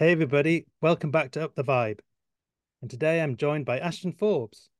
Hey 0.00 0.12
everybody, 0.12 0.64
welcome 0.80 1.10
back 1.10 1.30
to 1.32 1.44
Up 1.44 1.54
the 1.54 1.62
Vibe. 1.62 1.98
And 2.80 2.90
today 2.90 3.20
I'm 3.20 3.36
joined 3.36 3.66
by 3.66 3.78
Ashton 3.78 4.12
Forbes, 4.12 4.70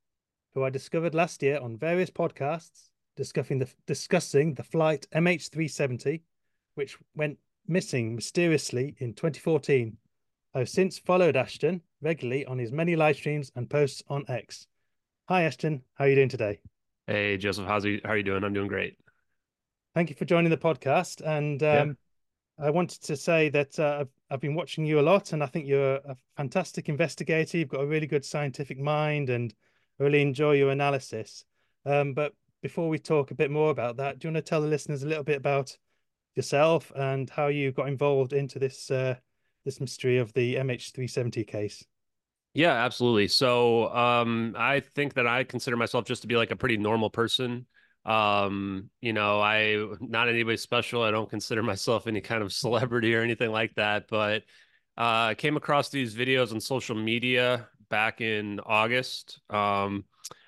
who 0.55 0.65
I 0.65 0.71
discovered 0.71 1.15
last 1.15 1.43
year 1.43 1.61
on 1.61 1.77
various 1.77 2.09
podcasts 2.09 2.89
discussing 3.19 3.59
the 3.59 3.69
discussing 3.87 4.55
the 4.55 4.63
flight 4.63 5.07
MH370, 5.15 6.23
which 6.75 6.97
went 7.15 7.37
missing 7.69 8.15
mysteriously 8.15 8.95
in 8.97 9.13
2014. 9.13 9.99
I've 10.55 10.71
since 10.71 10.99
followed 10.99 11.37
Ashton 11.37 11.83
regularly 12.01 12.47
on 12.47 12.59
his 12.59 12.73
many 12.73 12.97
live 12.97 13.17
streams 13.17 13.53
and 13.55 13.69
posts 13.69 14.03
on 14.09 14.25
X. 14.27 14.69
Hi 15.29 15.43
Ashton, 15.43 15.83
how 15.97 16.07
are 16.07 16.09
you 16.09 16.15
doing 16.15 16.31
today? 16.31 16.61
Hey 17.07 17.37
Joseph, 17.37 17.67
how's 17.67 17.85
you, 17.85 18.01
how 18.05 18.13
are 18.13 18.17
you 18.17 18.23
doing? 18.23 18.43
I'm 18.43 18.55
doing 18.55 18.69
great. 18.69 18.97
Thank 19.95 20.09
you 20.09 20.17
for 20.17 20.25
joining 20.25 20.49
the 20.49 20.57
podcast. 20.57 21.21
And 21.21 21.63
um, 21.63 21.89
yeah. 21.89 21.93
I 22.63 22.71
wanted 22.71 23.03
to 23.03 23.17
say 23.17 23.49
that 23.51 23.79
uh, 23.79 23.99
I've, 24.01 24.09
I've 24.31 24.41
been 24.41 24.55
watching 24.55 24.85
you 24.85 25.01
a 25.01 25.03
lot, 25.03 25.33
and 25.33 25.43
I 25.43 25.47
think 25.47 25.67
you're 25.67 25.97
a 25.97 26.17
fantastic 26.37 26.89
investigator. 26.89 27.59
You've 27.59 27.69
got 27.69 27.83
a 27.83 27.87
really 27.87 28.07
good 28.07 28.25
scientific 28.25 28.79
mind, 28.79 29.31
and 29.31 29.55
I 29.99 30.05
really 30.05 30.23
enjoy 30.23 30.53
your 30.53 30.71
analysis. 30.71 31.45
Um, 31.87 32.13
but 32.13 32.35
before 32.63 32.89
we 32.89 32.99
talk 32.99 33.31
a 33.31 33.35
bit 33.35 33.51
more 33.51 33.71
about 33.71 33.97
that, 33.97 34.19
do 34.19 34.29
you 34.29 34.35
want 34.35 34.45
to 34.45 34.49
tell 34.49 34.61
the 34.61 34.69
listeners 34.69 35.03
a 35.03 35.07
little 35.07 35.25
bit 35.25 35.39
about 35.39 35.77
yourself 36.37 36.93
and 36.95 37.29
how 37.31 37.49
you 37.49 37.73
got 37.73 37.89
involved 37.89 38.33
into 38.33 38.59
this 38.59 38.91
uh, 38.91 39.15
this 39.65 39.81
mystery 39.81 40.19
of 40.19 40.33
the 40.35 40.57
MH370 40.57 41.47
case? 41.47 41.85
Yeah, 42.53 42.73
absolutely. 42.73 43.29
So 43.29 43.95
um, 43.95 44.55
I 44.59 44.81
think 44.81 45.15
that 45.15 45.27
I 45.27 45.45
consider 45.45 45.77
myself 45.77 46.05
just 46.05 46.23
to 46.23 46.29
be 46.29 46.37
like 46.37 46.51
a 46.51 46.57
pretty 46.57 46.77
normal 46.77 47.09
person. 47.09 47.67
Um, 48.05 48.91
you 49.01 49.13
know, 49.13 49.41
I 49.41 49.87
not 50.01 50.29
anybody 50.29 50.57
special. 50.57 51.03
I 51.03 51.11
don't 51.11 51.29
consider 51.29 51.63
myself 51.63 52.07
any 52.07 52.21
kind 52.21 52.43
of 52.43 52.53
celebrity 52.53 53.15
or 53.15 53.23
anything 53.23 53.51
like 53.51 53.75
that. 53.75 54.07
But 54.09 54.43
uh, 54.97 55.35
came 55.35 55.57
across 55.57 55.89
these 55.89 56.15
videos 56.15 56.53
on 56.53 56.61
social 56.61 56.97
media 56.97 57.69
back 57.89 58.21
in 58.21 58.61
August. 58.61 59.41
Um, 59.51 60.05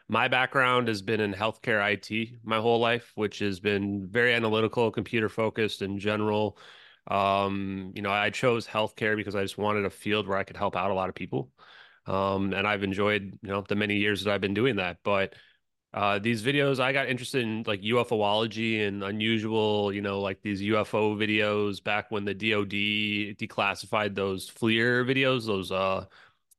my 0.08 0.28
background 0.28 0.88
has 0.88 1.00
been 1.00 1.20
in 1.20 1.32
healthcare 1.32 1.82
IT 1.92 2.34
my 2.44 2.58
whole 2.58 2.78
life, 2.78 3.12
which 3.14 3.38
has 3.38 3.60
been 3.60 4.06
very 4.08 4.34
analytical, 4.34 4.90
computer 4.90 5.28
focused 5.28 5.80
in 5.82 5.98
general. 5.98 6.58
Um, 7.06 7.92
you 7.94 8.02
know, 8.02 8.10
I 8.10 8.30
chose 8.30 8.66
healthcare 8.66 9.16
because 9.16 9.34
I 9.34 9.42
just 9.42 9.58
wanted 9.58 9.84
a 9.84 9.90
field 9.90 10.28
where 10.28 10.38
I 10.38 10.44
could 10.44 10.56
help 10.56 10.76
out 10.76 10.90
a 10.90 10.94
lot 10.94 11.08
of 11.08 11.14
people. 11.14 11.50
Um, 12.06 12.52
and 12.52 12.66
I've 12.66 12.82
enjoyed, 12.82 13.38
you 13.42 13.48
know, 13.48 13.64
the 13.66 13.74
many 13.74 13.96
years 13.96 14.24
that 14.24 14.32
I've 14.34 14.40
been 14.40 14.54
doing 14.54 14.76
that. 14.76 14.98
But 15.02 15.34
uh, 15.94 16.18
these 16.18 16.42
videos, 16.42 16.80
I 16.80 16.92
got 16.92 17.08
interested 17.08 17.42
in 17.42 17.64
like 17.66 17.82
UFOlogy 17.82 18.86
and 18.86 19.04
unusual, 19.04 19.92
you 19.92 20.00
know, 20.00 20.20
like 20.20 20.40
these 20.40 20.62
UFO 20.62 21.16
videos 21.16 21.82
back 21.84 22.10
when 22.10 22.24
the 22.24 22.32
DoD 22.32 23.36
declassified 23.36 24.14
those 24.14 24.50
FLIR 24.50 25.04
videos, 25.04 25.46
those 25.46 25.70
uh, 25.70 26.06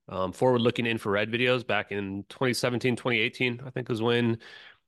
um, 0.08 0.34
forward-looking 0.34 0.86
infrared 0.86 1.32
videos 1.32 1.66
back 1.66 1.92
in 1.92 2.26
2017, 2.30 2.96
2018. 2.96 3.62
I 3.66 3.72
think 3.72 3.90
was 3.90 4.04
when 4.04 4.38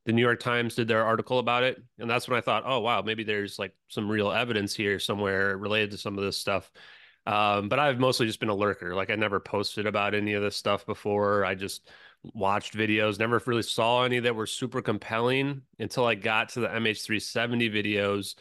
the 0.06 0.14
New 0.14 0.22
York 0.22 0.40
Times 0.40 0.76
did 0.76 0.88
their 0.88 1.04
article 1.04 1.40
about 1.40 1.64
it, 1.64 1.82
and 1.98 2.08
that's 2.08 2.28
when 2.28 2.38
I 2.38 2.42
thought, 2.42 2.64
oh 2.68 2.82
wow, 2.82 3.02
maybe 3.02 3.24
there's 3.24 3.58
like 3.58 3.74
some 3.88 4.08
real 4.08 4.32
evidence 4.32 4.76
here 4.76 5.00
somewhere 5.00 5.58
related 5.58 5.90
to 5.92 5.98
some 5.98 6.20
of 6.20 6.24
this 6.24 6.38
stuff. 6.38 6.72
Um, 7.26 7.70
but 7.70 7.80
I've 7.80 8.00
mostly 8.00 8.28
just 8.28 8.40
been 8.40 8.50
a 8.50 8.56
lurker. 8.56 8.94
Like 8.94 9.10
I 9.10 9.16
never 9.16 9.40
posted 9.40 9.88
about 9.88 10.14
any 10.14 10.34
of 10.34 10.44
this 10.44 10.56
stuff 10.56 10.86
before. 10.86 11.44
I 11.44 11.56
just 11.56 11.90
watched 12.34 12.76
videos, 12.76 13.20
never 13.20 13.42
really 13.46 13.64
saw 13.64 14.04
any 14.04 14.20
that 14.20 14.36
were 14.36 14.46
super 14.48 14.82
compelling 14.82 15.62
until 15.80 16.06
I 16.06 16.16
got 16.16 16.50
to 16.50 16.62
the 16.62 16.68
MH370 16.68 17.74
videos. 17.74 18.36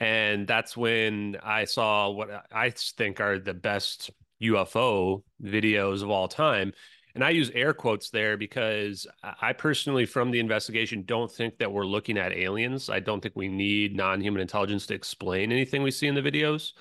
And 0.00 0.46
that's 0.46 0.76
when 0.76 1.36
I 1.42 1.64
saw 1.64 2.10
what 2.10 2.46
I 2.52 2.70
think 2.70 3.20
are 3.20 3.38
the 3.38 3.54
best 3.54 4.10
UFO 4.42 5.22
videos 5.42 6.02
of 6.02 6.10
all 6.10 6.28
time. 6.28 6.72
And 7.14 7.22
I 7.22 7.30
use 7.30 7.50
air 7.54 7.74
quotes 7.74 8.10
there 8.10 8.36
because 8.36 9.06
I 9.22 9.52
personally, 9.52 10.06
from 10.06 10.30
the 10.30 10.40
investigation, 10.40 11.04
don't 11.04 11.30
think 11.30 11.58
that 11.58 11.70
we're 11.70 11.86
looking 11.86 12.16
at 12.16 12.32
aliens. 12.32 12.88
I 12.88 13.00
don't 13.00 13.20
think 13.20 13.36
we 13.36 13.48
need 13.48 13.94
non 13.94 14.20
human 14.20 14.40
intelligence 14.40 14.86
to 14.86 14.94
explain 14.94 15.52
anything 15.52 15.82
we 15.82 15.90
see 15.90 16.06
in 16.06 16.14
the 16.14 16.22
videos. 16.22 16.72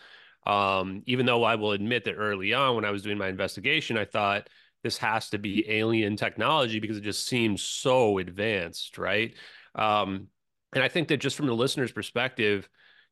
Um, 0.46 1.04
even 1.06 1.26
though 1.26 1.44
I 1.44 1.56
will 1.56 1.74
admit 1.74 2.06
that 2.06 2.14
early 2.14 2.54
on, 2.54 2.76
when 2.76 2.86
I 2.86 2.92
was 2.92 3.04
doing 3.04 3.18
my 3.18 3.28
investigation, 3.28 3.98
I 3.98 4.06
thought 4.06 4.48
this 4.84 4.98
has 4.98 5.30
to 5.30 5.38
be 5.38 5.70
alien 5.70 6.16
technology 6.16 6.80
because 6.80 6.98
it 6.98 7.04
just 7.04 7.28
seems 7.28 7.62
so 7.62 8.18
advanced, 8.18 8.98
right? 8.98 9.36
Um, 9.76 10.28
and 10.74 10.84
I 10.84 10.88
think 10.88 11.10
that 11.10 11.18
just 11.18 11.36
from 11.36 11.48
the 11.48 11.56
listener's 11.56 11.92
perspective, 11.92 12.68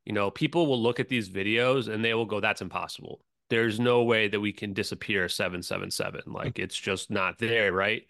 you 0.05 0.13
know, 0.13 0.31
people 0.31 0.67
will 0.67 0.81
look 0.81 0.99
at 0.99 1.09
these 1.09 1.29
videos 1.29 1.87
and 1.87 2.03
they 2.03 2.13
will 2.13 2.25
go, 2.25 2.39
that's 2.39 2.61
impossible. 2.61 3.21
There's 3.49 3.79
no 3.79 4.03
way 4.03 4.27
that 4.27 4.39
we 4.39 4.53
can 4.53 4.73
disappear 4.73 5.27
777. 5.27 6.21
Like 6.27 6.59
it's 6.59 6.77
just 6.77 7.09
not 7.11 7.37
there, 7.37 7.73
right? 7.73 8.03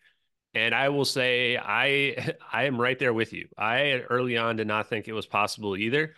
And 0.54 0.74
I 0.74 0.90
will 0.90 1.06
say 1.06 1.58
I 1.58 2.36
I 2.54 2.66
am 2.66 2.80
right 2.80 2.98
there 2.98 3.14
with 3.14 3.34
you. 3.34 3.48
I 3.58 4.02
early 4.10 4.38
on 4.38 4.56
did 4.56 4.68
not 4.68 4.88
think 4.88 5.08
it 5.08 5.14
was 5.14 5.26
possible 5.28 5.76
either. 5.76 6.14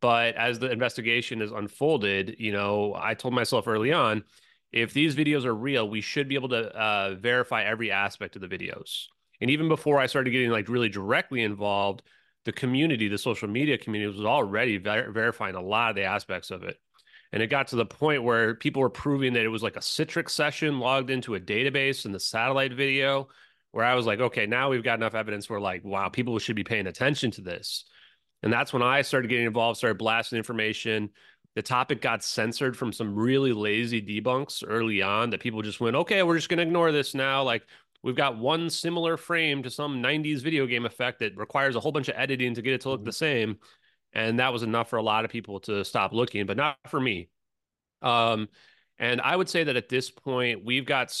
But 0.00 0.36
as 0.36 0.58
the 0.58 0.70
investigation 0.70 1.40
has 1.40 1.50
unfolded, 1.50 2.36
you 2.38 2.52
know, 2.52 2.94
I 2.96 3.12
told 3.14 3.34
myself 3.34 3.68
early 3.68 3.92
on, 3.92 4.24
if 4.72 4.92
these 4.92 5.14
videos 5.14 5.44
are 5.44 5.54
real, 5.54 5.88
we 5.88 6.00
should 6.00 6.28
be 6.28 6.34
able 6.34 6.48
to 6.50 6.68
uh, 6.74 7.14
verify 7.20 7.64
every 7.64 7.90
aspect 7.90 8.36
of 8.36 8.42
the 8.42 8.48
videos. 8.48 9.06
And 9.40 9.50
even 9.50 9.68
before 9.68 9.98
I 9.98 10.06
started 10.06 10.30
getting 10.30 10.50
like 10.50 10.68
really 10.68 10.88
directly 10.88 11.42
involved, 11.42 12.02
the 12.44 12.52
community, 12.52 13.08
the 13.08 13.18
social 13.18 13.48
media 13.48 13.78
community 13.78 14.16
was 14.16 14.24
already 14.24 14.78
ver- 14.78 15.10
verifying 15.12 15.54
a 15.54 15.60
lot 15.60 15.90
of 15.90 15.96
the 15.96 16.04
aspects 16.04 16.50
of 16.50 16.62
it. 16.62 16.76
And 17.32 17.42
it 17.42 17.48
got 17.48 17.68
to 17.68 17.76
the 17.76 17.86
point 17.86 18.22
where 18.22 18.54
people 18.54 18.82
were 18.82 18.90
proving 18.90 19.32
that 19.34 19.44
it 19.44 19.48
was 19.48 19.62
like 19.62 19.76
a 19.76 19.80
Citrix 19.80 20.30
session 20.30 20.80
logged 20.80 21.10
into 21.10 21.34
a 21.34 21.40
database 21.40 22.04
in 22.04 22.12
the 22.12 22.20
satellite 22.20 22.74
video, 22.74 23.28
where 23.70 23.86
I 23.86 23.94
was 23.94 24.06
like, 24.06 24.20
okay, 24.20 24.46
now 24.46 24.68
we've 24.68 24.84
got 24.84 24.98
enough 24.98 25.14
evidence 25.14 25.48
where 25.48 25.60
like, 25.60 25.82
wow, 25.82 26.08
people 26.08 26.38
should 26.38 26.56
be 26.56 26.64
paying 26.64 26.86
attention 26.86 27.30
to 27.32 27.40
this. 27.40 27.84
And 28.42 28.52
that's 28.52 28.72
when 28.72 28.82
I 28.82 29.02
started 29.02 29.28
getting 29.28 29.46
involved, 29.46 29.78
started 29.78 29.98
blasting 29.98 30.36
information. 30.36 31.10
The 31.54 31.62
topic 31.62 32.00
got 32.00 32.24
censored 32.24 32.76
from 32.76 32.92
some 32.92 33.14
really 33.14 33.52
lazy 33.52 34.00
debunks 34.00 34.64
early 34.66 35.02
on 35.02 35.30
that 35.30 35.40
people 35.40 35.62
just 35.62 35.80
went, 35.80 35.96
okay, 35.96 36.22
we're 36.22 36.36
just 36.36 36.48
going 36.48 36.58
to 36.58 36.62
ignore 36.62 36.92
this 36.92 37.14
now. 37.14 37.42
Like, 37.42 37.66
we've 38.02 38.16
got 38.16 38.38
one 38.38 38.70
similar 38.70 39.16
frame 39.16 39.62
to 39.62 39.70
some 39.70 40.02
90s 40.02 40.40
video 40.40 40.66
game 40.66 40.86
effect 40.86 41.20
that 41.20 41.36
requires 41.36 41.76
a 41.76 41.80
whole 41.80 41.92
bunch 41.92 42.08
of 42.08 42.14
editing 42.16 42.54
to 42.54 42.62
get 42.62 42.74
it 42.74 42.80
to 42.82 42.90
look 42.90 43.00
mm-hmm. 43.00 43.06
the 43.06 43.12
same. 43.12 43.58
And 44.14 44.38
that 44.38 44.52
was 44.52 44.62
enough 44.62 44.90
for 44.90 44.96
a 44.96 45.02
lot 45.02 45.24
of 45.24 45.30
people 45.30 45.60
to 45.60 45.84
stop 45.84 46.12
looking, 46.12 46.46
but 46.46 46.56
not 46.56 46.76
for 46.88 47.00
me. 47.00 47.28
Um, 48.02 48.48
and 48.98 49.20
I 49.20 49.36
would 49.36 49.48
say 49.48 49.64
that 49.64 49.76
at 49.76 49.88
this 49.88 50.10
point, 50.10 50.64
we've 50.64 50.84
got 50.84 51.12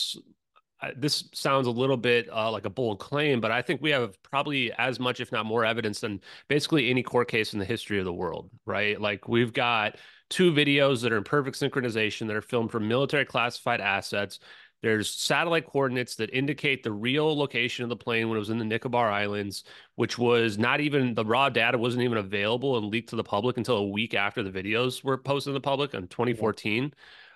this 0.96 1.28
sounds 1.32 1.66
a 1.66 1.70
little 1.70 1.96
bit 1.96 2.28
uh, 2.32 2.50
like 2.50 2.64
a 2.64 2.70
bold 2.70 2.98
claim, 2.98 3.40
but 3.40 3.50
I 3.50 3.62
think 3.62 3.80
we 3.80 3.90
have 3.90 4.20
probably 4.22 4.72
as 4.72 4.98
much, 4.98 5.20
if 5.20 5.30
not 5.30 5.46
more, 5.46 5.64
evidence 5.64 6.00
than 6.00 6.20
basically 6.48 6.90
any 6.90 7.02
court 7.02 7.28
case 7.28 7.52
in 7.52 7.58
the 7.58 7.64
history 7.64 7.98
of 7.98 8.04
the 8.04 8.12
world, 8.12 8.50
right? 8.66 9.00
Like 9.00 9.28
we've 9.28 9.52
got 9.52 9.96
two 10.32 10.50
videos 10.50 11.02
that 11.02 11.12
are 11.12 11.18
in 11.18 11.24
perfect 11.24 11.58
synchronization 11.58 12.26
that 12.26 12.36
are 12.36 12.42
filmed 12.42 12.70
from 12.70 12.88
military 12.88 13.26
classified 13.26 13.82
assets. 13.82 14.38
There's 14.80 15.10
satellite 15.10 15.66
coordinates 15.66 16.16
that 16.16 16.34
indicate 16.34 16.82
the 16.82 16.90
real 16.90 17.36
location 17.36 17.84
of 17.84 17.90
the 17.90 17.96
plane 17.96 18.28
when 18.28 18.36
it 18.36 18.40
was 18.40 18.50
in 18.50 18.58
the 18.58 18.64
Nicobar 18.64 19.10
Islands, 19.10 19.62
which 19.94 20.18
was 20.18 20.58
not 20.58 20.80
even 20.80 21.14
the 21.14 21.24
raw 21.24 21.50
data 21.50 21.76
wasn't 21.78 22.02
even 22.02 22.18
available 22.18 22.78
and 22.78 22.86
leaked 22.86 23.10
to 23.10 23.16
the 23.16 23.22
public 23.22 23.58
until 23.58 23.76
a 23.76 23.86
week 23.86 24.14
after 24.14 24.42
the 24.42 24.50
videos 24.50 25.04
were 25.04 25.18
posted 25.18 25.50
to 25.50 25.54
the 25.54 25.60
public 25.60 25.92
in 25.94 26.08
2014. 26.08 26.92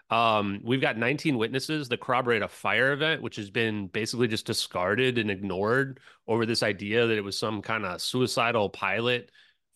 Um, 0.08 0.60
we've 0.64 0.80
got 0.80 0.96
19 0.96 1.36
witnesses 1.36 1.88
that 1.88 2.00
corroborate 2.00 2.42
a 2.42 2.48
fire 2.48 2.92
event, 2.92 3.20
which 3.22 3.36
has 3.36 3.50
been 3.50 3.88
basically 3.88 4.28
just 4.28 4.46
discarded 4.46 5.18
and 5.18 5.30
ignored 5.30 6.00
over 6.26 6.46
this 6.46 6.62
idea 6.62 7.06
that 7.06 7.18
it 7.18 7.24
was 7.24 7.38
some 7.38 7.60
kind 7.60 7.84
of 7.84 8.00
suicidal 8.00 8.70
pilot 8.70 9.30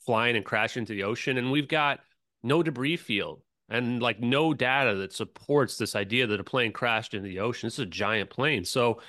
flying 0.06 0.36
and 0.36 0.44
crashing 0.44 0.82
into 0.82 0.94
the 0.94 1.02
ocean. 1.04 1.36
And 1.36 1.52
we've 1.52 1.68
got 1.68 2.00
no 2.42 2.62
debris 2.62 2.96
field 2.96 3.42
and 3.68 4.02
like 4.02 4.20
no 4.20 4.52
data 4.52 4.96
that 4.96 5.12
supports 5.12 5.76
this 5.76 5.94
idea 5.94 6.26
that 6.26 6.40
a 6.40 6.44
plane 6.44 6.72
crashed 6.72 7.14
into 7.14 7.28
the 7.28 7.40
ocean. 7.40 7.66
This 7.66 7.74
is 7.74 7.80
a 7.80 7.86
giant 7.86 8.30
plane. 8.30 8.64
So 8.64 9.00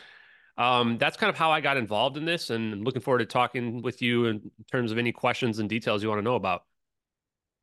um, 0.58 0.98
that's 0.98 1.18
kind 1.18 1.30
of 1.30 1.38
how 1.38 1.52
I 1.52 1.62
got 1.62 1.78
involved 1.78 2.18
in 2.18 2.26
this 2.26 2.50
and 2.50 2.74
I'm 2.74 2.84
looking 2.84 3.02
forward 3.02 3.20
to 3.20 3.26
talking 3.26 3.82
with 3.82 4.02
you 4.02 4.26
in 4.26 4.52
terms 4.72 4.92
of 4.92 4.98
any 4.98 5.12
questions 5.12 5.60
and 5.60 5.70
details 5.70 6.04
you 6.04 6.10
want 6.10 6.20
to 6.20 6.24
know 6.24 6.36
about. 6.36 6.64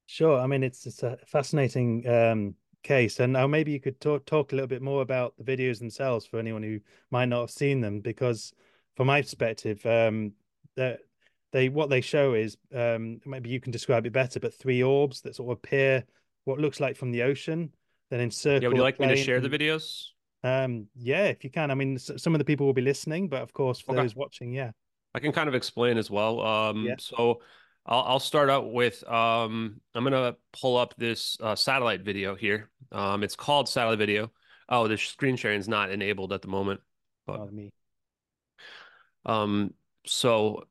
Sure. 0.06 0.38
I 0.38 0.46
mean, 0.46 0.62
it's, 0.62 0.86
it's 0.86 1.02
a 1.02 1.18
fascinating 1.26 2.08
um, 2.08 2.54
case. 2.82 3.20
And 3.20 3.32
now 3.32 3.46
maybe 3.46 3.72
you 3.72 3.80
could 3.80 4.00
talk 4.00 4.24
talk 4.24 4.52
a 4.52 4.54
little 4.54 4.68
bit 4.68 4.82
more 4.82 5.02
about 5.02 5.34
the 5.36 5.44
videos 5.44 5.78
themselves 5.78 6.26
for 6.26 6.38
anyone 6.38 6.62
who 6.62 6.80
might 7.10 7.26
not 7.26 7.40
have 7.40 7.50
seen 7.50 7.80
them, 7.80 8.00
because 8.00 8.52
from 8.96 9.08
my 9.08 9.20
perspective, 9.20 9.84
um, 9.84 10.32
that 10.76 11.00
they 11.52 11.68
what 11.68 11.90
they 11.90 12.00
show 12.00 12.34
is 12.34 12.56
um, 12.74 13.20
maybe 13.24 13.50
you 13.50 13.60
can 13.60 13.72
describe 13.72 14.06
it 14.06 14.12
better, 14.12 14.40
but 14.40 14.54
three 14.54 14.82
orbs 14.82 15.20
that 15.22 15.36
sort 15.36 15.50
of 15.50 15.58
appear 15.58 16.04
what 16.44 16.58
looks 16.58 16.80
like 16.80 16.96
from 16.96 17.10
the 17.10 17.22
ocean, 17.22 17.70
then 18.10 18.20
encircle. 18.20 18.62
Yeah, 18.62 18.68
would 18.68 18.76
you 18.76 18.82
like 18.82 19.00
me 19.00 19.08
to 19.08 19.16
share 19.16 19.40
the 19.40 19.48
videos? 19.48 20.06
Um, 20.44 20.86
yeah, 20.94 21.24
if 21.24 21.44
you 21.44 21.50
can. 21.50 21.70
I 21.70 21.74
mean, 21.74 21.98
some 21.98 22.34
of 22.34 22.38
the 22.38 22.44
people 22.44 22.66
will 22.66 22.72
be 22.72 22.82
listening, 22.82 23.28
but 23.28 23.42
of 23.42 23.52
course, 23.52 23.80
for 23.80 23.92
okay. 23.92 24.02
those 24.02 24.14
watching, 24.14 24.52
yeah, 24.52 24.70
I 25.14 25.20
can 25.20 25.32
kind 25.32 25.48
of 25.48 25.54
explain 25.54 25.98
as 25.98 26.10
well. 26.10 26.40
Um, 26.40 26.84
yeah. 26.84 26.94
so 26.98 27.40
I'll, 27.86 28.02
I'll 28.02 28.20
start 28.20 28.50
out 28.50 28.72
with 28.72 29.02
um, 29.08 29.80
I'm 29.94 30.04
gonna 30.04 30.36
pull 30.52 30.76
up 30.76 30.94
this 30.96 31.38
uh, 31.40 31.56
satellite 31.56 32.02
video 32.02 32.34
here. 32.34 32.70
Um, 32.92 33.22
it's 33.22 33.36
called 33.36 33.68
satellite 33.68 33.98
video. 33.98 34.30
Oh, 34.68 34.86
the 34.86 34.98
screen 34.98 35.36
sharing 35.36 35.60
is 35.60 35.68
not 35.68 35.90
enabled 35.90 36.32
at 36.32 36.42
the 36.42 36.48
moment. 36.48 36.80
But, 37.26 37.40
oh, 37.40 37.48
me. 37.50 37.72
Um, 39.24 39.74
so 40.06 40.64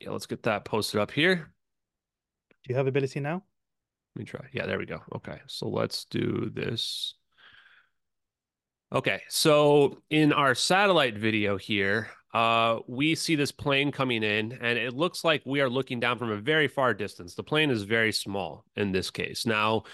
yeah, 0.00 0.10
let's 0.10 0.26
get 0.26 0.42
that 0.44 0.64
posted 0.64 1.00
up 1.00 1.10
here. 1.10 1.34
Do 2.64 2.72
you 2.72 2.74
have 2.76 2.86
ability 2.86 3.20
now? 3.20 3.42
Let 4.14 4.18
me 4.20 4.24
try. 4.24 4.46
Yeah, 4.52 4.66
there 4.66 4.78
we 4.78 4.86
go. 4.86 5.00
Okay, 5.16 5.40
so 5.46 5.68
let's 5.68 6.04
do 6.06 6.50
this. 6.52 7.14
Okay, 8.92 9.20
so 9.28 10.02
in 10.10 10.32
our 10.32 10.54
satellite 10.54 11.18
video 11.18 11.56
here, 11.56 12.08
uh, 12.32 12.80
we 12.86 13.14
see 13.14 13.34
this 13.34 13.50
plane 13.52 13.90
coming 13.90 14.22
in, 14.22 14.52
and 14.60 14.78
it 14.78 14.94
looks 14.94 15.24
like 15.24 15.42
we 15.44 15.60
are 15.60 15.70
looking 15.70 16.00
down 16.00 16.18
from 16.18 16.30
a 16.30 16.36
very 16.36 16.68
far 16.68 16.94
distance. 16.94 17.34
The 17.34 17.42
plane 17.42 17.70
is 17.70 17.82
very 17.82 18.12
small 18.12 18.64
in 18.76 18.92
this 18.92 19.10
case. 19.10 19.46
Now, 19.46 19.84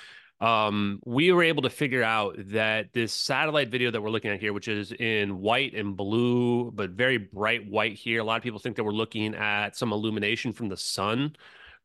um, 0.42 1.00
we 1.06 1.30
were 1.30 1.44
able 1.44 1.62
to 1.62 1.70
figure 1.70 2.02
out 2.02 2.34
that 2.50 2.92
this 2.92 3.12
satellite 3.12 3.70
video 3.70 3.92
that 3.92 4.02
we're 4.02 4.10
looking 4.10 4.32
at 4.32 4.40
here, 4.40 4.52
which 4.52 4.66
is 4.66 4.90
in 4.90 5.38
white 5.38 5.72
and 5.72 5.96
blue, 5.96 6.72
but 6.72 6.90
very 6.90 7.16
bright 7.16 7.70
white 7.70 7.92
here, 7.92 8.20
a 8.20 8.24
lot 8.24 8.38
of 8.38 8.42
people 8.42 8.58
think 8.58 8.74
that 8.74 8.82
we're 8.82 8.90
looking 8.90 9.36
at 9.36 9.76
some 9.76 9.92
illumination 9.92 10.52
from 10.52 10.68
the 10.68 10.76
sun. 10.76 11.36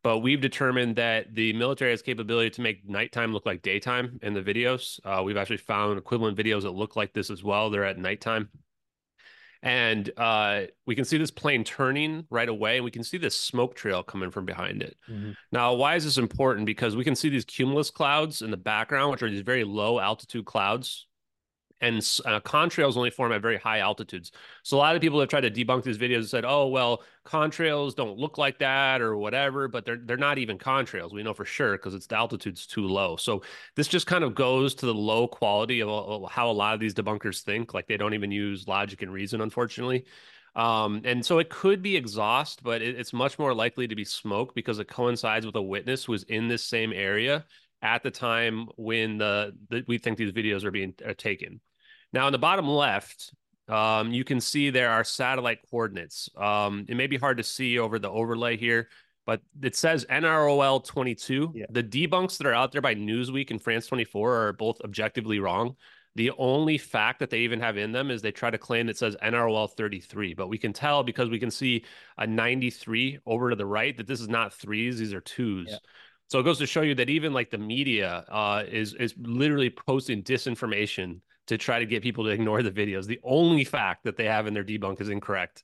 But 0.01 0.19
we've 0.19 0.41
determined 0.41 0.95
that 0.95 1.35
the 1.35 1.53
military 1.53 1.91
has 1.91 2.01
capability 2.01 2.49
to 2.51 2.61
make 2.61 2.87
nighttime 2.87 3.31
look 3.31 3.45
like 3.45 3.61
daytime 3.61 4.19
in 4.23 4.33
the 4.33 4.41
videos. 4.41 4.99
Uh, 5.05 5.21
we've 5.21 5.37
actually 5.37 5.57
found 5.57 5.99
equivalent 5.99 6.35
videos 6.35 6.63
that 6.63 6.71
look 6.71 6.95
like 6.95 7.13
this 7.13 7.29
as 7.29 7.43
well. 7.43 7.69
They're 7.69 7.85
at 7.85 7.99
nighttime. 7.99 8.49
And 9.63 10.09
uh, 10.17 10.63
we 10.85 10.95
can 10.95 11.05
see 11.05 11.17
this 11.17 11.31
plane 11.31 11.63
turning 11.63 12.25
right 12.29 12.49
away, 12.49 12.77
and 12.77 12.85
we 12.85 12.91
can 12.91 13.03
see 13.03 13.17
this 13.17 13.39
smoke 13.39 13.75
trail 13.75 14.03
coming 14.03 14.31
from 14.31 14.45
behind 14.45 14.81
it. 14.81 14.97
Mm-hmm. 15.09 15.31
Now, 15.51 15.73
why 15.73 15.95
is 15.95 16.03
this 16.03 16.17
important? 16.17 16.65
Because 16.65 16.95
we 16.95 17.03
can 17.03 17.15
see 17.15 17.29
these 17.29 17.45
cumulus 17.45 17.89
clouds 17.89 18.41
in 18.41 18.51
the 18.51 18.57
background, 18.57 19.11
which 19.11 19.23
are 19.23 19.29
these 19.29 19.41
very 19.41 19.63
low 19.63 19.99
altitude 19.99 20.45
clouds 20.45 21.07
and 21.81 21.97
uh, 22.25 22.39
contrails 22.39 22.97
only 22.97 23.09
form 23.09 23.31
at 23.31 23.41
very 23.41 23.57
high 23.57 23.79
altitudes. 23.79 24.31
So 24.63 24.77
a 24.77 24.79
lot 24.79 24.95
of 24.95 25.01
people 25.01 25.19
have 25.19 25.29
tried 25.29 25.41
to 25.41 25.51
debunk 25.51 25.83
these 25.83 25.97
videos 25.97 26.17
and 26.17 26.29
said, 26.29 26.45
"Oh, 26.45 26.67
well, 26.67 27.03
contrails 27.25 27.95
don't 27.95 28.17
look 28.17 28.37
like 28.37 28.59
that 28.59 29.01
or 29.01 29.17
whatever," 29.17 29.67
but 29.67 29.85
they're 29.85 29.99
they're 30.03 30.17
not 30.17 30.37
even 30.37 30.57
contrails. 30.57 31.13
We 31.13 31.23
know 31.23 31.33
for 31.33 31.45
sure 31.45 31.73
because 31.73 31.93
it's 31.93 32.07
the 32.07 32.17
altitude's 32.17 32.65
too 32.65 32.87
low. 32.87 33.15
So 33.17 33.43
this 33.75 33.87
just 33.87 34.07
kind 34.07 34.23
of 34.23 34.35
goes 34.35 34.75
to 34.75 34.85
the 34.85 34.93
low 34.93 35.27
quality 35.27 35.81
of 35.81 36.29
how 36.31 36.49
a 36.49 36.53
lot 36.53 36.73
of 36.73 36.79
these 36.79 36.93
debunkers 36.93 37.41
think. 37.41 37.73
Like 37.73 37.87
they 37.87 37.97
don't 37.97 38.13
even 38.13 38.31
use 38.31 38.67
logic 38.67 39.01
and 39.01 39.11
reason, 39.13 39.41
unfortunately. 39.41 40.05
Um, 40.55 41.01
and 41.05 41.23
so 41.23 41.37
it 41.37 41.49
could 41.49 41.83
be 41.83 41.95
exhaust, 41.95 42.63
but 42.63 42.81
it, 42.81 42.99
it's 42.99 43.13
much 43.13 43.37
more 43.37 43.53
likely 43.53 43.87
to 43.87 43.95
be 43.95 44.03
smoke 44.03 44.55
because 44.55 44.79
it 44.79 44.87
coincides 44.87 45.45
with 45.45 45.55
a 45.55 45.61
witness 45.61 46.05
who 46.05 46.13
was 46.13 46.23
in 46.23 46.47
this 46.47 46.63
same 46.63 46.91
area 46.91 47.45
at 47.83 48.01
the 48.01 48.09
time 48.11 48.67
when 48.75 49.19
the, 49.19 49.55
the 49.69 49.83
we 49.87 49.99
think 49.99 50.17
these 50.17 50.31
videos 50.31 50.63
are 50.63 50.71
being 50.71 50.95
are 51.05 51.13
taken. 51.13 51.61
Now, 52.13 52.27
in 52.27 52.31
the 52.31 52.39
bottom 52.39 52.67
left, 52.67 53.33
um, 53.67 54.13
you 54.13 54.23
can 54.23 54.39
see 54.39 54.69
there 54.69 54.91
are 54.91 55.03
satellite 55.03 55.59
coordinates. 55.69 56.29
Um, 56.37 56.85
it 56.87 56.95
may 56.95 57.07
be 57.07 57.17
hard 57.17 57.37
to 57.37 57.43
see 57.43 57.79
over 57.79 57.99
the 57.99 58.09
overlay 58.09 58.57
here, 58.57 58.89
but 59.25 59.41
it 59.61 59.75
says 59.75 60.05
NROL 60.05 60.83
22. 60.85 61.51
Yeah. 61.53 61.65
The 61.69 61.83
debunks 61.83 62.37
that 62.37 62.47
are 62.47 62.53
out 62.53 62.71
there 62.71 62.81
by 62.81 62.95
Newsweek 62.95 63.51
and 63.51 63.61
France 63.61 63.87
24 63.87 64.47
are 64.47 64.53
both 64.53 64.79
objectively 64.81 65.39
wrong. 65.39 65.75
The 66.15 66.31
only 66.39 66.79
fact 66.79 67.19
that 67.19 67.29
they 67.29 67.39
even 67.39 67.59
have 67.59 67.77
in 67.77 67.91
them 67.91 68.09
is 68.09 68.23
they 68.23 68.31
try 68.31 68.49
to 68.49 68.57
claim 68.57 68.89
it 68.89 68.97
says 68.97 69.15
NROL 69.21 69.69
33, 69.69 70.33
but 70.33 70.47
we 70.47 70.57
can 70.57 70.73
tell 70.73 71.03
because 71.03 71.29
we 71.29 71.37
can 71.37 71.51
see 71.51 71.83
a 72.17 72.25
93 72.25 73.19
over 73.27 73.51
to 73.51 73.55
the 73.55 73.67
right 73.67 73.95
that 73.97 74.07
this 74.07 74.19
is 74.19 74.27
not 74.27 74.51
threes, 74.51 74.97
these 74.97 75.13
are 75.13 75.21
twos. 75.21 75.67
Yeah. 75.69 75.77
So 76.29 76.39
it 76.39 76.43
goes 76.43 76.57
to 76.57 76.65
show 76.65 76.81
you 76.81 76.95
that 76.95 77.09
even 77.09 77.33
like 77.33 77.51
the 77.51 77.59
media 77.59 78.25
uh, 78.29 78.63
is 78.67 78.93
is 78.95 79.13
literally 79.17 79.69
posting 79.69 80.23
disinformation 80.23 81.21
to 81.47 81.57
try 81.57 81.79
to 81.79 81.85
get 81.85 82.03
people 82.03 82.23
to 82.25 82.29
ignore 82.29 82.61
the 82.61 82.71
videos. 82.71 83.05
The 83.05 83.19
only 83.23 83.63
fact 83.63 84.03
that 84.03 84.17
they 84.17 84.25
have 84.25 84.47
in 84.47 84.53
their 84.53 84.63
debunk 84.63 85.01
is 85.01 85.09
incorrect. 85.09 85.63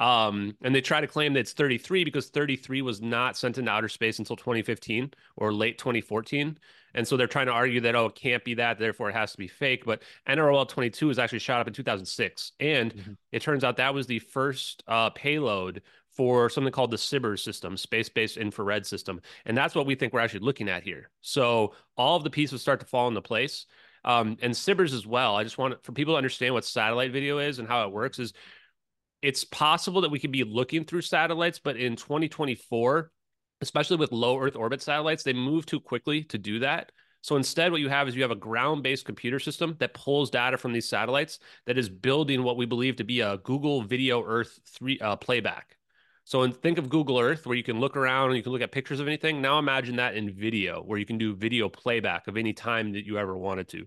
Um, 0.00 0.56
and 0.62 0.74
they 0.74 0.80
try 0.80 1.00
to 1.00 1.06
claim 1.06 1.34
that 1.34 1.40
it's 1.40 1.52
33 1.52 2.04
because 2.04 2.28
33 2.30 2.80
was 2.80 3.02
not 3.02 3.36
sent 3.36 3.58
into 3.58 3.70
outer 3.70 3.88
space 3.88 4.18
until 4.18 4.34
2015 4.34 5.12
or 5.36 5.52
late 5.52 5.76
2014. 5.78 6.58
And 6.94 7.06
so 7.06 7.16
they're 7.16 7.26
trying 7.26 7.46
to 7.46 7.52
argue 7.52 7.80
that, 7.82 7.94
oh, 7.94 8.06
it 8.06 8.14
can't 8.14 8.42
be 8.42 8.54
that, 8.54 8.78
therefore 8.78 9.10
it 9.10 9.14
has 9.14 9.32
to 9.32 9.38
be 9.38 9.46
fake. 9.46 9.84
But 9.84 10.02
NROL 10.26 10.66
22 10.66 11.06
was 11.06 11.18
actually 11.18 11.38
shot 11.38 11.60
up 11.60 11.68
in 11.68 11.74
2006. 11.74 12.52
And 12.60 12.94
mm-hmm. 12.94 13.12
it 13.30 13.42
turns 13.42 13.62
out 13.62 13.76
that 13.76 13.94
was 13.94 14.06
the 14.06 14.18
first 14.18 14.82
uh, 14.88 15.10
payload 15.10 15.82
for 16.10 16.50
something 16.50 16.72
called 16.72 16.90
the 16.90 16.96
SBIRS 16.96 17.40
system, 17.40 17.76
space 17.76 18.08
based 18.08 18.36
infrared 18.36 18.86
system. 18.86 19.20
And 19.44 19.56
that's 19.56 19.74
what 19.74 19.86
we 19.86 19.94
think 19.94 20.12
we're 20.12 20.20
actually 20.20 20.40
looking 20.40 20.68
at 20.68 20.82
here. 20.82 21.10
So 21.20 21.74
all 21.96 22.16
of 22.16 22.24
the 22.24 22.30
pieces 22.30 22.62
start 22.62 22.80
to 22.80 22.86
fall 22.86 23.06
into 23.06 23.22
place. 23.22 23.66
Um, 24.04 24.38
and 24.40 24.54
SBIRS 24.54 24.94
as 24.94 25.06
well. 25.06 25.36
I 25.36 25.44
just 25.44 25.58
want 25.58 25.82
for 25.84 25.92
people 25.92 26.14
to 26.14 26.18
understand 26.18 26.54
what 26.54 26.64
satellite 26.64 27.12
video 27.12 27.38
is 27.38 27.58
and 27.58 27.68
how 27.68 27.86
it 27.86 27.92
works 27.92 28.18
is 28.18 28.32
it's 29.22 29.44
possible 29.44 30.00
that 30.00 30.10
we 30.10 30.18
could 30.18 30.32
be 30.32 30.44
looking 30.44 30.84
through 30.84 31.02
satellites, 31.02 31.58
but 31.58 31.76
in 31.76 31.96
2024, 31.96 33.10
especially 33.60 33.96
with 33.98 34.12
low 34.12 34.38
Earth 34.38 34.56
orbit 34.56 34.80
satellites, 34.80 35.22
they 35.22 35.34
move 35.34 35.66
too 35.66 35.80
quickly 35.80 36.24
to 36.24 36.38
do 36.38 36.60
that. 36.60 36.92
So 37.22 37.36
instead, 37.36 37.70
what 37.70 37.82
you 37.82 37.90
have 37.90 38.08
is 38.08 38.16
you 38.16 38.22
have 38.22 38.30
a 38.30 38.36
ground 38.36 38.82
based 38.82 39.04
computer 39.04 39.38
system 39.38 39.76
that 39.78 39.92
pulls 39.92 40.30
data 40.30 40.56
from 40.56 40.72
these 40.72 40.88
satellites 40.88 41.38
that 41.66 41.76
is 41.76 41.88
building 41.88 42.42
what 42.42 42.56
we 42.56 42.64
believe 42.64 42.96
to 42.96 43.04
be 43.04 43.20
a 43.20 43.36
Google 43.38 43.82
Video 43.82 44.24
Earth 44.24 44.58
3 44.78 44.98
uh, 45.00 45.16
playback. 45.16 45.76
So 46.24 46.48
think 46.50 46.78
of 46.78 46.88
Google 46.88 47.18
Earth 47.18 47.46
where 47.46 47.56
you 47.56 47.62
can 47.62 47.80
look 47.80 47.96
around 47.96 48.28
and 48.28 48.36
you 48.36 48.42
can 48.42 48.52
look 48.52 48.62
at 48.62 48.70
pictures 48.70 49.00
of 49.00 49.06
anything. 49.06 49.40
Now 49.40 49.58
imagine 49.58 49.96
that 49.96 50.14
in 50.14 50.32
video 50.32 50.82
where 50.82 50.98
you 50.98 51.06
can 51.06 51.18
do 51.18 51.34
video 51.34 51.68
playback 51.68 52.28
of 52.28 52.36
any 52.36 52.52
time 52.52 52.92
that 52.92 53.04
you 53.04 53.18
ever 53.18 53.36
wanted 53.36 53.68
to. 53.68 53.86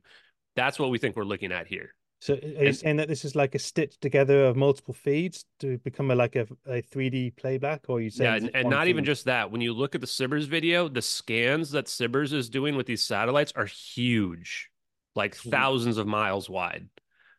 That's 0.55 0.77
what 0.77 0.89
we 0.89 0.97
think 0.97 1.15
we're 1.15 1.23
looking 1.23 1.51
at 1.51 1.67
here. 1.67 1.95
So 2.19 2.35
are 2.35 2.37
you 2.37 2.67
and, 2.67 2.75
saying 2.75 2.95
that 2.97 3.09
this 3.09 3.25
is 3.25 3.35
like 3.35 3.53
a 3.53 3.59
stitch 3.59 3.99
together 3.99 4.45
of 4.45 4.55
multiple 4.55 4.93
feeds 4.93 5.43
to 5.59 5.77
become 5.79 6.09
a, 6.09 6.15
like 6.15 6.37
a, 6.37 6.47
a 6.65 6.81
3D 6.81 7.35
playback 7.35 7.81
or 7.89 7.99
you 7.99 8.09
say 8.09 8.23
Yeah, 8.23 8.35
and, 8.35 8.49
and 8.53 8.69
not 8.69 8.87
even 8.87 9.03
just 9.03 9.25
that. 9.25 9.51
When 9.51 9.59
you 9.59 9.73
look 9.73 9.93
at 9.93 9.99
the 9.99 10.07
SBIRS 10.07 10.47
video, 10.47 10.87
the 10.87 11.01
scans 11.01 11.71
that 11.71 11.87
SBIRS 11.87 12.31
is 12.31 12.49
doing 12.49 12.77
with 12.77 12.85
these 12.85 13.03
satellites 13.03 13.51
are 13.57 13.65
huge, 13.65 14.69
like 15.15 15.35
thousands 15.35 15.97
of 15.97 16.07
miles 16.07 16.49
wide. 16.49 16.87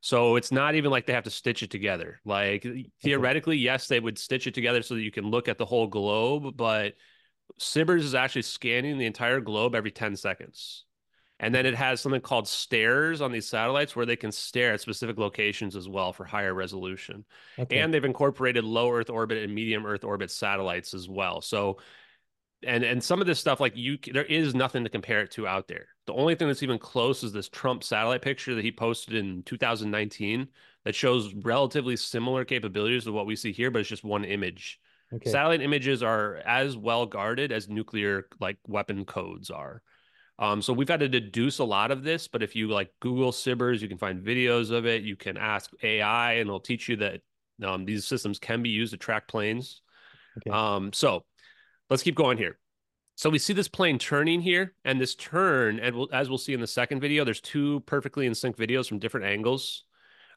So 0.04 0.36
it's 0.36 0.52
not 0.52 0.74
even 0.74 0.90
like 0.90 1.06
they 1.06 1.14
have 1.14 1.24
to 1.24 1.30
stitch 1.30 1.62
it 1.62 1.70
together. 1.70 2.20
Like 2.26 2.66
theoretically, 3.02 3.56
yes, 3.56 3.88
they 3.88 3.98
would 3.98 4.18
stitch 4.18 4.46
it 4.46 4.52
together 4.52 4.82
so 4.82 4.96
that 4.96 5.00
you 5.00 5.10
can 5.10 5.30
look 5.30 5.48
at 5.48 5.56
the 5.56 5.64
whole 5.64 5.86
globe, 5.86 6.58
but 6.58 6.92
SBIRS 7.58 8.00
is 8.00 8.14
actually 8.14 8.42
scanning 8.42 8.98
the 8.98 9.06
entire 9.06 9.40
globe 9.40 9.74
every 9.74 9.90
10 9.90 10.16
seconds. 10.16 10.84
And 11.40 11.54
then 11.54 11.64
it 11.64 11.74
has 11.74 12.02
something 12.02 12.20
called 12.20 12.46
stares 12.46 13.22
on 13.22 13.32
these 13.32 13.48
satellites 13.48 13.96
where 13.96 14.04
they 14.04 14.14
can 14.14 14.30
stare 14.30 14.74
at 14.74 14.82
specific 14.82 15.16
locations 15.16 15.74
as 15.74 15.88
well 15.88 16.12
for 16.12 16.26
higher 16.26 16.52
resolution. 16.52 17.24
Okay. 17.58 17.78
And 17.78 17.92
they've 17.92 18.04
incorporated 18.04 18.62
low 18.62 18.92
Earth 18.92 19.08
orbit 19.08 19.38
and 19.38 19.54
medium 19.54 19.86
Earth 19.86 20.04
orbit 20.04 20.30
satellites 20.30 20.92
as 20.92 21.08
well. 21.08 21.40
So 21.40 21.78
and 22.62 22.84
and 22.84 23.02
some 23.02 23.22
of 23.22 23.26
this 23.26 23.40
stuff 23.40 23.58
like 23.58 23.74
you 23.74 23.96
there 24.12 24.24
is 24.24 24.54
nothing 24.54 24.84
to 24.84 24.90
compare 24.90 25.20
it 25.22 25.30
to 25.30 25.46
out 25.46 25.66
there 25.66 25.88
the 26.06 26.12
only 26.12 26.34
thing 26.34 26.48
that's 26.48 26.62
even 26.62 26.78
close 26.78 27.22
is 27.22 27.32
this 27.32 27.48
trump 27.48 27.82
satellite 27.82 28.22
picture 28.22 28.54
that 28.54 28.64
he 28.64 28.72
posted 28.72 29.14
in 29.14 29.42
2019 29.44 30.48
that 30.84 30.94
shows 30.94 31.34
relatively 31.34 31.96
similar 31.96 32.44
capabilities 32.44 33.04
to 33.04 33.12
what 33.12 33.26
we 33.26 33.36
see 33.36 33.52
here 33.52 33.70
but 33.70 33.80
it's 33.80 33.88
just 33.88 34.04
one 34.04 34.24
image 34.24 34.78
okay. 35.12 35.30
satellite 35.30 35.62
images 35.62 36.02
are 36.02 36.36
as 36.46 36.76
well 36.76 37.06
guarded 37.06 37.52
as 37.52 37.68
nuclear 37.68 38.26
like 38.40 38.58
weapon 38.66 39.04
codes 39.04 39.50
are 39.50 39.82
um, 40.36 40.60
so 40.60 40.72
we've 40.72 40.88
had 40.88 40.98
to 40.98 41.08
deduce 41.08 41.58
a 41.58 41.64
lot 41.64 41.90
of 41.90 42.02
this 42.02 42.26
but 42.26 42.42
if 42.42 42.56
you 42.56 42.68
like 42.68 42.90
google 43.00 43.30
SBIRS 43.30 43.80
you 43.80 43.88
can 43.88 43.98
find 43.98 44.24
videos 44.24 44.70
of 44.70 44.84
it 44.84 45.02
you 45.02 45.16
can 45.16 45.36
ask 45.36 45.70
ai 45.82 46.32
and 46.34 46.48
it'll 46.48 46.58
teach 46.58 46.88
you 46.88 46.96
that 46.96 47.20
um, 47.62 47.84
these 47.84 48.04
systems 48.04 48.40
can 48.40 48.62
be 48.62 48.70
used 48.70 48.92
to 48.92 48.96
track 48.96 49.28
planes 49.28 49.80
okay. 50.38 50.50
um, 50.50 50.92
so 50.92 51.24
let's 51.90 52.02
keep 52.02 52.14
going 52.14 52.38
here. 52.38 52.58
So 53.16 53.30
we 53.30 53.38
see 53.38 53.52
this 53.52 53.68
plane 53.68 53.98
turning 53.98 54.40
here, 54.40 54.74
and 54.84 55.00
this 55.00 55.14
turn, 55.14 55.78
and 55.78 55.94
we'll, 55.94 56.08
as 56.12 56.28
we'll 56.28 56.38
see 56.38 56.52
in 56.52 56.60
the 56.60 56.66
second 56.66 57.00
video, 57.00 57.24
there's 57.24 57.40
two 57.40 57.80
perfectly 57.80 58.26
in 58.26 58.34
sync 58.34 58.56
videos 58.56 58.88
from 58.88 58.98
different 58.98 59.26
angles. 59.26 59.84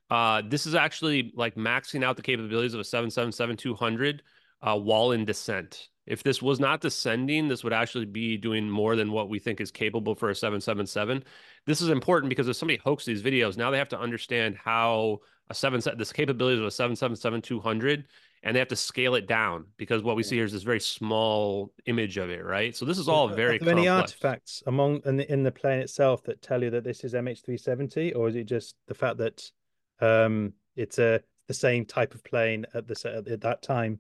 Uh, 0.10 0.41
this 0.48 0.65
is 0.65 0.75
actually 0.75 1.34
like 1.36 1.55
maxing 1.55 2.03
out 2.03 2.15
the 2.15 2.22
capabilities 2.22 2.74
of 2.74 2.79
a 2.79 2.84
777-200 2.84 4.19
uh, 4.62 4.77
while 4.77 5.12
in 5.12 5.25
descent. 5.25 5.89
If 6.05 6.24
this 6.24 6.41
was 6.41 6.60
not 6.60 6.79
descending, 6.79 7.48
this 7.48 7.63
would 7.63 7.74
actually 7.74 8.05
be 8.05 8.38
doing 8.38 8.69
more 8.69 8.96
than 8.96 9.12
what 9.12 9.27
we 9.27 9.39
think 9.39 9.60
is 9.60 9.72
capable 9.72 10.15
for 10.15 10.29
a 10.29 10.36
777. 10.36 11.24
This 11.65 11.81
is 11.81 11.89
important 11.89 12.29
because 12.29 12.48
if 12.48 12.55
somebody 12.55 12.79
hoaxes 12.81 13.22
these 13.22 13.24
videos, 13.24 13.57
now 13.57 13.72
they 13.72 13.77
have 13.77 13.89
to 13.89 14.00
understand 14.00 14.55
how 14.55 15.19
a 15.50 15.53
seven 15.53 15.81
this 15.98 16.13
capabilities 16.13 16.60
of 16.60 16.65
a 16.65 16.96
777-200 16.96 18.05
and 18.48 18.56
they 18.56 18.60
have 18.60 18.70
to 18.70 18.77
scale 18.77 19.16
it 19.16 19.27
down 19.27 19.66
because 19.75 20.04
what 20.04 20.16
we 20.16 20.24
see 20.24 20.38
here 20.38 20.46
is 20.46 20.54
this 20.54 20.63
very 20.63 20.80
small 20.80 21.74
image 21.86 22.16
of 22.16 22.30
it, 22.30 22.46
right? 22.46 22.74
So 22.74 22.86
this 22.86 22.98
is 22.98 23.10
all 23.10 23.27
very. 23.27 23.58
Are 23.58 23.60
there 23.60 23.74
complex. 23.74 23.77
any 23.77 23.88
artifacts 23.89 24.63
among 24.68 25.01
in 25.04 25.18
the, 25.18 25.30
in 25.30 25.44
the 25.44 25.51
plane 25.51 25.80
itself 25.82 26.24
that 26.24 26.42
tell 26.42 26.63
you 26.63 26.70
that 26.70 26.86
this 26.86 27.04
is 27.04 27.13
MH370, 27.13 28.16
or 28.16 28.30
is 28.30 28.38
it 28.38 28.46
just 28.46 28.75
the 28.88 28.94
fact 28.94 29.18
that 29.18 29.51
um, 30.00 30.54
it's 30.77 30.98
a 30.98 31.20
the 31.50 31.54
same 31.54 31.84
type 31.84 32.13
of 32.13 32.24
plane 32.24 32.66
at 32.74 32.88
the 32.88 33.24
at 33.30 33.42
that 33.42 33.62
time? 33.62 34.00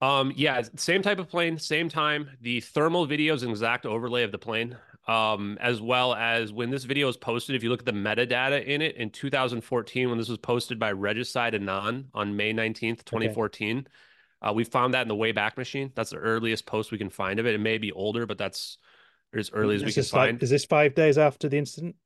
Um, 0.00 0.32
yeah, 0.34 0.62
same 0.76 1.02
type 1.02 1.18
of 1.18 1.28
plane, 1.28 1.58
same 1.58 1.90
time. 1.90 2.30
The 2.40 2.60
thermal 2.60 3.04
video 3.04 3.34
is 3.34 3.42
an 3.42 3.50
exact 3.50 3.84
overlay 3.84 4.22
of 4.22 4.32
the 4.32 4.38
plane. 4.38 4.78
Um, 5.08 5.58
as 5.60 5.80
well 5.80 6.14
as 6.14 6.52
when 6.52 6.70
this 6.70 6.84
video 6.84 7.08
is 7.08 7.16
posted, 7.16 7.56
if 7.56 7.64
you 7.64 7.70
look 7.70 7.80
at 7.80 7.86
the 7.86 7.92
metadata 7.92 8.64
in 8.64 8.80
it 8.80 8.96
in 8.96 9.10
2014, 9.10 10.08
when 10.08 10.16
this 10.16 10.28
was 10.28 10.38
posted 10.38 10.78
by 10.78 10.92
Regicide 10.92 11.56
Anon 11.56 12.08
on 12.14 12.36
May 12.36 12.52
19th, 12.52 13.04
2014, 13.04 13.78
okay. 13.78 13.86
uh, 14.42 14.52
we 14.52 14.62
found 14.62 14.94
that 14.94 15.02
in 15.02 15.08
the 15.08 15.16
Wayback 15.16 15.56
Machine. 15.56 15.90
That's 15.96 16.10
the 16.10 16.18
earliest 16.18 16.66
post 16.66 16.92
we 16.92 16.98
can 16.98 17.10
find 17.10 17.40
of 17.40 17.46
it. 17.46 17.54
It 17.54 17.60
may 17.60 17.78
be 17.78 17.90
older, 17.90 18.26
but 18.26 18.38
that's 18.38 18.78
as 19.34 19.50
early 19.52 19.74
as 19.74 19.84
we 19.84 19.92
can 19.92 20.04
find. 20.04 20.36
Like, 20.36 20.42
is 20.44 20.50
this 20.50 20.64
five 20.64 20.94
days 20.94 21.18
after 21.18 21.48
the 21.48 21.58
incident? 21.58 21.96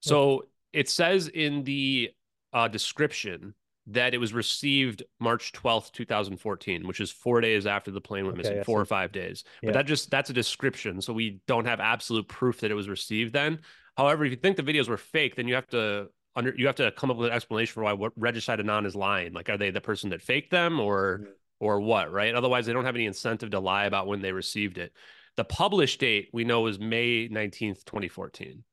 So 0.00 0.44
it 0.72 0.88
says 0.88 1.26
in 1.26 1.64
the 1.64 2.10
uh, 2.52 2.68
description 2.68 3.54
that 3.88 4.14
it 4.14 4.18
was 4.18 4.32
received 4.32 5.04
March 5.20 5.52
12th, 5.52 5.92
2014, 5.92 6.86
which 6.86 7.00
is 7.00 7.10
four 7.10 7.40
days 7.40 7.66
after 7.66 7.90
the 7.90 8.00
plane 8.00 8.26
went 8.26 8.38
okay, 8.38 8.48
missing, 8.48 8.64
four 8.64 8.80
or 8.80 8.84
five 8.84 9.12
days. 9.12 9.44
But 9.62 9.68
yeah. 9.68 9.72
that 9.74 9.86
just 9.86 10.10
that's 10.10 10.30
a 10.30 10.32
description. 10.32 11.00
So 11.00 11.12
we 11.12 11.40
don't 11.46 11.66
have 11.66 11.80
absolute 11.80 12.26
proof 12.26 12.60
that 12.60 12.70
it 12.70 12.74
was 12.74 12.88
received 12.88 13.32
then. 13.32 13.60
However, 13.96 14.24
if 14.24 14.30
you 14.30 14.36
think 14.36 14.56
the 14.56 14.62
videos 14.62 14.88
were 14.88 14.96
fake, 14.96 15.36
then 15.36 15.46
you 15.46 15.54
have 15.54 15.68
to 15.68 16.08
under 16.34 16.54
you 16.56 16.66
have 16.66 16.76
to 16.76 16.90
come 16.92 17.10
up 17.10 17.16
with 17.16 17.28
an 17.28 17.34
explanation 17.34 17.72
for 17.72 17.82
why 17.84 17.92
what 17.92 18.12
Regicide 18.16 18.60
Anon 18.60 18.86
is 18.86 18.96
lying. 18.96 19.32
Like 19.32 19.48
are 19.48 19.56
they 19.56 19.70
the 19.70 19.80
person 19.80 20.10
that 20.10 20.22
faked 20.22 20.50
them 20.50 20.80
or 20.80 21.20
mm-hmm. 21.22 21.30
or 21.60 21.80
what, 21.80 22.12
right? 22.12 22.34
Otherwise 22.34 22.66
they 22.66 22.72
don't 22.72 22.84
have 22.84 22.96
any 22.96 23.06
incentive 23.06 23.50
to 23.50 23.60
lie 23.60 23.86
about 23.86 24.06
when 24.06 24.20
they 24.20 24.32
received 24.32 24.78
it. 24.78 24.92
The 25.36 25.44
published 25.44 26.00
date 26.00 26.30
we 26.32 26.44
know 26.44 26.66
is 26.66 26.78
May 26.78 27.28
19th, 27.28 27.84
2014. 27.84 28.64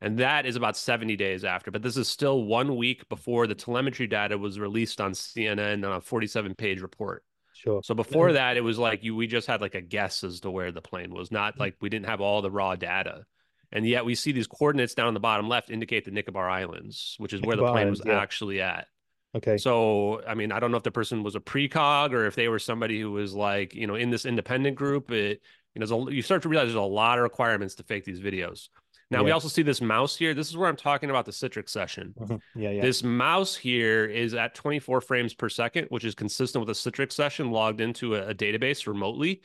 And 0.00 0.18
that 0.18 0.44
is 0.44 0.56
about 0.56 0.76
70 0.76 1.16
days 1.16 1.44
after. 1.44 1.70
But 1.70 1.82
this 1.82 1.96
is 1.96 2.08
still 2.08 2.44
one 2.44 2.76
week 2.76 3.08
before 3.08 3.46
the 3.46 3.54
telemetry 3.54 4.06
data 4.06 4.36
was 4.36 4.58
released 4.58 5.00
on 5.00 5.12
CNN 5.12 5.84
on 5.84 5.96
a 5.96 6.00
47 6.00 6.54
page 6.54 6.82
report. 6.82 7.24
Sure. 7.54 7.82
So 7.82 7.94
before 7.94 8.32
that, 8.32 8.56
it 8.56 8.60
was 8.60 8.78
like 8.78 9.04
you 9.04 9.14
we 9.14 9.26
just 9.26 9.46
had 9.46 9.60
like 9.60 9.74
a 9.74 9.80
guess 9.80 10.24
as 10.24 10.40
to 10.40 10.50
where 10.50 10.72
the 10.72 10.82
plane 10.82 11.14
was, 11.14 11.30
not 11.30 11.54
mm-hmm. 11.54 11.60
like 11.60 11.76
we 11.80 11.88
didn't 11.88 12.06
have 12.06 12.20
all 12.20 12.42
the 12.42 12.50
raw 12.50 12.74
data. 12.74 13.24
And 13.72 13.86
yet 13.86 14.04
we 14.04 14.14
see 14.14 14.32
these 14.32 14.46
coordinates 14.46 14.94
down 14.94 15.08
on 15.08 15.14
the 15.14 15.20
bottom 15.20 15.48
left 15.48 15.70
indicate 15.70 16.04
the 16.04 16.10
Nicobar 16.10 16.48
Islands, 16.48 17.16
which 17.18 17.32
is 17.32 17.40
Nicobar 17.40 17.56
where 17.56 17.66
the 17.66 17.72
plane 17.72 17.90
was 17.90 18.02
yeah. 18.04 18.20
actually 18.20 18.60
at. 18.60 18.86
Okay. 19.34 19.56
So, 19.56 20.22
I 20.26 20.34
mean, 20.34 20.52
I 20.52 20.60
don't 20.60 20.70
know 20.70 20.76
if 20.76 20.84
the 20.84 20.92
person 20.92 21.24
was 21.24 21.34
a 21.34 21.40
precog 21.40 22.12
or 22.12 22.26
if 22.26 22.36
they 22.36 22.48
were 22.48 22.60
somebody 22.60 23.00
who 23.00 23.10
was 23.10 23.34
like, 23.34 23.74
you 23.74 23.86
know, 23.86 23.96
in 23.96 24.10
this 24.10 24.26
independent 24.26 24.76
group. 24.76 25.10
It, 25.10 25.40
you 25.74 25.84
know, 25.84 26.08
you 26.08 26.22
start 26.22 26.42
to 26.42 26.48
realize 26.48 26.66
there's 26.66 26.76
a 26.76 26.80
lot 26.82 27.18
of 27.18 27.24
requirements 27.24 27.74
to 27.76 27.82
fake 27.82 28.04
these 28.04 28.20
videos. 28.20 28.68
Now 29.10 29.18
yeah. 29.18 29.24
we 29.24 29.30
also 29.32 29.48
see 29.48 29.62
this 29.62 29.80
mouse 29.80 30.16
here. 30.16 30.34
This 30.34 30.48
is 30.48 30.56
where 30.56 30.68
I'm 30.68 30.76
talking 30.76 31.10
about 31.10 31.26
the 31.26 31.32
Citrix 31.32 31.68
session. 31.68 32.14
Mm-hmm. 32.18 32.60
Yeah, 32.60 32.70
yeah. 32.70 32.82
This 32.82 33.02
mouse 33.02 33.54
here 33.54 34.06
is 34.06 34.34
at 34.34 34.54
24 34.54 35.00
frames 35.00 35.34
per 35.34 35.48
second, 35.48 35.86
which 35.90 36.04
is 36.04 36.14
consistent 36.14 36.66
with 36.66 36.76
a 36.76 36.78
Citrix 36.78 37.12
session 37.12 37.50
logged 37.50 37.80
into 37.80 38.16
a, 38.16 38.28
a 38.28 38.34
database 38.34 38.86
remotely. 38.86 39.42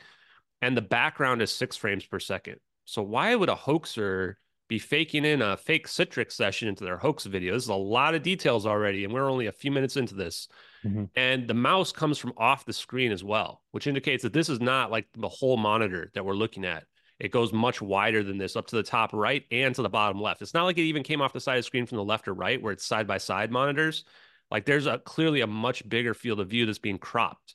And 0.62 0.76
the 0.76 0.82
background 0.82 1.42
is 1.42 1.52
six 1.52 1.76
frames 1.76 2.04
per 2.04 2.18
second. 2.18 2.56
So 2.84 3.02
why 3.02 3.34
would 3.34 3.48
a 3.48 3.54
hoaxer 3.54 4.38
be 4.68 4.78
faking 4.78 5.24
in 5.24 5.42
a 5.42 5.56
fake 5.56 5.88
Citrix 5.88 6.32
session 6.32 6.68
into 6.68 6.84
their 6.84 6.98
hoax 6.98 7.24
video? 7.24 7.54
This 7.54 7.64
is 7.64 7.68
a 7.68 7.74
lot 7.74 8.14
of 8.14 8.22
details 8.22 8.66
already, 8.66 9.04
and 9.04 9.12
we're 9.12 9.30
only 9.30 9.46
a 9.46 9.52
few 9.52 9.70
minutes 9.70 9.96
into 9.96 10.14
this. 10.14 10.48
Mm-hmm. 10.84 11.04
And 11.16 11.46
the 11.46 11.54
mouse 11.54 11.92
comes 11.92 12.18
from 12.18 12.32
off 12.36 12.64
the 12.64 12.72
screen 12.72 13.12
as 13.12 13.22
well, 13.22 13.62
which 13.72 13.86
indicates 13.86 14.22
that 14.22 14.32
this 14.32 14.48
is 14.48 14.60
not 14.60 14.90
like 14.90 15.06
the 15.16 15.28
whole 15.28 15.56
monitor 15.56 16.10
that 16.14 16.24
we're 16.24 16.34
looking 16.34 16.64
at 16.64 16.84
it 17.20 17.30
goes 17.30 17.52
much 17.52 17.82
wider 17.82 18.24
than 18.24 18.38
this 18.38 18.56
up 18.56 18.66
to 18.68 18.76
the 18.76 18.82
top 18.82 19.12
right 19.12 19.44
and 19.50 19.74
to 19.74 19.82
the 19.82 19.90
bottom 19.90 20.20
left. 20.20 20.40
It's 20.40 20.54
not 20.54 20.64
like 20.64 20.78
it 20.78 20.82
even 20.82 21.02
came 21.02 21.20
off 21.20 21.34
the 21.34 21.40
side 21.40 21.58
of 21.58 21.60
the 21.60 21.66
screen 21.66 21.84
from 21.84 21.98
the 21.98 22.04
left 22.04 22.26
or 22.26 22.34
right 22.34 22.60
where 22.60 22.72
it's 22.72 22.84
side 22.84 23.06
by 23.06 23.18
side 23.18 23.52
monitors. 23.52 24.04
Like 24.50 24.64
there's 24.64 24.86
a 24.86 24.98
clearly 24.98 25.42
a 25.42 25.46
much 25.46 25.86
bigger 25.86 26.14
field 26.14 26.40
of 26.40 26.48
view 26.48 26.64
that's 26.64 26.78
being 26.78 26.98
cropped. 26.98 27.54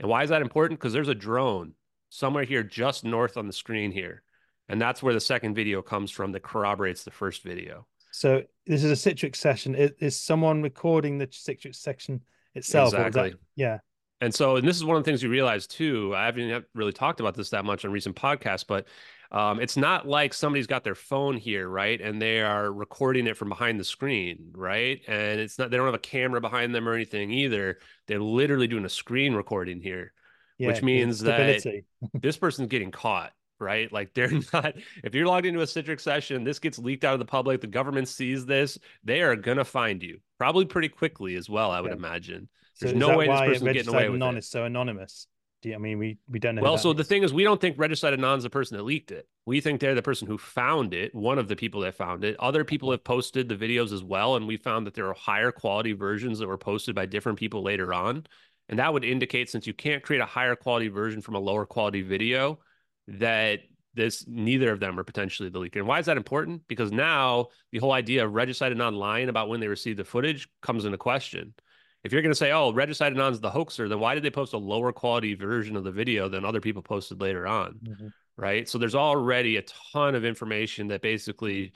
And 0.00 0.08
why 0.08 0.24
is 0.24 0.30
that 0.30 0.42
important? 0.42 0.80
Because 0.80 0.92
there's 0.92 1.08
a 1.08 1.14
drone 1.14 1.74
somewhere 2.10 2.44
here 2.44 2.64
just 2.64 3.04
north 3.04 3.36
on 3.36 3.46
the 3.46 3.52
screen 3.52 3.92
here. 3.92 4.22
And 4.68 4.82
that's 4.82 5.02
where 5.02 5.14
the 5.14 5.20
second 5.20 5.54
video 5.54 5.82
comes 5.82 6.10
from 6.10 6.32
that 6.32 6.42
corroborates 6.42 7.04
the 7.04 7.12
first 7.12 7.44
video. 7.44 7.86
So 8.10 8.42
this 8.66 8.82
is 8.82 8.90
a 8.90 9.10
Citrix 9.10 9.36
session. 9.36 9.76
Is, 9.76 9.92
is 10.00 10.20
someone 10.20 10.62
recording 10.62 11.18
the 11.18 11.28
Citrix 11.28 11.76
section 11.76 12.22
itself? 12.54 12.92
Exactly. 12.92 13.30
That, 13.30 13.38
yeah. 13.54 13.78
And 14.20 14.34
so, 14.34 14.56
and 14.56 14.66
this 14.66 14.76
is 14.76 14.84
one 14.84 14.96
of 14.96 15.04
the 15.04 15.10
things 15.10 15.22
you 15.22 15.28
realize 15.28 15.66
too. 15.66 16.14
I 16.16 16.26
haven't 16.26 16.64
really 16.74 16.92
talked 16.92 17.20
about 17.20 17.34
this 17.34 17.50
that 17.50 17.64
much 17.64 17.84
on 17.84 17.92
recent 17.92 18.16
podcasts, 18.16 18.64
but 18.66 18.86
um, 19.30 19.60
it's 19.60 19.76
not 19.76 20.06
like 20.06 20.32
somebody's 20.32 20.66
got 20.66 20.84
their 20.84 20.94
phone 20.94 21.36
here, 21.36 21.68
right? 21.68 22.00
And 22.00 22.20
they 22.22 22.40
are 22.40 22.72
recording 22.72 23.26
it 23.26 23.36
from 23.36 23.48
behind 23.48 23.78
the 23.78 23.84
screen, 23.84 24.50
right? 24.52 25.00
And 25.06 25.40
it's 25.40 25.58
not, 25.58 25.70
they 25.70 25.76
don't 25.76 25.86
have 25.86 25.94
a 25.94 25.98
camera 25.98 26.40
behind 26.40 26.74
them 26.74 26.88
or 26.88 26.94
anything 26.94 27.30
either. 27.30 27.78
They're 28.06 28.20
literally 28.20 28.68
doing 28.68 28.84
a 28.84 28.90
screen 28.90 29.34
recording 29.34 29.80
here, 29.80 30.12
yeah, 30.58 30.68
which 30.68 30.82
means 30.82 31.20
that 31.20 31.62
this 32.14 32.36
person's 32.36 32.68
getting 32.68 32.92
caught, 32.92 33.32
right? 33.58 33.92
Like 33.92 34.14
they're 34.14 34.30
not, 34.52 34.74
if 35.02 35.14
you're 35.14 35.26
logged 35.26 35.46
into 35.46 35.60
a 35.60 35.66
Citrix 35.66 36.00
session, 36.00 36.44
this 36.44 36.58
gets 36.58 36.78
leaked 36.78 37.04
out 37.04 37.14
of 37.14 37.18
the 37.18 37.26
public, 37.26 37.60
the 37.60 37.66
government 37.66 38.08
sees 38.08 38.46
this, 38.46 38.78
they 39.04 39.22
are 39.22 39.36
going 39.36 39.58
to 39.58 39.64
find 39.64 40.02
you 40.02 40.20
probably 40.38 40.64
pretty 40.64 40.88
quickly 40.88 41.34
as 41.34 41.50
well, 41.50 41.70
I 41.70 41.80
would 41.80 41.90
yeah. 41.90 41.96
imagine. 41.96 42.48
There's 42.80 42.92
so 42.92 42.98
no 42.98 43.16
way 43.16 43.26
this 43.26 43.60
person's 43.60 43.72
getting 43.72 43.94
away 43.94 44.08
with 44.08 44.16
Anon 44.16 44.36
it. 44.36 44.38
is 44.38 44.48
so 44.48 44.64
anonymous. 44.64 45.26
Do 45.62 45.70
you, 45.70 45.74
I 45.74 45.78
mean, 45.78 45.98
we 45.98 46.18
we 46.28 46.38
don't 46.38 46.54
know. 46.54 46.62
Well, 46.62 46.78
so 46.78 46.92
the 46.92 47.04
thing 47.04 47.22
is, 47.22 47.32
we 47.32 47.42
don't 47.42 47.60
think 47.60 47.78
Regicide 47.78 48.12
is 48.12 48.42
the 48.42 48.50
person 48.50 48.76
that 48.76 48.82
leaked 48.82 49.10
it. 49.10 49.26
We 49.46 49.60
think 49.60 49.80
they're 49.80 49.94
the 49.94 50.02
person 50.02 50.28
who 50.28 50.36
found 50.36 50.92
it, 50.92 51.14
one 51.14 51.38
of 51.38 51.48
the 51.48 51.56
people 51.56 51.80
that 51.82 51.94
found 51.94 52.24
it. 52.24 52.36
Other 52.38 52.64
people 52.64 52.90
have 52.90 53.04
posted 53.04 53.48
the 53.48 53.56
videos 53.56 53.92
as 53.92 54.04
well, 54.04 54.36
and 54.36 54.46
we 54.46 54.58
found 54.58 54.86
that 54.86 54.94
there 54.94 55.08
are 55.08 55.14
higher 55.14 55.52
quality 55.52 55.92
versions 55.92 56.38
that 56.38 56.48
were 56.48 56.58
posted 56.58 56.94
by 56.94 57.06
different 57.06 57.38
people 57.38 57.62
later 57.62 57.94
on. 57.94 58.26
And 58.68 58.78
that 58.80 58.92
would 58.92 59.04
indicate, 59.04 59.48
since 59.48 59.66
you 59.66 59.72
can't 59.72 60.02
create 60.02 60.20
a 60.20 60.26
higher 60.26 60.56
quality 60.56 60.88
version 60.88 61.22
from 61.22 61.36
a 61.36 61.40
lower 61.40 61.64
quality 61.64 62.02
video, 62.02 62.58
that 63.08 63.60
this 63.94 64.26
neither 64.28 64.72
of 64.72 64.80
them 64.80 64.98
are 64.98 65.04
potentially 65.04 65.48
the 65.48 65.58
leaker. 65.58 65.76
And 65.76 65.86
why 65.86 66.00
is 66.00 66.06
that 66.06 66.16
important? 66.16 66.62
Because 66.68 66.92
now 66.92 67.46
the 67.72 67.78
whole 67.78 67.92
idea 67.92 68.26
of 68.26 68.34
Regicide 68.34 68.72
Anon 68.72 68.94
lying 68.94 69.28
about 69.28 69.48
when 69.48 69.60
they 69.60 69.68
received 69.68 69.98
the 69.98 70.04
footage 70.04 70.48
comes 70.60 70.84
into 70.84 70.98
question 70.98 71.54
if 72.06 72.12
you're 72.12 72.22
going 72.22 72.30
to 72.30 72.36
say, 72.36 72.52
oh, 72.52 72.72
Regicide 72.72 73.12
Anon's 73.12 73.40
the 73.40 73.50
hoaxer, 73.50 73.88
then 73.88 73.98
why 73.98 74.14
did 74.14 74.22
they 74.22 74.30
post 74.30 74.52
a 74.52 74.58
lower 74.58 74.92
quality 74.92 75.34
version 75.34 75.76
of 75.76 75.84
the 75.84 75.90
video 75.90 76.28
than 76.28 76.44
other 76.44 76.60
people 76.60 76.80
posted 76.80 77.20
later 77.20 77.46
on? 77.46 77.80
Mm-hmm. 77.84 78.06
Right. 78.36 78.68
So 78.68 78.78
there's 78.78 78.94
already 78.94 79.56
a 79.56 79.62
ton 79.92 80.14
of 80.14 80.24
information 80.24 80.88
that 80.88 81.02
basically 81.02 81.72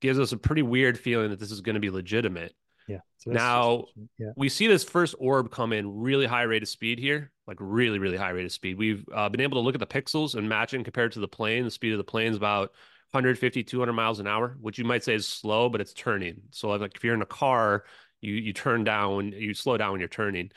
gives 0.00 0.18
us 0.18 0.32
a 0.32 0.36
pretty 0.36 0.62
weird 0.62 0.98
feeling 0.98 1.30
that 1.30 1.40
this 1.40 1.50
is 1.50 1.60
going 1.60 1.74
to 1.74 1.80
be 1.80 1.90
legitimate. 1.90 2.54
Yeah. 2.86 2.98
So 3.16 3.30
now 3.30 3.84
yeah. 4.18 4.32
we 4.36 4.48
see 4.48 4.66
this 4.66 4.84
first 4.84 5.14
orb 5.18 5.50
come 5.50 5.72
in 5.72 6.00
really 6.00 6.26
high 6.26 6.42
rate 6.42 6.62
of 6.62 6.68
speed 6.68 6.98
here, 6.98 7.32
like 7.46 7.56
really, 7.58 7.98
really 7.98 8.18
high 8.18 8.30
rate 8.30 8.44
of 8.44 8.52
speed. 8.52 8.78
We've 8.78 9.04
uh, 9.14 9.28
been 9.30 9.40
able 9.40 9.56
to 9.60 9.64
look 9.64 9.74
at 9.74 9.80
the 9.80 9.86
pixels 9.86 10.34
and 10.34 10.48
matching 10.48 10.84
compared 10.84 11.12
to 11.12 11.20
the 11.20 11.28
plane. 11.28 11.64
The 11.64 11.70
speed 11.70 11.92
of 11.92 11.98
the 11.98 12.04
plane 12.04 12.30
is 12.30 12.36
about 12.36 12.72
150, 13.12 13.64
200 13.64 13.92
miles 13.92 14.20
an 14.20 14.26
hour, 14.26 14.56
which 14.60 14.78
you 14.78 14.84
might 14.84 15.02
say 15.02 15.14
is 15.14 15.26
slow, 15.26 15.68
but 15.70 15.80
it's 15.80 15.94
turning. 15.94 16.42
So 16.50 16.68
like 16.68 16.94
if 16.94 17.02
you're 17.02 17.14
in 17.14 17.22
a 17.22 17.26
car 17.26 17.84
you 18.24 18.34
you 18.34 18.52
turn 18.52 18.84
down, 18.84 19.32
you 19.32 19.54
slow 19.54 19.76
down 19.76 19.92
when 19.92 20.00
you're 20.00 20.08
turning. 20.08 20.50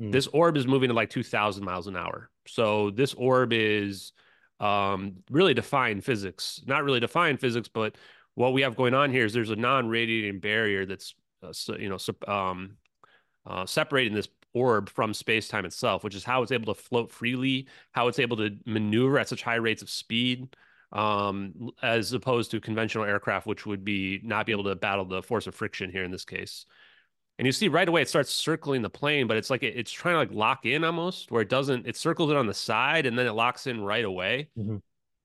Mm. 0.00 0.12
This 0.12 0.26
orb 0.28 0.56
is 0.56 0.66
moving 0.66 0.90
at 0.90 0.96
like 0.96 1.10
2,000 1.10 1.64
miles 1.64 1.86
an 1.86 1.96
hour. 1.96 2.30
So 2.46 2.90
this 2.90 3.14
orb 3.14 3.52
is 3.52 4.12
um, 4.58 5.16
really 5.30 5.54
defying 5.54 6.00
physics. 6.00 6.62
Not 6.66 6.84
really 6.84 7.00
defying 7.00 7.36
physics, 7.36 7.68
but 7.68 7.96
what 8.34 8.52
we 8.52 8.62
have 8.62 8.76
going 8.76 8.94
on 8.94 9.10
here 9.10 9.24
is 9.24 9.32
there's 9.32 9.50
a 9.50 9.56
non-radiating 9.56 10.40
barrier 10.40 10.86
that's 10.86 11.14
uh, 11.42 11.52
you 11.78 11.88
know 11.88 11.98
um, 12.32 12.76
uh, 13.46 13.66
separating 13.66 14.14
this 14.14 14.28
orb 14.52 14.88
from 14.90 15.14
space-time 15.14 15.64
itself, 15.64 16.02
which 16.02 16.14
is 16.14 16.24
how 16.24 16.42
it's 16.42 16.52
able 16.52 16.74
to 16.74 16.80
float 16.80 17.10
freely, 17.10 17.68
how 17.92 18.08
it's 18.08 18.18
able 18.18 18.36
to 18.36 18.50
maneuver 18.66 19.18
at 19.18 19.28
such 19.28 19.42
high 19.42 19.54
rates 19.54 19.80
of 19.80 19.88
speed, 19.88 20.54
um, 20.92 21.70
as 21.82 22.12
opposed 22.12 22.50
to 22.50 22.60
conventional 22.60 23.04
aircraft, 23.04 23.46
which 23.46 23.64
would 23.64 23.84
be 23.84 24.20
not 24.24 24.46
be 24.46 24.52
able 24.52 24.64
to 24.64 24.74
battle 24.74 25.04
the 25.04 25.22
force 25.22 25.46
of 25.46 25.54
friction 25.54 25.90
here 25.90 26.04
in 26.04 26.10
this 26.10 26.24
case 26.24 26.66
and 27.40 27.46
you 27.46 27.52
see 27.52 27.68
right 27.68 27.88
away 27.88 28.02
it 28.02 28.08
starts 28.10 28.30
circling 28.30 28.82
the 28.82 28.90
plane, 28.90 29.26
but 29.26 29.38
it's 29.38 29.48
like 29.48 29.62
it, 29.62 29.74
it's 29.74 29.90
trying 29.90 30.12
to 30.12 30.18
like 30.18 30.30
lock 30.30 30.66
in 30.66 30.84
almost 30.84 31.30
where 31.30 31.40
it 31.40 31.48
doesn't. 31.48 31.86
It 31.86 31.96
circles 31.96 32.30
it 32.30 32.36
on 32.36 32.46
the 32.46 32.52
side 32.52 33.06
and 33.06 33.18
then 33.18 33.26
it 33.26 33.32
locks 33.32 33.66
in 33.66 33.80
right 33.80 34.04
away. 34.04 34.50
Mm-hmm. 34.58 34.76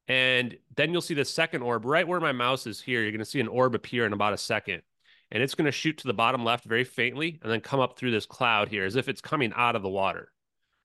And 0.07 0.57
then 0.77 0.93
you'll 0.93 1.01
see 1.01 1.13
the 1.13 1.25
second 1.25 1.61
orb 1.61 1.83
right 1.83 2.07
where 2.07 2.21
my 2.21 2.31
mouse 2.31 2.67
is 2.67 2.79
here. 2.79 3.01
You're 3.01 3.11
going 3.11 3.19
to 3.19 3.25
see 3.25 3.41
an 3.41 3.49
orb 3.49 3.75
appear 3.75 4.05
in 4.05 4.13
about 4.13 4.31
a 4.31 4.37
second, 4.37 4.81
and 5.29 5.43
it's 5.43 5.55
going 5.55 5.65
to 5.65 5.73
shoot 5.73 5.97
to 5.97 6.07
the 6.07 6.13
bottom 6.13 6.45
left 6.45 6.63
very 6.63 6.85
faintly 6.85 7.37
and 7.43 7.51
then 7.51 7.59
come 7.59 7.81
up 7.81 7.99
through 7.99 8.11
this 8.11 8.25
cloud 8.25 8.69
here 8.69 8.85
as 8.85 8.95
if 8.95 9.09
it's 9.09 9.19
coming 9.19 9.51
out 9.53 9.75
of 9.75 9.81
the 9.81 9.89
water. 9.89 10.31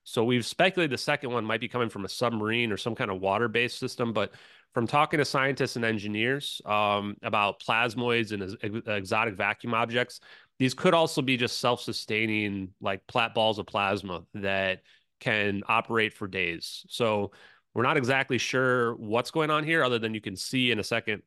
So 0.02 0.24
we've 0.24 0.44
speculated 0.44 0.90
the 0.90 0.98
second 0.98 1.30
one 1.30 1.44
might 1.44 1.60
be 1.60 1.68
coming 1.68 1.90
from 1.90 2.04
a 2.04 2.08
submarine 2.08 2.72
or 2.72 2.76
some 2.76 2.96
kind 2.96 3.08
of 3.08 3.20
water-based 3.20 3.78
system, 3.78 4.12
but 4.12 4.32
from 4.74 4.88
talking 4.88 5.18
to 5.18 5.24
scientists 5.24 5.76
and 5.76 5.84
engineers 5.84 6.60
um, 6.66 7.16
about 7.22 7.60
plasmoids 7.60 8.32
and 8.32 8.82
exotic 8.88 9.36
vacuum 9.36 9.74
objects, 9.74 10.18
these 10.60 10.74
could 10.74 10.92
also 10.92 11.22
be 11.22 11.38
just 11.38 11.58
self-sustaining 11.58 12.68
like 12.82 13.06
plat 13.06 13.34
balls 13.34 13.58
of 13.58 13.66
plasma 13.66 14.24
that 14.34 14.82
can 15.18 15.62
operate 15.66 16.12
for 16.12 16.28
days. 16.28 16.84
So 16.90 17.30
we're 17.72 17.82
not 17.82 17.96
exactly 17.96 18.36
sure 18.36 18.94
what's 18.96 19.30
going 19.30 19.50
on 19.50 19.64
here, 19.64 19.82
other 19.82 19.98
than 19.98 20.12
you 20.12 20.20
can 20.20 20.36
see 20.36 20.70
in 20.70 20.78
a 20.78 20.84
second 20.84 21.22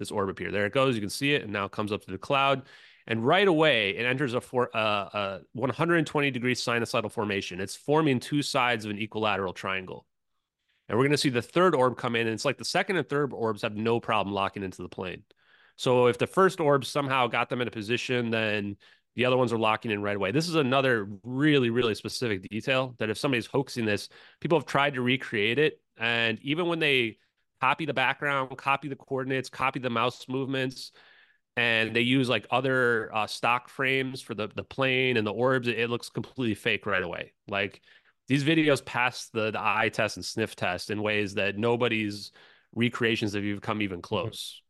this 0.00 0.10
orb 0.10 0.30
appear. 0.30 0.50
There 0.50 0.66
it 0.66 0.72
goes. 0.72 0.96
You 0.96 1.00
can 1.00 1.10
see 1.10 1.32
it, 1.32 1.42
and 1.42 1.52
now 1.52 1.66
it 1.66 1.70
comes 1.70 1.92
up 1.92 2.04
to 2.06 2.10
the 2.10 2.18
cloud. 2.18 2.62
And 3.06 3.24
right 3.24 3.46
away, 3.46 3.90
it 3.90 4.04
enters 4.04 4.34
a, 4.34 4.40
for, 4.40 4.68
uh, 4.76 4.80
a 5.14 5.40
120 5.52 6.30
degree 6.32 6.56
sinusoidal 6.56 7.12
formation. 7.12 7.60
It's 7.60 7.76
forming 7.76 8.18
two 8.18 8.42
sides 8.42 8.84
of 8.84 8.90
an 8.90 8.98
equilateral 8.98 9.52
triangle. 9.52 10.06
And 10.88 10.98
we're 10.98 11.04
going 11.04 11.12
to 11.12 11.18
see 11.18 11.28
the 11.28 11.40
third 11.40 11.76
orb 11.76 11.96
come 11.96 12.16
in, 12.16 12.26
and 12.26 12.34
it's 12.34 12.44
like 12.44 12.58
the 12.58 12.64
second 12.64 12.96
and 12.96 13.08
third 13.08 13.32
orbs 13.32 13.62
have 13.62 13.76
no 13.76 14.00
problem 14.00 14.34
locking 14.34 14.64
into 14.64 14.82
the 14.82 14.88
plane. 14.88 15.22
So 15.76 16.06
if 16.06 16.18
the 16.18 16.26
first 16.26 16.60
orb 16.60 16.84
somehow 16.84 17.26
got 17.26 17.48
them 17.48 17.60
in 17.60 17.68
a 17.68 17.72
position, 17.72 18.30
then 18.30 18.76
the 19.14 19.24
other 19.24 19.36
ones 19.36 19.52
are 19.52 19.58
locking 19.58 19.90
in 19.90 20.02
right 20.02 20.16
away. 20.16 20.30
This 20.32 20.48
is 20.48 20.54
another 20.54 21.08
really, 21.22 21.70
really 21.70 21.94
specific 21.94 22.48
detail 22.48 22.94
that 22.98 23.10
if 23.10 23.18
somebody's 23.18 23.46
hoaxing 23.46 23.84
this, 23.84 24.08
people 24.40 24.58
have 24.58 24.66
tried 24.66 24.94
to 24.94 25.02
recreate 25.02 25.58
it. 25.58 25.80
And 25.98 26.38
even 26.42 26.66
when 26.66 26.78
they 26.78 27.18
copy 27.60 27.84
the 27.84 27.94
background, 27.94 28.56
copy 28.56 28.88
the 28.88 28.96
coordinates, 28.96 29.48
copy 29.50 29.80
the 29.80 29.90
mouse 29.90 30.26
movements, 30.28 30.92
and 31.56 31.94
they 31.94 32.00
use 32.00 32.28
like 32.28 32.46
other 32.50 33.14
uh, 33.14 33.26
stock 33.26 33.68
frames 33.68 34.22
for 34.22 34.34
the 34.34 34.48
the 34.54 34.64
plane 34.64 35.16
and 35.16 35.26
the 35.26 35.32
orbs. 35.32 35.68
It, 35.68 35.78
it, 35.78 35.90
looks 35.90 36.08
completely 36.08 36.54
fake 36.54 36.86
right 36.86 37.02
away. 37.02 37.34
Like 37.46 37.82
these 38.26 38.42
videos 38.42 38.84
pass 38.84 39.28
the 39.28 39.50
the 39.50 39.60
eye 39.60 39.90
test 39.92 40.16
and 40.16 40.24
sniff 40.24 40.56
test 40.56 40.90
in 40.90 41.02
ways 41.02 41.34
that 41.34 41.58
nobody's 41.58 42.32
recreations 42.74 43.34
have 43.34 43.44
even 43.44 43.60
come 43.60 43.82
even 43.82 44.00
close. 44.00 44.62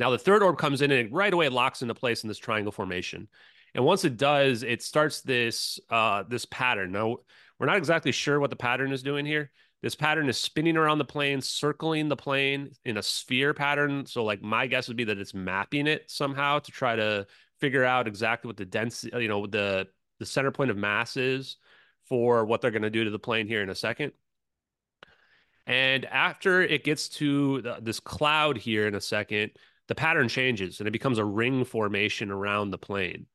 Now 0.00 0.10
the 0.10 0.18
third 0.18 0.42
orb 0.42 0.58
comes 0.58 0.82
in 0.82 0.90
and 0.90 1.06
it 1.06 1.12
right 1.12 1.32
away 1.32 1.48
locks 1.48 1.82
into 1.82 1.94
place 1.94 2.24
in 2.24 2.28
this 2.28 2.38
triangle 2.38 2.72
formation. 2.72 3.28
And 3.74 3.84
once 3.84 4.04
it 4.04 4.16
does, 4.16 4.64
it 4.64 4.82
starts 4.82 5.20
this 5.20 5.78
uh, 5.90 6.24
this 6.26 6.46
pattern. 6.46 6.90
Now 6.90 7.18
we're 7.58 7.66
not 7.66 7.76
exactly 7.76 8.10
sure 8.10 8.40
what 8.40 8.50
the 8.50 8.56
pattern 8.56 8.90
is 8.90 9.02
doing 9.02 9.26
here. 9.26 9.52
This 9.82 9.94
pattern 9.94 10.28
is 10.28 10.36
spinning 10.36 10.76
around 10.76 10.98
the 10.98 11.04
plane, 11.04 11.40
circling 11.40 12.08
the 12.08 12.16
plane 12.16 12.72
in 12.84 12.98
a 12.98 13.02
sphere 13.02 13.54
pattern. 13.54 14.04
So, 14.04 14.24
like, 14.24 14.42
my 14.42 14.66
guess 14.66 14.88
would 14.88 14.96
be 14.96 15.04
that 15.04 15.18
it's 15.18 15.32
mapping 15.32 15.86
it 15.86 16.10
somehow 16.10 16.58
to 16.58 16.70
try 16.70 16.96
to 16.96 17.26
figure 17.60 17.84
out 17.84 18.06
exactly 18.06 18.48
what 18.48 18.58
the 18.58 18.66
density, 18.66 19.16
you 19.22 19.28
know, 19.28 19.46
the 19.46 19.86
the 20.18 20.26
center 20.26 20.50
point 20.50 20.70
of 20.70 20.76
mass 20.76 21.16
is 21.16 21.56
for 22.04 22.44
what 22.44 22.60
they're 22.60 22.70
going 22.70 22.82
to 22.82 22.90
do 22.90 23.04
to 23.04 23.10
the 23.10 23.18
plane 23.18 23.46
here 23.46 23.62
in 23.62 23.70
a 23.70 23.74
second. 23.74 24.12
And 25.66 26.04
after 26.06 26.62
it 26.62 26.84
gets 26.84 27.08
to 27.10 27.62
the, 27.62 27.78
this 27.80 28.00
cloud 28.00 28.58
here 28.58 28.86
in 28.86 28.94
a 28.94 29.00
second, 29.00 29.52
the 29.90 29.94
pattern 29.96 30.28
changes 30.28 30.78
and 30.78 30.86
it 30.86 30.92
becomes 30.92 31.18
a 31.18 31.24
ring 31.24 31.64
formation 31.64 32.30
around 32.30 32.70
the 32.70 32.78
plane. 32.78 33.26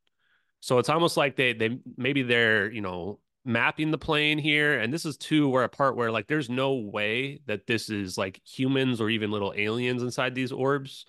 So 0.61 0.79
it's 0.79 0.87
almost 0.87 1.17
like 1.17 1.35
they 1.35 1.51
they 1.51 1.79
maybe 1.97 2.23
they're 2.23 2.71
you 2.71 2.79
know 2.79 3.19
mapping 3.43 3.91
the 3.91 3.97
plane 3.97 4.37
here 4.37 4.79
and 4.79 4.91
this 4.91 5.05
is 5.05 5.17
too 5.17 5.49
where 5.49 5.65
a 5.65 5.69
part 5.69 5.97
where 5.97 6.11
like 6.11 6.27
there's 6.27 6.49
no 6.49 6.75
way 6.75 7.41
that 7.45 7.67
this 7.67 7.89
is 7.89 8.17
like 8.17 8.41
humans 8.45 9.01
or 9.01 9.09
even 9.09 9.31
little 9.31 9.53
aliens 9.57 10.01
inside 10.01 10.33
these 10.33 10.53
orbs 10.53 11.05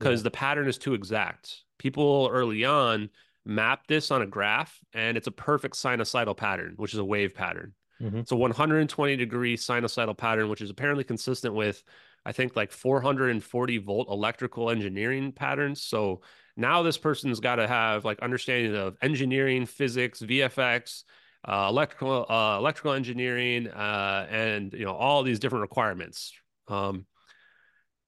because 0.00 0.20
yeah. 0.20 0.24
the 0.24 0.30
pattern 0.32 0.68
is 0.68 0.76
too 0.76 0.92
exact 0.92 1.62
people 1.78 2.28
early 2.30 2.64
on 2.66 3.08
map 3.46 3.86
this 3.86 4.10
on 4.10 4.20
a 4.20 4.26
graph 4.26 4.78
and 4.92 5.16
it's 5.16 5.28
a 5.28 5.30
perfect 5.32 5.76
sinusoidal 5.76 6.36
pattern 6.36 6.74
which 6.76 6.92
is 6.92 6.98
a 6.98 7.04
wave 7.04 7.34
pattern 7.34 7.72
mm-hmm. 8.02 8.18
it's 8.18 8.32
a 8.32 8.36
120 8.36 9.16
degree 9.16 9.56
sinusoidal 9.56 10.14
pattern 10.14 10.50
which 10.50 10.60
is 10.60 10.68
apparently 10.68 11.04
consistent 11.04 11.54
with 11.54 11.82
i 12.28 12.32
think 12.32 12.54
like 12.54 12.70
440 12.70 13.78
volt 13.78 14.08
electrical 14.08 14.70
engineering 14.70 15.32
patterns 15.32 15.82
so 15.82 16.20
now 16.56 16.82
this 16.82 16.98
person's 16.98 17.40
got 17.40 17.56
to 17.56 17.66
have 17.66 18.04
like 18.04 18.20
understanding 18.20 18.76
of 18.76 18.96
engineering 19.02 19.66
physics 19.66 20.20
vfx 20.20 21.02
uh, 21.44 21.66
electrical 21.68 22.26
uh, 22.28 22.58
electrical 22.58 22.92
engineering, 22.92 23.68
uh, 23.68 24.26
and 24.30 24.72
you 24.72 24.84
know 24.84 24.94
all 24.94 25.22
these 25.22 25.38
different 25.38 25.62
requirements. 25.62 26.32
Um, 26.66 27.06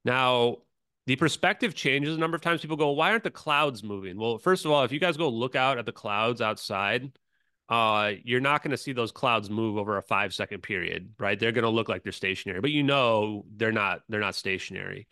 now, 0.05 0.59
the 1.07 1.17
perspective 1.17 1.75
changes 1.75 2.17
a 2.17 2.19
number 2.19 2.35
of 2.35 2.43
times. 2.43 2.61
People 2.61 2.77
go, 2.77 2.91
"Why 2.91 3.11
aren't 3.13 3.25
the 3.25 3.31
clouds 3.31 3.83
moving?" 3.83 4.19
Well, 4.19 4.39
first 4.39 4.65
of 4.65 4.71
all, 4.71 4.85
if 4.85 4.93
you 4.93 5.01
guys 5.01 5.17
go 5.17 5.29
look 5.29 5.55
out 5.55 5.79
at 5.79 5.87
the 5.87 5.93
clouds 5.93 6.41
outside, 6.41 7.11
uh, 7.71 8.13
you're 8.25 8.41
not 8.41 8.63
going 8.63 8.73
to 8.73 8.77
see 8.77 8.93
those 8.93 9.13
clouds 9.13 9.49
move 9.49 9.79
over 9.79 9.97
a 9.97 10.03
five 10.03 10.35
second 10.35 10.63
period, 10.63 11.15
right? 11.19 11.39
They're 11.39 11.53
going 11.53 11.65
to 11.65 11.71
look 11.71 11.89
like 11.89 12.03
they're 12.03 12.13
stationary, 12.13 12.61
but 12.61 12.73
you 12.73 12.83
know 12.83 13.47
they're 13.57 13.73
not. 13.73 14.03
They're 14.09 14.21
not 14.21 14.35
stationary. 14.35 15.07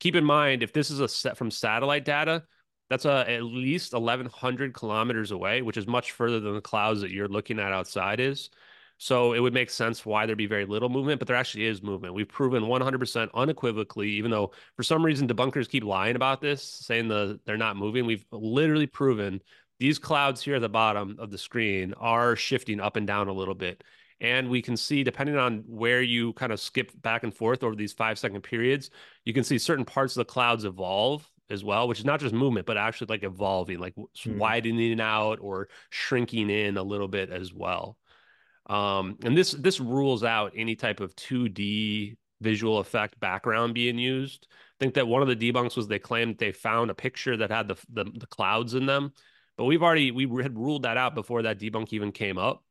Keep 0.00 0.16
in 0.16 0.24
mind, 0.24 0.62
if 0.62 0.72
this 0.72 0.90
is 0.90 1.00
a 1.00 1.08
set 1.08 1.36
from 1.36 1.50
satellite 1.50 2.04
data, 2.04 2.44
that's 2.90 3.06
uh, 3.06 3.24
at 3.26 3.42
least 3.42 3.92
1100 3.92 4.74
kilometers 4.74 5.30
away 5.30 5.62
which 5.62 5.76
is 5.76 5.86
much 5.86 6.12
further 6.12 6.40
than 6.40 6.54
the 6.54 6.60
clouds 6.60 7.00
that 7.00 7.10
you're 7.10 7.28
looking 7.28 7.58
at 7.58 7.72
outside 7.72 8.20
is 8.20 8.50
so 8.98 9.32
it 9.32 9.40
would 9.40 9.52
make 9.52 9.70
sense 9.70 10.06
why 10.06 10.24
there'd 10.24 10.38
be 10.38 10.46
very 10.46 10.66
little 10.66 10.88
movement 10.88 11.18
but 11.18 11.26
there 11.26 11.36
actually 11.36 11.66
is 11.66 11.82
movement 11.82 12.14
we've 12.14 12.28
proven 12.28 12.62
100% 12.64 13.28
unequivocally 13.34 14.10
even 14.10 14.30
though 14.30 14.52
for 14.76 14.82
some 14.82 15.04
reason 15.04 15.26
debunkers 15.26 15.68
keep 15.68 15.84
lying 15.84 16.16
about 16.16 16.40
this 16.40 16.62
saying 16.62 17.08
the 17.08 17.40
they're 17.44 17.56
not 17.56 17.76
moving 17.76 18.06
we've 18.06 18.24
literally 18.30 18.86
proven 18.86 19.40
these 19.78 19.98
clouds 19.98 20.42
here 20.42 20.56
at 20.56 20.60
the 20.60 20.68
bottom 20.68 21.16
of 21.18 21.30
the 21.30 21.38
screen 21.38 21.94
are 21.94 22.36
shifting 22.36 22.80
up 22.80 22.96
and 22.96 23.06
down 23.06 23.28
a 23.28 23.32
little 23.32 23.54
bit 23.54 23.82
and 24.20 24.48
we 24.48 24.62
can 24.62 24.76
see 24.76 25.02
depending 25.02 25.36
on 25.36 25.64
where 25.66 26.00
you 26.00 26.32
kind 26.34 26.52
of 26.52 26.60
skip 26.60 26.90
back 27.02 27.24
and 27.24 27.34
forth 27.34 27.62
over 27.62 27.74
these 27.74 27.92
five 27.92 28.18
second 28.18 28.42
periods 28.42 28.90
you 29.24 29.32
can 29.32 29.44
see 29.44 29.58
certain 29.58 29.84
parts 29.84 30.14
of 30.14 30.20
the 30.20 30.32
clouds 30.32 30.64
evolve 30.64 31.28
as 31.50 31.64
well, 31.64 31.88
which 31.88 31.98
is 31.98 32.04
not 32.04 32.20
just 32.20 32.34
movement, 32.34 32.66
but 32.66 32.76
actually 32.76 33.08
like 33.08 33.22
evolving, 33.22 33.78
like 33.78 33.94
mm. 33.94 34.36
widening 34.36 35.00
out 35.00 35.38
or 35.40 35.68
shrinking 35.90 36.50
in 36.50 36.76
a 36.76 36.82
little 36.82 37.08
bit 37.08 37.30
as 37.30 37.52
well. 37.52 37.98
Um, 38.66 39.18
and 39.22 39.36
this 39.36 39.52
this 39.52 39.78
rules 39.78 40.24
out 40.24 40.52
any 40.56 40.74
type 40.74 41.00
of 41.00 41.14
2D 41.16 42.16
visual 42.40 42.78
effect 42.78 43.20
background 43.20 43.74
being 43.74 43.98
used. 43.98 44.48
I 44.50 44.76
think 44.80 44.94
that 44.94 45.06
one 45.06 45.22
of 45.22 45.28
the 45.28 45.36
debunks 45.36 45.76
was 45.76 45.86
they 45.86 45.98
claimed 45.98 46.38
they 46.38 46.52
found 46.52 46.90
a 46.90 46.94
picture 46.94 47.36
that 47.36 47.50
had 47.50 47.68
the, 47.68 47.76
the, 47.92 48.04
the 48.04 48.26
clouds 48.26 48.74
in 48.74 48.86
them, 48.86 49.12
but 49.56 49.64
we've 49.64 49.82
already 49.82 50.10
we 50.10 50.42
had 50.42 50.58
ruled 50.58 50.82
that 50.82 50.96
out 50.96 51.14
before 51.14 51.42
that 51.42 51.58
debunk 51.58 51.92
even 51.92 52.12
came 52.12 52.38
up 52.38 52.64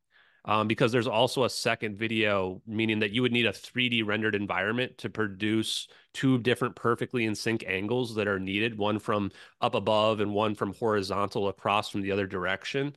um, 0.46 0.68
because 0.68 0.92
there's 0.92 1.08
also 1.08 1.46
a 1.46 1.50
second 1.50 1.98
video, 1.98 2.62
meaning 2.68 3.00
that 3.00 3.12
you 3.12 3.22
would 3.22 3.32
need 3.32 3.46
a 3.46 3.54
3D 3.54 4.06
rendered 4.06 4.36
environment 4.36 4.98
to 4.98 5.10
produce 5.10 5.88
two 6.14 6.38
different 6.38 6.76
perfectly 6.76 7.26
in 7.26 7.34
sync 7.34 7.64
angles 7.66 8.16
that 8.16 8.28
are 8.28 8.40
needed, 8.40 8.78
one 8.78 9.00
from 9.00 9.32
up 9.62 9.74
above 9.74 10.20
and 10.20 10.34
one 10.34 10.54
from 10.54 10.74
horizontal 10.74 11.48
across 11.48 11.90
from 11.90 12.02
the 12.02 12.12
other 12.12 12.28
direction. 12.28 12.96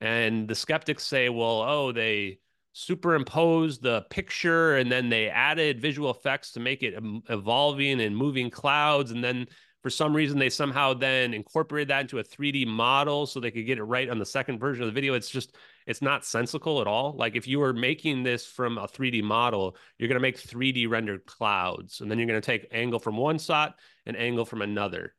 And 0.00 0.48
the 0.48 0.56
skeptics 0.56 1.06
say, 1.06 1.28
well, 1.28 1.62
oh, 1.62 1.92
they 1.92 2.40
superimposed 2.72 3.82
the 3.82 4.04
picture 4.10 4.76
and 4.76 4.90
then 4.90 5.08
they 5.08 5.28
added 5.28 5.80
visual 5.80 6.10
effects 6.10 6.52
to 6.52 6.60
make 6.60 6.82
it 6.82 6.94
evolving 7.28 8.00
and 8.00 8.16
moving 8.16 8.50
clouds. 8.50 9.12
And 9.12 9.22
then 9.22 9.46
for 9.82 9.90
some 9.90 10.14
reason, 10.14 10.38
they 10.38 10.50
somehow 10.50 10.94
then 10.94 11.34
incorporated 11.34 11.88
that 11.88 12.02
into 12.02 12.20
a 12.20 12.24
3D 12.24 12.66
model 12.66 13.26
so 13.26 13.40
they 13.40 13.50
could 13.50 13.66
get 13.66 13.78
it 13.78 13.84
right 13.84 14.08
on 14.08 14.18
the 14.18 14.26
second 14.26 14.60
version 14.60 14.82
of 14.82 14.86
the 14.86 14.92
video. 14.92 15.14
It's 15.14 15.28
just, 15.28 15.56
it's 15.86 16.00
not 16.00 16.24
sensical 16.24 16.80
at 16.80 16.86
all. 16.86 17.16
Like 17.16 17.34
if 17.34 17.48
you 17.48 17.58
were 17.58 17.72
making 17.72 18.22
this 18.22 18.46
from 18.46 18.78
a 18.78 18.86
3D 18.86 19.24
model, 19.24 19.76
you're 19.98 20.08
going 20.08 20.16
to 20.16 20.20
make 20.20 20.38
3D 20.38 20.88
rendered 20.88 21.26
clouds, 21.26 22.00
and 22.00 22.10
then 22.10 22.18
you're 22.18 22.28
going 22.28 22.40
to 22.40 22.46
take 22.46 22.68
angle 22.70 23.00
from 23.00 23.16
one 23.16 23.38
shot 23.38 23.74
and 24.06 24.16
angle 24.16 24.44
from 24.44 24.62
another. 24.62 25.14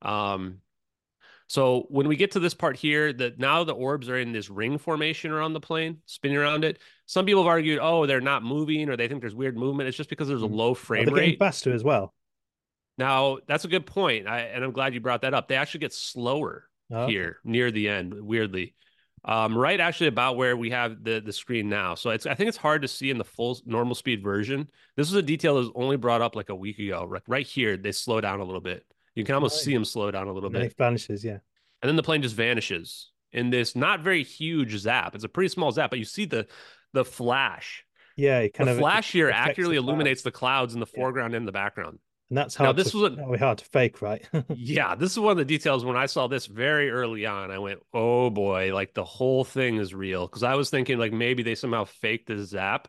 Um, 0.00 0.58
so 1.48 1.86
when 1.90 2.08
we 2.08 2.16
get 2.16 2.32
to 2.32 2.40
this 2.40 2.54
part 2.54 2.76
here, 2.76 3.12
that 3.12 3.38
now 3.38 3.64
the 3.64 3.74
orbs 3.74 4.08
are 4.08 4.18
in 4.18 4.32
this 4.32 4.48
ring 4.48 4.78
formation 4.78 5.30
around 5.30 5.52
the 5.52 5.60
plane, 5.60 5.98
spinning 6.06 6.38
around 6.38 6.64
it. 6.64 6.78
Some 7.06 7.26
people 7.26 7.42
have 7.42 7.50
argued, 7.50 7.80
oh, 7.82 8.06
they're 8.06 8.20
not 8.20 8.42
moving, 8.42 8.88
or 8.88 8.96
they 8.96 9.08
think 9.08 9.20
there's 9.20 9.34
weird 9.34 9.56
movement. 9.56 9.88
It's 9.88 9.96
just 9.96 10.08
because 10.08 10.28
there's 10.28 10.42
a 10.42 10.46
mm. 10.46 10.54
low 10.54 10.74
frame 10.74 11.08
oh, 11.10 11.12
rate. 11.12 11.38
Faster 11.38 11.74
as 11.74 11.84
well. 11.84 12.14
Now 12.98 13.38
that's 13.46 13.64
a 13.64 13.68
good 13.68 13.86
point, 13.86 14.26
I, 14.28 14.40
and 14.40 14.64
I'm 14.64 14.72
glad 14.72 14.94
you 14.94 15.00
brought 15.00 15.22
that 15.22 15.34
up. 15.34 15.48
They 15.48 15.56
actually 15.56 15.80
get 15.80 15.92
slower 15.92 16.68
oh. 16.92 17.06
here 17.06 17.38
near 17.44 17.70
the 17.70 17.88
end, 17.88 18.14
weirdly. 18.14 18.74
Um, 19.26 19.56
right, 19.56 19.80
actually, 19.80 20.08
about 20.08 20.36
where 20.36 20.56
we 20.56 20.70
have 20.70 21.02
the 21.02 21.20
the 21.24 21.32
screen 21.32 21.68
now. 21.68 21.94
So 21.94 22.10
it's 22.10 22.26
I 22.26 22.34
think 22.34 22.48
it's 22.48 22.58
hard 22.58 22.82
to 22.82 22.88
see 22.88 23.10
in 23.10 23.18
the 23.18 23.24
full 23.24 23.58
normal 23.64 23.94
speed 23.94 24.22
version. 24.22 24.68
This 24.96 25.08
is 25.08 25.14
a 25.14 25.22
detail 25.22 25.54
that 25.54 25.60
was 25.60 25.70
only 25.74 25.96
brought 25.96 26.20
up 26.20 26.36
like 26.36 26.50
a 26.50 26.54
week 26.54 26.78
ago. 26.78 27.06
Right, 27.08 27.22
right 27.26 27.46
here, 27.46 27.76
they 27.76 27.92
slow 27.92 28.20
down 28.20 28.40
a 28.40 28.44
little 28.44 28.60
bit. 28.60 28.84
You 29.14 29.24
can 29.24 29.34
almost 29.34 29.56
right. 29.58 29.64
see 29.64 29.74
them 29.74 29.84
slow 29.84 30.10
down 30.10 30.28
a 30.28 30.32
little 30.32 30.50
bit. 30.50 30.62
It 30.62 30.76
vanishes, 30.76 31.24
yeah. 31.24 31.38
And 31.80 31.88
then 31.88 31.96
the 31.96 32.02
plane 32.02 32.22
just 32.22 32.34
vanishes 32.34 33.10
in 33.32 33.50
this 33.50 33.74
not 33.74 34.00
very 34.00 34.22
huge 34.22 34.76
zap. 34.76 35.14
It's 35.14 35.24
a 35.24 35.28
pretty 35.28 35.48
small 35.48 35.72
zap, 35.72 35.90
but 35.90 35.98
you 35.98 36.04
see 36.04 36.26
the 36.26 36.46
the 36.92 37.04
flash. 37.04 37.84
Yeah, 38.16 38.40
it 38.40 38.54
kind 38.54 38.68
the 38.68 38.72
of 38.72 38.78
flash 38.78 39.10
here 39.10 39.30
accurately 39.30 39.76
the 39.76 39.82
illuminates 39.82 40.22
the 40.22 40.30
clouds 40.30 40.74
in 40.74 40.80
the 40.80 40.86
foreground 40.86 41.32
yeah. 41.32 41.38
and 41.38 41.48
the 41.48 41.52
background. 41.52 41.98
And 42.30 42.38
that's 42.38 42.54
how 42.54 42.72
this 42.72 42.94
was 42.94 43.12
a, 43.18 43.38
hard 43.38 43.58
to 43.58 43.64
fake, 43.66 44.00
right? 44.00 44.26
yeah, 44.48 44.94
this 44.94 45.12
is 45.12 45.18
one 45.18 45.32
of 45.32 45.36
the 45.36 45.44
details. 45.44 45.84
When 45.84 45.96
I 45.96 46.06
saw 46.06 46.26
this 46.26 46.46
very 46.46 46.90
early 46.90 47.26
on, 47.26 47.50
I 47.50 47.58
went, 47.58 47.80
"Oh 47.92 48.30
boy!" 48.30 48.74
Like 48.74 48.94
the 48.94 49.04
whole 49.04 49.44
thing 49.44 49.76
is 49.76 49.94
real. 49.94 50.26
Because 50.26 50.42
I 50.42 50.54
was 50.54 50.70
thinking, 50.70 50.98
like 50.98 51.12
maybe 51.12 51.42
they 51.42 51.54
somehow 51.54 51.84
faked 51.84 52.28
the 52.28 52.42
zap, 52.42 52.88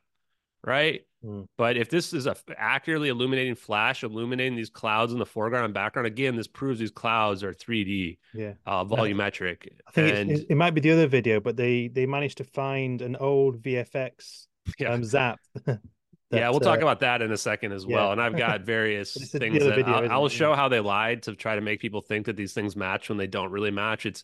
right? 0.64 1.02
Mm. 1.24 1.48
But 1.58 1.76
if 1.76 1.90
this 1.90 2.14
is 2.14 2.28
a 2.28 2.36
accurately 2.58 3.10
illuminating 3.10 3.56
flash, 3.56 4.04
illuminating 4.04 4.56
these 4.56 4.70
clouds 4.70 5.12
in 5.12 5.20
the 5.20 5.26
foreground 5.26 5.66
and 5.66 5.74
background, 5.74 6.08
again, 6.08 6.36
this 6.36 6.48
proves 6.48 6.80
these 6.80 6.92
clouds 6.92 7.44
are 7.44 7.54
3D, 7.54 8.18
yeah, 8.34 8.54
uh, 8.66 8.86
volumetric. 8.86 9.68
I 9.88 9.92
think 9.92 10.18
and... 10.18 10.46
it 10.50 10.56
might 10.56 10.74
be 10.74 10.82
the 10.82 10.92
other 10.92 11.08
video, 11.08 11.42
but 11.42 11.58
they 11.58 11.90
they 11.90 12.06
managed 12.06 12.38
to 12.38 12.46
find 12.46 13.02
an 13.02 13.16
old 13.18 13.62
VFX 13.62 14.48
yeah. 14.80 14.94
um, 14.94 15.04
zap 15.04 15.40
Yeah, 16.32 16.50
we'll 16.50 16.60
talk 16.60 16.80
uh, 16.80 16.82
about 16.82 17.00
that 17.02 17.22
in 17.22 17.32
a 17.32 17.38
second 17.38 17.72
as 17.72 17.86
well. 17.86 18.08
Yeah. 18.08 18.12
and 18.14 18.22
I've 18.22 18.38
got 18.38 18.62
various 18.62 19.14
things 19.14 19.60
that 19.60 19.76
video, 19.76 19.94
I'll, 19.94 20.12
I'll 20.12 20.30
show 20.30 20.54
how 20.54 20.68
they 20.68 20.80
lied 20.80 21.24
to 21.24 21.36
try 21.36 21.56
to 21.56 21.62
make 21.62 21.80
people 21.80 22.02
think 22.02 22.26
that 22.26 22.36
these 22.36 22.54
things 22.54 22.76
match 22.76 23.10
when 23.10 23.18
they 23.18 23.28
don't 23.28 23.52
really 23.52 23.72
match. 23.72 24.06
It's 24.06 24.24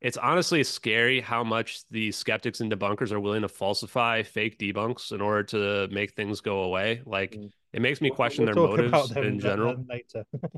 it's 0.00 0.18
honestly 0.18 0.62
scary 0.62 1.20
how 1.20 1.42
much 1.42 1.88
the 1.90 2.12
skeptics 2.12 2.60
and 2.60 2.70
debunkers 2.70 3.12
are 3.12 3.20
willing 3.20 3.42
to 3.42 3.48
falsify 3.48 4.22
fake 4.22 4.58
debunks 4.58 5.10
in 5.12 5.20
order 5.20 5.42
to 5.42 5.88
make 5.92 6.12
things 6.12 6.40
go 6.40 6.60
away. 6.60 7.00
Like 7.06 7.32
mm. 7.32 7.50
it 7.72 7.80
makes 7.80 8.00
me 8.00 8.10
question 8.10 8.44
we'll 8.44 8.76
their 8.76 8.88
motives 8.88 9.12
in 9.12 9.40
general. 9.40 9.84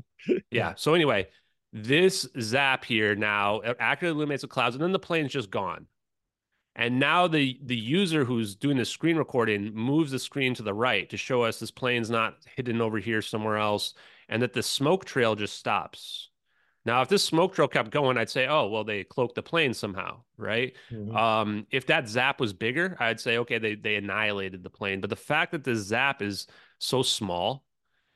yeah. 0.51 0.73
So 0.75 0.93
anyway, 0.93 1.27
this 1.71 2.27
zap 2.41 2.83
here 2.83 3.15
now 3.15 3.61
accurately 3.79 4.17
illuminates 4.17 4.41
the 4.41 4.47
clouds, 4.47 4.75
and 4.75 4.83
then 4.83 4.91
the 4.91 4.99
plane's 4.99 5.31
just 5.31 5.49
gone. 5.49 5.85
And 6.79 6.97
now 6.97 7.27
the 7.27 7.59
the 7.61 7.75
user 7.75 8.23
who's 8.23 8.55
doing 8.55 8.77
the 8.77 8.85
screen 8.85 9.17
recording 9.17 9.75
moves 9.75 10.11
the 10.11 10.17
screen 10.17 10.53
to 10.55 10.63
the 10.63 10.73
right 10.73 11.09
to 11.09 11.17
show 11.17 11.43
us 11.43 11.59
this 11.59 11.71
plane's 11.71 12.09
not 12.09 12.37
hidden 12.55 12.79
over 12.79 12.99
here 12.99 13.21
somewhere 13.21 13.57
else, 13.57 13.95
and 14.29 14.41
that 14.41 14.53
the 14.53 14.63
smoke 14.63 15.03
trail 15.03 15.35
just 15.35 15.57
stops. 15.57 16.29
Now, 16.85 17.01
if 17.01 17.09
this 17.09 17.21
smoke 17.21 17.53
trail 17.53 17.67
kept 17.67 17.91
going, 17.91 18.17
I'd 18.17 18.29
say, 18.29 18.47
oh, 18.47 18.67
well, 18.69 18.85
they 18.85 19.03
cloaked 19.03 19.35
the 19.35 19.43
plane 19.43 19.73
somehow, 19.73 20.21
right? 20.37 20.73
Mm-hmm. 20.89 21.13
Um, 21.13 21.67
if 21.69 21.85
that 21.87 22.07
zap 22.07 22.39
was 22.39 22.53
bigger, 22.53 22.95
I'd 22.97 23.19
say, 23.19 23.39
okay, 23.39 23.57
they 23.57 23.75
they 23.75 23.95
annihilated 23.97 24.63
the 24.63 24.69
plane. 24.69 25.01
But 25.01 25.09
the 25.09 25.17
fact 25.17 25.51
that 25.51 25.65
the 25.65 25.75
zap 25.75 26.21
is 26.21 26.47
so 26.77 27.03
small 27.03 27.65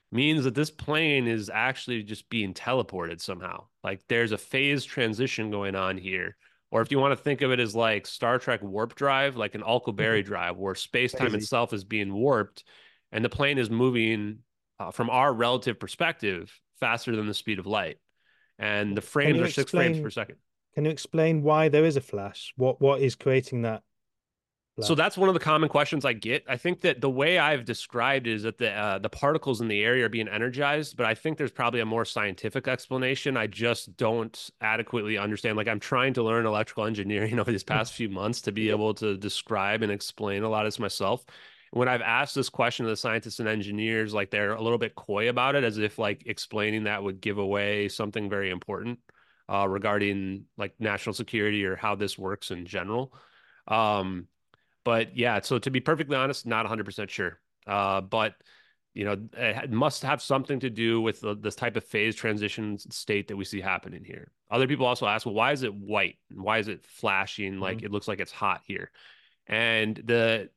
means 0.09 0.45
that 0.45 0.55
this 0.55 0.71
plane 0.71 1.27
is 1.27 1.51
actually 1.53 2.03
just 2.03 2.29
being 2.29 2.53
teleported 2.53 3.19
somehow. 3.19 3.65
Like 3.83 4.07
there's 4.07 4.31
a 4.31 4.37
phase 4.37 4.85
transition 4.85 5.51
going 5.51 5.75
on 5.75 5.97
here. 5.97 6.37
Or 6.73 6.81
if 6.81 6.91
you 6.91 6.97
want 6.97 7.15
to 7.15 7.23
think 7.23 7.43
of 7.43 7.51
it 7.51 7.59
as 7.59 7.75
like 7.75 8.07
Star 8.07 8.39
Trek 8.39 8.63
warp 8.63 8.95
drive, 8.95 9.37
like 9.37 9.53
an 9.53 9.61
Alcubierre 9.61 10.21
mm-hmm. 10.21 10.27
drive, 10.27 10.57
where 10.57 10.73
space 10.73 11.11
time 11.13 11.35
itself 11.35 11.71
is 11.71 11.83
being 11.83 12.11
warped 12.11 12.63
and 13.11 13.23
the 13.23 13.29
plane 13.29 13.59
is 13.59 13.69
moving 13.69 14.39
uh, 14.79 14.89
from 14.89 15.11
our 15.11 15.31
relative 15.31 15.79
perspective 15.79 16.51
faster 16.79 17.15
than 17.15 17.27
the 17.27 17.33
speed 17.35 17.59
of 17.59 17.67
light. 17.67 17.97
And 18.57 18.97
the 18.97 19.01
frames 19.01 19.39
are 19.39 19.51
six 19.51 19.69
frames 19.69 19.99
per 19.99 20.09
second. 20.09 20.37
Can 20.73 20.85
you 20.85 20.89
explain 20.89 21.43
why 21.43 21.69
there 21.69 21.85
is 21.85 21.95
a 21.95 22.01
flash? 22.01 22.53
What 22.57 22.81
what 22.81 23.01
is 23.01 23.13
creating 23.13 23.61
that 23.61 23.83
so 24.81 24.95
that's 24.95 25.17
one 25.17 25.29
of 25.29 25.35
the 25.35 25.39
common 25.39 25.69
questions 25.69 26.03
I 26.03 26.13
get. 26.13 26.43
I 26.49 26.57
think 26.57 26.81
that 26.81 26.99
the 26.99 27.09
way 27.09 27.37
I've 27.37 27.63
described 27.63 28.25
is 28.25 28.41
that 28.41 28.57
the 28.57 28.71
uh, 28.71 28.97
the 28.97 29.09
particles 29.09 29.61
in 29.61 29.67
the 29.67 29.83
area 29.83 30.05
are 30.05 30.09
being 30.09 30.27
energized, 30.27 30.97
but 30.97 31.05
I 31.05 31.13
think 31.13 31.37
there's 31.37 31.51
probably 31.51 31.79
a 31.79 31.85
more 31.85 32.05
scientific 32.05 32.67
explanation. 32.67 33.37
I 33.37 33.45
just 33.45 33.95
don't 33.97 34.49
adequately 34.61 35.15
understand. 35.15 35.57
Like 35.57 35.67
I'm 35.67 35.79
trying 35.79 36.15
to 36.15 36.23
learn 36.23 36.47
electrical 36.47 36.85
engineering 36.85 37.39
over 37.39 37.51
these 37.51 37.63
past 37.63 37.93
few 37.93 38.09
months 38.09 38.41
to 38.41 38.51
be 38.51 38.71
able 38.71 38.95
to 38.95 39.15
describe 39.15 39.83
and 39.83 39.91
explain 39.91 40.41
a 40.41 40.49
lot 40.49 40.65
of 40.65 40.71
this 40.71 40.79
myself. 40.79 41.23
When 41.69 41.87
I've 41.87 42.01
asked 42.01 42.33
this 42.33 42.49
question 42.49 42.85
to 42.85 42.89
the 42.89 42.97
scientists 42.97 43.39
and 43.39 43.49
engineers, 43.49 44.13
like 44.13 44.31
they're 44.31 44.53
a 44.53 44.61
little 44.61 44.79
bit 44.79 44.95
coy 44.95 45.29
about 45.29 45.55
it, 45.55 45.63
as 45.63 45.77
if 45.77 45.99
like 45.99 46.23
explaining 46.25 46.85
that 46.85 47.03
would 47.03 47.21
give 47.21 47.37
away 47.37 47.89
something 47.89 48.27
very 48.27 48.49
important 48.49 48.99
uh, 49.49 49.67
regarding 49.67 50.45
like 50.57 50.73
national 50.79 51.13
security 51.13 51.63
or 51.63 51.75
how 51.75 51.93
this 51.93 52.17
works 52.17 52.49
in 52.49 52.65
general. 52.65 53.13
Um, 53.67 54.27
but 54.83 55.17
yeah, 55.17 55.41
so 55.41 55.59
to 55.59 55.71
be 55.71 55.79
perfectly 55.79 56.15
honest, 56.15 56.45
not 56.45 56.65
100% 56.65 57.09
sure. 57.09 57.39
Uh, 57.65 58.01
but 58.01 58.35
you 58.93 59.05
know, 59.05 59.17
it 59.33 59.71
must 59.71 60.03
have 60.03 60.21
something 60.21 60.59
to 60.59 60.69
do 60.69 61.01
with 61.01 61.19
the, 61.21 61.35
this 61.35 61.55
type 61.55 61.75
of 61.75 61.83
phase 61.83 62.15
transition 62.15 62.77
state 62.77 63.27
that 63.27 63.35
we 63.35 63.43
see 63.43 63.59
happening 63.59 64.03
here. 64.03 64.31
Other 64.51 64.67
people 64.67 64.85
also 64.85 65.07
ask, 65.07 65.25
well, 65.25 65.33
why 65.33 65.51
is 65.51 65.63
it 65.63 65.73
white? 65.73 66.17
Why 66.31 66.59
is 66.59 66.67
it 66.67 66.85
flashing? 66.85 67.59
Like 67.59 67.77
mm-hmm. 67.77 67.87
it 67.87 67.91
looks 67.91 68.07
like 68.07 68.19
it's 68.19 68.31
hot 68.31 68.61
here. 68.67 68.91
And 69.47 69.95
the 69.95 70.49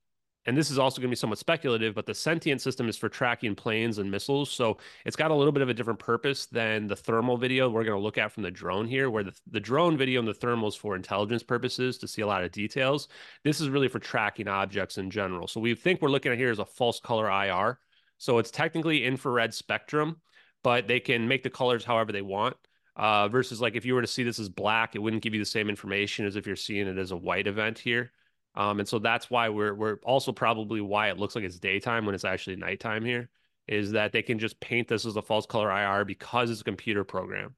and 0.46 0.56
this 0.56 0.70
is 0.70 0.78
also 0.78 1.00
going 1.00 1.08
to 1.08 1.12
be 1.12 1.16
somewhat 1.16 1.38
speculative, 1.38 1.94
but 1.94 2.06
the 2.06 2.14
sentient 2.14 2.60
system 2.60 2.88
is 2.88 2.96
for 2.96 3.08
tracking 3.08 3.54
planes 3.54 3.98
and 3.98 4.10
missiles. 4.10 4.50
So 4.50 4.78
it's 5.04 5.16
got 5.16 5.32
a 5.32 5.34
little 5.34 5.52
bit 5.52 5.62
of 5.62 5.68
a 5.68 5.74
different 5.74 5.98
purpose 5.98 6.46
than 6.46 6.86
the 6.86 6.94
thermal 6.94 7.36
video 7.36 7.68
we're 7.68 7.84
going 7.84 7.98
to 7.98 8.02
look 8.02 8.16
at 8.16 8.30
from 8.30 8.44
the 8.44 8.50
drone 8.50 8.86
here, 8.86 9.10
where 9.10 9.24
the, 9.24 9.34
the 9.50 9.60
drone 9.60 9.96
video 9.96 10.20
and 10.20 10.28
the 10.28 10.34
thermal 10.34 10.68
is 10.68 10.76
for 10.76 10.94
intelligence 10.94 11.42
purposes 11.42 11.98
to 11.98 12.08
see 12.08 12.22
a 12.22 12.26
lot 12.26 12.44
of 12.44 12.52
details. 12.52 13.08
This 13.42 13.60
is 13.60 13.68
really 13.68 13.88
for 13.88 13.98
tracking 13.98 14.46
objects 14.46 14.98
in 14.98 15.10
general. 15.10 15.48
So 15.48 15.60
we 15.60 15.74
think 15.74 16.00
we're 16.00 16.10
looking 16.10 16.30
at 16.30 16.38
here 16.38 16.50
is 16.50 16.60
a 16.60 16.64
false 16.64 17.00
color 17.00 17.28
IR. 17.28 17.78
So 18.18 18.38
it's 18.38 18.50
technically 18.50 19.04
infrared 19.04 19.52
spectrum, 19.52 20.20
but 20.62 20.86
they 20.86 21.00
can 21.00 21.26
make 21.28 21.42
the 21.42 21.50
colors 21.50 21.84
however 21.84 22.12
they 22.12 22.22
want. 22.22 22.56
Uh, 22.94 23.28
versus 23.28 23.60
like 23.60 23.76
if 23.76 23.84
you 23.84 23.94
were 23.94 24.00
to 24.00 24.06
see 24.06 24.22
this 24.22 24.38
as 24.38 24.48
black, 24.48 24.94
it 24.94 25.00
wouldn't 25.00 25.22
give 25.22 25.34
you 25.34 25.40
the 25.40 25.44
same 25.44 25.68
information 25.68 26.24
as 26.24 26.34
if 26.34 26.46
you're 26.46 26.56
seeing 26.56 26.86
it 26.86 26.96
as 26.96 27.10
a 27.10 27.16
white 27.16 27.46
event 27.46 27.78
here. 27.78 28.10
Um, 28.56 28.78
and 28.78 28.88
so 28.88 28.98
that's 28.98 29.30
why 29.30 29.50
we're 29.50 29.74
we're 29.74 29.96
also 30.02 30.32
probably 30.32 30.80
why 30.80 31.10
it 31.10 31.18
looks 31.18 31.34
like 31.34 31.44
it's 31.44 31.58
daytime 31.58 32.06
when 32.06 32.14
it's 32.14 32.24
actually 32.24 32.56
nighttime 32.56 33.04
here 33.04 33.28
is 33.68 33.92
that 33.92 34.12
they 34.12 34.22
can 34.22 34.38
just 34.38 34.58
paint 34.60 34.88
this 34.88 35.04
as 35.04 35.16
a 35.16 35.22
false 35.22 35.44
color 35.44 35.70
IR 35.70 36.04
because 36.04 36.50
it's 36.50 36.60
a 36.60 36.64
computer 36.64 37.04
program. 37.04 37.54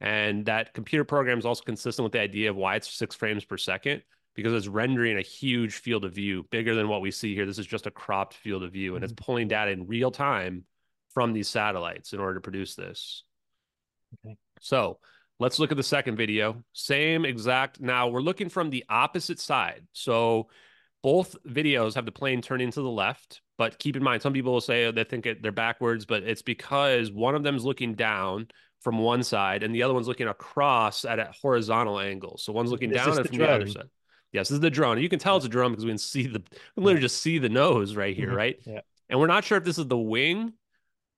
And 0.00 0.46
that 0.46 0.74
computer 0.74 1.04
program 1.04 1.38
is 1.38 1.46
also 1.46 1.62
consistent 1.62 2.04
with 2.04 2.12
the 2.12 2.20
idea 2.20 2.50
of 2.50 2.56
why 2.56 2.76
it's 2.76 2.90
six 2.90 3.14
frames 3.14 3.44
per 3.44 3.56
second 3.56 4.02
because 4.34 4.52
it's 4.54 4.66
rendering 4.66 5.18
a 5.18 5.22
huge 5.22 5.74
field 5.74 6.04
of 6.04 6.14
view, 6.14 6.46
bigger 6.50 6.74
than 6.74 6.88
what 6.88 7.02
we 7.02 7.10
see 7.10 7.34
here. 7.34 7.46
This 7.46 7.58
is 7.58 7.66
just 7.66 7.86
a 7.86 7.90
cropped 7.90 8.34
field 8.34 8.62
of 8.62 8.72
view, 8.72 8.96
and 8.96 9.04
mm-hmm. 9.04 9.12
it's 9.12 9.24
pulling 9.24 9.48
data 9.48 9.70
in 9.70 9.86
real 9.86 10.10
time 10.10 10.64
from 11.12 11.32
these 11.32 11.48
satellites 11.48 12.14
in 12.14 12.20
order 12.20 12.34
to 12.34 12.40
produce 12.40 12.74
this. 12.74 13.24
Okay. 14.24 14.36
So 14.60 14.98
Let's 15.42 15.58
look 15.58 15.72
at 15.72 15.76
the 15.76 15.82
second 15.82 16.14
video. 16.14 16.62
Same 16.72 17.24
exact. 17.24 17.80
Now 17.80 18.06
we're 18.06 18.20
looking 18.20 18.48
from 18.48 18.70
the 18.70 18.84
opposite 18.88 19.40
side. 19.40 19.82
So 19.92 20.46
both 21.02 21.34
videos 21.44 21.96
have 21.96 22.06
the 22.06 22.12
plane 22.12 22.40
turning 22.40 22.70
to 22.70 22.80
the 22.80 22.88
left, 22.88 23.40
but 23.58 23.76
keep 23.80 23.96
in 23.96 24.04
mind, 24.04 24.22
some 24.22 24.32
people 24.32 24.52
will 24.52 24.60
say 24.60 24.88
they 24.92 25.02
think 25.02 25.26
it, 25.26 25.42
they're 25.42 25.50
backwards, 25.50 26.06
but 26.06 26.22
it's 26.22 26.42
because 26.42 27.10
one 27.10 27.34
of 27.34 27.42
them 27.42 27.56
is 27.56 27.64
looking 27.64 27.94
down 27.94 28.46
from 28.82 29.00
one 29.00 29.24
side 29.24 29.64
and 29.64 29.74
the 29.74 29.82
other 29.82 29.94
one's 29.94 30.06
looking 30.06 30.28
across 30.28 31.04
at 31.04 31.18
a 31.18 31.32
horizontal 31.42 31.98
angle. 31.98 32.38
So 32.38 32.52
one's 32.52 32.70
looking 32.70 32.90
down 32.90 33.08
and 33.08 33.26
from 33.26 33.36
drone? 33.36 33.48
the 33.48 33.54
other 33.54 33.66
side. 33.66 33.90
Yes, 34.30 34.48
this 34.48 34.54
is 34.54 34.60
the 34.60 34.70
drone. 34.70 35.00
You 35.00 35.08
can 35.08 35.18
tell 35.18 35.38
it's 35.38 35.46
a 35.46 35.48
drone 35.48 35.72
because 35.72 35.84
we 35.84 35.90
can 35.90 35.98
see 35.98 36.28
the, 36.28 36.40
we 36.76 36.84
literally 36.84 37.02
just 37.02 37.20
see 37.20 37.38
the 37.38 37.48
nose 37.48 37.96
right 37.96 38.14
here, 38.14 38.28
mm-hmm. 38.28 38.36
right? 38.36 38.60
Yeah. 38.64 38.82
And 39.08 39.18
we're 39.18 39.26
not 39.26 39.42
sure 39.42 39.58
if 39.58 39.64
this 39.64 39.78
is 39.78 39.88
the 39.88 39.98
wing 39.98 40.52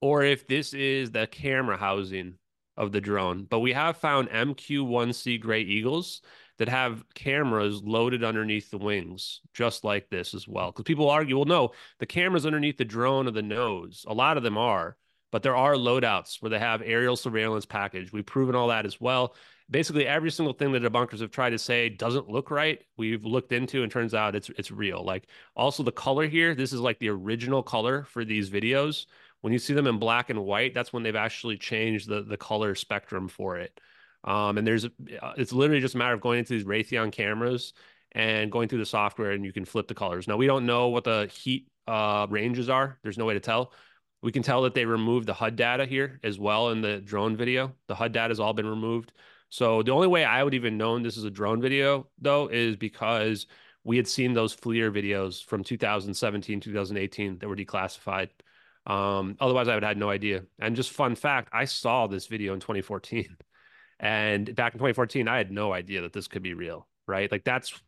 or 0.00 0.24
if 0.24 0.46
this 0.46 0.72
is 0.72 1.10
the 1.10 1.26
camera 1.26 1.76
housing 1.76 2.38
of 2.76 2.92
the 2.92 3.00
drone, 3.00 3.44
but 3.44 3.60
we 3.60 3.72
have 3.72 3.96
found 3.96 4.28
MQ-1C 4.30 5.40
Gray 5.40 5.62
Eagles 5.62 6.22
that 6.58 6.68
have 6.68 7.04
cameras 7.14 7.82
loaded 7.82 8.22
underneath 8.22 8.70
the 8.70 8.78
wings, 8.78 9.40
just 9.52 9.84
like 9.84 10.08
this 10.08 10.34
as 10.34 10.46
well. 10.46 10.70
Because 10.70 10.84
people 10.84 11.10
argue, 11.10 11.36
well, 11.36 11.44
no, 11.44 11.72
the 11.98 12.06
cameras 12.06 12.46
underneath 12.46 12.76
the 12.76 12.84
drone 12.84 13.26
or 13.26 13.32
the 13.32 13.42
nose. 13.42 14.04
A 14.08 14.14
lot 14.14 14.36
of 14.36 14.42
them 14.42 14.56
are, 14.56 14.96
but 15.32 15.42
there 15.42 15.56
are 15.56 15.74
loadouts 15.74 16.40
where 16.40 16.50
they 16.50 16.58
have 16.58 16.82
aerial 16.84 17.16
surveillance 17.16 17.66
package. 17.66 18.12
We've 18.12 18.24
proven 18.24 18.54
all 18.54 18.68
that 18.68 18.86
as 18.86 19.00
well. 19.00 19.34
Basically, 19.70 20.06
every 20.06 20.30
single 20.30 20.52
thing 20.52 20.72
that 20.72 20.82
debunkers 20.82 21.20
have 21.20 21.30
tried 21.30 21.50
to 21.50 21.58
say 21.58 21.88
doesn't 21.88 22.28
look 22.28 22.50
right. 22.50 22.82
We've 22.98 23.24
looked 23.24 23.50
into 23.50 23.82
and 23.82 23.90
turns 23.90 24.14
out 24.14 24.36
it's 24.36 24.50
it's 24.58 24.70
real. 24.70 25.02
Like 25.02 25.26
also 25.56 25.82
the 25.82 25.90
color 25.90 26.28
here, 26.28 26.54
this 26.54 26.72
is 26.72 26.80
like 26.80 26.98
the 26.98 27.08
original 27.08 27.62
color 27.62 28.04
for 28.04 28.24
these 28.24 28.50
videos. 28.50 29.06
When 29.44 29.52
you 29.52 29.58
see 29.58 29.74
them 29.74 29.86
in 29.86 29.98
black 29.98 30.30
and 30.30 30.42
white, 30.42 30.72
that's 30.72 30.90
when 30.90 31.02
they've 31.02 31.14
actually 31.14 31.58
changed 31.58 32.08
the 32.08 32.22
the 32.22 32.38
color 32.38 32.74
spectrum 32.74 33.28
for 33.28 33.58
it. 33.58 33.78
Um, 34.24 34.56
and 34.56 34.66
there's 34.66 34.86
uh, 34.86 34.88
it's 35.36 35.52
literally 35.52 35.82
just 35.82 35.94
a 35.94 35.98
matter 35.98 36.14
of 36.14 36.22
going 36.22 36.38
into 36.38 36.54
these 36.54 36.64
Raytheon 36.64 37.12
cameras 37.12 37.74
and 38.12 38.50
going 38.50 38.68
through 38.68 38.78
the 38.78 38.86
software, 38.86 39.32
and 39.32 39.44
you 39.44 39.52
can 39.52 39.66
flip 39.66 39.86
the 39.86 39.94
colors. 39.94 40.26
Now 40.26 40.38
we 40.38 40.46
don't 40.46 40.64
know 40.64 40.88
what 40.88 41.04
the 41.04 41.30
heat 41.30 41.68
uh, 41.86 42.26
ranges 42.30 42.70
are. 42.70 42.98
There's 43.02 43.18
no 43.18 43.26
way 43.26 43.34
to 43.34 43.40
tell. 43.40 43.74
We 44.22 44.32
can 44.32 44.42
tell 44.42 44.62
that 44.62 44.72
they 44.72 44.86
removed 44.86 45.26
the 45.26 45.34
HUD 45.34 45.56
data 45.56 45.84
here 45.84 46.20
as 46.24 46.38
well 46.38 46.70
in 46.70 46.80
the 46.80 47.00
drone 47.00 47.36
video. 47.36 47.74
The 47.88 47.94
HUD 47.94 48.12
data 48.12 48.30
has 48.30 48.40
all 48.40 48.54
been 48.54 48.66
removed. 48.66 49.12
So 49.50 49.82
the 49.82 49.92
only 49.92 50.08
way 50.08 50.24
I 50.24 50.42
would 50.42 50.54
even 50.54 50.78
known 50.78 51.02
this 51.02 51.18
is 51.18 51.24
a 51.24 51.30
drone 51.30 51.60
video 51.60 52.06
though 52.18 52.48
is 52.48 52.76
because 52.76 53.46
we 53.84 53.98
had 53.98 54.08
seen 54.08 54.32
those 54.32 54.56
FLIR 54.56 54.90
videos 54.90 55.44
from 55.44 55.62
2017, 55.62 56.60
2018 56.60 57.40
that 57.40 57.46
were 57.46 57.54
declassified. 57.54 58.30
Um, 58.86 59.36
otherwise, 59.40 59.68
I 59.68 59.74
would 59.74 59.82
have 59.82 59.90
had 59.90 59.98
no 59.98 60.10
idea. 60.10 60.42
And 60.58 60.76
just 60.76 60.90
fun 60.90 61.14
fact, 61.14 61.48
I 61.52 61.64
saw 61.64 62.06
this 62.06 62.26
video 62.26 62.54
in 62.54 62.60
2014. 62.60 63.36
And 64.00 64.54
back 64.54 64.74
in 64.74 64.78
2014, 64.78 65.28
I 65.28 65.38
had 65.38 65.50
no 65.50 65.72
idea 65.72 66.02
that 66.02 66.12
this 66.12 66.28
could 66.28 66.42
be 66.42 66.54
real, 66.54 66.86
right? 67.06 67.30
Like 67.30 67.44
that's 67.44 67.80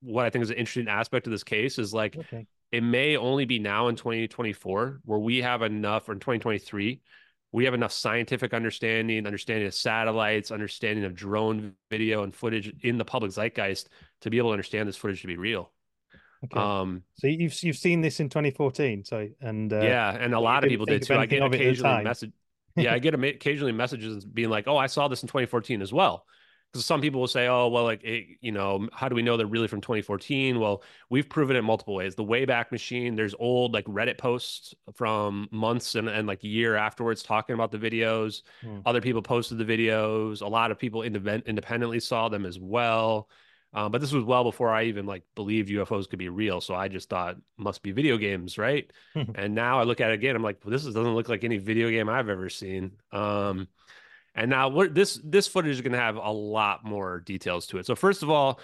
what 0.00 0.24
I 0.24 0.30
think 0.30 0.44
is 0.44 0.50
an 0.50 0.56
interesting 0.56 0.88
aspect 0.88 1.26
of 1.26 1.32
this 1.32 1.44
case 1.44 1.78
is 1.78 1.92
like 1.92 2.16
okay. 2.16 2.46
it 2.70 2.82
may 2.82 3.16
only 3.16 3.44
be 3.44 3.58
now 3.58 3.88
in 3.88 3.96
2024 3.96 5.00
where 5.04 5.18
we 5.18 5.38
have 5.38 5.62
enough, 5.62 6.08
or 6.08 6.12
in 6.12 6.20
2023, 6.20 7.00
we 7.50 7.64
have 7.64 7.74
enough 7.74 7.92
scientific 7.92 8.52
understanding, 8.52 9.26
understanding 9.26 9.66
of 9.66 9.74
satellites, 9.74 10.50
understanding 10.50 11.04
of 11.04 11.14
drone 11.14 11.72
video 11.90 12.22
and 12.22 12.34
footage 12.34 12.72
in 12.82 12.98
the 12.98 13.04
public 13.04 13.32
zeitgeist 13.32 13.88
to 14.20 14.30
be 14.30 14.38
able 14.38 14.50
to 14.50 14.52
understand 14.52 14.88
this 14.88 14.96
footage 14.96 15.22
to 15.22 15.26
be 15.26 15.36
real. 15.36 15.72
Okay. 16.44 16.58
Um, 16.58 17.02
so 17.14 17.26
you've 17.26 17.62
you've 17.62 17.76
seen 17.76 18.00
this 18.00 18.20
in 18.20 18.28
2014, 18.28 19.04
so 19.04 19.28
and 19.40 19.72
uh, 19.72 19.80
yeah, 19.80 20.16
and 20.16 20.34
a 20.34 20.40
lot 20.40 20.62
of 20.62 20.70
people 20.70 20.86
did 20.86 21.02
too. 21.02 21.14
I 21.14 21.26
get 21.26 21.42
occasionally 21.42 22.04
message. 22.04 22.32
yeah, 22.76 22.94
I 22.94 22.98
get 22.98 23.14
occasionally 23.24 23.72
messages 23.72 24.24
being 24.24 24.50
like, 24.50 24.68
"Oh, 24.68 24.76
I 24.76 24.86
saw 24.86 25.08
this 25.08 25.22
in 25.22 25.26
2014 25.28 25.82
as 25.82 25.92
well," 25.92 26.24
because 26.72 26.84
some 26.84 27.00
people 27.00 27.20
will 27.20 27.28
say, 27.28 27.48
oh, 27.48 27.68
well, 27.68 27.84
like, 27.84 28.04
it, 28.04 28.26
you 28.40 28.52
know, 28.52 28.88
how 28.92 29.08
do 29.08 29.14
we 29.14 29.22
know 29.22 29.36
they're 29.36 29.46
really 29.46 29.68
from 29.68 29.80
2014? 29.80 30.60
Well, 30.60 30.82
we've 31.08 31.28
proven 31.28 31.56
it 31.56 31.62
multiple 31.62 31.94
ways. 31.94 32.14
The 32.14 32.24
Wayback 32.24 32.70
Machine, 32.70 33.16
there's 33.16 33.34
old 33.38 33.72
like 33.72 33.86
Reddit 33.86 34.18
posts 34.18 34.74
from 34.94 35.48
months 35.50 35.94
and, 35.94 36.08
and 36.08 36.28
like 36.28 36.44
a 36.44 36.48
year 36.48 36.76
afterwards 36.76 37.22
talking 37.22 37.54
about 37.54 37.70
the 37.70 37.78
videos. 37.78 38.42
Hmm. 38.60 38.80
Other 38.84 39.00
people 39.00 39.22
posted 39.22 39.58
the 39.58 39.64
videos. 39.64 40.42
A 40.42 40.46
lot 40.46 40.70
of 40.70 40.78
people 40.78 41.00
independ- 41.00 41.46
independently 41.46 42.00
saw 42.00 42.28
them 42.28 42.44
as 42.44 42.58
well. 42.58 43.28
Um, 43.74 43.92
but 43.92 44.00
this 44.00 44.12
was 44.12 44.24
well 44.24 44.44
before 44.44 44.70
I 44.70 44.84
even 44.84 45.06
like 45.06 45.24
believed 45.34 45.68
UFOs 45.68 46.08
could 46.08 46.18
be 46.18 46.30
real. 46.30 46.60
So 46.60 46.74
I 46.74 46.88
just 46.88 47.10
thought 47.10 47.36
must 47.58 47.82
be 47.82 47.92
video 47.92 48.16
games, 48.16 48.56
right? 48.56 48.90
and 49.14 49.54
now 49.54 49.78
I 49.78 49.82
look 49.82 50.00
at 50.00 50.10
it 50.10 50.14
again, 50.14 50.36
I'm 50.36 50.42
like, 50.42 50.58
well, 50.64 50.72
this 50.72 50.84
doesn't 50.84 51.14
look 51.14 51.28
like 51.28 51.44
any 51.44 51.58
video 51.58 51.90
game 51.90 52.08
I've 52.08 52.28
ever 52.30 52.48
seen. 52.48 52.92
Um, 53.12 53.68
and 54.34 54.50
now 54.50 54.68
what 54.68 54.94
this 54.94 55.20
this 55.24 55.48
footage 55.48 55.72
is 55.72 55.80
going 55.80 55.92
to 55.92 55.98
have 55.98 56.16
a 56.16 56.30
lot 56.30 56.84
more 56.84 57.20
details 57.20 57.66
to 57.68 57.78
it. 57.78 57.86
So 57.86 57.94
first 57.94 58.22
of 58.22 58.30
all, 58.30 58.60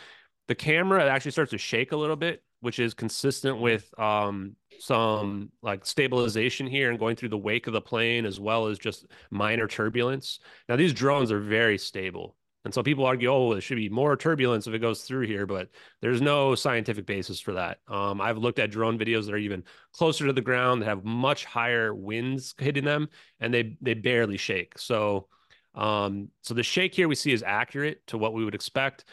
the 0.46 0.54
camera 0.54 1.04
actually 1.08 1.32
starts 1.32 1.50
to 1.50 1.58
shake 1.58 1.92
a 1.92 1.96
little 1.96 2.16
bit, 2.16 2.42
which 2.60 2.78
is 2.78 2.94
consistent 2.94 3.58
with 3.58 3.92
um, 3.98 4.56
some 4.78 5.50
like 5.62 5.84
stabilization 5.84 6.66
here 6.66 6.90
and 6.90 6.98
going 6.98 7.16
through 7.16 7.30
the 7.30 7.38
wake 7.38 7.66
of 7.66 7.72
the 7.72 7.80
plane 7.80 8.24
as 8.24 8.38
well 8.38 8.66
as 8.66 8.78
just 8.78 9.06
minor 9.30 9.66
turbulence. 9.66 10.38
Now 10.68 10.76
these 10.76 10.92
drones 10.92 11.32
are 11.32 11.40
very 11.40 11.78
stable. 11.78 12.36
And 12.64 12.72
so 12.72 12.82
people 12.82 13.04
argue, 13.04 13.30
oh, 13.30 13.52
it 13.52 13.60
should 13.60 13.76
be 13.76 13.88
more 13.88 14.16
turbulence 14.16 14.66
if 14.66 14.72
it 14.72 14.78
goes 14.78 15.02
through 15.02 15.26
here, 15.26 15.46
but 15.46 15.68
there's 16.00 16.22
no 16.22 16.54
scientific 16.54 17.04
basis 17.04 17.38
for 17.38 17.52
that. 17.52 17.78
Um, 17.88 18.20
I've 18.20 18.38
looked 18.38 18.58
at 18.58 18.70
drone 18.70 18.98
videos 18.98 19.26
that 19.26 19.34
are 19.34 19.38
even 19.38 19.64
closer 19.92 20.26
to 20.26 20.32
the 20.32 20.40
ground 20.40 20.80
that 20.80 20.86
have 20.86 21.04
much 21.04 21.44
higher 21.44 21.94
winds 21.94 22.54
hitting 22.58 22.84
them, 22.84 23.08
and 23.40 23.52
they 23.52 23.76
they 23.82 23.94
barely 23.94 24.38
shake. 24.38 24.78
So 24.78 25.28
um, 25.74 26.28
so 26.42 26.54
the 26.54 26.62
shake 26.62 26.94
here 26.94 27.08
we 27.08 27.14
see 27.14 27.32
is 27.32 27.42
accurate 27.42 28.06
to 28.08 28.18
what 28.18 28.32
we 28.32 28.44
would 28.44 28.54
expect. 28.54 29.04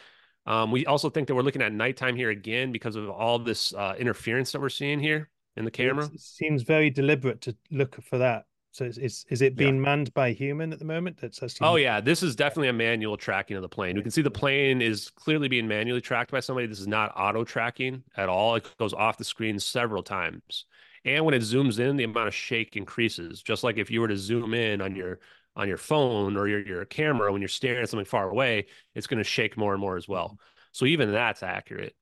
Um, 0.46 0.70
we 0.70 0.86
also 0.86 1.10
think 1.10 1.28
that 1.28 1.34
we're 1.34 1.42
looking 1.42 1.62
at 1.62 1.72
nighttime 1.72 2.16
here 2.16 2.30
again 2.30 2.72
because 2.72 2.96
of 2.96 3.08
all 3.08 3.38
this 3.38 3.74
uh, 3.74 3.94
interference 3.98 4.52
that 4.52 4.60
we're 4.60 4.68
seeing 4.70 4.98
here 4.98 5.30
in 5.56 5.64
the 5.64 5.70
camera. 5.70 6.06
It 6.06 6.20
seems 6.20 6.62
very 6.62 6.90
deliberate 6.90 7.42
to 7.42 7.56
look 7.70 8.02
for 8.02 8.18
that. 8.18 8.46
So 8.72 8.84
is 8.84 8.96
is, 8.96 9.26
is 9.28 9.42
it 9.42 9.54
being 9.54 9.76
yeah. 9.76 9.82
manned 9.82 10.14
by 10.14 10.32
human 10.32 10.72
at 10.72 10.78
the 10.78 10.84
moment? 10.86 11.18
That's 11.20 11.40
oh 11.60 11.76
yeah, 11.76 12.00
this 12.00 12.22
is 12.22 12.34
definitely 12.34 12.68
a 12.68 12.72
manual 12.72 13.18
tracking 13.18 13.54
of 13.56 13.62
the 13.62 13.68
plane. 13.68 13.96
We 13.96 14.02
can 14.02 14.10
see 14.10 14.22
the 14.22 14.30
plane 14.30 14.80
is 14.80 15.10
clearly 15.10 15.46
being 15.46 15.68
manually 15.68 16.00
tracked 16.00 16.30
by 16.30 16.40
somebody. 16.40 16.66
This 16.66 16.80
is 16.80 16.88
not 16.88 17.12
auto 17.14 17.44
tracking 17.44 18.02
at 18.16 18.30
all. 18.30 18.54
It 18.54 18.66
goes 18.78 18.94
off 18.94 19.18
the 19.18 19.24
screen 19.24 19.58
several 19.58 20.02
times. 20.02 20.64
And 21.04 21.24
when 21.24 21.34
it 21.34 21.42
zooms 21.42 21.80
in, 21.80 21.96
the 21.96 22.04
amount 22.04 22.28
of 22.28 22.34
shake 22.34 22.76
increases. 22.76 23.42
Just 23.42 23.62
like 23.62 23.76
if 23.76 23.90
you 23.90 24.00
were 24.00 24.08
to 24.08 24.16
zoom 24.16 24.54
in 24.54 24.80
on 24.80 24.96
your 24.96 25.20
on 25.54 25.68
your 25.68 25.76
phone 25.76 26.38
or 26.38 26.48
your, 26.48 26.66
your 26.66 26.84
camera 26.86 27.30
when 27.30 27.42
you're 27.42 27.48
staring 27.48 27.82
at 27.82 27.90
something 27.90 28.06
far 28.06 28.30
away, 28.30 28.66
it's 28.94 29.06
going 29.06 29.18
to 29.18 29.24
shake 29.24 29.58
more 29.58 29.72
and 29.72 29.80
more 29.82 29.98
as 29.98 30.08
well. 30.08 30.28
Mm-hmm. 30.28 30.36
So 30.72 30.86
even 30.86 31.12
that's 31.12 31.42
accurate. 31.42 31.94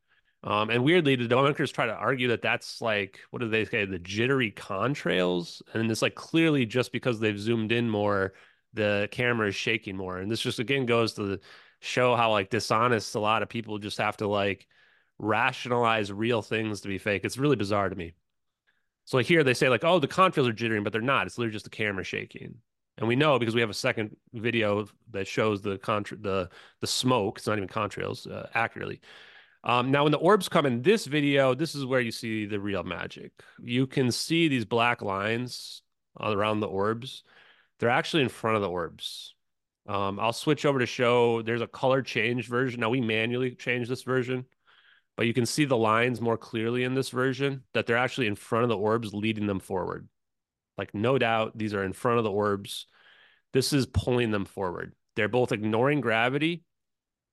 Um, 0.43 0.71
and 0.71 0.83
weirdly, 0.85 1.17
the 1.17 1.29
debunkers 1.29 1.73
try 1.73 1.87
to 1.87 1.95
argue 1.95 2.29
that 2.29 2.41
that's 2.43 2.81
like, 2.81 3.21
what 3.31 3.41
do 3.41 3.49
they 3.49 3.65
say, 3.67 3.85
the 3.85 3.99
jittery 3.99 4.51
contrails? 4.53 5.61
And 5.75 5.91
it's 5.91 6.03
like 6.03 6.15
clearly 6.15 6.65
just 6.65 6.93
because 6.93 7.21
they've 7.21 7.39
zoomed 7.39 7.73
in 7.73 7.91
more, 7.91 8.33
the 8.73 9.09
camera 9.11 9.49
is 9.49 9.55
shaking 9.55 9.97
more. 9.97 10.19
And 10.19 10.31
this 10.31 10.41
just 10.41 10.59
again 10.59 10.87
goes 10.87 11.15
to 11.15 11.41
show 11.81 12.17
how 12.17 12.31
like 12.31 12.51
dishonest 12.51 13.15
a 13.15 13.21
lot 13.21 13.43
of 13.43 13.49
people 13.49 13.79
just 13.79 13.99
have 13.99 14.17
to 14.19 14.29
like 14.29 14.67
rationalize 15.19 16.11
real 16.13 16.41
things 16.41 16.81
to 16.83 16.89
be 16.89 16.99
fake. 16.99 17.25
It's 17.25 17.39
really 17.39 17.57
bizarre 17.57 17.89
to 17.89 17.97
me. 17.97 18.15
So 19.05 19.19
here 19.19 19.45
they 19.45 19.55
say 19.55 19.69
like, 19.69 19.85
oh, 19.85 19.99
the 19.99 20.09
contrails 20.09 20.49
are 20.49 20.55
jittering, 20.55 20.85
but 20.85 20.93
they're 20.93 21.03
not. 21.03 21.27
It's 21.27 21.37
literally 21.37 21.53
just 21.53 21.65
the 21.65 21.71
camera 21.71 22.05
shaking 22.05 22.55
and 23.01 23.09
we 23.09 23.17
know 23.17 23.39
because 23.39 23.55
we 23.55 23.63
have 23.63 23.71
a 23.71 23.75
second 23.75 24.15
video 24.35 24.87
that 25.11 25.27
shows 25.27 25.63
the 25.63 25.79
contra- 25.79 26.19
the 26.19 26.51
the 26.81 26.87
smoke. 26.87 27.39
It's 27.39 27.47
not 27.47 27.57
even 27.57 27.69
contrails 27.69 28.31
uh, 28.31 28.47
accurately. 28.55 29.01
Um, 29.63 29.91
now, 29.91 30.05
when 30.05 30.13
the 30.13 30.19
orbs 30.19 30.49
come 30.49 30.65
in 30.65 30.83
this 30.83 31.05
video, 31.07 31.55
this 31.55 31.75
is 31.75 31.85
where 31.85 32.01
you 32.01 32.11
see 32.13 32.47
the 32.47 32.59
real 32.59 32.83
magic. 32.83 33.33
You 33.63 33.87
can 33.87 34.11
see 34.11 34.49
these 34.49 34.65
black 34.65 35.03
lines 35.03 35.83
around 36.19 36.61
the 36.61 36.69
orbs. 36.69 37.25
They're 37.79 37.91
actually 37.91 38.23
in 38.23 38.29
front 38.31 38.57
of 38.57 38.63
the 38.63 38.71
orbs. 38.71 39.35
Um, 39.87 40.19
I'll 40.19 40.33
switch 40.33 40.65
over 40.65 40.79
to 40.79 40.87
show 40.87 41.43
there's 41.43 41.61
a 41.61 41.67
color 41.67 42.01
change 42.01 42.49
version. 42.49 42.81
Now, 42.81 42.91
we 42.91 43.01
manually 43.01 43.55
changed 43.55 43.91
this 43.91 44.03
version, 44.03 44.47
but 45.17 45.27
you 45.27 45.35
can 45.35 45.47
see 45.47 45.67
the 45.67 45.77
lines 45.77 46.21
more 46.21 46.39
clearly 46.39 46.85
in 46.85 46.95
this 46.95 47.11
version 47.11 47.65
that 47.75 47.87
they're 47.87 47.97
actually 47.97 48.29
in 48.29 48.37
front 48.37 48.63
of 48.63 48.71
the 48.71 48.79
orbs, 48.79 49.13
leading 49.13 49.47
them 49.47 49.61
forward. 49.61 50.09
Like, 50.79 50.95
no 50.95 51.19
doubt, 51.19 51.59
these 51.59 51.75
are 51.75 51.85
in 51.85 51.93
front 51.93 52.19
of 52.19 52.25
the 52.25 52.31
orbs. 52.31 52.87
This 53.53 53.75
is 53.75 53.85
pulling 53.85 54.31
them 54.31 54.47
forward. 54.47 54.95
They're 55.17 55.29
both 55.29 55.53
ignoring 55.53 56.01
gravity 56.01 56.63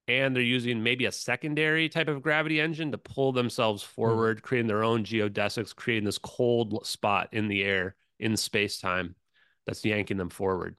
and 0.08 0.36
they're 0.36 0.44
using 0.44 0.82
maybe 0.82 1.06
a 1.06 1.12
secondary 1.12 1.90
type 1.90 2.08
of 2.08 2.22
gravity 2.22 2.62
engine 2.62 2.92
to 2.92 2.98
pull 2.98 3.32
themselves 3.32 3.84
hmm. 3.84 3.90
forward, 3.90 4.40
mm. 4.40 4.42
creating 4.42 4.68
their 4.68 4.84
own 4.84 5.04
geodesics, 5.04 5.76
creating 5.76 6.06
this 6.06 6.18
cold 6.18 6.86
spot 6.86 7.30
in 7.32 7.48
the 7.48 7.64
air 7.64 7.96
in 8.20 8.38
space 8.38 8.80
time 8.80 9.16
that's 9.66 9.84
yanking 9.84 10.18
them 10.18 10.30
forward. 10.30 10.76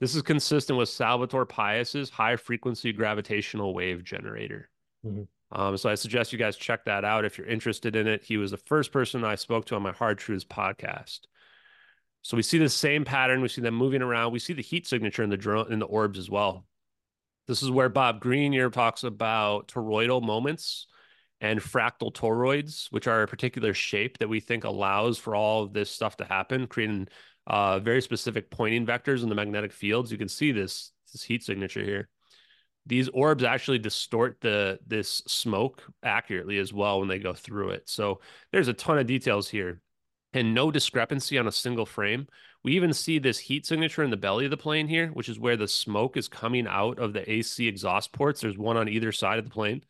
This 0.00 0.14
is 0.14 0.22
consistent 0.22 0.78
with 0.78 0.88
Salvatore 0.88 1.44
Pais' 1.44 2.08
high 2.08 2.36
frequency 2.36 2.92
gravitational 2.92 3.74
wave 3.74 4.02
generator. 4.02 4.70
Mm-hmm. 5.04 5.24
Um, 5.52 5.76
so 5.76 5.90
I 5.90 5.94
suggest 5.94 6.32
you 6.32 6.38
guys 6.38 6.56
check 6.56 6.86
that 6.86 7.04
out 7.04 7.24
if 7.24 7.36
you're 7.36 7.46
interested 7.46 7.96
in 7.96 8.06
it. 8.06 8.22
He 8.22 8.38
was 8.38 8.52
the 8.52 8.56
first 8.56 8.92
person 8.92 9.24
I 9.24 9.34
spoke 9.34 9.66
to 9.66 9.76
on 9.76 9.82
my 9.82 9.92
Hard 9.92 10.18
Truths 10.18 10.44
podcast. 10.44 11.20
So 12.22 12.36
we 12.36 12.42
see 12.42 12.58
the 12.58 12.68
same 12.68 13.04
pattern. 13.04 13.42
We 13.42 13.48
see 13.48 13.60
them 13.60 13.74
moving 13.74 14.00
around. 14.00 14.32
We 14.32 14.38
see 14.38 14.52
the 14.52 14.62
heat 14.62 14.86
signature 14.86 15.22
in 15.22 15.30
the 15.30 15.36
drone 15.36 15.72
in 15.72 15.78
the 15.78 15.86
orbs 15.86 16.18
as 16.18 16.30
well. 16.30 16.66
This 17.50 17.64
is 17.64 17.70
where 17.72 17.88
Bob 17.88 18.22
Greenyer 18.22 18.72
talks 18.72 19.02
about 19.02 19.66
toroidal 19.66 20.22
moments 20.22 20.86
and 21.40 21.58
fractal 21.58 22.14
toroids, 22.14 22.86
which 22.92 23.08
are 23.08 23.22
a 23.22 23.26
particular 23.26 23.74
shape 23.74 24.18
that 24.18 24.28
we 24.28 24.38
think 24.38 24.62
allows 24.62 25.18
for 25.18 25.34
all 25.34 25.64
of 25.64 25.72
this 25.72 25.90
stuff 25.90 26.16
to 26.18 26.24
happen, 26.24 26.68
creating 26.68 27.08
uh, 27.48 27.80
very 27.80 28.02
specific 28.02 28.52
Poynting 28.52 28.86
vectors 28.86 29.24
in 29.24 29.28
the 29.28 29.34
magnetic 29.34 29.72
fields. 29.72 30.12
You 30.12 30.18
can 30.18 30.28
see 30.28 30.52
this 30.52 30.92
this 31.12 31.24
heat 31.24 31.42
signature 31.42 31.82
here. 31.82 32.08
These 32.86 33.08
orbs 33.08 33.42
actually 33.42 33.80
distort 33.80 34.36
the 34.40 34.78
this 34.86 35.20
smoke 35.26 35.82
accurately 36.04 36.58
as 36.58 36.72
well 36.72 37.00
when 37.00 37.08
they 37.08 37.18
go 37.18 37.34
through 37.34 37.70
it. 37.70 37.88
So 37.88 38.20
there's 38.52 38.68
a 38.68 38.72
ton 38.72 38.98
of 38.98 39.08
details 39.08 39.48
here 39.48 39.82
and 40.32 40.54
no 40.54 40.70
discrepancy 40.70 41.38
on 41.38 41.46
a 41.46 41.52
single 41.52 41.86
frame. 41.86 42.28
We 42.62 42.76
even 42.76 42.92
see 42.92 43.18
this 43.18 43.38
heat 43.38 43.66
signature 43.66 44.02
in 44.02 44.10
the 44.10 44.16
belly 44.16 44.44
of 44.44 44.50
the 44.50 44.56
plane 44.56 44.86
here, 44.86 45.08
which 45.08 45.28
is 45.28 45.38
where 45.38 45.56
the 45.56 45.66
smoke 45.66 46.16
is 46.16 46.28
coming 46.28 46.66
out 46.66 46.98
of 46.98 47.12
the 47.12 47.30
AC 47.30 47.66
exhaust 47.66 48.12
ports. 48.12 48.40
There's 48.40 48.58
one 48.58 48.76
on 48.76 48.88
either 48.88 49.12
side 49.12 49.38
of 49.38 49.44
the 49.44 49.50
plane. 49.50 49.82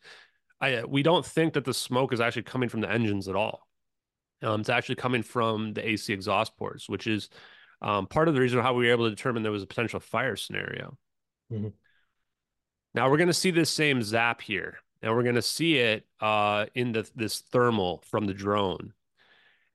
I, 0.59 0.75
uh, 0.75 0.87
we 0.87 1.03
don't 1.03 1.25
think 1.25 1.53
that 1.53 1.65
the 1.65 1.73
smoke 1.73 2.13
is 2.13 2.21
actually 2.21 2.43
coming 2.43 2.69
from 2.69 2.81
the 2.81 2.89
engines 2.89 3.27
at 3.27 3.35
all. 3.35 3.67
Um, 4.41 4.61
it's 4.61 4.69
actually 4.69 4.95
coming 4.95 5.21
from 5.21 5.73
the 5.73 5.87
AC 5.87 6.11
exhaust 6.13 6.55
ports, 6.57 6.89
which 6.89 7.07
is 7.07 7.29
um, 7.81 8.07
part 8.07 8.27
of 8.27 8.33
the 8.33 8.41
reason 8.41 8.59
how 8.59 8.73
we 8.73 8.85
were 8.85 8.91
able 8.91 9.05
to 9.05 9.15
determine 9.15 9.43
there 9.43 9.51
was 9.51 9.63
a 9.63 9.67
potential 9.67 9.99
fire 9.99 10.35
scenario. 10.35 10.97
Mm-hmm. 11.51 11.69
Now 12.93 13.09
we're 13.09 13.17
going 13.17 13.27
to 13.27 13.33
see 13.33 13.51
this 13.51 13.69
same 13.69 14.01
zap 14.01 14.41
here, 14.41 14.77
and 15.01 15.13
we're 15.15 15.23
going 15.23 15.35
to 15.35 15.41
see 15.41 15.77
it 15.77 16.05
uh, 16.19 16.67
in 16.73 16.93
the, 16.93 17.09
this 17.15 17.41
thermal 17.51 18.03
from 18.09 18.25
the 18.25 18.33
drone 18.33 18.93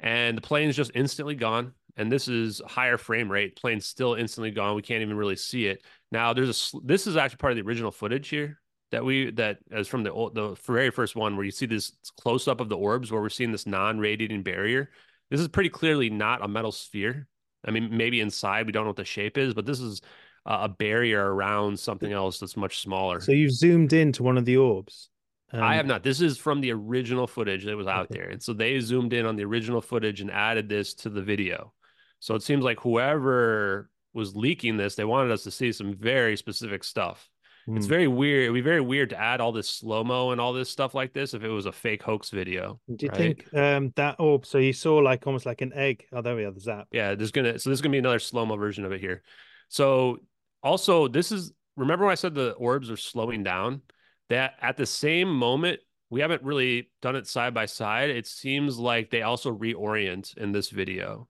and 0.00 0.36
the 0.36 0.42
plane's 0.42 0.76
just 0.76 0.92
instantly 0.94 1.34
gone. 1.34 1.72
And 1.98 2.12
this 2.12 2.28
is 2.28 2.60
higher 2.66 2.98
frame 2.98 3.32
rate. 3.32 3.56
Plane's 3.56 3.86
still 3.86 4.14
instantly 4.14 4.50
gone. 4.50 4.76
We 4.76 4.82
can't 4.82 5.00
even 5.00 5.16
really 5.16 5.36
see 5.36 5.66
it 5.66 5.82
now. 6.12 6.34
There's 6.34 6.74
a 6.74 6.78
this 6.84 7.06
is 7.06 7.16
actually 7.16 7.38
part 7.38 7.52
of 7.52 7.56
the 7.56 7.66
original 7.66 7.90
footage 7.90 8.28
here 8.28 8.60
that 8.90 9.04
we 9.04 9.30
that 9.32 9.58
as 9.72 9.88
from 9.88 10.02
the 10.02 10.12
old, 10.12 10.34
the 10.34 10.54
very 10.66 10.90
first 10.90 11.16
one 11.16 11.36
where 11.36 11.44
you 11.44 11.50
see 11.50 11.66
this 11.66 11.92
close 12.20 12.48
up 12.48 12.60
of 12.60 12.68
the 12.68 12.76
orbs 12.76 13.10
where 13.10 13.22
we're 13.22 13.30
seeing 13.30 13.50
this 13.50 13.66
non-radiating 13.66 14.42
barrier. 14.42 14.90
This 15.30 15.40
is 15.40 15.48
pretty 15.48 15.70
clearly 15.70 16.10
not 16.10 16.44
a 16.44 16.48
metal 16.48 16.70
sphere. 16.70 17.28
I 17.66 17.70
mean, 17.70 17.96
maybe 17.96 18.20
inside 18.20 18.66
we 18.66 18.72
don't 18.72 18.84
know 18.84 18.90
what 18.90 18.96
the 18.96 19.04
shape 19.04 19.38
is, 19.38 19.54
but 19.54 19.66
this 19.66 19.80
is 19.80 20.02
a 20.44 20.68
barrier 20.68 21.34
around 21.34 21.80
something 21.80 22.12
else 22.12 22.38
that's 22.38 22.56
much 22.56 22.80
smaller. 22.80 23.20
So 23.20 23.32
you've 23.32 23.52
zoomed 23.52 23.92
into 23.92 24.22
one 24.22 24.38
of 24.38 24.44
the 24.44 24.58
orbs. 24.58 25.08
Um, 25.56 25.62
I 25.62 25.76
have 25.76 25.86
not. 25.86 26.02
This 26.02 26.20
is 26.20 26.38
from 26.38 26.60
the 26.60 26.72
original 26.72 27.26
footage 27.26 27.64
that 27.64 27.76
was 27.76 27.86
out 27.86 28.10
okay. 28.10 28.20
there. 28.20 28.28
And 28.28 28.42
so 28.42 28.52
they 28.52 28.78
zoomed 28.80 29.12
in 29.12 29.26
on 29.26 29.36
the 29.36 29.44
original 29.44 29.80
footage 29.80 30.20
and 30.20 30.30
added 30.30 30.68
this 30.68 30.94
to 30.94 31.10
the 31.10 31.22
video. 31.22 31.72
So 32.20 32.34
it 32.34 32.42
seems 32.42 32.62
like 32.62 32.80
whoever 32.80 33.90
was 34.12 34.36
leaking 34.36 34.76
this, 34.76 34.94
they 34.94 35.04
wanted 35.04 35.32
us 35.32 35.44
to 35.44 35.50
see 35.50 35.72
some 35.72 35.94
very 35.94 36.36
specific 36.36 36.84
stuff. 36.84 37.28
Mm. 37.68 37.76
It's 37.76 37.86
hmm. 37.86 37.90
very 37.90 38.08
weird. 38.08 38.44
It'd 38.44 38.54
be 38.54 38.60
very 38.60 38.80
weird 38.80 39.10
to 39.10 39.20
add 39.20 39.40
all 39.40 39.52
this 39.52 39.68
slow 39.68 40.04
mo 40.04 40.30
and 40.30 40.40
all 40.40 40.52
this 40.52 40.70
stuff 40.70 40.94
like 40.94 41.12
this 41.12 41.34
if 41.34 41.42
it 41.42 41.48
was 41.48 41.66
a 41.66 41.72
fake 41.72 42.02
hoax 42.02 42.30
video. 42.30 42.80
Do 42.94 43.06
you 43.06 43.10
right? 43.10 43.18
think 43.18 43.54
um, 43.54 43.92
that 43.96 44.16
orb? 44.18 44.46
So 44.46 44.58
you 44.58 44.72
saw 44.72 44.96
like 44.96 45.26
almost 45.26 45.46
like 45.46 45.62
an 45.62 45.72
egg. 45.72 46.06
Oh, 46.12 46.22
there 46.22 46.36
we 46.36 46.44
are. 46.44 46.52
The 46.52 46.60
zap. 46.60 46.88
Yeah, 46.92 47.14
there's 47.14 47.32
gonna. 47.32 47.58
So 47.58 47.70
there's 47.70 47.80
gonna 47.80 47.92
be 47.92 47.98
another 47.98 48.18
slow 48.18 48.46
mo 48.46 48.56
version 48.56 48.84
of 48.84 48.92
it 48.92 49.00
here. 49.00 49.22
So 49.68 50.18
also, 50.62 51.08
this 51.08 51.32
is. 51.32 51.52
Remember 51.76 52.06
when 52.06 52.12
I 52.12 52.16
said 52.16 52.34
the 52.34 52.52
orbs 52.52 52.90
are 52.90 52.96
slowing 52.96 53.42
down? 53.42 53.82
That 54.28 54.54
at 54.60 54.76
the 54.76 54.86
same 54.86 55.28
moment, 55.28 55.80
we 56.10 56.20
haven't 56.20 56.42
really 56.42 56.90
done 57.02 57.16
it 57.16 57.26
side 57.26 57.54
by 57.54 57.66
side. 57.66 58.10
It 58.10 58.26
seems 58.26 58.78
like 58.78 59.10
they 59.10 59.22
also 59.22 59.56
reorient 59.56 60.36
in 60.36 60.52
this 60.52 60.70
video. 60.70 61.28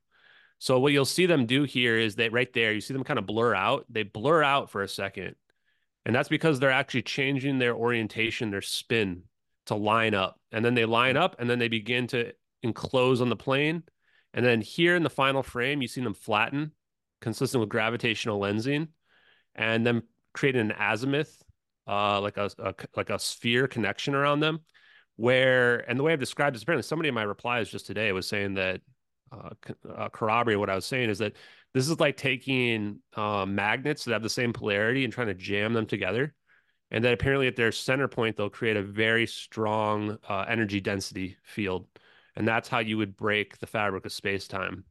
So 0.59 0.79
what 0.79 0.93
you'll 0.93 1.05
see 1.05 1.27
them 1.27 1.47
do 1.47 1.65
here 1.65 1.99
is 1.99 2.17
that 2.17 2.33
right 2.33 2.53
there, 2.53 2.73
you 2.73 2.81
see 2.81 2.95
them 2.95 3.05
kind 3.05 3.19
of 3.19 3.27
blur 3.27 3.55
out. 3.55 3.85
They 3.91 4.03
blur 4.03 4.43
out 4.43 4.71
for 4.71 4.83
a 4.83 4.89
second. 4.89 5.35
And 6.05 6.15
that's 6.15 6.29
because 6.29 6.59
they're 6.59 6.71
actually 6.71 7.03
changing 7.03 7.59
their 7.59 7.75
orientation, 7.75 8.51
their 8.51 8.63
spin 8.63 9.23
to 9.67 9.75
line 9.75 10.15
up. 10.15 10.41
And 10.53 10.65
then 10.65 10.75
they 10.75 10.85
line 10.85 11.17
up 11.17 11.37
and 11.39 11.51
then 11.51 11.59
they 11.59 11.69
begin 11.69 12.07
to 12.09 12.33
enclose 12.63 13.21
on 13.21 13.29
the 13.29 13.37
plane. 13.37 13.83
And 14.33 14.45
then 14.45 14.61
here 14.61 14.95
in 14.95 15.03
the 15.03 15.11
final 15.11 15.43
frame, 15.43 15.83
you 15.83 15.89
see 15.89 16.03
them 16.03 16.15
flatten, 16.15 16.73
consistent 17.21 17.61
with 17.61 17.71
gravitational 17.71 18.41
lensing, 18.41 18.89
and 19.55 19.87
then 19.87 20.03
creating 20.33 20.61
an 20.61 20.75
azimuth, 20.79 21.43
uh, 21.87 22.21
like 22.21 22.37
a, 22.37 22.51
a 22.59 22.75
like 22.97 23.11
a 23.11 23.19
sphere 23.19 23.67
connection 23.69 24.15
around 24.15 24.41
them. 24.41 24.61
Where 25.17 25.79
and 25.89 25.99
the 25.99 26.03
way 26.03 26.13
I've 26.13 26.21
described 26.21 26.55
this, 26.55 26.63
apparently 26.63 26.83
somebody 26.83 27.09
in 27.09 27.15
my 27.15 27.23
replies 27.23 27.71
just 27.71 27.87
today 27.87 28.13
was 28.13 28.29
saying 28.29 28.55
that 28.55 28.81
uh, 29.33 29.51
uh, 29.97 30.09
corroborate 30.11 30.59
what 30.59 30.71
I 30.71 30.75
was 30.75 30.85
saying 30.85 31.11
is 31.11 31.19
that 31.19 31.33
this 31.75 31.89
is 31.89 31.99
like 31.99 32.17
taking 32.17 33.01
uh, 33.15 33.45
magnets 33.47 34.05
that 34.05 34.13
have 34.13 34.23
the 34.23 34.31
same 34.31 34.53
polarity 34.53 35.05
and 35.05 35.13
trying 35.13 35.27
to 35.29 35.35
jam 35.35 35.73
them 35.73 35.87
together. 35.87 36.35
And 36.91 37.05
that 37.05 37.13
apparently 37.13 37.49
at 37.49 37.57
their 37.57 37.73
center 37.73 38.09
point, 38.09 38.37
they'll 38.37 38.49
create 38.49 38.77
a 38.77 38.83
very 38.83 39.27
strong 39.27 40.19
uh, 40.29 40.45
energy 40.49 40.81
density 40.81 41.37
field. 41.43 41.87
And 42.37 42.47
that's 42.47 42.69
how 42.69 42.79
you 42.79 42.97
would 42.99 43.17
break 43.17 43.59
the 43.59 43.67
fabric 43.67 44.07
of 44.07 44.13
space 44.13 44.47
time. 44.47 44.85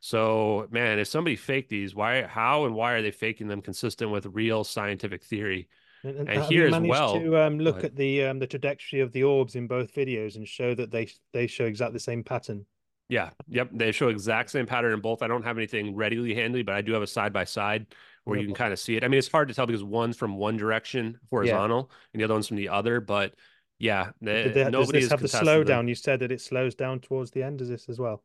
So, 0.00 0.66
man, 0.70 0.98
if 0.98 1.08
somebody 1.08 1.36
faked 1.36 1.68
these, 1.68 1.94
why, 1.94 2.22
how, 2.22 2.64
and 2.64 2.74
why 2.74 2.92
are 2.92 3.02
they 3.02 3.10
faking 3.10 3.48
them 3.48 3.60
consistent 3.60 4.10
with 4.10 4.26
real 4.26 4.64
scientific 4.64 5.22
theory? 5.24 5.68
And, 6.04 6.28
and, 6.28 6.44
here 6.44 6.66
as 6.66 6.78
well, 6.78 7.18
to 7.18 7.36
um, 7.38 7.58
look 7.58 7.82
at 7.82 7.96
the 7.96 8.24
um, 8.24 8.38
the 8.38 8.46
trajectory 8.46 9.00
of 9.00 9.12
the 9.12 9.24
orbs 9.24 9.56
in 9.56 9.66
both 9.66 9.94
videos 9.94 10.36
and 10.36 10.46
show 10.46 10.74
that 10.74 10.90
they 10.90 11.08
they 11.32 11.46
show 11.46 11.64
exactly 11.64 11.94
the 11.94 12.00
same 12.00 12.22
pattern. 12.22 12.66
Yeah. 13.08 13.30
Yep. 13.48 13.70
They 13.72 13.92
show 13.92 14.08
exact 14.08 14.50
same 14.50 14.66
pattern 14.66 14.92
in 14.92 15.00
both. 15.00 15.22
I 15.22 15.28
don't 15.28 15.44
have 15.44 15.56
anything 15.56 15.94
readily 15.94 16.34
handy, 16.34 16.62
but 16.62 16.74
I 16.74 16.80
do 16.82 16.92
have 16.92 17.02
a 17.02 17.06
side 17.06 17.32
by 17.32 17.44
side 17.44 17.86
where 18.24 18.38
you 18.38 18.46
can 18.46 18.54
kind 18.54 18.72
of 18.72 18.80
see 18.80 18.96
it. 18.96 19.04
I 19.04 19.08
mean, 19.08 19.18
it's 19.18 19.30
hard 19.30 19.46
to 19.48 19.54
tell 19.54 19.66
because 19.66 19.84
one's 19.84 20.16
from 20.16 20.36
one 20.36 20.56
direction 20.56 21.18
horizontal 21.30 21.88
yeah. 21.88 21.96
and 22.12 22.20
the 22.20 22.24
other 22.24 22.34
one's 22.34 22.48
from 22.48 22.56
the 22.56 22.68
other, 22.68 23.00
but 23.00 23.34
yeah, 23.78 24.10
they, 24.20 24.48
they, 24.48 24.70
nobody 24.70 25.00
does 25.00 25.10
this 25.10 25.32
have 25.32 25.44
the 25.44 25.50
slowdown. 25.50 25.88
You 25.88 25.94
said 25.94 26.20
that 26.20 26.32
it 26.32 26.40
slows 26.40 26.74
down 26.74 26.98
towards 26.98 27.30
the 27.30 27.42
end. 27.42 27.60
Is 27.60 27.68
this 27.68 27.88
as 27.88 28.00
well? 28.00 28.24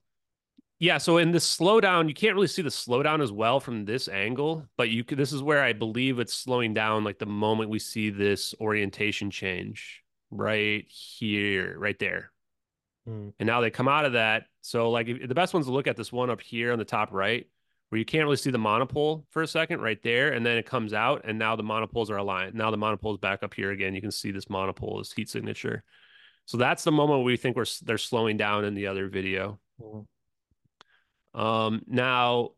Yeah, 0.82 0.98
so 0.98 1.18
in 1.18 1.30
the 1.30 1.38
slowdown, 1.38 2.08
you 2.08 2.16
can't 2.16 2.34
really 2.34 2.48
see 2.48 2.64
the 2.64 2.70
slowdown 2.70 3.22
as 3.22 3.32
well 3.32 3.60
from 3.60 3.86
this 3.86 4.08
angle, 4.08 4.66
but 4.78 4.90
you 4.90 5.04
could, 5.04 5.20
this 5.20 5.32
is 5.32 5.44
where 5.44 5.64
I 5.64 5.74
believe 5.74 6.18
it's 6.18 6.34
slowing 6.34 6.74
down 6.74 7.04
like 7.04 7.20
the 7.20 7.28
moment 7.28 7.70
we 7.70 7.78
see 7.78 8.10
this 8.10 8.56
orientation 8.60 9.30
change 9.30 10.02
right 10.32 10.84
here, 10.90 11.78
right 11.78 12.00
there. 12.00 12.32
Mm. 13.08 13.32
And 13.40 13.46
now 13.46 13.62
they 13.62 13.70
come 13.70 13.88
out 13.88 14.06
of 14.06 14.14
that. 14.14 14.46
So, 14.62 14.90
like, 14.90 15.08
if, 15.08 15.28
the 15.28 15.36
best 15.36 15.54
ones 15.54 15.68
to 15.68 15.72
look 15.72 15.86
at 15.86 15.98
this 15.98 16.12
one 16.12 16.32
up 16.32 16.42
here 16.42 16.74
on 16.74 16.80
the 16.80 16.84
top 16.84 17.10
right, 17.12 17.46
where 17.90 18.00
you 18.00 18.06
can't 18.06 18.24
really 18.24 18.36
see 18.36 18.50
the 18.50 18.58
monopole 18.58 19.28
for 19.30 19.44
a 19.44 19.48
second 19.48 19.82
right 19.82 20.02
there. 20.02 20.34
And 20.34 20.44
then 20.44 20.58
it 20.58 20.66
comes 20.66 20.94
out, 20.94 21.22
and 21.26 21.38
now 21.38 21.56
the 21.56 21.62
monopoles 21.62 22.10
are 22.10 22.18
aligned. 22.18 22.56
Now 22.56 22.72
the 22.72 22.78
monopole 22.78 23.14
is 23.14 23.20
back 23.20 23.44
up 23.44 23.54
here 23.54 23.70
again. 23.70 23.94
You 23.94 24.02
can 24.02 24.10
see 24.10 24.32
this 24.32 24.50
monopole, 24.50 24.98
this 24.98 25.14
heat 25.14 25.30
signature. 25.30 25.84
So 26.46 26.58
that's 26.58 26.84
the 26.84 26.92
moment 26.92 27.24
we 27.24 27.38
think 27.38 27.56
we're 27.56 27.66
they're 27.84 28.00
slowing 28.00 28.36
down 28.36 28.66
in 28.66 28.74
the 28.74 28.88
other 28.88 29.10
video. 29.10 29.60
Mm. 29.80 30.08
Um, 31.34 31.82
now, 31.88 32.52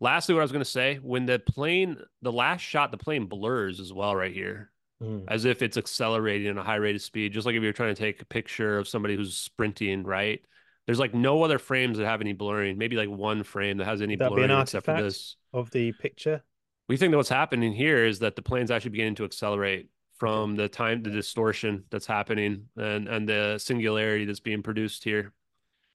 lastly, 0.00 0.34
what 0.34 0.40
I 0.40 0.44
was 0.44 0.52
going 0.52 0.64
to 0.64 0.70
say 0.70 0.96
when 1.02 1.26
the 1.26 1.38
plane, 1.38 1.98
the 2.22 2.32
last 2.32 2.60
shot, 2.60 2.90
the 2.90 2.98
plane 2.98 3.26
blurs 3.26 3.80
as 3.80 3.92
well 3.92 4.14
right 4.14 4.32
here 4.32 4.70
mm. 5.02 5.24
as 5.28 5.44
if 5.44 5.62
it's 5.62 5.76
accelerating 5.76 6.48
at 6.48 6.56
a 6.56 6.62
high 6.62 6.76
rate 6.76 6.96
of 6.96 7.02
speed, 7.02 7.32
just 7.32 7.46
like 7.46 7.54
if 7.54 7.62
you're 7.62 7.72
trying 7.72 7.94
to 7.94 8.00
take 8.00 8.20
a 8.22 8.26
picture 8.26 8.78
of 8.78 8.88
somebody 8.88 9.16
who's 9.16 9.36
sprinting, 9.36 10.04
right? 10.04 10.40
There's 10.86 10.98
like 10.98 11.14
no 11.14 11.42
other 11.42 11.58
frames 11.58 11.98
that 11.98 12.06
have 12.06 12.20
any 12.20 12.32
blurring. 12.32 12.78
Maybe 12.78 12.96
like 12.96 13.10
one 13.10 13.42
frame 13.42 13.76
that 13.78 13.84
has 13.84 14.00
any 14.00 14.16
That'd 14.16 14.34
blurring 14.34 14.50
except 14.50 14.86
for 14.86 15.02
this 15.02 15.36
of 15.52 15.70
the 15.70 15.92
picture. 15.92 16.42
We 16.88 16.96
think 16.96 17.10
that 17.10 17.18
what's 17.18 17.28
happening 17.28 17.74
here 17.74 18.04
is 18.06 18.20
that 18.20 18.36
the 18.36 18.42
plane's 18.42 18.70
actually 18.70 18.92
beginning 18.92 19.16
to 19.16 19.24
accelerate 19.24 19.90
from 20.16 20.56
the 20.56 20.68
time 20.68 21.02
the 21.02 21.10
distortion 21.10 21.84
that's 21.90 22.06
happening 22.06 22.64
and 22.76 23.06
and 23.06 23.28
the 23.28 23.58
singularity 23.58 24.24
that's 24.24 24.40
being 24.40 24.62
produced 24.62 25.04
here. 25.04 25.32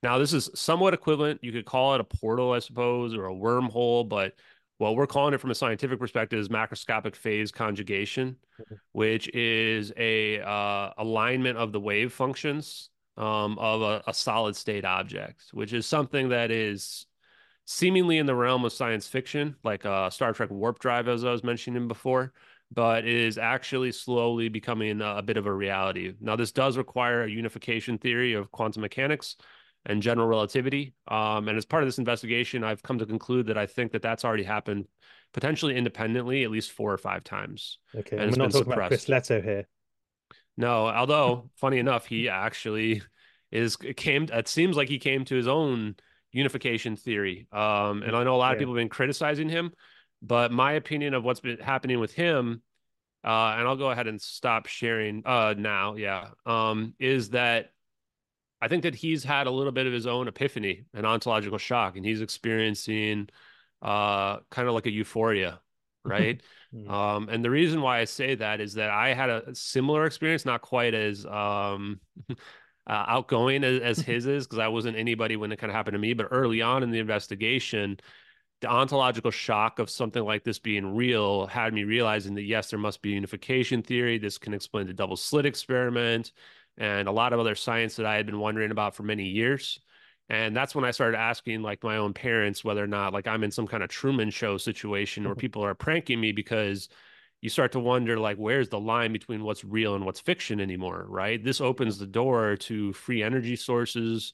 Now, 0.04 0.18
this 0.18 0.34
is 0.34 0.50
somewhat 0.54 0.94
equivalent. 0.94 1.42
You 1.42 1.54
could 1.54 1.66
call 1.66 1.96
it 1.96 2.02
a 2.02 2.04
portal, 2.04 2.52
I 2.52 2.60
suppose, 2.60 3.16
or 3.16 3.28
a 3.28 3.34
wormhole, 3.34 4.08
but 4.08 4.34
what 4.78 4.98
we're 4.98 5.08
calling 5.08 5.34
it 5.34 5.40
from 5.40 5.52
a 5.52 5.56
scientific 5.56 5.98
perspective 5.98 6.38
is 6.38 6.50
macroscopic 6.50 7.16
phase 7.16 7.52
conjugation, 7.52 8.36
mm-hmm. 8.60 8.76
which 8.92 9.34
is 9.34 9.94
a 9.96 10.42
uh, 10.42 10.92
alignment 10.98 11.58
of 11.58 11.72
the 11.72 11.80
wave 11.80 12.12
functions 12.12 12.90
um, 13.16 13.58
of 13.58 13.82
a, 13.82 14.04
a, 14.08 14.14
solid 14.14 14.58
state 14.58 14.84
object, 14.84 15.46
which 15.54 15.72
is 15.72 15.86
something 15.86 16.30
that 16.30 16.52
is 16.52 17.06
seemingly 17.66 18.18
in 18.18 18.26
the 18.26 18.36
realm 18.36 18.66
of 18.66 18.74
science 18.74 19.08
fiction, 19.08 19.56
like 19.64 19.86
uh, 19.86 20.10
Star 20.10 20.34
Trek 20.34 20.50
Warp 20.50 20.80
Drive, 20.80 21.08
as 21.08 21.24
I 21.24 21.32
was 21.32 21.44
mentioning 21.46 21.88
before, 21.88 22.34
but 22.74 23.06
is 23.06 23.38
actually 23.38 23.94
slowly 23.94 24.50
becoming 24.50 25.00
a, 25.00 25.18
a 25.18 25.22
bit 25.22 25.38
of 25.38 25.46
a 25.46 25.54
reality. 25.54 26.14
Now, 26.20 26.36
this 26.36 26.52
does 26.52 26.76
require 26.76 27.24
a 27.24 27.30
unification 27.30 28.00
theory 28.00 28.34
of 28.34 28.52
quantum 28.52 28.82
mechanics 28.82 29.38
and 29.86 30.02
general 30.02 30.28
relativity. 30.28 30.94
Um, 31.08 31.48
and 31.48 31.58
as 31.58 31.66
part 31.66 31.84
of 31.84 31.88
this 31.88 31.98
investigation, 31.98 32.64
I've 32.64 32.84
come 32.84 33.00
to 33.00 33.06
conclude 33.06 33.48
that 33.48 33.58
I 33.58 33.66
think 33.66 33.92
that 33.92 34.02
that's 34.02 34.24
already 34.24 34.44
happened 34.44 34.88
potentially 35.34 35.76
independently 35.76 36.44
at 36.44 36.52
least 36.52 36.72
four 36.72 36.94
or 36.94 36.98
five 36.98 37.24
times. 37.24 37.80
Okay, 37.96 38.18
and, 38.18 38.32
we're 38.32 38.38
not 38.38 38.52
talking 38.52 38.72
suppressed. 38.72 38.78
about 38.78 38.88
Chris 38.88 39.06
Lehto 39.06 39.44
here. 39.44 39.68
No, 40.56 40.88
although 40.88 41.50
funny 41.56 41.80
enough, 41.80 42.06
he 42.06 42.30
actually 42.30 43.02
is 43.52 43.76
came. 43.76 44.28
It 44.32 44.48
seems 44.48 44.78
like 44.78 44.90
he 44.90 45.00
came 45.00 45.26
to 45.26 45.36
his 45.36 45.48
own 45.48 45.96
unification 46.32 46.96
theory. 46.96 47.48
Um, 47.52 48.04
and 48.04 48.16
I 48.16 48.24
know 48.24 48.36
a 48.36 48.38
lot 48.38 48.50
yeah. 48.50 48.54
of 48.54 48.60
people 48.60 48.74
have 48.74 48.82
been 48.82 48.90
criticizing 48.90 49.50
him, 49.50 49.72
but 50.22 50.52
my 50.52 50.74
opinion 50.74 51.14
of 51.14 51.24
what's 51.24 51.40
been 51.40 51.60
happening 51.60 52.00
with 52.00 52.14
him, 52.14 52.62
uh, 53.24 53.56
and 53.58 53.68
I'll 53.68 53.78
go 53.78 53.92
ahead 53.92 54.08
and 54.08 54.22
stop 54.22 54.68
sharing 54.68 55.24
uh, 55.26 55.56
now. 55.58 55.96
Yeah, 55.96 56.30
um, 56.46 56.94
is 57.00 57.30
that 57.30 57.72
I 58.64 58.70
think 58.70 58.84
that 58.84 58.96
he's 58.96 59.26
had 59.26 59.46
a 59.46 59.52
little 59.52 59.74
bit 59.74 59.88
of 59.88 59.92
his 59.92 60.08
own 60.08 60.30
epiphany, 60.30 60.86
an 60.94 61.04
ontological 61.04 61.58
shock, 61.58 61.98
and 61.98 62.06
he's 62.06 62.22
experiencing 62.22 63.28
uh, 63.82 64.38
kind 64.50 64.70
of 64.70 64.74
like 64.74 64.86
a 64.86 64.92
euphoria, 64.92 65.60
right? 66.06 66.42
mm. 66.74 66.90
um, 66.90 67.28
and 67.28 67.44
the 67.44 67.50
reason 67.50 67.82
why 67.82 68.00
I 68.00 68.06
say 68.06 68.36
that 68.36 68.62
is 68.62 68.76
that 68.76 68.90
I 68.90 69.14
had 69.14 69.30
a 69.30 69.54
similar 69.54 70.06
experience, 70.06 70.46
not 70.46 70.62
quite 70.62 70.94
as 70.94 71.26
um, 71.26 72.00
uh, 72.30 72.34
outgoing 72.88 73.66
as, 73.66 73.82
as 73.82 74.00
his 74.06 74.28
is, 74.28 74.48
because 74.48 74.60
I 74.60 74.70
wasn't 74.70 74.96
anybody 74.96 75.36
when 75.36 75.52
it 75.52 75.60
kind 75.60 75.70
of 75.70 75.76
happened 75.76 75.96
to 75.96 76.00
me. 76.00 76.14
But 76.14 76.30
early 76.32 76.62
on 76.62 76.84
in 76.84 76.92
the 76.92 77.00
investigation, 77.00 78.00
the 78.62 78.70
ontological 78.70 79.32
shock 79.32 79.80
of 79.80 79.90
something 79.90 80.24
like 80.24 80.46
this 80.46 80.58
being 80.58 80.96
real 80.96 81.48
had 81.48 81.74
me 81.74 81.84
realizing 81.84 82.34
that 82.36 82.44
yes, 82.44 82.70
there 82.70 82.80
must 82.80 83.02
be 83.02 83.10
unification 83.10 83.82
theory. 83.82 84.18
This 84.18 84.38
can 84.38 84.54
explain 84.54 84.88
the 84.88 84.94
double 84.94 85.18
slit 85.18 85.46
experiment 85.46 86.32
and 86.78 87.08
a 87.08 87.12
lot 87.12 87.34
of 87.34 87.40
other 87.40 87.56
science 87.56 87.96
that 87.96 88.06
I 88.06 88.16
had 88.16 88.26
been 88.26 88.40
wondering 88.40 88.72
about 88.72 88.96
for 88.96 89.04
many 89.04 89.26
years. 89.26 89.80
And 90.30 90.56
that's 90.56 90.74
when 90.74 90.86
I 90.86 90.92
started 90.92 91.18
asking 91.18 91.62
like 91.62 91.84
my 91.84 91.98
own 91.98 92.14
parents 92.14 92.64
whether 92.64 92.84
or 92.84 92.88
not 92.88 93.14
like 93.14 93.28
I'm 93.28 93.44
in 93.44 93.52
some 93.52 93.68
kind 93.68 93.84
of 93.84 93.90
Truman 93.90 94.30
show 94.30 94.58
situation 94.58 95.24
where 95.24 95.34
mm-hmm. 95.34 95.40
people 95.40 95.66
are 95.66 95.76
pranking 95.76 96.20
me 96.20 96.32
because 96.32 96.90
you 97.42 97.50
start 97.50 97.74
to 97.74 97.80
wonder 97.80 98.18
like 98.18 98.38
where's 98.38 98.70
the 98.70 98.80
line 98.80 99.12
between 99.12 99.44
what's 99.44 99.66
real 99.66 99.96
and 99.96 100.06
what's 100.06 100.22
fiction 100.22 100.62
anymore, 100.62 101.06
right? 101.10 101.44
This 101.44 101.60
opens 101.60 101.98
the 101.98 102.08
door 102.08 102.56
to 102.56 102.94
free 102.94 103.22
energy 103.22 103.58
sources, 103.58 104.32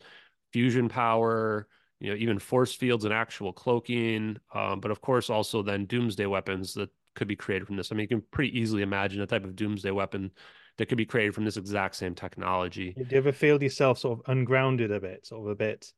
fusion 0.54 0.90
power, 0.90 1.68
you 2.00 2.12
know, 2.12 2.16
even 2.16 2.38
force 2.38 2.74
fields 2.74 3.06
and 3.06 3.14
actual 3.14 3.52
cloaking, 3.52 4.38
um, 4.54 4.80
but 4.80 4.92
of 4.92 5.02
course 5.02 5.30
also 5.30 5.64
then 5.64 5.86
doomsday 5.86 6.28
weapons 6.28 6.76
that 6.76 6.90
could 7.16 7.28
be 7.28 7.36
created 7.36 7.66
from 7.66 7.76
this. 7.76 7.92
I 7.92 7.96
mean, 7.96 8.04
you 8.04 8.08
can 8.08 8.24
pretty 8.32 8.58
easily 8.58 8.84
imagine 8.84 9.22
a 9.22 9.28
type 9.28 9.44
of 9.44 9.56
doomsday 9.56 9.92
weapon 9.92 10.32
that 10.80 10.88
could 10.88 10.98
be 10.98 11.06
created 11.06 11.36
from 11.36 11.44
this 11.44 11.58
exact 11.58 11.94
same 11.94 12.16
technology. 12.16 12.94
Do 12.94 13.06
you 13.12 13.18
ever 13.18 13.34
feel 13.34 13.62
yourself 13.62 14.00
sort 14.00 14.20
of 14.20 14.32
ungrounded 14.32 14.92
a 14.92 15.00
bit, 15.02 15.26
sort 15.26 15.42
of 15.42 15.52
a 15.52 15.56
bit 15.56 15.92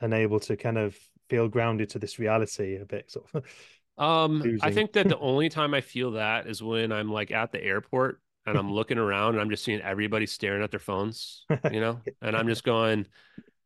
unable 0.00 0.38
to 0.40 0.56
kind 0.56 0.78
of 0.78 0.96
feel 1.28 1.48
grounded 1.48 1.90
to 1.90 1.98
this 1.98 2.20
reality 2.20 2.76
a 2.76 2.86
bit, 2.86 3.10
sort 3.10 3.26
of? 3.34 3.44
Um, 3.98 4.58
I 4.62 4.70
think 4.70 4.94
that 4.94 5.10
the 5.10 5.18
only 5.18 5.50
time 5.50 5.74
I 5.74 5.82
feel 5.82 6.12
that 6.12 6.46
is 6.46 6.62
when 6.62 6.90
I'm 6.90 7.12
like 7.12 7.32
at 7.32 7.52
the 7.52 7.62
airport 7.62 8.18
and 8.46 8.56
I'm 8.56 8.72
looking 8.72 8.96
around 8.96 9.34
and 9.34 9.42
I'm 9.42 9.50
just 9.50 9.62
seeing 9.62 9.82
everybody 9.82 10.24
staring 10.24 10.62
at 10.62 10.70
their 10.70 10.80
phones, 10.80 11.44
you 11.70 11.80
know, 11.80 12.00
and 12.22 12.34
I'm 12.34 12.48
just 12.48 12.64
going, 12.64 13.06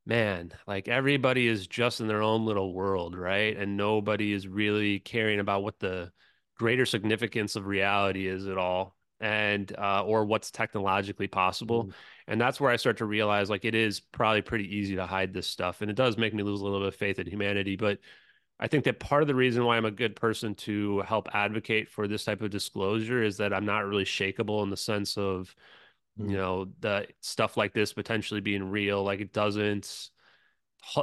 man, 0.06 0.50
like 0.66 0.88
everybody 0.88 1.46
is 1.46 1.68
just 1.68 2.00
in 2.00 2.08
their 2.08 2.22
own 2.22 2.46
little 2.46 2.74
world, 2.74 3.16
right? 3.16 3.56
And 3.56 3.76
nobody 3.76 4.32
is 4.32 4.48
really 4.48 4.98
caring 4.98 5.38
about 5.38 5.62
what 5.62 5.78
the 5.78 6.10
greater 6.58 6.86
significance 6.86 7.54
of 7.54 7.66
reality 7.66 8.26
is 8.26 8.48
at 8.48 8.58
all 8.58 8.96
and 9.24 9.74
uh, 9.78 10.04
or 10.04 10.26
what's 10.26 10.50
technologically 10.50 11.26
possible. 11.26 11.86
Mm. 11.86 11.92
And 12.28 12.40
that's 12.40 12.60
where 12.60 12.70
I 12.70 12.76
start 12.76 12.98
to 12.98 13.06
realize 13.06 13.48
like 13.48 13.64
it 13.64 13.74
is 13.74 13.98
probably 13.98 14.42
pretty 14.42 14.76
easy 14.76 14.96
to 14.96 15.06
hide 15.06 15.32
this 15.32 15.46
stuff. 15.46 15.80
And 15.80 15.90
it 15.90 15.96
does 15.96 16.18
make 16.18 16.34
me 16.34 16.42
lose 16.42 16.60
a 16.60 16.64
little 16.64 16.80
bit 16.80 16.88
of 16.88 16.94
faith 16.94 17.18
in 17.18 17.26
humanity. 17.26 17.76
But 17.76 18.00
I 18.60 18.68
think 18.68 18.84
that 18.84 19.00
part 19.00 19.22
of 19.22 19.26
the 19.26 19.34
reason 19.34 19.64
why 19.64 19.78
I'm 19.78 19.86
a 19.86 19.90
good 19.90 20.14
person 20.14 20.54
to 20.56 21.00
help 21.00 21.34
advocate 21.34 21.88
for 21.88 22.06
this 22.06 22.24
type 22.24 22.42
of 22.42 22.50
disclosure 22.50 23.22
is 23.22 23.38
that 23.38 23.54
I'm 23.54 23.64
not 23.64 23.86
really 23.86 24.04
shakable 24.04 24.62
in 24.62 24.68
the 24.68 24.76
sense 24.76 25.16
of, 25.16 25.54
mm. 26.20 26.30
you 26.30 26.36
know, 26.36 26.66
the 26.80 27.06
stuff 27.22 27.56
like 27.56 27.72
this 27.72 27.94
potentially 27.94 28.42
being 28.42 28.70
real. 28.70 29.02
Like 29.02 29.20
it 29.20 29.32
doesn't, 29.32 30.10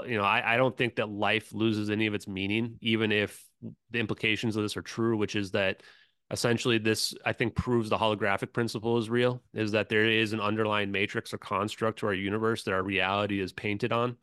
you 0.05 0.17
know, 0.17 0.23
I, 0.23 0.53
I 0.53 0.57
don't 0.57 0.77
think 0.77 0.97
that 0.97 1.09
life 1.09 1.53
loses 1.53 1.89
any 1.89 2.05
of 2.05 2.13
its 2.13 2.27
meaning, 2.27 2.77
even 2.81 3.11
if 3.11 3.43
the 3.89 3.99
implications 3.99 4.55
of 4.55 4.61
this 4.61 4.77
are 4.77 4.83
true, 4.83 5.17
which 5.17 5.35
is 5.35 5.51
that 5.51 5.81
essentially 6.31 6.77
this 6.77 7.13
i 7.25 7.33
think 7.33 7.53
proves 7.55 7.89
the 7.89 7.97
holographic 7.97 8.53
principle 8.53 8.97
is 8.97 9.09
real 9.09 9.41
is 9.53 9.71
that 9.71 9.89
there 9.89 10.05
is 10.05 10.33
an 10.33 10.39
underlying 10.39 10.91
matrix 10.91 11.33
or 11.33 11.37
construct 11.37 11.99
to 11.99 12.07
our 12.07 12.13
universe 12.13 12.63
that 12.63 12.73
our 12.73 12.83
reality 12.83 13.39
is 13.39 13.51
painted 13.51 13.91
on. 13.91 14.17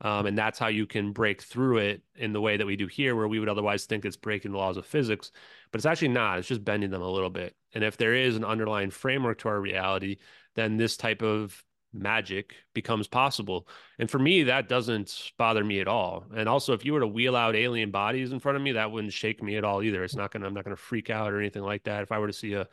Um, 0.00 0.26
and 0.26 0.38
that's 0.38 0.60
how 0.60 0.68
you 0.68 0.86
can 0.86 1.10
break 1.10 1.42
through 1.42 1.78
it 1.78 2.02
in 2.14 2.32
the 2.32 2.40
way 2.40 2.56
that 2.56 2.66
we 2.66 2.76
do 2.76 2.86
here 2.86 3.16
where 3.16 3.26
we 3.26 3.40
would 3.40 3.48
otherwise 3.48 3.84
think 3.84 4.04
it's 4.04 4.16
breaking 4.16 4.52
the 4.52 4.58
laws 4.58 4.76
of 4.76 4.86
physics 4.86 5.32
but 5.72 5.78
it's 5.78 5.86
actually 5.86 6.08
not. 6.08 6.38
It's 6.38 6.46
just 6.46 6.64
bending 6.64 6.90
them 6.90 7.02
a 7.02 7.10
little 7.10 7.30
bit. 7.30 7.56
And 7.74 7.82
if 7.82 7.96
there 7.96 8.14
is 8.14 8.36
an 8.36 8.44
underlying 8.44 8.90
framework 8.90 9.38
to 9.38 9.48
our 9.48 9.60
reality 9.60 10.18
then 10.54 10.76
this 10.76 10.96
type 10.96 11.22
of 11.22 11.64
magic 11.92 12.54
becomes 12.74 13.08
possible. 13.08 13.66
And 13.98 14.10
for 14.10 14.18
me, 14.18 14.44
that 14.44 14.68
doesn't 14.68 15.32
bother 15.38 15.64
me 15.64 15.80
at 15.80 15.88
all. 15.88 16.24
And 16.34 16.48
also, 16.48 16.72
if 16.72 16.84
you 16.84 16.92
were 16.92 17.00
to 17.00 17.06
wheel 17.06 17.36
out 17.36 17.56
alien 17.56 17.90
bodies 17.90 18.32
in 18.32 18.40
front 18.40 18.56
of 18.56 18.62
me, 18.62 18.72
that 18.72 18.90
wouldn't 18.90 19.12
shake 19.12 19.42
me 19.42 19.56
at 19.56 19.64
all 19.64 19.82
either. 19.82 20.04
It's 20.04 20.16
not 20.16 20.30
gonna, 20.30 20.46
I'm 20.46 20.54
not 20.54 20.64
gonna 20.64 20.76
freak 20.76 21.10
out 21.10 21.32
or 21.32 21.40
anything 21.40 21.62
like 21.62 21.84
that. 21.84 22.02
If 22.02 22.12
I 22.12 22.18
were 22.18 22.26
to 22.26 22.32
see 22.32 22.54
a, 22.54 22.68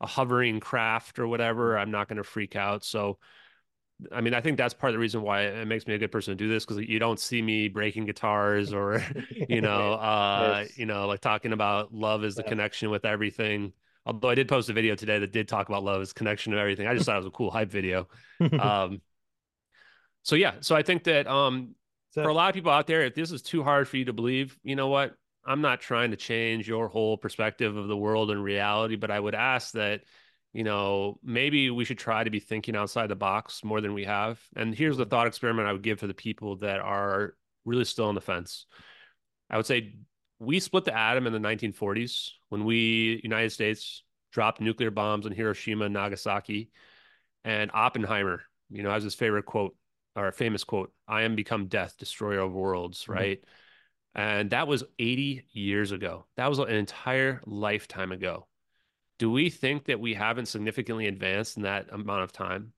a 0.00 0.06
hovering 0.06 0.60
craft 0.60 1.18
or 1.18 1.26
whatever, 1.26 1.78
I'm 1.78 1.90
not 1.90 2.08
gonna 2.08 2.24
freak 2.24 2.56
out. 2.56 2.84
So, 2.84 3.18
I 4.12 4.20
mean, 4.20 4.32
I 4.32 4.40
think 4.40 4.58
that's 4.58 4.74
part 4.74 4.90
of 4.90 4.94
the 4.94 5.00
reason 5.00 5.22
why 5.22 5.42
it 5.42 5.66
makes 5.66 5.86
me 5.86 5.94
a 5.94 5.98
good 5.98 6.12
person 6.12 6.32
to 6.32 6.36
do 6.36 6.48
this 6.48 6.64
because 6.64 6.86
you 6.86 7.00
don't 7.00 7.18
see 7.18 7.42
me 7.42 7.68
breaking 7.68 8.06
guitars 8.06 8.72
or, 8.72 9.02
you 9.48 9.60
know, 9.60 9.92
uh, 9.94 10.60
yes. 10.62 10.78
you 10.78 10.86
know, 10.86 11.06
like 11.06 11.20
talking 11.20 11.52
about 11.52 11.92
love 11.92 12.22
is 12.24 12.36
the 12.36 12.42
yeah. 12.42 12.48
connection 12.48 12.90
with 12.90 13.04
everything. 13.04 13.72
Although 14.08 14.30
I 14.30 14.34
did 14.34 14.48
post 14.48 14.70
a 14.70 14.72
video 14.72 14.94
today 14.94 15.18
that 15.18 15.32
did 15.32 15.48
talk 15.48 15.68
about 15.68 15.84
love 15.84 16.00
as 16.00 16.14
connection 16.14 16.54
and 16.54 16.60
everything. 16.60 16.86
I 16.86 16.94
just 16.94 17.04
thought 17.04 17.16
it 17.16 17.18
was 17.18 17.26
a 17.26 17.30
cool 17.30 17.50
hype 17.50 17.70
video. 17.70 18.08
um, 18.58 19.02
so 20.22 20.34
yeah, 20.34 20.54
so 20.60 20.74
I 20.74 20.82
think 20.82 21.04
that 21.04 21.26
um, 21.26 21.74
so, 22.10 22.22
for 22.22 22.30
a 22.30 22.34
lot 22.34 22.48
of 22.48 22.54
people 22.54 22.72
out 22.72 22.86
there, 22.86 23.02
if 23.02 23.14
this 23.14 23.30
is 23.30 23.42
too 23.42 23.62
hard 23.62 23.86
for 23.86 23.98
you 23.98 24.06
to 24.06 24.14
believe, 24.14 24.58
you 24.62 24.76
know 24.76 24.88
what? 24.88 25.14
I'm 25.44 25.60
not 25.60 25.80
trying 25.80 26.12
to 26.12 26.16
change 26.16 26.66
your 26.66 26.88
whole 26.88 27.18
perspective 27.18 27.76
of 27.76 27.86
the 27.86 27.96
world 27.96 28.30
and 28.30 28.42
reality, 28.42 28.96
but 28.96 29.10
I 29.10 29.20
would 29.20 29.34
ask 29.34 29.72
that, 29.72 30.02
you 30.54 30.64
know, 30.64 31.18
maybe 31.22 31.68
we 31.68 31.84
should 31.84 31.98
try 31.98 32.24
to 32.24 32.30
be 32.30 32.40
thinking 32.40 32.76
outside 32.76 33.08
the 33.08 33.16
box 33.16 33.62
more 33.62 33.82
than 33.82 33.92
we 33.92 34.04
have. 34.04 34.40
And 34.56 34.74
here's 34.74 34.96
the 34.96 35.06
thought 35.06 35.26
experiment 35.26 35.68
I 35.68 35.72
would 35.72 35.82
give 35.82 36.00
for 36.00 36.06
the 36.06 36.14
people 36.14 36.56
that 36.56 36.80
are 36.80 37.34
really 37.66 37.84
still 37.84 38.06
on 38.06 38.14
the 38.14 38.20
fence. 38.22 38.64
I 39.50 39.58
would 39.58 39.66
say 39.66 39.96
we 40.38 40.60
split 40.60 40.84
the 40.84 40.96
atom 40.96 41.26
in 41.26 41.32
the 41.32 41.38
1940s 41.38 42.30
when 42.48 42.64
we 42.64 43.20
United 43.22 43.50
States 43.50 44.02
dropped 44.32 44.60
nuclear 44.60 44.90
bombs 44.90 45.26
on 45.26 45.32
Hiroshima 45.32 45.86
and 45.86 45.94
Nagasaki, 45.94 46.70
and 47.44 47.70
Oppenheimer, 47.72 48.42
you 48.70 48.82
know, 48.82 48.90
has 48.90 49.02
his 49.02 49.14
favorite 49.14 49.46
quote 49.46 49.74
or 50.14 50.30
famous 50.32 50.64
quote: 50.64 50.92
"I 51.06 51.22
am 51.22 51.34
become 51.34 51.66
death, 51.66 51.96
destroyer 51.98 52.40
of 52.40 52.52
worlds." 52.52 53.02
Mm-hmm. 53.02 53.12
Right, 53.12 53.44
and 54.14 54.50
that 54.50 54.68
was 54.68 54.84
80 54.98 55.46
years 55.52 55.92
ago. 55.92 56.26
That 56.36 56.48
was 56.48 56.58
an 56.58 56.68
entire 56.68 57.40
lifetime 57.46 58.12
ago. 58.12 58.46
Do 59.18 59.30
we 59.30 59.50
think 59.50 59.86
that 59.86 59.98
we 59.98 60.14
haven't 60.14 60.46
significantly 60.46 61.06
advanced 61.06 61.56
in 61.56 61.64
that 61.64 61.86
amount 61.90 62.22
of 62.22 62.32
time? 62.32 62.72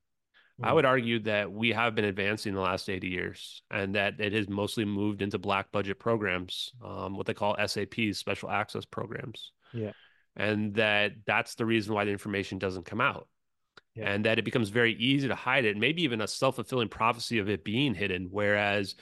I 0.62 0.72
would 0.72 0.84
argue 0.84 1.20
that 1.20 1.50
we 1.50 1.70
have 1.70 1.94
been 1.94 2.04
advancing 2.04 2.54
the 2.54 2.60
last 2.60 2.88
80 2.88 3.08
years 3.08 3.62
and 3.70 3.94
that 3.94 4.20
it 4.20 4.32
has 4.32 4.48
mostly 4.48 4.84
moved 4.84 5.22
into 5.22 5.38
black 5.38 5.72
budget 5.72 5.98
programs, 5.98 6.72
um, 6.84 7.16
what 7.16 7.26
they 7.26 7.34
call 7.34 7.56
SAPs, 7.66 8.18
special 8.18 8.50
access 8.50 8.84
programs. 8.84 9.52
Yeah. 9.72 9.92
And 10.36 10.74
that 10.74 11.12
that's 11.26 11.54
the 11.54 11.66
reason 11.66 11.94
why 11.94 12.04
the 12.04 12.10
information 12.10 12.58
doesn't 12.58 12.84
come 12.84 13.00
out. 13.00 13.28
Yeah. 13.94 14.10
And 14.10 14.24
that 14.24 14.38
it 14.38 14.44
becomes 14.44 14.68
very 14.68 14.94
easy 14.94 15.28
to 15.28 15.34
hide 15.34 15.64
it, 15.64 15.76
maybe 15.76 16.02
even 16.02 16.20
a 16.20 16.28
self 16.28 16.56
fulfilling 16.56 16.88
prophecy 16.88 17.38
of 17.38 17.48
it 17.48 17.64
being 17.64 17.94
hidden. 17.94 18.28
Whereas, 18.30 18.94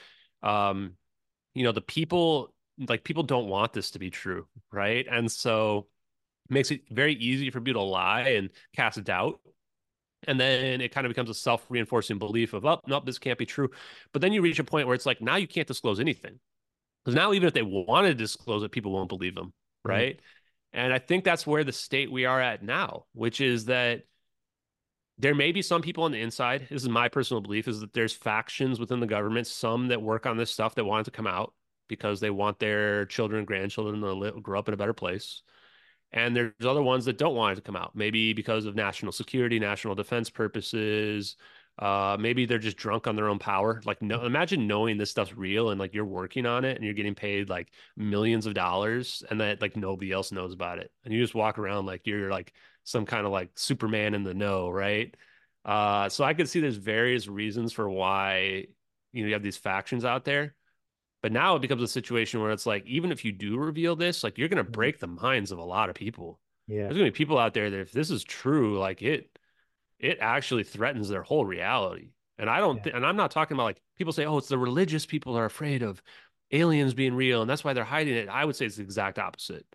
um, 0.42 0.92
you 1.54 1.64
know, 1.64 1.72
the 1.72 1.80
people, 1.80 2.54
like 2.88 3.04
people 3.04 3.22
don't 3.24 3.48
want 3.48 3.72
this 3.72 3.90
to 3.92 3.98
be 3.98 4.10
true. 4.10 4.46
Right. 4.72 5.06
And 5.10 5.30
so 5.30 5.88
it 6.48 6.54
makes 6.54 6.70
it 6.70 6.82
very 6.90 7.14
easy 7.14 7.50
for 7.50 7.60
people 7.60 7.82
to 7.82 7.90
lie 7.90 8.28
and 8.30 8.50
cast 8.74 9.02
doubt 9.04 9.40
and 10.26 10.38
then 10.38 10.80
it 10.80 10.92
kind 10.92 11.06
of 11.06 11.10
becomes 11.10 11.30
a 11.30 11.34
self-reinforcing 11.34 12.18
belief 12.18 12.52
of 12.52 12.64
oh 12.64 12.80
no 12.86 13.00
this 13.00 13.18
can't 13.18 13.38
be 13.38 13.46
true 13.46 13.70
but 14.12 14.22
then 14.22 14.32
you 14.32 14.42
reach 14.42 14.58
a 14.58 14.64
point 14.64 14.86
where 14.86 14.94
it's 14.94 15.06
like 15.06 15.20
now 15.20 15.36
you 15.36 15.46
can't 15.46 15.68
disclose 15.68 16.00
anything 16.00 16.38
because 17.04 17.14
now 17.14 17.32
even 17.32 17.46
if 17.46 17.54
they 17.54 17.62
wanted 17.62 18.08
to 18.08 18.14
disclose 18.14 18.62
it 18.62 18.72
people 18.72 18.92
won't 18.92 19.08
believe 19.08 19.34
them 19.34 19.46
mm-hmm. 19.46 19.90
right 19.90 20.16
mm-hmm. 20.16 20.80
and 20.80 20.92
i 20.92 20.98
think 20.98 21.24
that's 21.24 21.46
where 21.46 21.64
the 21.64 21.72
state 21.72 22.10
we 22.10 22.24
are 22.24 22.40
at 22.40 22.62
now 22.62 23.04
which 23.12 23.40
is 23.40 23.66
that 23.66 24.02
there 25.20 25.34
may 25.34 25.50
be 25.50 25.62
some 25.62 25.82
people 25.82 26.04
on 26.04 26.12
the 26.12 26.20
inside 26.20 26.66
this 26.70 26.82
is 26.82 26.88
my 26.88 27.08
personal 27.08 27.40
belief 27.40 27.68
is 27.68 27.80
that 27.80 27.92
there's 27.92 28.12
factions 28.12 28.80
within 28.80 29.00
the 29.00 29.06
government 29.06 29.46
some 29.46 29.88
that 29.88 30.02
work 30.02 30.26
on 30.26 30.36
this 30.36 30.50
stuff 30.50 30.74
that 30.74 30.84
want 30.84 31.06
it 31.06 31.10
to 31.10 31.16
come 31.16 31.26
out 31.26 31.52
because 31.88 32.20
they 32.20 32.30
want 32.30 32.58
their 32.58 33.06
children 33.06 33.38
and 33.38 33.46
grandchildren 33.46 34.00
to 34.02 34.12
live, 34.12 34.42
grow 34.42 34.58
up 34.58 34.68
in 34.68 34.74
a 34.74 34.76
better 34.76 34.92
place 34.92 35.42
and 36.12 36.34
there's 36.34 36.52
other 36.64 36.82
ones 36.82 37.04
that 37.04 37.18
don't 37.18 37.34
want 37.34 37.52
it 37.52 37.54
to 37.56 37.60
come 37.62 37.76
out, 37.76 37.94
maybe 37.94 38.32
because 38.32 38.64
of 38.64 38.74
national 38.74 39.12
security, 39.12 39.58
national 39.58 39.94
defense 39.94 40.30
purposes. 40.30 41.36
Uh, 41.78 42.16
maybe 42.18 42.44
they're 42.44 42.58
just 42.58 42.76
drunk 42.76 43.06
on 43.06 43.14
their 43.14 43.28
own 43.28 43.38
power. 43.38 43.80
Like, 43.84 44.02
no, 44.02 44.24
imagine 44.24 44.66
knowing 44.66 44.98
this 44.98 45.10
stuff's 45.10 45.36
real 45.36 45.70
and 45.70 45.78
like 45.78 45.94
you're 45.94 46.04
working 46.04 46.44
on 46.44 46.64
it 46.64 46.76
and 46.76 46.84
you're 46.84 46.94
getting 46.94 47.14
paid 47.14 47.48
like 47.48 47.68
millions 47.96 48.46
of 48.46 48.54
dollars 48.54 49.22
and 49.30 49.40
that 49.40 49.60
like 49.60 49.76
nobody 49.76 50.10
else 50.10 50.32
knows 50.32 50.52
about 50.52 50.78
it. 50.78 50.90
And 51.04 51.14
you 51.14 51.20
just 51.20 51.36
walk 51.36 51.56
around 51.58 51.86
like 51.86 52.06
you're 52.06 52.30
like 52.30 52.52
some 52.82 53.06
kind 53.06 53.26
of 53.26 53.32
like 53.32 53.50
Superman 53.54 54.14
in 54.14 54.24
the 54.24 54.34
know, 54.34 54.70
right? 54.70 55.14
Uh, 55.64 56.08
so 56.08 56.24
I 56.24 56.34
could 56.34 56.48
see 56.48 56.60
there's 56.60 56.76
various 56.76 57.28
reasons 57.28 57.72
for 57.72 57.88
why 57.88 58.66
you 59.12 59.22
know 59.22 59.28
you 59.28 59.34
have 59.34 59.42
these 59.42 59.56
factions 59.58 60.04
out 60.04 60.24
there. 60.24 60.54
But 61.22 61.32
now 61.32 61.56
it 61.56 61.62
becomes 61.62 61.82
a 61.82 61.88
situation 61.88 62.40
where 62.40 62.52
it's 62.52 62.66
like, 62.66 62.86
even 62.86 63.10
if 63.10 63.24
you 63.24 63.32
do 63.32 63.58
reveal 63.58 63.96
this, 63.96 64.22
like 64.22 64.38
you're 64.38 64.48
going 64.48 64.58
to 64.58 64.64
mm-hmm. 64.64 64.72
break 64.72 65.00
the 65.00 65.08
minds 65.08 65.50
of 65.50 65.58
a 65.58 65.64
lot 65.64 65.90
of 65.90 65.96
people. 65.96 66.38
Yeah. 66.68 66.82
There's 66.82 66.94
going 66.94 67.06
to 67.06 67.12
be 67.12 67.16
people 67.16 67.38
out 67.38 67.54
there 67.54 67.70
that 67.70 67.80
if 67.80 67.92
this 67.92 68.10
is 68.10 68.22
true, 68.22 68.78
like 68.78 69.02
it, 69.02 69.36
it 69.98 70.18
actually 70.20 70.64
threatens 70.64 71.08
their 71.08 71.22
whole 71.22 71.44
reality. 71.44 72.10
And 72.38 72.48
I 72.48 72.60
don't, 72.60 72.76
yeah. 72.76 72.82
th- 72.84 72.96
and 72.96 73.04
I'm 73.04 73.16
not 73.16 73.32
talking 73.32 73.56
about 73.56 73.64
like 73.64 73.82
people 73.96 74.12
say, 74.12 74.26
oh, 74.26 74.38
it's 74.38 74.48
the 74.48 74.58
religious 74.58 75.06
people 75.06 75.36
are 75.36 75.46
afraid 75.46 75.82
of 75.82 76.00
aliens 76.52 76.94
being 76.94 77.14
real 77.14 77.42
and 77.42 77.50
that's 77.50 77.64
why 77.64 77.72
they're 77.72 77.84
hiding 77.84 78.14
it. 78.14 78.28
I 78.28 78.44
would 78.44 78.54
say 78.54 78.66
it's 78.66 78.76
the 78.76 78.82
exact 78.82 79.18
opposite. 79.18 79.66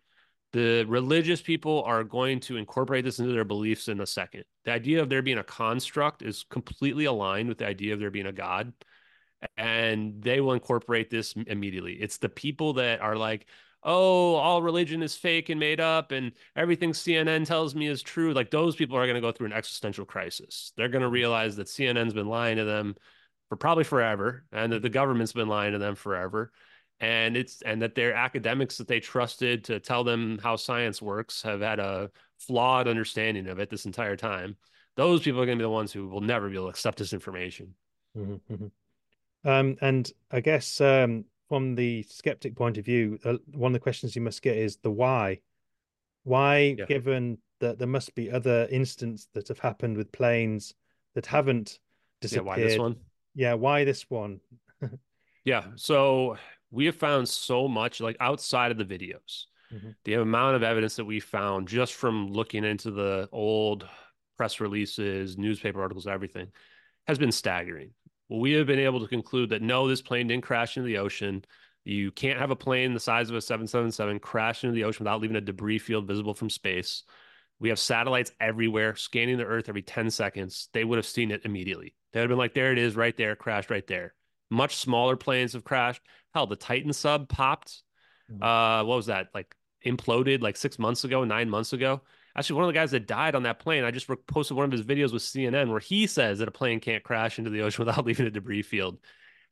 The 0.52 0.84
religious 0.84 1.42
people 1.42 1.82
are 1.82 2.04
going 2.04 2.40
to 2.40 2.56
incorporate 2.56 3.04
this 3.04 3.18
into 3.18 3.32
their 3.32 3.44
beliefs 3.44 3.88
in 3.88 4.00
a 4.00 4.06
second. 4.06 4.44
The 4.64 4.70
idea 4.70 5.02
of 5.02 5.08
there 5.08 5.20
being 5.20 5.38
a 5.38 5.44
construct 5.44 6.22
is 6.22 6.44
completely 6.48 7.06
aligned 7.06 7.48
with 7.48 7.58
the 7.58 7.66
idea 7.66 7.92
of 7.92 8.00
there 8.00 8.12
being 8.12 8.26
a 8.26 8.32
God 8.32 8.72
and 9.56 10.22
they 10.22 10.40
will 10.40 10.52
incorporate 10.52 11.10
this 11.10 11.34
immediately. 11.46 11.94
It's 11.94 12.18
the 12.18 12.28
people 12.28 12.74
that 12.74 13.00
are 13.00 13.16
like, 13.16 13.46
oh, 13.82 14.34
all 14.34 14.62
religion 14.62 15.02
is 15.02 15.14
fake 15.14 15.50
and 15.50 15.60
made 15.60 15.80
up, 15.80 16.10
and 16.10 16.32
everything 16.56 16.92
CNN 16.92 17.46
tells 17.46 17.74
me 17.74 17.86
is 17.86 18.02
true. 18.02 18.32
Like 18.32 18.50
those 18.50 18.76
people 18.76 18.96
are 18.96 19.04
going 19.04 19.14
to 19.14 19.20
go 19.20 19.32
through 19.32 19.46
an 19.46 19.52
existential 19.52 20.06
crisis. 20.06 20.72
They're 20.76 20.88
going 20.88 21.02
to 21.02 21.06
mm-hmm. 21.06 21.14
realize 21.14 21.56
that 21.56 21.66
CNN's 21.66 22.14
been 22.14 22.28
lying 22.28 22.56
to 22.56 22.64
them 22.64 22.96
for 23.48 23.56
probably 23.56 23.84
forever, 23.84 24.44
and 24.52 24.72
that 24.72 24.82
the 24.82 24.88
government's 24.88 25.32
been 25.32 25.48
lying 25.48 25.72
to 25.72 25.78
them 25.78 25.94
forever. 25.94 26.52
And 27.00 27.36
it's 27.36 27.60
and 27.62 27.82
that 27.82 27.94
their 27.94 28.14
academics 28.14 28.78
that 28.78 28.88
they 28.88 29.00
trusted 29.00 29.64
to 29.64 29.80
tell 29.80 30.04
them 30.04 30.38
how 30.42 30.56
science 30.56 31.02
works 31.02 31.42
have 31.42 31.60
had 31.60 31.80
a 31.80 32.10
flawed 32.38 32.88
understanding 32.88 33.48
of 33.48 33.58
it 33.58 33.68
this 33.68 33.84
entire 33.84 34.16
time. 34.16 34.56
Those 34.96 35.22
people 35.22 35.42
are 35.42 35.46
going 35.46 35.58
to 35.58 35.62
be 35.62 35.66
the 35.66 35.70
ones 35.70 35.92
who 35.92 36.08
will 36.08 36.20
never 36.20 36.48
be 36.48 36.54
able 36.54 36.66
to 36.66 36.70
accept 36.70 36.98
this 36.98 37.12
information. 37.12 37.74
Mm-hmm. 38.16 38.66
Um, 39.44 39.76
and 39.80 40.10
I 40.30 40.40
guess 40.40 40.80
um, 40.80 41.24
from 41.48 41.74
the 41.74 42.02
skeptic 42.04 42.56
point 42.56 42.78
of 42.78 42.84
view, 42.84 43.18
uh, 43.24 43.34
one 43.52 43.70
of 43.70 43.74
the 43.74 43.80
questions 43.80 44.16
you 44.16 44.22
must 44.22 44.42
get 44.42 44.56
is 44.56 44.76
the 44.78 44.90
why. 44.90 45.40
Why, 46.22 46.76
yeah. 46.78 46.86
given 46.86 47.38
that 47.60 47.78
there 47.78 47.88
must 47.88 48.14
be 48.14 48.30
other 48.30 48.66
instances 48.70 49.28
that 49.34 49.48
have 49.48 49.58
happened 49.58 49.96
with 49.96 50.12
planes 50.12 50.74
that 51.14 51.26
haven't 51.26 51.78
disappeared? 52.20 52.46
Yeah, 52.46 52.62
why 52.64 52.68
this 52.68 52.78
one? 52.78 52.96
Yeah, 53.34 53.54
why 53.54 53.84
this 53.84 54.10
one? 54.10 54.40
yeah, 55.44 55.64
so 55.76 56.38
we 56.70 56.86
have 56.86 56.96
found 56.96 57.28
so 57.28 57.68
much 57.68 58.00
like 58.00 58.16
outside 58.20 58.70
of 58.70 58.78
the 58.78 58.84
videos. 58.84 59.44
Mm-hmm. 59.72 59.90
The 60.04 60.14
amount 60.14 60.56
of 60.56 60.62
evidence 60.62 60.96
that 60.96 61.04
we 61.04 61.20
found 61.20 61.68
just 61.68 61.94
from 61.94 62.32
looking 62.32 62.64
into 62.64 62.90
the 62.90 63.28
old 63.32 63.88
press 64.36 64.60
releases, 64.60 65.36
newspaper 65.36 65.80
articles, 65.80 66.06
everything 66.06 66.48
has 67.06 67.18
been 67.18 67.32
staggering. 67.32 67.90
Well, 68.28 68.40
we 68.40 68.52
have 68.52 68.66
been 68.66 68.78
able 68.78 69.00
to 69.00 69.08
conclude 69.08 69.50
that 69.50 69.62
no, 69.62 69.88
this 69.88 70.02
plane 70.02 70.28
didn't 70.28 70.44
crash 70.44 70.76
into 70.76 70.86
the 70.86 70.98
ocean. 70.98 71.44
You 71.84 72.10
can't 72.10 72.38
have 72.38 72.50
a 72.50 72.56
plane 72.56 72.94
the 72.94 73.00
size 73.00 73.28
of 73.28 73.36
a 73.36 73.40
777 73.40 74.18
crash 74.20 74.64
into 74.64 74.74
the 74.74 74.84
ocean 74.84 75.04
without 75.04 75.20
leaving 75.20 75.36
a 75.36 75.40
debris 75.40 75.78
field 75.78 76.06
visible 76.06 76.34
from 76.34 76.48
space. 76.48 77.02
We 77.60 77.68
have 77.68 77.78
satellites 77.78 78.32
everywhere 78.40 78.96
scanning 78.96 79.38
the 79.38 79.44
Earth 79.44 79.68
every 79.68 79.82
10 79.82 80.10
seconds. 80.10 80.68
They 80.72 80.84
would 80.84 80.96
have 80.96 81.06
seen 81.06 81.30
it 81.30 81.42
immediately. 81.44 81.94
They 82.12 82.20
would 82.20 82.24
have 82.24 82.30
been 82.30 82.38
like, 82.38 82.54
there 82.54 82.72
it 82.72 82.78
is, 82.78 82.96
right 82.96 83.16
there, 83.16 83.36
crashed 83.36 83.70
right 83.70 83.86
there. 83.86 84.14
Much 84.50 84.76
smaller 84.76 85.16
planes 85.16 85.52
have 85.52 85.64
crashed. 85.64 86.02
Hell, 86.34 86.46
the 86.46 86.56
Titan 86.56 86.92
sub 86.92 87.28
popped. 87.28 87.82
Mm-hmm. 88.30 88.42
Uh, 88.42 88.84
what 88.84 88.96
was 88.96 89.06
that? 89.06 89.28
Like 89.34 89.54
imploded 89.84 90.40
like 90.42 90.56
six 90.56 90.78
months 90.78 91.04
ago, 91.04 91.24
nine 91.24 91.50
months 91.50 91.72
ago. 91.72 92.02
Actually, 92.36 92.56
one 92.56 92.64
of 92.64 92.68
the 92.68 92.78
guys 92.78 92.90
that 92.90 93.06
died 93.06 93.34
on 93.34 93.44
that 93.44 93.60
plane, 93.60 93.84
I 93.84 93.90
just 93.92 94.08
posted 94.26 94.56
one 94.56 94.66
of 94.66 94.72
his 94.72 94.82
videos 94.82 95.12
with 95.12 95.22
CNN 95.22 95.70
where 95.70 95.80
he 95.80 96.06
says 96.06 96.38
that 96.40 96.48
a 96.48 96.52
plane 96.52 96.80
can't 96.80 97.04
crash 97.04 97.38
into 97.38 97.50
the 97.50 97.62
ocean 97.62 97.84
without 97.86 98.04
leaving 98.06 98.26
a 98.26 98.30
debris 98.30 98.62
field. 98.62 98.98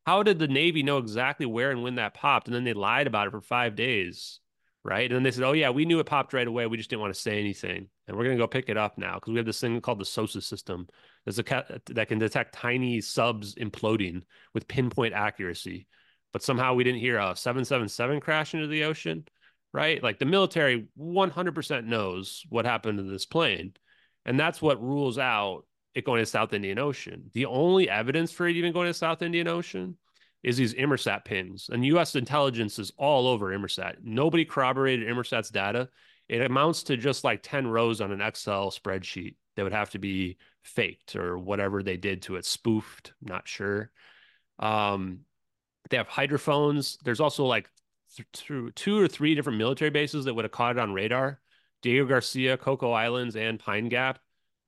How 0.07 0.23
did 0.25 0.39
the 0.39 0.49
Navy 0.49 0.83
know 0.83 0.99
exactly 0.99 1.47
where 1.47 1.71
and 1.71 1.83
when 1.83 1.95
that 1.97 2.15
popped? 2.15 2.49
And 2.49 2.55
then 2.55 2.65
they 2.65 2.73
lied 2.73 3.07
about 3.07 3.29
it 3.29 3.31
for 3.31 3.41
five 3.41 3.77
days. 3.77 4.41
right? 4.85 5.09
And 5.09 5.15
then 5.17 5.23
they 5.23 5.31
said, 5.31 5.45
"Oh 5.45 5.53
yeah, 5.53 5.71
we 5.71 5.85
knew 5.85 6.01
it 6.01 6.07
popped 6.07 6.33
right 6.33 6.47
away. 6.47 6.67
We 6.67 6.77
just 6.77 6.91
didn't 6.91 7.03
want 7.03 7.15
to 7.15 7.21
say 7.21 7.39
anything, 7.39 7.89
and 8.07 8.17
we're 8.17 8.25
gonna 8.25 8.37
go 8.37 8.47
pick 8.49 8.69
it 8.69 8.77
up 8.77 8.99
now 8.99 9.15
because 9.15 9.31
we 9.33 9.37
have 9.37 9.47
this 9.47 9.61
thing 9.61 9.81
called 9.81 10.01
the 10.01 10.05
SOSUS 10.05 10.45
system. 10.47 10.89
There's 11.25 11.39
a 11.39 11.81
that 11.87 12.09
can 12.09 12.19
detect 12.19 12.55
tiny 12.55 13.01
subs 13.01 13.55
imploding 13.55 14.23
with 14.55 14.67
pinpoint 14.69 15.15
accuracy, 15.15 15.87
but 16.33 16.43
somehow 16.43 16.75
we 16.75 16.85
didn't 16.85 17.01
hear 17.01 17.19
a 17.19 17.37
777 17.37 18.21
crash 18.21 18.55
into 18.55 18.67
the 18.67 18.85
ocean, 18.85 19.25
right? 19.73 20.03
Like 20.03 20.19
the 20.19 20.25
military 20.25 20.87
100% 20.99 21.85
knows 21.85 22.45
what 22.49 22.65
happened 22.65 22.99
to 22.99 23.05
this 23.05 23.27
plane, 23.27 23.75
and 24.25 24.39
that's 24.39 24.63
what 24.63 24.83
rules 24.83 25.19
out 25.19 25.65
it 25.95 26.05
going 26.05 26.19
to 26.19 26.23
the 26.23 26.31
South 26.31 26.53
Indian 26.53 26.79
Ocean. 26.79 27.31
The 27.35 27.47
only 27.47 27.89
evidence 27.89 28.33
for 28.33 28.49
it 28.49 28.57
even 28.57 28.73
going 28.73 28.87
to 28.87 28.91
the 28.91 28.95
South 28.95 29.23
Indian 29.23 29.49
Ocean 29.49 29.97
is 30.43 30.57
these 30.57 30.75
Inmarsat 30.75 31.25
pings. 31.25 31.69
And 31.71 31.85
US 31.85 32.17
intelligence 32.17 32.79
is 32.79 32.93
all 32.97 33.27
over 33.27 33.47
Inmarsat. 33.57 33.97
Nobody 34.03 34.45
corroborated 34.45 35.09
Inmarsat's 35.09 35.51
data. 35.51 35.89
It 36.29 36.43
amounts 36.43 36.85
to 36.85 36.97
just 36.97 37.25
like 37.25 37.41
10 37.43 37.67
rows 37.67 38.01
on 38.01 38.11
an 38.11 38.21
Excel 38.21 38.71
spreadsheet 38.71 39.37
that 39.57 39.63
would 39.65 39.73
have 39.73 39.91
to 39.91 39.99
be 39.99 40.39
faked 40.63 41.15
or 41.17 41.39
whatever 41.39 41.83
they 41.83 41.97
did 41.97 42.23
to 42.23 42.37
it, 42.37 42.45
spoofed, 42.45 43.13
not 43.21 43.47
sure. 43.47 43.91
Um, 44.59 45.21
they 45.91 45.97
have 45.97 46.09
hydrophones. 46.09 46.97
There's 47.05 47.21
also 47.21 47.45
like 47.45 47.69
th- 48.17 48.75
two 48.75 49.01
or 49.01 49.09
three 49.09 49.35
different 49.35 49.59
military 49.59 49.91
bases 49.91 50.25
that 50.25 50.35
would 50.35 50.45
have 50.45 50.53
caught 50.53 50.77
it 50.77 50.81
on 50.81 50.93
radar. 50.93 51.41
Diego 51.83 52.07
Garcia, 52.07 52.57
Coco 52.57 52.93
Islands, 52.93 53.35
and 53.35 53.59
Pine 53.59 53.89
Gap, 53.89 54.21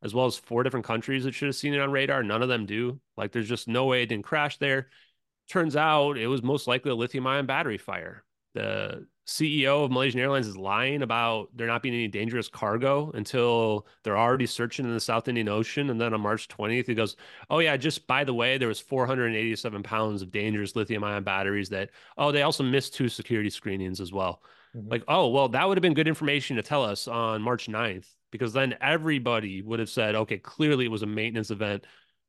as 0.03 0.13
well 0.13 0.27
as 0.27 0.37
four 0.37 0.63
different 0.63 0.87
countries 0.87 1.25
that 1.25 1.33
should 1.33 1.47
have 1.47 1.55
seen 1.55 1.75
it 1.75 1.81
on 1.81 1.93
radar. 1.93 2.23
None 2.23 2.43
of 2.43 2.49
them 2.49 2.67
do. 2.67 3.01
Like, 3.17 3.33
there's 3.33 3.49
just 3.49 3.69
no 3.69 3.87
way 3.87 4.03
it 4.03 4.07
didn't 4.07 4.25
crash 4.25 4.59
there. 4.59 4.89
Turns 5.49 5.77
out 5.77 6.19
it 6.19 6.27
was 6.27 6.43
most 6.43 6.67
likely 6.67 6.91
a 6.91 6.95
lithium 6.95 7.27
ion 7.27 7.47
battery 7.47 7.79
fire. 7.79 8.25
The 8.55 9.07
CEO 9.27 9.85
of 9.85 9.91
Malaysian 9.91 10.21
Airlines 10.21 10.47
is 10.47 10.57
lying 10.57 11.01
about 11.01 11.49
there 11.55 11.67
not 11.67 11.83
being 11.83 11.95
any 11.95 12.09
dangerous 12.09 12.49
cargo 12.49 13.11
until 13.15 13.87
they're 14.03 14.19
already 14.19 14.45
searching 14.45 14.85
in 14.85 14.93
the 14.93 15.01
South 15.01 15.29
Indian 15.29 15.49
Ocean. 15.49 15.89
And 15.89 15.99
then 15.99 16.13
on 16.13 16.21
March 16.21 16.47
20th, 16.49 16.87
he 16.87 16.95
goes, 16.95 17.17
Oh, 17.49 17.61
yeah, 17.61 17.77
just 17.79 18.07
by 18.07 18.25
the 18.25 18.35
way, 18.35 18.59
there 18.59 18.69
was 18.69 18.81
487 18.81 19.83
pounds 19.83 20.21
of 20.21 20.31
dangerous 20.31 20.77
lithium 20.77 21.05
ion 21.05 21.25
batteries 21.25 21.71
that, 21.71 21.91
oh, 22.19 22.33
they 22.33 22.43
also 22.43 22.63
missed 22.63 22.95
two 22.95 23.09
security 23.09 23.49
screenings 23.49 23.99
as 24.01 24.13
well. 24.13 24.43
Mm-hmm. 24.77 24.91
Like, 24.91 25.05
oh, 25.09 25.29
well, 25.29 25.49
that 25.49 25.67
would 25.67 25.79
have 25.79 25.83
been 25.83 25.95
good 25.95 26.09
information 26.09 26.57
to 26.57 26.63
tell 26.63 26.85
us 26.85 27.09
on 27.09 27.41
March 27.41 27.67
9th 27.67 28.07
because 28.31 28.53
then 28.53 28.77
everybody 28.83 29.63
would 29.63 29.79
have 29.79 29.89
said, 29.89 30.15
okay, 30.17 30.39
clearly 30.39 30.85
it 30.85 30.91
was 30.91 31.03
a 31.03 31.07
maintenance 31.07 31.51
event 31.51 31.87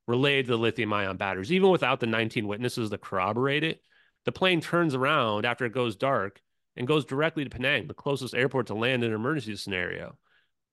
related 0.08 0.46
to 0.46 0.52
the 0.52 0.58
lithium 0.58 0.94
ion 0.94 1.18
batteries. 1.18 1.52
Even 1.52 1.72
without 1.72 2.00
the 2.00 2.08
19 2.08 2.48
witnesses 2.48 2.90
that 2.92 3.02
corroborate 3.02 3.66
it, 3.66 3.82
the 4.24 4.32
plane 4.32 4.62
turns 4.62 4.96
around 4.96 5.46
after 5.46 5.66
it 5.66 5.74
goes 5.74 5.96
dark 5.96 6.42
and 6.76 6.88
goes 6.88 7.06
directly 7.06 7.44
to 7.44 7.50
Penang, 7.50 7.88
the 7.88 7.94
closest 7.94 8.36
airport 8.36 8.68
to 8.68 8.74
land 8.74 9.04
in 9.04 9.10
an 9.10 9.16
emergency 9.16 9.56
scenario. 9.56 10.18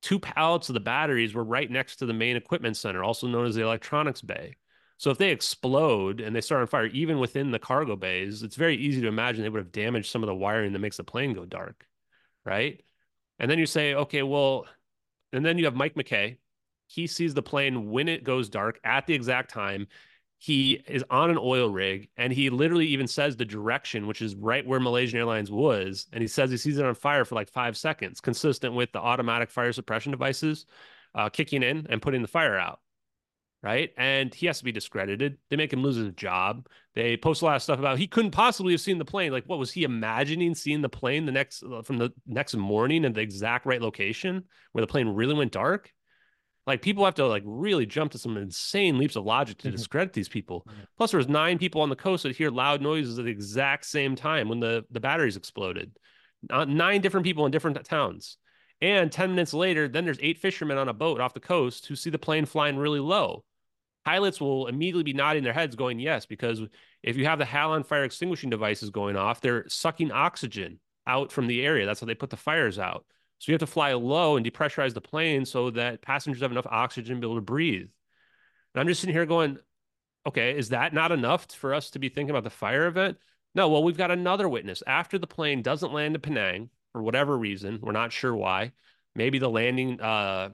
Two 0.02 0.18
pallets 0.18 0.68
of 0.68 0.74
the 0.74 0.80
batteries 0.80 1.34
were 1.34 1.44
right 1.44 1.70
next 1.70 1.96
to 1.96 2.06
the 2.06 2.12
main 2.12 2.36
equipment 2.36 2.76
center, 2.76 3.04
also 3.04 3.28
known 3.28 3.46
as 3.46 3.54
the 3.54 3.62
electronics 3.62 4.20
bay. 4.20 4.56
So 4.98 5.10
if 5.10 5.18
they 5.18 5.30
explode 5.30 6.20
and 6.20 6.34
they 6.34 6.40
start 6.40 6.60
on 6.60 6.66
fire, 6.66 6.86
even 6.86 7.18
within 7.18 7.50
the 7.50 7.58
cargo 7.58 7.96
bays, 7.96 8.42
it's 8.42 8.56
very 8.56 8.76
easy 8.76 9.00
to 9.00 9.08
imagine 9.08 9.42
they 9.42 9.48
would 9.48 9.58
have 9.58 9.72
damaged 9.72 10.10
some 10.10 10.22
of 10.22 10.28
the 10.28 10.34
wiring 10.34 10.72
that 10.72 10.78
makes 10.78 10.96
the 10.96 11.04
plane 11.04 11.34
go 11.34 11.44
dark, 11.44 11.86
right? 12.44 12.82
And 13.38 13.50
then 13.50 13.58
you 13.58 13.66
say, 13.66 13.94
okay, 13.94 14.22
well, 14.22 14.66
and 15.32 15.44
then 15.44 15.58
you 15.58 15.64
have 15.64 15.74
Mike 15.74 15.94
McKay, 15.94 16.36
he 16.86 17.06
sees 17.06 17.34
the 17.34 17.42
plane 17.42 17.90
when 17.90 18.08
it 18.08 18.22
goes 18.22 18.48
dark 18.48 18.78
at 18.84 19.06
the 19.06 19.14
exact 19.14 19.50
time. 19.50 19.86
He 20.42 20.82
is 20.88 21.04
on 21.08 21.30
an 21.30 21.38
oil 21.40 21.70
rig 21.70 22.08
and 22.16 22.32
he 22.32 22.50
literally 22.50 22.88
even 22.88 23.06
says 23.06 23.36
the 23.36 23.44
direction, 23.44 24.08
which 24.08 24.20
is 24.20 24.34
right 24.34 24.66
where 24.66 24.80
Malaysian 24.80 25.20
Airlines 25.20 25.52
was. 25.52 26.08
And 26.12 26.20
he 26.20 26.26
says 26.26 26.50
he 26.50 26.56
sees 26.56 26.78
it 26.78 26.84
on 26.84 26.96
fire 26.96 27.24
for 27.24 27.36
like 27.36 27.48
five 27.48 27.76
seconds, 27.76 28.20
consistent 28.20 28.74
with 28.74 28.90
the 28.90 28.98
automatic 28.98 29.52
fire 29.52 29.72
suppression 29.72 30.10
devices 30.10 30.66
uh, 31.14 31.28
kicking 31.28 31.62
in 31.62 31.86
and 31.90 32.02
putting 32.02 32.22
the 32.22 32.28
fire 32.28 32.58
out. 32.58 32.80
Right. 33.62 33.90
And 33.96 34.34
he 34.34 34.46
has 34.46 34.58
to 34.58 34.64
be 34.64 34.72
discredited. 34.72 35.38
They 35.48 35.54
make 35.54 35.72
him 35.72 35.84
lose 35.84 35.94
his 35.94 36.12
job. 36.14 36.66
They 36.96 37.16
post 37.16 37.42
a 37.42 37.44
lot 37.44 37.54
of 37.54 37.62
stuff 37.62 37.78
about 37.78 37.98
he 37.98 38.08
couldn't 38.08 38.32
possibly 38.32 38.72
have 38.72 38.80
seen 38.80 38.98
the 38.98 39.04
plane. 39.04 39.30
Like, 39.30 39.44
what 39.44 39.60
was 39.60 39.70
he 39.70 39.84
imagining 39.84 40.56
seeing 40.56 40.82
the 40.82 40.88
plane 40.88 41.24
the 41.24 41.30
next 41.30 41.62
uh, 41.62 41.82
from 41.82 41.98
the 41.98 42.12
next 42.26 42.56
morning 42.56 43.04
at 43.04 43.14
the 43.14 43.20
exact 43.20 43.64
right 43.64 43.80
location 43.80 44.42
where 44.72 44.82
the 44.82 44.90
plane 44.90 45.06
really 45.06 45.34
went 45.34 45.52
dark? 45.52 45.92
Like 46.66 46.82
people 46.82 47.04
have 47.04 47.16
to 47.16 47.26
like 47.26 47.42
really 47.44 47.86
jump 47.86 48.12
to 48.12 48.18
some 48.18 48.36
insane 48.36 48.98
leaps 48.98 49.16
of 49.16 49.24
logic 49.24 49.58
to 49.58 49.68
mm-hmm. 49.68 49.76
discredit 49.76 50.12
these 50.12 50.28
people. 50.28 50.66
Plus, 50.96 51.10
there 51.10 51.18
was 51.18 51.28
nine 51.28 51.58
people 51.58 51.80
on 51.80 51.88
the 51.88 51.96
coast 51.96 52.22
that 52.22 52.36
hear 52.36 52.50
loud 52.50 52.80
noises 52.80 53.18
at 53.18 53.24
the 53.24 53.30
exact 53.30 53.84
same 53.84 54.14
time 54.14 54.48
when 54.48 54.60
the 54.60 54.84
the 54.90 55.00
batteries 55.00 55.36
exploded. 55.36 55.92
Nine 56.50 57.00
different 57.00 57.24
people 57.24 57.46
in 57.46 57.52
different 57.52 57.82
towns. 57.84 58.36
And 58.80 59.12
10 59.12 59.30
minutes 59.30 59.54
later, 59.54 59.86
then 59.86 60.04
there's 60.04 60.18
eight 60.20 60.38
fishermen 60.38 60.76
on 60.76 60.88
a 60.88 60.92
boat 60.92 61.20
off 61.20 61.34
the 61.34 61.40
coast 61.40 61.86
who 61.86 61.94
see 61.94 62.10
the 62.10 62.18
plane 62.18 62.46
flying 62.46 62.76
really 62.76 62.98
low. 62.98 63.44
Pilots 64.04 64.40
will 64.40 64.66
immediately 64.66 65.04
be 65.04 65.12
nodding 65.12 65.44
their 65.44 65.52
heads, 65.52 65.76
going, 65.76 66.00
Yes, 66.00 66.26
because 66.26 66.60
if 67.02 67.16
you 67.16 67.24
have 67.26 67.38
the 67.38 67.44
halon 67.44 67.86
fire 67.86 68.02
extinguishing 68.02 68.50
devices 68.50 68.90
going 68.90 69.16
off, 69.16 69.40
they're 69.40 69.68
sucking 69.68 70.10
oxygen 70.10 70.80
out 71.06 71.30
from 71.30 71.46
the 71.46 71.64
area. 71.64 71.86
That's 71.86 72.00
how 72.00 72.06
they 72.06 72.14
put 72.16 72.30
the 72.30 72.36
fires 72.36 72.78
out. 72.78 73.04
So 73.42 73.50
you 73.50 73.54
have 73.54 73.60
to 73.60 73.66
fly 73.66 73.92
low 73.94 74.36
and 74.36 74.46
depressurize 74.46 74.94
the 74.94 75.00
plane 75.00 75.44
so 75.44 75.70
that 75.70 76.00
passengers 76.00 76.42
have 76.42 76.52
enough 76.52 76.66
oxygen 76.70 77.16
to 77.16 77.20
be 77.20 77.26
able 77.26 77.34
to 77.34 77.40
breathe. 77.40 77.88
And 78.72 78.80
I'm 78.80 78.86
just 78.86 79.00
sitting 79.00 79.16
here 79.16 79.26
going, 79.26 79.58
okay, 80.24 80.56
is 80.56 80.68
that 80.68 80.94
not 80.94 81.10
enough 81.10 81.50
for 81.50 81.74
us 81.74 81.90
to 81.90 81.98
be 81.98 82.08
thinking 82.08 82.30
about 82.30 82.44
the 82.44 82.50
fire 82.50 82.86
event? 82.86 83.18
No, 83.56 83.68
well, 83.68 83.82
we've 83.82 83.96
got 83.96 84.12
another 84.12 84.48
witness. 84.48 84.84
After 84.86 85.18
the 85.18 85.26
plane 85.26 85.60
doesn't 85.60 85.92
land 85.92 86.14
in 86.14 86.20
Penang 86.20 86.70
for 86.92 87.02
whatever 87.02 87.36
reason, 87.36 87.80
we're 87.82 87.90
not 87.90 88.12
sure 88.12 88.32
why. 88.32 88.70
Maybe 89.16 89.40
the 89.40 89.50
landing, 89.50 90.00
uh, 90.00 90.50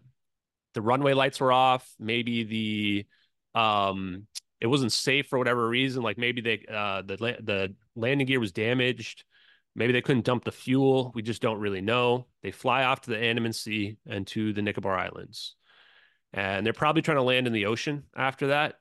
the 0.72 0.80
runway 0.80 1.12
lights 1.12 1.40
were 1.40 1.52
off. 1.52 1.86
Maybe 1.98 2.44
the, 2.44 3.06
um, 3.54 4.26
it 4.62 4.66
wasn't 4.66 4.92
safe 4.92 5.26
for 5.26 5.38
whatever 5.38 5.68
reason. 5.68 6.02
Like 6.02 6.16
maybe 6.16 6.40
they, 6.40 6.64
uh, 6.66 7.02
the 7.02 7.16
the 7.18 7.74
landing 7.94 8.26
gear 8.26 8.40
was 8.40 8.52
damaged. 8.52 9.24
Maybe 9.74 9.92
they 9.92 10.02
couldn't 10.02 10.24
dump 10.24 10.44
the 10.44 10.52
fuel. 10.52 11.12
We 11.14 11.22
just 11.22 11.42
don't 11.42 11.60
really 11.60 11.80
know. 11.80 12.26
They 12.42 12.50
fly 12.50 12.84
off 12.84 13.02
to 13.02 13.10
the 13.10 13.18
Andaman 13.18 13.52
Sea 13.52 13.96
and 14.06 14.26
to 14.28 14.52
the 14.52 14.62
Nicobar 14.62 14.96
Islands. 14.96 15.54
And 16.32 16.66
they're 16.66 16.72
probably 16.72 17.02
trying 17.02 17.16
to 17.18 17.22
land 17.22 17.46
in 17.46 17.52
the 17.52 17.66
ocean 17.66 18.04
after 18.16 18.48
that. 18.48 18.74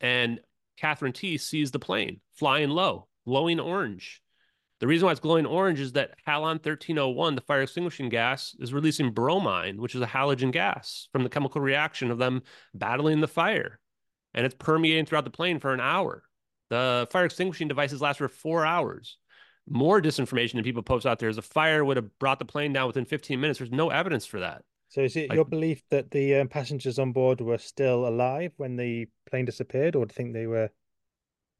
And 0.00 0.40
Katherine 0.76 1.12
Tee 1.12 1.38
sees 1.38 1.70
the 1.70 1.78
plane 1.78 2.20
flying 2.34 2.70
low, 2.70 3.08
glowing 3.26 3.60
orange. 3.60 4.22
The 4.78 4.86
reason 4.86 5.06
why 5.06 5.12
it's 5.12 5.20
glowing 5.20 5.46
orange 5.46 5.80
is 5.80 5.92
that 5.92 6.16
halon 6.26 6.62
1301, 6.62 7.34
the 7.34 7.40
fire 7.40 7.62
extinguishing 7.62 8.10
gas, 8.10 8.54
is 8.58 8.74
releasing 8.74 9.10
bromine, 9.10 9.80
which 9.80 9.94
is 9.94 10.02
a 10.02 10.06
halogen 10.06 10.52
gas 10.52 11.08
from 11.12 11.22
the 11.22 11.30
chemical 11.30 11.62
reaction 11.62 12.10
of 12.10 12.18
them 12.18 12.42
battling 12.74 13.20
the 13.20 13.28
fire. 13.28 13.80
And 14.34 14.44
it's 14.44 14.54
permeating 14.58 15.06
throughout 15.06 15.24
the 15.24 15.30
plane 15.30 15.60
for 15.60 15.72
an 15.72 15.80
hour. 15.80 16.24
The 16.68 17.08
fire 17.10 17.24
extinguishing 17.24 17.68
devices 17.68 18.02
last 18.02 18.18
for 18.18 18.28
four 18.28 18.66
hours 18.66 19.16
more 19.68 20.00
disinformation 20.00 20.54
than 20.54 20.64
people 20.64 20.82
post 20.82 21.06
out 21.06 21.18
there 21.18 21.28
is 21.28 21.38
a 21.38 21.42
fire 21.42 21.84
would 21.84 21.96
have 21.96 22.18
brought 22.18 22.38
the 22.38 22.44
plane 22.44 22.72
down 22.72 22.86
within 22.86 23.04
15 23.04 23.40
minutes. 23.40 23.58
There's 23.58 23.70
no 23.70 23.90
evidence 23.90 24.26
for 24.26 24.40
that. 24.40 24.62
So 24.88 25.00
is 25.02 25.16
it 25.16 25.28
like, 25.28 25.36
your 25.36 25.44
belief 25.44 25.82
that 25.90 26.10
the 26.10 26.36
um, 26.36 26.48
passengers 26.48 26.98
on 26.98 27.12
board 27.12 27.40
were 27.40 27.58
still 27.58 28.06
alive 28.06 28.52
when 28.56 28.76
the 28.76 29.08
plane 29.28 29.44
disappeared, 29.44 29.96
or 29.96 30.06
do 30.06 30.12
you 30.12 30.14
think 30.14 30.32
they 30.32 30.46
were? 30.46 30.70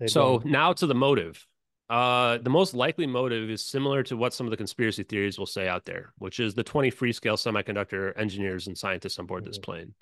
So 0.06 0.38
gone? 0.38 0.50
now 0.50 0.72
to 0.74 0.86
the 0.86 0.94
motive. 0.94 1.46
Uh, 1.88 2.38
the 2.38 2.50
most 2.50 2.74
likely 2.74 3.06
motive 3.06 3.48
is 3.48 3.64
similar 3.64 4.02
to 4.02 4.16
what 4.16 4.34
some 4.34 4.46
of 4.46 4.50
the 4.50 4.56
conspiracy 4.56 5.04
theories 5.04 5.38
will 5.38 5.46
say 5.46 5.68
out 5.68 5.84
there, 5.84 6.12
which 6.18 6.40
is 6.40 6.54
the 6.54 6.64
20 6.64 6.90
Freescale 6.90 7.36
semiconductor 7.36 8.12
engineers 8.18 8.66
and 8.66 8.76
scientists 8.76 9.18
on 9.18 9.26
board 9.26 9.42
mm-hmm. 9.42 9.50
this 9.50 9.58
plane. 9.58 9.94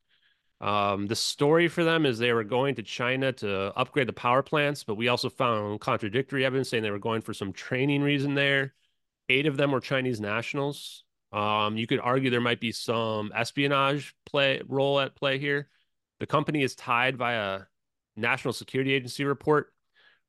Um, 0.61 1.07
the 1.07 1.17
story 1.17 1.69
for 1.69 1.85
them 1.85 2.07
is 2.07 2.19
they 2.19 2.33
were 2.33 2.45
going 2.45 2.77
to 2.77 2.83
China 2.83 3.33
to 3.33 3.73
upgrade 3.77 4.09
the 4.09 4.13
power 4.13 4.43
plants, 4.43 4.85
but 4.85 4.95
we 4.95 5.09
also 5.09 5.29
found 5.29 5.81
contradictory 5.81 6.45
evidence 6.45 6.71
saying 6.71 6.83
they 6.83 6.91
were 6.91 6.99
going 6.99 7.21
for 7.21 7.35
some 7.35 7.53
training 7.53 8.03
reason 8.03 8.35
there. 8.35 8.75
Eight 9.29 9.47
of 9.47 9.57
them 9.57 9.73
were 9.73 9.81
Chinese 9.81 10.21
nationals. 10.21 11.05
Um, 11.33 11.77
you 11.77 11.87
could 11.87 12.01
argue 12.01 12.31
there 12.31 12.41
might 12.41 12.61
be 12.61 12.73
some 12.73 13.33
espionage 13.35 14.15
play 14.25 14.63
role 14.69 15.01
at 15.01 15.17
play 15.17 15.39
here. 15.39 15.69
The 16.21 16.27
company 16.27 16.63
is 16.63 16.75
tied 16.77 17.19
by 17.19 17.33
a 17.33 17.61
national 18.17 18.55
security 18.55 18.93
agency 18.93 19.25
report 19.25 19.73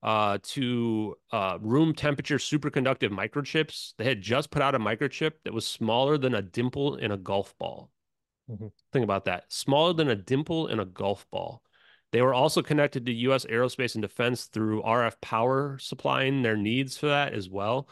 uh, 0.01 0.39
to 0.43 1.15
uh, 1.31 1.57
room 1.61 1.93
temperature 1.93 2.37
superconductive 2.37 3.09
microchips. 3.09 3.93
They 3.97 4.05
had 4.05 4.21
just 4.21 4.51
put 4.51 4.61
out 4.61 4.75
a 4.75 4.79
microchip 4.79 5.33
that 5.43 5.53
was 5.53 5.67
smaller 5.67 6.17
than 6.17 6.35
a 6.35 6.41
dimple 6.41 6.95
in 6.95 7.11
a 7.11 7.17
golf 7.17 7.55
ball. 7.57 7.91
Mm-hmm. 8.49 8.67
Think 8.93 9.03
about 9.03 9.25
that. 9.25 9.51
Smaller 9.51 9.93
than 9.93 10.09
a 10.09 10.15
dimple 10.15 10.67
in 10.67 10.79
a 10.79 10.85
golf 10.85 11.25
ball. 11.31 11.61
They 12.11 12.21
were 12.21 12.33
also 12.33 12.61
connected 12.61 13.05
to 13.05 13.13
U.S. 13.13 13.45
aerospace 13.45 13.95
and 13.95 14.01
defense 14.01 14.45
through 14.45 14.83
RF 14.83 15.19
power 15.21 15.77
supplying 15.79 16.41
their 16.43 16.55
needs 16.55 16.97
for 16.97 17.07
that 17.07 17.33
as 17.33 17.49
well. 17.49 17.89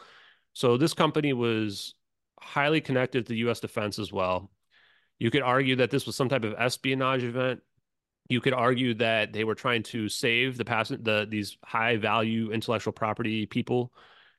So 0.52 0.76
this 0.76 0.94
company 0.94 1.32
was 1.32 1.94
highly 2.40 2.80
connected 2.80 3.26
to 3.26 3.36
U.S. 3.36 3.60
defense 3.60 3.98
as 3.98 4.12
well. 4.12 4.50
You 5.18 5.30
could 5.30 5.42
argue 5.42 5.76
that 5.76 5.90
this 5.90 6.06
was 6.06 6.16
some 6.16 6.28
type 6.28 6.44
of 6.44 6.54
espionage 6.58 7.24
event. 7.24 7.60
You 8.28 8.40
could 8.40 8.54
argue 8.54 8.94
that 8.94 9.32
they 9.32 9.44
were 9.44 9.54
trying 9.54 9.82
to 9.84 10.08
save 10.08 10.56
the 10.56 10.64
pass 10.64 10.88
the 10.88 11.26
these 11.28 11.58
high 11.64 11.96
value 11.96 12.50
intellectual 12.52 12.92
property 12.92 13.44
people 13.46 13.92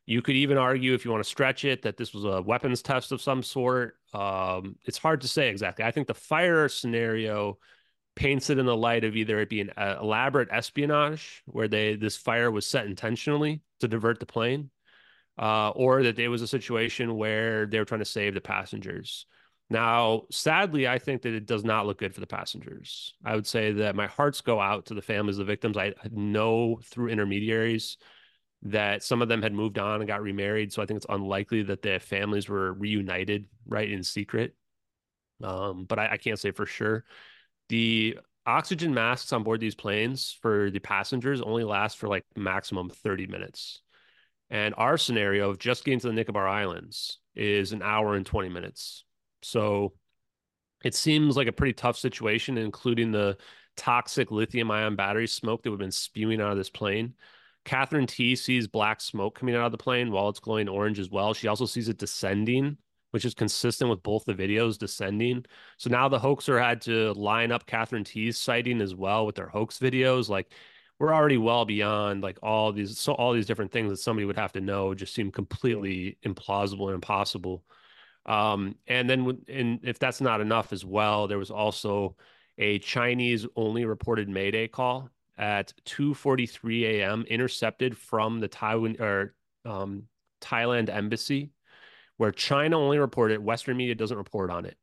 You 0.07 0.21
could 0.21 0.35
even 0.35 0.57
argue, 0.57 0.93
if 0.93 1.03
you 1.03 1.11
want 1.11 1.23
to 1.23 1.29
stretch 1.29 1.65
it, 1.65 1.81
that 1.83 1.97
this 1.97 2.13
was 2.13 2.25
a 2.25 2.41
weapons 2.41 2.81
test 2.81 3.11
of 3.11 3.21
some 3.21 3.41
sort. 3.41 3.97
Um, 4.15 4.77
it's 4.85 4.97
hard 4.97 5.21
to 5.21 5.27
say 5.27 5.49
exactly. 5.49 5.83
I 5.83 5.91
think 5.91 6.07
the 6.07 6.13
fire 6.13 6.69
scenario 6.69 7.57
paints 8.15 8.49
it 8.49 8.57
in 8.57 8.65
the 8.65 8.75
light 8.75 9.03
of 9.03 9.17
either 9.17 9.39
it 9.39 9.49
being 9.49 9.69
uh, 9.75 9.97
elaborate 10.01 10.47
espionage, 10.51 11.43
where 11.45 11.67
they 11.67 11.95
this 11.95 12.15
fire 12.15 12.49
was 12.49 12.65
set 12.65 12.85
intentionally 12.85 13.61
to 13.81 13.89
divert 13.89 14.21
the 14.21 14.25
plane, 14.25 14.69
uh, 15.37 15.71
or 15.71 16.03
that 16.03 16.17
it 16.17 16.29
was 16.29 16.41
a 16.41 16.47
situation 16.47 17.17
where 17.17 17.65
they 17.65 17.77
were 17.77 17.85
trying 17.85 17.99
to 17.99 18.05
save 18.05 18.33
the 18.33 18.41
passengers. 18.41 19.25
Now, 19.69 20.23
sadly, 20.31 20.87
I 20.87 20.97
think 20.99 21.23
that 21.23 21.33
it 21.33 21.45
does 21.45 21.65
not 21.65 21.85
look 21.85 21.97
good 21.97 22.13
for 22.13 22.21
the 22.21 22.27
passengers. 22.27 23.15
I 23.25 23.35
would 23.35 23.47
say 23.47 23.73
that 23.73 23.95
my 23.95 24.07
hearts 24.07 24.39
go 24.39 24.61
out 24.61 24.85
to 24.85 24.93
the 24.93 25.01
families 25.01 25.39
of 25.39 25.45
the 25.45 25.51
victims. 25.51 25.75
I 25.75 25.93
know 26.11 26.79
through 26.85 27.09
intermediaries 27.09 27.97
that 28.63 29.03
some 29.03 29.21
of 29.21 29.27
them 29.27 29.41
had 29.41 29.53
moved 29.53 29.77
on 29.77 30.01
and 30.01 30.07
got 30.07 30.21
remarried. 30.21 30.73
So 30.73 30.81
I 30.81 30.85
think 30.85 30.97
it's 30.97 31.05
unlikely 31.09 31.63
that 31.63 31.81
their 31.81 31.99
families 31.99 32.49
were 32.49 32.73
reunited, 32.73 33.47
right, 33.67 33.89
in 33.89 34.03
secret. 34.03 34.55
Um, 35.43 35.85
but 35.85 35.99
I, 35.99 36.13
I 36.13 36.17
can't 36.17 36.39
say 36.39 36.51
for 36.51 36.65
sure. 36.65 37.05
The 37.69 38.17
oxygen 38.45 38.93
masks 38.93 39.33
on 39.33 39.43
board 39.43 39.59
these 39.59 39.75
planes 39.75 40.37
for 40.41 40.69
the 40.71 40.79
passengers 40.79 41.41
only 41.41 41.63
last 41.63 41.97
for 41.97 42.07
like 42.07 42.23
maximum 42.35 42.89
30 42.89 43.27
minutes. 43.27 43.81
And 44.49 44.75
our 44.77 44.97
scenario 44.97 45.49
of 45.49 45.59
just 45.59 45.83
getting 45.83 45.99
to 45.99 46.07
the 46.07 46.13
Nicobar 46.13 46.47
Islands 46.47 47.19
is 47.35 47.71
an 47.71 47.81
hour 47.81 48.15
and 48.15 48.25
20 48.25 48.49
minutes. 48.49 49.03
So 49.41 49.93
it 50.83 50.93
seems 50.93 51.35
like 51.35 51.47
a 51.47 51.51
pretty 51.51 51.73
tough 51.73 51.97
situation, 51.97 52.57
including 52.57 53.11
the 53.11 53.37
toxic 53.75 54.31
lithium 54.31 54.71
ion 54.71 54.95
battery 54.95 55.27
smoke 55.27 55.63
that 55.63 55.71
would 55.71 55.79
have 55.79 55.85
been 55.85 55.91
spewing 55.91 56.41
out 56.41 56.51
of 56.51 56.57
this 56.57 56.69
plane. 56.69 57.15
Katherine 57.65 58.07
Tee 58.07 58.35
sees 58.35 58.67
black 58.67 59.01
smoke 59.01 59.37
coming 59.37 59.55
out 59.55 59.65
of 59.65 59.71
the 59.71 59.77
plane 59.77 60.11
while 60.11 60.29
it's 60.29 60.39
glowing 60.39 60.69
orange 60.69 60.99
as 60.99 61.09
well. 61.09 61.33
She 61.33 61.47
also 61.47 61.65
sees 61.65 61.89
it 61.89 61.97
descending, 61.97 62.77
which 63.11 63.25
is 63.25 63.33
consistent 63.33 63.89
with 63.89 64.03
both 64.03 64.23
the 64.25 64.35
videos 64.35 64.77
descending. 64.77 65.45
So 65.77 65.89
now 65.89 66.07
the 66.07 66.19
hoaxer 66.19 66.59
had 66.59 66.81
to 66.81 67.13
line 67.13 67.51
up 67.51 67.65
Katherine 67.65 68.03
Tee's 68.03 68.37
sighting 68.37 68.81
as 68.81 68.95
well 68.95 69.25
with 69.25 69.35
their 69.35 69.47
hoax 69.47 69.79
videos. 69.79 70.29
Like 70.29 70.51
we're 70.99 71.13
already 71.13 71.37
well 71.37 71.65
beyond 71.65 72.23
like 72.23 72.37
all 72.41 72.71
these 72.71 72.99
so 72.99 73.13
all 73.13 73.33
these 73.33 73.47
different 73.47 73.71
things 73.71 73.89
that 73.89 73.97
somebody 73.97 74.25
would 74.25 74.37
have 74.37 74.53
to 74.53 74.61
know 74.61 74.93
just 74.93 75.13
seem 75.13 75.31
completely 75.31 76.17
implausible 76.25 76.85
and 76.85 76.95
impossible. 76.95 77.63
Um, 78.27 78.75
and 78.87 79.09
then, 79.09 79.43
and 79.47 79.79
if 79.83 79.99
that's 79.99 80.21
not 80.21 80.41
enough 80.41 80.73
as 80.73 80.83
well, 80.85 81.27
there 81.27 81.37
was 81.37 81.51
also 81.51 82.15
a 82.57 82.79
Chinese 82.79 83.45
only 83.55 83.85
reported 83.85 84.29
Mayday 84.29 84.67
call 84.67 85.09
at 85.37 85.73
2:43 85.85 86.83
a.m. 86.83 87.25
intercepted 87.27 87.97
from 87.97 88.39
the 88.39 88.47
Taiwan 88.47 88.97
or 88.99 89.33
um, 89.65 90.03
Thailand 90.41 90.89
embassy, 90.89 91.51
where 92.17 92.31
China 92.31 92.79
only 92.79 92.99
reported. 92.99 93.39
Western 93.39 93.77
media 93.77 93.95
doesn't 93.95 94.17
report 94.17 94.49
on 94.49 94.65
it, 94.65 94.77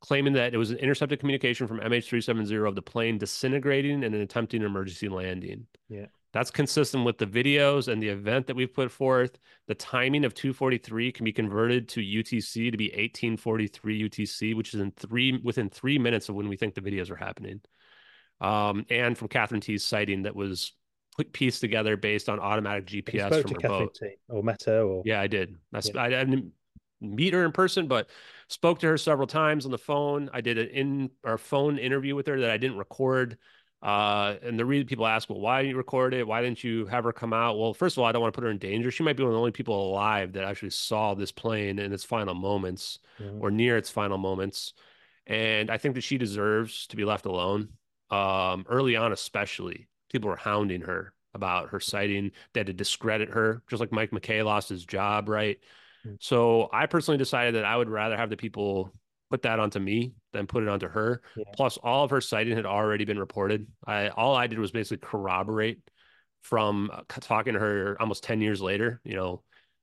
claiming 0.00 0.34
that 0.34 0.54
it 0.54 0.58
was 0.58 0.70
an 0.70 0.78
intercepted 0.78 1.20
communication 1.20 1.66
from 1.66 1.80
MH370 1.80 2.68
of 2.68 2.74
the 2.74 2.82
plane 2.82 3.18
disintegrating 3.18 4.04
and 4.04 4.14
an 4.14 4.20
attempting 4.20 4.60
an 4.60 4.66
emergency 4.66 5.08
landing. 5.08 5.66
Yeah. 5.88 6.06
That's 6.32 6.50
consistent 6.50 7.06
with 7.06 7.16
the 7.16 7.26
videos 7.26 7.88
and 7.88 8.02
the 8.02 8.10
event 8.10 8.46
that 8.46 8.56
we've 8.56 8.74
put 8.74 8.90
forth. 8.90 9.38
The 9.68 9.74
timing 9.74 10.22
of 10.22 10.34
243 10.34 11.10
can 11.10 11.24
be 11.24 11.32
converted 11.32 11.88
to 11.90 12.00
UTC 12.00 12.70
to 12.70 12.76
be 12.76 12.88
1843 12.88 14.08
UTC, 14.10 14.54
which 14.54 14.74
is 14.74 14.80
in 14.80 14.90
three 14.90 15.40
within 15.42 15.70
three 15.70 15.98
minutes 15.98 16.28
of 16.28 16.34
when 16.34 16.48
we 16.48 16.58
think 16.58 16.74
the 16.74 16.82
videos 16.82 17.10
are 17.10 17.16
happening. 17.16 17.62
Um, 18.40 18.84
and 18.90 19.16
from 19.16 19.28
Katherine 19.28 19.60
Tee's 19.60 19.84
sighting 19.84 20.22
that 20.22 20.36
was 20.36 20.72
put 21.16 21.32
pieced 21.32 21.60
together 21.60 21.96
based 21.96 22.28
on 22.28 22.38
automatic 22.38 22.86
GPS 22.86 23.42
from 23.42 23.52
her 23.52 23.58
Catherine 23.58 23.84
boat. 23.86 23.94
T 23.94 24.08
or 24.28 24.42
Meta 24.42 24.82
or 24.82 25.02
yeah, 25.04 25.20
I 25.20 25.26
did. 25.26 25.56
I, 25.72 25.80
yeah. 25.84 26.02
I, 26.02 26.08
didn't 26.08 26.52
meet 27.00 27.32
her 27.32 27.44
in 27.44 27.52
person, 27.52 27.86
but 27.86 28.08
spoke 28.48 28.78
to 28.80 28.86
her 28.88 28.98
several 28.98 29.26
times 29.26 29.64
on 29.64 29.70
the 29.70 29.78
phone. 29.78 30.30
I 30.32 30.40
did 30.40 30.58
an 30.58 30.68
in 30.68 31.10
or 31.24 31.38
phone 31.38 31.78
interview 31.78 32.14
with 32.14 32.26
her 32.26 32.40
that 32.40 32.50
I 32.50 32.58
didn't 32.58 32.78
record. 32.78 33.38
Uh, 33.82 34.36
and 34.42 34.58
the 34.58 34.64
reason 34.64 34.86
people 34.86 35.06
ask, 35.06 35.28
well, 35.28 35.38
why 35.38 35.62
didn't 35.62 35.70
you 35.70 35.76
record 35.76 36.14
it? 36.14 36.26
Why 36.26 36.40
didn't 36.42 36.64
you 36.64 36.86
have 36.86 37.04
her 37.04 37.12
come 37.12 37.32
out? 37.32 37.58
Well, 37.58 37.74
first 37.74 37.96
of 37.96 38.00
all, 38.00 38.06
I 38.06 38.12
don't 38.12 38.22
want 38.22 38.32
to 38.32 38.36
put 38.36 38.44
her 38.44 38.50
in 38.50 38.58
danger. 38.58 38.90
She 38.90 39.02
might 39.02 39.16
be 39.16 39.22
one 39.22 39.30
of 39.30 39.34
the 39.34 39.38
only 39.38 39.52
people 39.52 39.90
alive 39.90 40.32
that 40.32 40.44
actually 40.44 40.70
saw 40.70 41.14
this 41.14 41.30
plane 41.30 41.78
in 41.78 41.92
its 41.92 42.02
final 42.02 42.34
moments 42.34 42.98
mm-hmm. 43.20 43.40
or 43.40 43.50
near 43.50 43.76
its 43.76 43.90
final 43.90 44.18
moments. 44.18 44.72
And 45.26 45.70
I 45.70 45.78
think 45.78 45.94
that 45.94 46.04
she 46.04 46.18
deserves 46.18 46.86
to 46.88 46.96
be 46.96 47.04
left 47.04 47.26
alone. 47.26 47.68
Um, 48.10 48.64
early 48.68 48.96
on, 48.96 49.12
especially, 49.12 49.88
people 50.10 50.30
were 50.30 50.36
hounding 50.36 50.82
her 50.82 51.12
about 51.34 51.70
her 51.70 51.80
sighting. 51.80 52.32
They 52.52 52.60
had 52.60 52.66
to 52.68 52.72
discredit 52.72 53.30
her, 53.30 53.62
just 53.68 53.80
like 53.80 53.92
Mike 53.92 54.10
McKay 54.10 54.44
lost 54.44 54.68
his 54.68 54.84
job, 54.84 55.28
right? 55.28 55.58
Mm-hmm. 56.06 56.16
So 56.20 56.68
I 56.72 56.86
personally 56.86 57.18
decided 57.18 57.54
that 57.54 57.64
I 57.64 57.76
would 57.76 57.88
rather 57.88 58.16
have 58.16 58.30
the 58.30 58.36
people 58.36 58.92
put 59.30 59.42
that 59.42 59.60
onto 59.60 59.78
me 59.78 60.14
than 60.32 60.46
put 60.46 60.62
it 60.62 60.68
onto 60.68 60.88
her. 60.88 61.22
Yeah. 61.36 61.44
Plus, 61.54 61.76
all 61.78 62.04
of 62.04 62.10
her 62.10 62.20
sighting 62.20 62.56
had 62.56 62.66
already 62.66 63.04
been 63.04 63.18
reported. 63.18 63.66
I 63.86 64.08
all 64.08 64.34
I 64.34 64.46
did 64.46 64.58
was 64.58 64.70
basically 64.70 65.06
corroborate 65.06 65.80
from 66.42 66.90
uh, 66.92 67.02
talking 67.20 67.54
to 67.54 67.60
her 67.60 67.96
almost 68.00 68.24
ten 68.24 68.40
years 68.40 68.60
later. 68.60 69.00
You 69.04 69.14
know, 69.14 69.42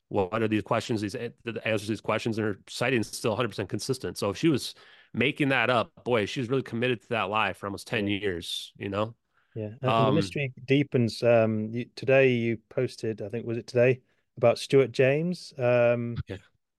what 0.09 0.41
are 0.41 0.47
these 0.47 0.63
questions? 0.63 1.01
These 1.01 1.13
the 1.13 1.61
answers 1.65 1.87
to 1.87 1.91
these 1.91 2.01
questions, 2.01 2.37
and 2.37 2.47
her 2.47 2.59
sighting 2.69 3.01
is 3.01 3.07
still 3.07 3.31
100 3.31 3.49
percent 3.49 3.69
consistent. 3.69 4.17
So 4.17 4.29
if 4.29 4.37
she 4.37 4.47
was 4.47 4.75
making 5.13 5.49
that 5.49 5.69
up, 5.69 5.91
boy, 6.03 6.25
she 6.25 6.39
was 6.39 6.49
really 6.49 6.63
committed 6.63 7.01
to 7.01 7.09
that 7.09 7.29
lie 7.29 7.53
for 7.53 7.67
almost 7.67 7.87
10 7.87 8.07
yeah. 8.07 8.19
years. 8.19 8.73
You 8.77 8.89
know. 8.89 9.15
Yeah, 9.55 9.69
and 9.81 9.91
um, 9.91 10.05
the 10.05 10.11
mystery 10.13 10.51
deepens. 10.65 11.21
Um, 11.21 11.69
you, 11.71 11.85
today 11.95 12.31
you 12.31 12.57
posted, 12.69 13.21
I 13.21 13.29
think 13.29 13.45
was 13.45 13.57
it 13.57 13.67
today, 13.67 14.01
about 14.37 14.57
Stuart 14.57 14.91
James. 14.91 15.53
Um, 15.57 16.15
yeah. 16.27 16.37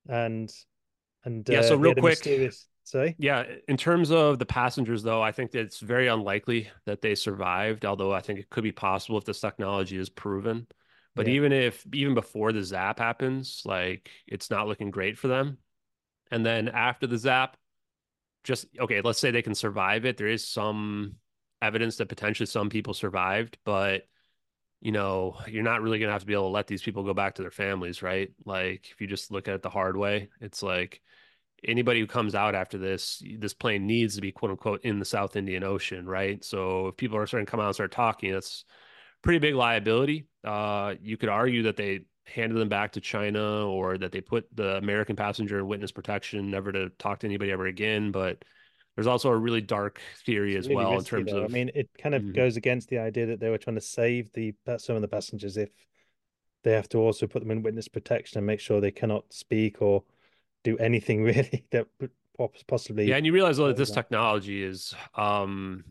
and 0.08 0.52
and 1.24 1.48
yeah, 1.48 1.62
so 1.62 1.74
uh, 1.74 1.78
real 1.78 1.94
quick, 1.94 2.18
mysterious... 2.18 2.66
sorry. 2.82 3.14
Yeah, 3.18 3.44
in 3.68 3.76
terms 3.76 4.10
of 4.10 4.38
the 4.38 4.46
passengers, 4.46 5.02
though, 5.02 5.22
I 5.22 5.32
think 5.32 5.52
that 5.52 5.60
it's 5.60 5.78
very 5.78 6.08
unlikely 6.08 6.68
that 6.84 7.00
they 7.00 7.14
survived. 7.14 7.84
Although 7.84 8.12
I 8.12 8.20
think 8.20 8.40
it 8.40 8.50
could 8.50 8.64
be 8.64 8.72
possible 8.72 9.18
if 9.18 9.24
this 9.24 9.40
technology 9.40 9.96
is 9.96 10.08
proven. 10.08 10.66
But 11.14 11.28
yeah. 11.28 11.34
even 11.34 11.52
if 11.52 11.86
even 11.94 12.14
before 12.14 12.52
the 12.52 12.62
zap 12.64 12.98
happens, 12.98 13.62
like 13.64 14.10
it's 14.26 14.50
not 14.50 14.66
looking 14.66 14.90
great 14.90 15.16
for 15.16 15.28
them. 15.28 15.58
And 16.30 16.44
then 16.44 16.68
after 16.68 17.06
the 17.06 17.18
zap, 17.18 17.56
just 18.44 18.66
okay, 18.78 19.00
let's 19.00 19.18
say 19.18 19.30
they 19.30 19.42
can 19.42 19.54
survive 19.54 20.04
it. 20.04 20.16
There 20.16 20.28
is 20.28 20.46
some 20.46 21.16
evidence 21.60 21.96
that 21.96 22.08
potentially 22.08 22.46
some 22.46 22.70
people 22.70 22.94
survived, 22.94 23.58
but 23.64 24.02
you 24.80 24.92
know, 24.92 25.38
you're 25.48 25.62
not 25.62 25.80
really 25.80 25.98
going 25.98 26.08
to 26.08 26.12
have 26.12 26.20
to 26.20 26.26
be 26.26 26.34
able 26.34 26.44
to 26.44 26.48
let 26.48 26.66
these 26.66 26.82
people 26.82 27.04
go 27.04 27.14
back 27.14 27.36
to 27.36 27.42
their 27.42 27.50
families, 27.50 28.02
right? 28.02 28.30
Like 28.44 28.90
if 28.92 29.00
you 29.00 29.06
just 29.06 29.30
look 29.30 29.48
at 29.48 29.54
it 29.54 29.62
the 29.62 29.70
hard 29.70 29.96
way, 29.96 30.28
it's 30.42 30.62
like 30.62 31.00
anybody 31.66 32.00
who 32.00 32.06
comes 32.06 32.34
out 32.34 32.54
after 32.54 32.76
this, 32.76 33.22
this 33.38 33.54
plane 33.54 33.86
needs 33.86 34.16
to 34.16 34.20
be 34.20 34.30
quote 34.30 34.50
unquote 34.50 34.84
in 34.84 34.98
the 34.98 35.06
South 35.06 35.36
Indian 35.36 35.64
Ocean, 35.64 36.06
right? 36.06 36.44
So 36.44 36.88
if 36.88 36.98
people 36.98 37.16
are 37.16 37.26
starting 37.26 37.46
to 37.46 37.50
come 37.50 37.60
out 37.60 37.66
and 37.66 37.74
start 37.74 37.92
talking, 37.92 38.32
that's 38.32 38.66
pretty 39.22 39.38
big 39.38 39.54
liability. 39.54 40.26
Uh, 40.44 40.96
you 41.00 41.16
could 41.16 41.30
argue 41.30 41.62
that 41.62 41.76
they 41.76 42.00
handed 42.24 42.58
them 42.58 42.68
back 42.68 42.92
to 42.92 43.00
China 43.00 43.68
or 43.68 43.98
that 43.98 44.12
they 44.12 44.20
put 44.20 44.46
the 44.54 44.76
American 44.76 45.16
passenger 45.16 45.58
in 45.58 45.66
witness 45.66 45.92
protection, 45.92 46.50
never 46.50 46.72
to 46.72 46.88
talk 46.98 47.20
to 47.20 47.26
anybody 47.26 47.50
ever 47.50 47.66
again. 47.66 48.10
But 48.10 48.44
there's 48.94 49.06
also 49.06 49.30
a 49.30 49.36
really 49.36 49.60
dark 49.60 50.00
theory 50.24 50.56
as 50.56 50.68
really 50.68 50.76
well 50.76 50.94
risky, 50.94 50.98
in 50.98 51.04
terms 51.04 51.32
though. 51.32 51.42
of. 51.44 51.50
I 51.50 51.54
mean, 51.54 51.70
it 51.74 51.90
kind 51.98 52.14
of 52.14 52.22
mm-hmm. 52.22 52.32
goes 52.32 52.56
against 52.56 52.88
the 52.88 52.98
idea 52.98 53.26
that 53.26 53.40
they 53.40 53.50
were 53.50 53.58
trying 53.58 53.76
to 53.76 53.82
save 53.82 54.32
the 54.32 54.54
some 54.78 54.96
of 54.96 55.02
the 55.02 55.08
passengers 55.08 55.56
if 55.56 55.70
they 56.62 56.72
have 56.72 56.88
to 56.90 56.98
also 56.98 57.26
put 57.26 57.40
them 57.40 57.50
in 57.50 57.62
witness 57.62 57.88
protection 57.88 58.38
and 58.38 58.46
make 58.46 58.60
sure 58.60 58.80
they 58.80 58.90
cannot 58.90 59.32
speak 59.32 59.82
or 59.82 60.02
do 60.62 60.78
anything 60.78 61.22
really 61.24 61.64
that 61.70 61.86
possibly. 62.66 63.06
Yeah, 63.06 63.16
and 63.16 63.26
you 63.26 63.32
realize 63.32 63.58
though 63.58 63.68
that 63.68 63.76
this 63.76 63.90
technology 63.90 64.62
is, 64.62 64.94
um, 65.14 65.84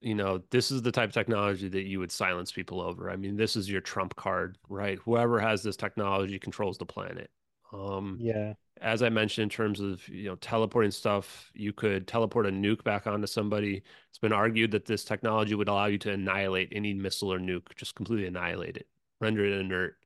you 0.00 0.14
know, 0.14 0.42
this 0.50 0.70
is 0.70 0.82
the 0.82 0.92
type 0.92 1.08
of 1.08 1.14
technology 1.14 1.68
that 1.68 1.84
you 1.84 1.98
would 1.98 2.12
silence 2.12 2.52
people 2.52 2.80
over. 2.80 3.10
I 3.10 3.16
mean, 3.16 3.36
this 3.36 3.56
is 3.56 3.68
your 3.68 3.80
trump 3.80 4.14
card, 4.16 4.58
right? 4.68 4.98
Whoever 5.04 5.40
has 5.40 5.62
this 5.62 5.76
technology 5.76 6.38
controls 6.38 6.78
the 6.78 6.86
planet. 6.86 7.30
Um, 7.72 8.16
yeah 8.20 8.54
as 8.80 9.02
I 9.02 9.08
mentioned, 9.08 9.44
in 9.44 9.48
terms 9.48 9.80
of 9.80 10.06
you 10.08 10.28
know 10.28 10.36
teleporting 10.36 10.90
stuff, 10.90 11.50
you 11.54 11.72
could 11.72 12.06
teleport 12.06 12.46
a 12.46 12.50
nuke 12.50 12.84
back 12.84 13.06
onto 13.06 13.26
somebody. 13.26 13.82
It's 14.08 14.18
been 14.18 14.32
argued 14.32 14.70
that 14.72 14.84
this 14.84 15.04
technology 15.04 15.54
would 15.54 15.68
allow 15.68 15.86
you 15.86 15.98
to 15.98 16.12
annihilate 16.12 16.68
any 16.72 16.94
missile 16.94 17.32
or 17.32 17.38
nuke, 17.38 17.74
just 17.76 17.94
completely 17.94 18.26
annihilate 18.26 18.76
it, 18.76 18.86
render 19.20 19.44
it 19.44 19.58
inert. 19.60 19.96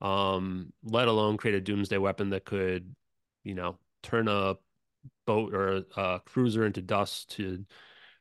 Um, 0.00 0.72
let 0.84 1.08
alone 1.08 1.36
create 1.36 1.54
a 1.56 1.60
doomsday 1.60 1.98
weapon 1.98 2.30
that 2.30 2.44
could, 2.44 2.94
you 3.44 3.54
know, 3.54 3.78
turn 4.02 4.28
a 4.28 4.56
boat 5.26 5.54
or 5.54 5.76
a, 5.76 5.84
a 5.96 6.20
cruiser 6.20 6.66
into 6.66 6.82
dust 6.82 7.30
to 7.32 7.64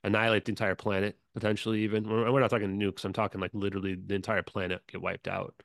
annihilate 0.04 0.46
the 0.46 0.52
entire 0.52 0.76
planet, 0.76 1.18
potentially 1.34 1.82
even. 1.84 2.08
We're, 2.08 2.32
we're 2.32 2.40
not 2.40 2.50
talking 2.50 2.80
nukes. 2.80 3.06
I'm 3.06 3.14
talking 3.14 3.42
like 3.42 3.52
literally 3.54 3.96
the 3.96 4.16
entire 4.16 4.44
planet 4.44 4.82
get 4.88 5.02
wiped 5.02 5.28
out. 5.28 5.56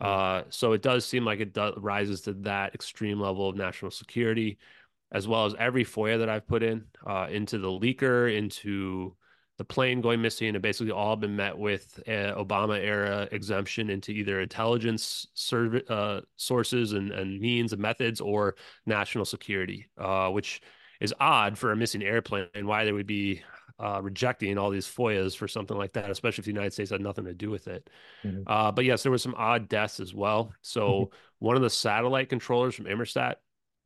Uh, 0.00 0.42
so 0.48 0.72
it 0.72 0.82
does 0.82 1.04
seem 1.04 1.24
like 1.24 1.40
it 1.40 1.52
does, 1.52 1.74
rises 1.76 2.20
to 2.22 2.32
that 2.32 2.74
extreme 2.74 3.20
level 3.20 3.48
of 3.48 3.56
national 3.56 3.90
security, 3.90 4.58
as 5.12 5.26
well 5.26 5.44
as 5.44 5.54
every 5.58 5.84
FOIA 5.84 6.18
that 6.18 6.28
I've 6.28 6.46
put 6.46 6.62
in 6.62 6.84
uh, 7.06 7.26
into 7.30 7.58
the 7.58 7.68
leaker, 7.68 8.34
into 8.34 9.16
the 9.58 9.64
plane 9.64 10.00
going 10.00 10.22
missing 10.22 10.54
have 10.54 10.62
basically 10.62 10.92
all 10.92 11.16
been 11.16 11.34
met 11.34 11.58
with 11.58 12.00
Obama 12.06 12.78
era 12.78 13.28
exemption 13.32 13.90
into 13.90 14.12
either 14.12 14.40
intelligence 14.40 15.26
serv- 15.34 15.82
uh, 15.90 16.20
sources 16.36 16.92
and, 16.92 17.10
and 17.10 17.40
means 17.40 17.72
and 17.72 17.82
methods 17.82 18.20
or 18.20 18.54
national 18.86 19.24
security, 19.24 19.88
uh, 19.98 20.28
which 20.28 20.62
is 21.00 21.12
odd 21.18 21.58
for 21.58 21.72
a 21.72 21.76
missing 21.76 22.04
airplane 22.04 22.46
and 22.54 22.68
why 22.68 22.84
there 22.84 22.94
would 22.94 23.06
be 23.06 23.42
uh, 23.78 24.00
rejecting 24.02 24.58
all 24.58 24.70
these 24.70 24.86
FOIAs 24.86 25.36
for 25.36 25.48
something 25.48 25.76
like 25.76 25.92
that, 25.92 26.10
especially 26.10 26.42
if 26.42 26.46
the 26.46 26.52
United 26.52 26.72
States 26.72 26.90
had 26.90 27.00
nothing 27.00 27.24
to 27.24 27.34
do 27.34 27.50
with 27.50 27.68
it. 27.68 27.88
Mm-hmm. 28.24 28.42
Uh, 28.46 28.72
but 28.72 28.84
yes, 28.84 29.02
there 29.02 29.12
were 29.12 29.18
some 29.18 29.34
odd 29.36 29.68
deaths 29.68 30.00
as 30.00 30.14
well. 30.14 30.52
So 30.62 30.88
mm-hmm. 30.88 31.14
one 31.38 31.56
of 31.56 31.62
the 31.62 31.70
satellite 31.70 32.28
controllers 32.28 32.74
from 32.74 32.86
Inmarsat 32.86 33.36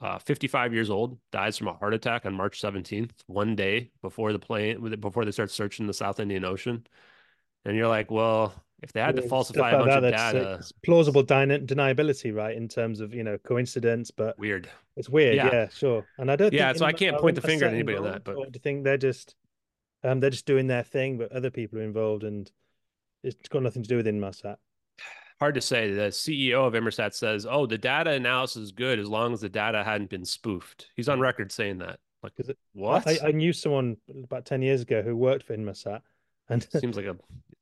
uh, 0.03 0.19
55 0.19 0.75
years 0.75 0.91
old, 0.91 1.17
dies 1.31 1.57
from 1.57 1.69
a 1.69 1.75
heart 1.75 1.95
attack 1.95 2.27
on 2.27 2.35
March 2.35 2.61
17th, 2.61 3.13
one 3.27 3.55
day 3.55 3.91
before 4.03 4.33
the 4.33 4.39
plane, 4.39 4.97
before 4.99 5.25
they 5.25 5.31
start 5.31 5.51
searching 5.51 5.87
the 5.87 5.95
South 5.95 6.19
Indian 6.19 6.45
Ocean. 6.45 6.85
And 7.65 7.77
you're 7.77 7.89
like, 7.89 8.11
well, 8.11 8.53
if 8.83 8.93
they 8.93 9.01
had 9.01 9.15
to 9.15 9.23
falsify 9.23 9.71
a 9.71 9.79
bunch 9.79 9.91
that, 9.91 10.05
of 10.05 10.13
data, 10.13 10.57
it's 10.59 10.73
plausible 10.85 11.23
deniability, 11.23 12.35
right? 12.35 12.57
In 12.57 12.67
terms 12.67 13.01
of 13.01 13.15
you 13.15 13.23
know 13.23 13.39
coincidence, 13.39 14.11
but 14.11 14.37
weird. 14.37 14.69
It's 14.97 15.09
weird, 15.09 15.37
yeah, 15.37 15.51
yeah 15.53 15.69
sure. 15.69 16.05
And 16.19 16.29
I 16.31 16.35
don't. 16.35 16.53
Yeah, 16.53 16.73
so 16.73 16.85
I 16.85 16.93
can't 16.93 17.17
point 17.19 17.37
the 17.37 17.41
finger 17.41 17.67
at 17.67 17.73
anybody 17.73 17.99
on 17.99 18.05
that. 18.05 18.25
But 18.25 18.35
do 18.35 18.51
you 18.53 18.61
think 18.61 18.83
they're 18.83 18.99
just, 18.99 19.37
um, 20.05 20.21
they're 20.21 20.31
just 20.31 20.47
doing 20.47 20.67
their 20.67 20.83
thing, 20.83 21.19
but 21.19 21.33
other 21.33 21.51
people 21.51 21.79
are 21.79 21.85
involved, 21.85 22.25
and 22.25 22.51
it's 23.23 23.49
got 23.49 23.63
nothing 23.63 23.83
to 23.83 23.89
do 23.89 23.97
with 23.97 24.07
Inmarsat 24.07 24.57
hard 25.43 25.57
to 25.57 25.61
say. 25.61 25.91
The 25.93 26.03
CEO 26.03 26.65
of 26.65 26.75
Inmarsat 26.75 27.15
says, 27.15 27.47
"Oh, 27.51 27.67
the 27.67 27.77
data 27.77 28.13
analysis 28.13 28.63
is 28.63 28.73
good 28.73 29.01
as 29.01 29.09
long 29.09 29.33
as 29.33 29.41
the 29.41 29.49
data 29.49 29.83
hadn't 29.83 30.09
been 30.09 30.25
spoofed." 30.25 30.87
He's 30.95 31.09
on 31.09 31.19
record 31.19 31.51
saying 31.51 31.79
that. 31.79 31.99
Like, 32.23 32.33
it, 32.39 32.57
what? 32.75 33.09
I, 33.09 33.19
I, 33.25 33.33
knew 33.33 33.53
someone 33.53 33.97
about 34.23 34.45
ten 34.45 34.63
years 34.63 34.83
ago 34.83 35.03
who 35.03 35.17
worked 35.17 35.45
for 35.45 35.57
Inmarsat, 35.57 36.01
and 36.49 36.63
seems 36.81 36.97
like 36.97 37.07
a 37.07 37.17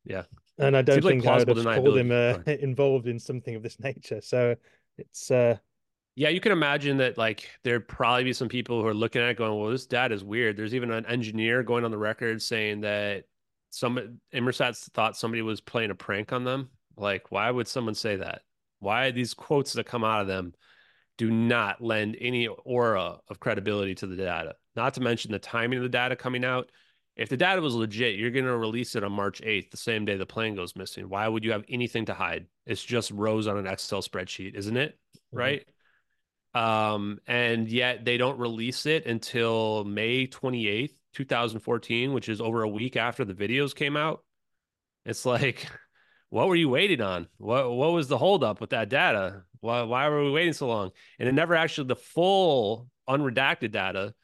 yeah. 0.05 0.24
And 0.59 0.76
I 0.76 0.82
don't 0.82 0.97
Seems 0.97 1.07
think 1.07 1.24
like 1.24 1.41
I 1.41 1.45
would 1.45 1.57
have 1.57 1.76
called 1.82 1.97
him 1.97 2.11
uh, 2.12 2.38
involved 2.47 3.07
in 3.09 3.18
something 3.18 3.55
of 3.55 3.62
this 3.62 3.80
nature. 3.80 4.20
So 4.20 4.57
it's 4.99 5.30
uh 5.30 5.57
yeah, 6.15 6.29
you 6.29 6.41
can 6.41 6.53
imagine 6.53 6.99
that 6.99 7.17
like 7.17 7.49
there'd 7.65 7.89
probably 7.89 8.25
be 8.25 8.33
some 8.33 8.49
people 8.49 8.81
who 8.81 8.87
are 8.87 8.95
looking 8.95 9.23
at 9.23 9.31
it 9.31 9.37
going, 9.37 9.59
well, 9.59 9.71
this 9.71 9.87
data 9.87 10.15
is 10.15 10.25
weird. 10.25 10.57
There's 10.57 10.75
even 10.75 10.91
an 10.91 11.07
engineer 11.07 11.63
going 11.63 11.85
on 11.85 11.91
the 11.91 11.99
record 11.99 12.43
saying 12.43 12.83
that 12.83 13.25
some 13.71 14.19
Inmarsat 14.35 14.77
thought 14.91 15.17
somebody 15.17 15.43
was 15.43 15.61
playing 15.61 15.91
a 15.91 15.95
prank 15.95 16.33
on 16.33 16.45
them 16.45 16.71
like, 16.97 17.31
why 17.31 17.51
would 17.51 17.69
someone 17.69 17.95
say 17.95 18.17
that? 18.17 18.43
Why 18.81 19.11
these 19.11 19.35
quotes 19.35 19.73
that 19.75 19.87
come 19.87 20.05
out 20.05 20.21
of 20.21 20.27
them 20.27 20.55
do 21.19 21.31
not 21.31 21.83
lend 21.83 22.17
any 22.21 22.47
aura 22.47 23.19
of 23.29 23.41
credibility 23.41 23.95
to 23.97 24.07
the 24.07 24.17
data? 24.17 24.55
Not 24.77 24.95
to 24.95 25.01
mention 25.01 25.33
the 25.33 25.39
timing 25.39 25.79
of 25.79 25.83
the 25.83 25.89
data 25.89 26.17
coming 26.17 26.45
out. 26.45 26.71
If 27.17 27.29
the 27.29 27.37
data 27.37 27.61
was 27.61 27.75
legit, 27.75 28.17
you're 28.17 28.31
going 28.31 28.47
to 28.47 28.57
release 28.57 28.95
it 28.95 29.05
on 29.05 29.13
March 29.13 29.43
8th, 29.43 29.71
the 29.71 29.77
same 29.77 30.05
day 30.05 30.17
the 30.17 30.25
plane 30.25 30.55
goes 30.55 30.77
missing. 30.77 31.09
Why 31.09 31.29
would 31.29 31.45
you 31.45 31.53
have 31.53 31.65
anything 31.69 32.07
to 32.07 32.15
hide? 32.15 32.47
It's 32.67 32.83
just 32.83 33.11
rows 33.11 33.47
on 33.47 33.59
an 33.59 33.67
Excel 33.67 34.01
spreadsheet, 34.01 34.55
isn't 34.55 34.77
it? 34.77 34.93
Mm-hmm. 34.93 35.39
Right. 35.39 35.69
Um, 36.55 37.21
and 37.27 37.69
yet 37.69 38.05
they 38.05 38.17
don't 38.17 38.39
release 38.39 38.87
it 38.87 39.07
until 39.07 39.85
May 39.85 40.27
28th, 40.27 40.95
2014, 41.15 42.13
which 42.13 42.29
is 42.29 42.41
over 42.41 42.63
a 42.63 42.69
week 42.69 42.97
after 42.97 43.25
the 43.25 43.35
videos 43.35 43.75
came 43.75 43.97
out. 43.97 44.25
It's 45.05 45.25
like, 45.25 45.67
what 46.31 46.49
were 46.49 46.57
you 46.57 46.69
waiting 46.69 47.01
on? 47.01 47.29
What 47.39 47.71
what 47.71 47.93
was 47.93 48.09
the 48.09 48.19
holdup 48.19 48.61
with 48.61 48.71
that 48.71 48.89
data? 48.89 49.43
Why 49.61 49.83
why 49.83 50.09
were 50.09 50.25
we 50.25 50.31
waiting 50.31 50.53
so 50.53 50.69
long? 50.69 50.91
And 51.19 51.29
it 51.29 51.33
never 51.33 51.55
actually 51.55 51.89
the 51.89 51.97
full 51.97 52.89
unredacted 53.09 53.73
data 53.73 54.15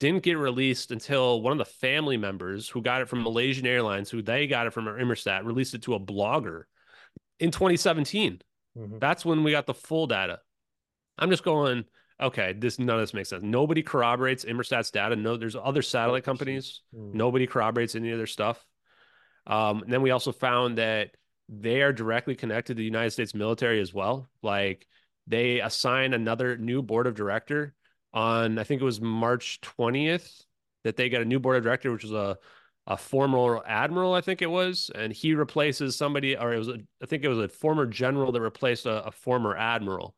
didn't 0.00 0.24
get 0.24 0.36
released 0.36 0.90
until 0.90 1.40
one 1.42 1.52
of 1.52 1.58
the 1.58 1.64
family 1.64 2.16
members 2.16 2.68
who 2.68 2.82
got 2.82 3.02
it 3.02 3.08
from 3.08 3.22
Malaysian 3.22 3.66
Airlines, 3.66 4.10
who 4.10 4.20
they 4.20 4.48
got 4.48 4.66
it 4.66 4.72
from 4.72 4.86
Inmarsat, 4.86 5.44
released 5.44 5.74
it 5.74 5.82
to 5.82 5.94
a 5.94 6.00
blogger 6.00 6.64
in 7.38 7.52
2017. 7.52 8.40
Mm-hmm. 8.76 8.98
That's 8.98 9.24
when 9.24 9.44
we 9.44 9.52
got 9.52 9.66
the 9.66 9.74
full 9.74 10.08
data. 10.08 10.40
I'm 11.18 11.30
just 11.30 11.44
going, 11.44 11.84
okay, 12.20 12.52
this 12.52 12.78
none 12.78 12.96
of 12.96 13.02
this 13.02 13.14
makes 13.14 13.28
sense. 13.28 13.42
Nobody 13.42 13.82
corroborates 13.82 14.44
Inmarsat's 14.44 14.90
data. 14.90 15.16
No, 15.16 15.36
there's 15.36 15.56
other 15.56 15.82
satellite 15.82 16.24
companies. 16.24 16.82
Mm-hmm. 16.94 17.16
Nobody 17.16 17.46
corroborates 17.46 17.94
any 17.94 18.10
of 18.10 18.18
their 18.18 18.26
stuff. 18.26 18.64
Um, 19.46 19.82
and 19.82 19.92
then 19.92 20.02
we 20.02 20.10
also 20.10 20.32
found 20.32 20.78
that 20.78 21.10
they 21.48 21.82
are 21.82 21.92
directly 21.92 22.34
connected 22.34 22.74
to 22.74 22.78
the 22.78 22.84
United 22.84 23.10
States 23.10 23.34
military 23.34 23.80
as 23.80 23.92
well. 23.92 24.28
Like 24.42 24.86
they 25.26 25.60
assign 25.60 26.14
another 26.14 26.56
new 26.56 26.82
board 26.82 27.06
of 27.06 27.14
director 27.14 27.74
on, 28.12 28.58
I 28.58 28.64
think 28.64 28.80
it 28.80 28.86
was 28.86 29.00
March 29.00 29.60
20th 29.60 30.44
that 30.84 30.96
they 30.96 31.08
got 31.08 31.22
a 31.22 31.26
new 31.26 31.40
board 31.40 31.56
of 31.56 31.64
director, 31.64 31.92
which 31.92 32.04
was 32.04 32.12
a, 32.12 32.38
a 32.86 32.96
former 32.96 33.62
admiral, 33.66 34.14
I 34.14 34.20
think 34.20 34.42
it 34.42 34.50
was, 34.50 34.90
and 34.94 35.12
he 35.12 35.34
replaces 35.34 35.96
somebody, 35.96 36.36
or 36.36 36.52
it 36.52 36.58
was, 36.58 36.68
a, 36.68 36.78
I 37.02 37.06
think 37.06 37.22
it 37.22 37.28
was 37.28 37.38
a 37.38 37.48
former 37.48 37.86
general 37.86 38.32
that 38.32 38.40
replaced 38.40 38.86
a, 38.86 39.06
a 39.06 39.10
former 39.12 39.56
admiral. 39.56 40.16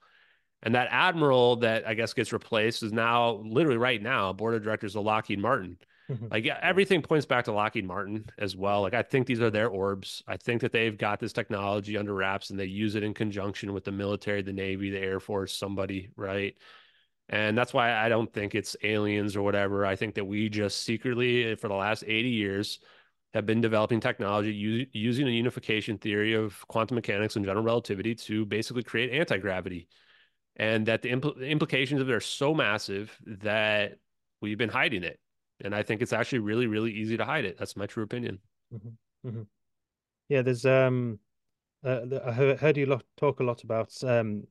And 0.64 0.74
that 0.74 0.88
admiral 0.90 1.56
that 1.56 1.86
I 1.86 1.94
guess 1.94 2.14
gets 2.14 2.32
replaced 2.32 2.82
is 2.82 2.92
now 2.92 3.42
literally 3.44 3.76
right 3.76 4.02
now 4.02 4.32
board 4.32 4.54
of 4.54 4.64
directors 4.64 4.96
of 4.96 5.04
Lockheed 5.04 5.38
Martin. 5.38 5.78
Mm-hmm. 6.10 6.26
Like 6.30 6.46
everything 6.46 7.02
points 7.02 7.26
back 7.26 7.44
to 7.44 7.52
Lockheed 7.52 7.86
Martin 7.86 8.26
as 8.38 8.56
well. 8.56 8.82
Like 8.82 8.94
I 8.94 9.02
think 9.02 9.26
these 9.26 9.40
are 9.40 9.50
their 9.50 9.68
orbs. 9.68 10.22
I 10.26 10.36
think 10.36 10.62
that 10.62 10.72
they've 10.72 10.96
got 10.96 11.20
this 11.20 11.32
technology 11.32 11.96
under 11.96 12.14
wraps 12.14 12.50
and 12.50 12.58
they 12.58 12.64
use 12.64 12.94
it 12.94 13.02
in 13.02 13.14
conjunction 13.14 13.72
with 13.72 13.84
the 13.84 13.92
military, 13.92 14.42
the 14.42 14.52
Navy, 14.52 14.90
the 14.90 14.98
Air 14.98 15.20
Force, 15.20 15.54
somebody, 15.54 16.10
right? 16.16 16.56
And 17.28 17.56
that's 17.56 17.72
why 17.72 17.94
I 17.94 18.08
don't 18.08 18.30
think 18.32 18.54
it's 18.54 18.76
aliens 18.82 19.36
or 19.36 19.42
whatever. 19.42 19.86
I 19.86 19.96
think 19.96 20.14
that 20.14 20.26
we 20.26 20.48
just 20.48 20.82
secretly, 20.82 21.44
eh, 21.44 21.54
for 21.54 21.68
the 21.68 21.74
last 21.74 22.04
80 22.06 22.28
years, 22.28 22.80
have 23.32 23.46
been 23.46 23.60
developing 23.62 23.98
technology 23.98 24.52
u- 24.52 24.86
using 24.92 25.26
a 25.26 25.30
unification 25.30 25.96
theory 25.98 26.34
of 26.34 26.66
quantum 26.68 26.94
mechanics 26.96 27.36
and 27.36 27.44
general 27.44 27.64
relativity 27.64 28.14
to 28.14 28.44
basically 28.44 28.82
create 28.82 29.10
anti 29.10 29.38
gravity. 29.38 29.88
And 30.56 30.86
that 30.86 31.02
the 31.02 31.10
impl- 31.10 31.48
implications 31.48 32.00
of 32.00 32.08
it 32.08 32.14
are 32.14 32.20
so 32.20 32.54
massive 32.54 33.18
that 33.26 33.98
we've 34.40 34.58
been 34.58 34.68
hiding 34.68 35.02
it 35.02 35.18
and 35.62 35.74
I 35.74 35.82
think 35.82 36.02
it's 36.02 36.12
actually 36.12 36.40
really, 36.40 36.66
really 36.66 36.92
easy 36.92 37.16
to 37.16 37.24
hide 37.24 37.44
it. 37.44 37.58
That's 37.58 37.76
my 37.76 37.86
true 37.86 38.02
opinion. 38.02 38.38
Mm-hmm. 38.72 39.28
Mm-hmm. 39.28 39.42
Yeah, 40.28 40.42
there's 40.42 40.66
um, 40.66 41.18
uh, 41.84 42.00
I 42.24 42.32
heard, 42.32 42.76
you 42.76 42.86
lot, 42.86 43.04
talk 43.16 43.40
a 43.40 43.44
lot 43.44 43.62
about 43.62 43.92
um, 44.02 44.44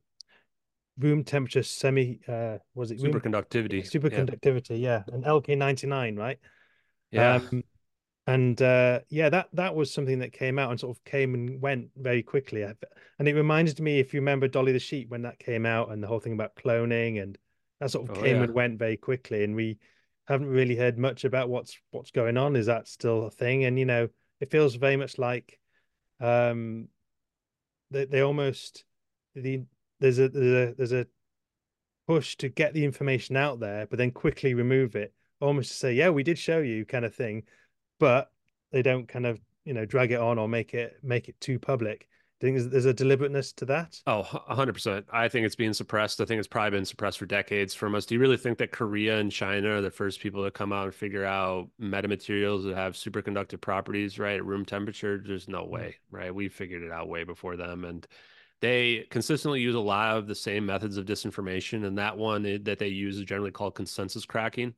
room 0.97 1.23
temperature 1.23 1.63
semi. 1.63 2.19
Uh, 2.27 2.57
was 2.73 2.91
it 2.91 2.99
superconductivity? 2.99 3.73
Room, 3.73 4.01
superconductivity, 4.01 4.79
yeah. 4.79 5.03
yeah, 5.07 5.13
and 5.13 5.25
LK 5.25 5.57
ninety 5.57 5.87
nine, 5.87 6.15
right? 6.15 6.39
Yeah. 7.11 7.35
Um, 7.35 7.63
and 8.25 8.61
uh, 8.61 8.99
yeah, 9.09 9.29
that 9.29 9.49
that 9.53 9.75
was 9.75 9.91
something 9.91 10.19
that 10.19 10.31
came 10.31 10.57
out 10.57 10.71
and 10.71 10.79
sort 10.79 10.95
of 10.95 11.03
came 11.03 11.33
and 11.33 11.61
went 11.61 11.89
very 11.97 12.23
quickly. 12.23 12.63
And 12.63 13.27
it 13.27 13.35
reminded 13.35 13.79
me, 13.79 13.99
if 13.99 14.13
you 14.13 14.21
remember 14.21 14.47
Dolly 14.47 14.71
the 14.71 14.79
sheep 14.79 15.09
when 15.09 15.23
that 15.23 15.39
came 15.39 15.65
out, 15.65 15.91
and 15.91 16.01
the 16.01 16.07
whole 16.07 16.19
thing 16.19 16.33
about 16.33 16.55
cloning, 16.55 17.21
and 17.21 17.37
that 17.79 17.91
sort 17.91 18.09
of 18.09 18.17
oh, 18.17 18.21
came 18.21 18.37
yeah. 18.37 18.43
and 18.43 18.53
went 18.53 18.79
very 18.79 18.97
quickly. 18.97 19.43
And 19.43 19.55
we 19.55 19.77
haven't 20.25 20.47
really 20.47 20.75
heard 20.75 20.97
much 20.97 21.25
about 21.25 21.49
what's 21.49 21.77
what's 21.91 22.11
going 22.11 22.37
on. 22.37 22.55
Is 22.55 22.67
that 22.67 22.87
still 22.87 23.25
a 23.25 23.31
thing? 23.31 23.65
And 23.65 23.77
you 23.77 23.85
know, 23.85 24.07
it 24.39 24.51
feels 24.51 24.75
very 24.75 24.95
much 24.95 25.17
like 25.17 25.59
um 26.19 26.87
they 27.91 28.05
they 28.05 28.21
almost 28.21 28.85
the 29.35 29.63
there's 29.99 30.19
a 30.19 30.29
there's 30.29 30.69
a 30.69 30.73
there's 30.75 30.93
a 30.93 31.07
push 32.07 32.35
to 32.37 32.49
get 32.49 32.73
the 32.73 32.85
information 32.85 33.35
out 33.35 33.59
there, 33.59 33.85
but 33.87 33.97
then 33.97 34.11
quickly 34.11 34.53
remove 34.53 34.95
it, 34.95 35.13
almost 35.39 35.71
to 35.71 35.77
say, 35.77 35.93
yeah, 35.93 36.09
we 36.09 36.23
did 36.23 36.37
show 36.37 36.59
you 36.59 36.85
kind 36.85 37.05
of 37.05 37.15
thing, 37.15 37.43
but 38.03 38.31
they 38.73 38.81
don't 38.81 39.07
kind 39.07 39.25
of 39.25 39.39
you 39.63 39.73
know 39.73 39.85
drag 39.85 40.11
it 40.11 40.19
on 40.19 40.37
or 40.37 40.45
make 40.45 40.73
it 40.73 40.97
make 41.01 41.29
it 41.29 41.39
too 41.39 41.57
public 41.57 42.09
do 42.43 42.49
you 42.49 42.59
think 42.59 42.71
there's 42.73 42.83
a 42.83 42.93
deliberateness 42.93 43.53
to 43.53 43.65
that? 43.67 44.01
Oh, 44.05 44.23
100%. 44.49 45.05
I 45.13 45.29
think 45.29 45.45
it's 45.45 45.55
being 45.55 45.71
suppressed. 45.71 46.19
I 46.19 46.25
think 46.25 46.39
it's 46.39 46.47
probably 46.47 46.71
been 46.71 46.83
suppressed 46.83 47.17
for 47.17 47.25
decades 47.25 47.73
from 47.73 47.95
us. 47.95 48.05
Do 48.05 48.15
you 48.15 48.19
really 48.19 48.35
think 48.35 48.57
that 48.57 48.73
Korea 48.73 49.17
and 49.17 49.31
China 49.31 49.77
are 49.77 49.81
the 49.81 49.89
first 49.89 50.19
people 50.19 50.43
to 50.43 50.51
come 50.51 50.73
out 50.73 50.83
and 50.83 50.93
figure 50.93 51.23
out 51.23 51.69
metamaterials 51.81 52.65
that 52.65 52.75
have 52.75 52.95
superconductive 52.95 53.61
properties, 53.61 54.19
right, 54.19 54.35
at 54.35 54.45
room 54.45 54.65
temperature? 54.65 55.23
There's 55.25 55.47
no 55.47 55.63
mm. 55.63 55.69
way, 55.69 55.95
right? 56.11 56.35
We 56.35 56.49
figured 56.49 56.83
it 56.83 56.91
out 56.91 57.07
way 57.07 57.23
before 57.23 57.55
them. 57.55 57.85
And 57.85 58.05
they 58.59 59.07
consistently 59.09 59.61
use 59.61 59.75
a 59.75 59.79
lot 59.79 60.17
of 60.17 60.27
the 60.27 60.35
same 60.35 60.65
methods 60.65 60.97
of 60.97 61.05
disinformation. 61.05 61.85
And 61.85 61.97
that 61.97 62.17
one 62.17 62.45
eh, 62.45 62.57
that 62.63 62.77
they 62.77 62.89
use 62.89 63.19
is 63.19 63.23
generally 63.23 63.51
called 63.51 63.75
consensus 63.75 64.25
cracking. 64.25 64.73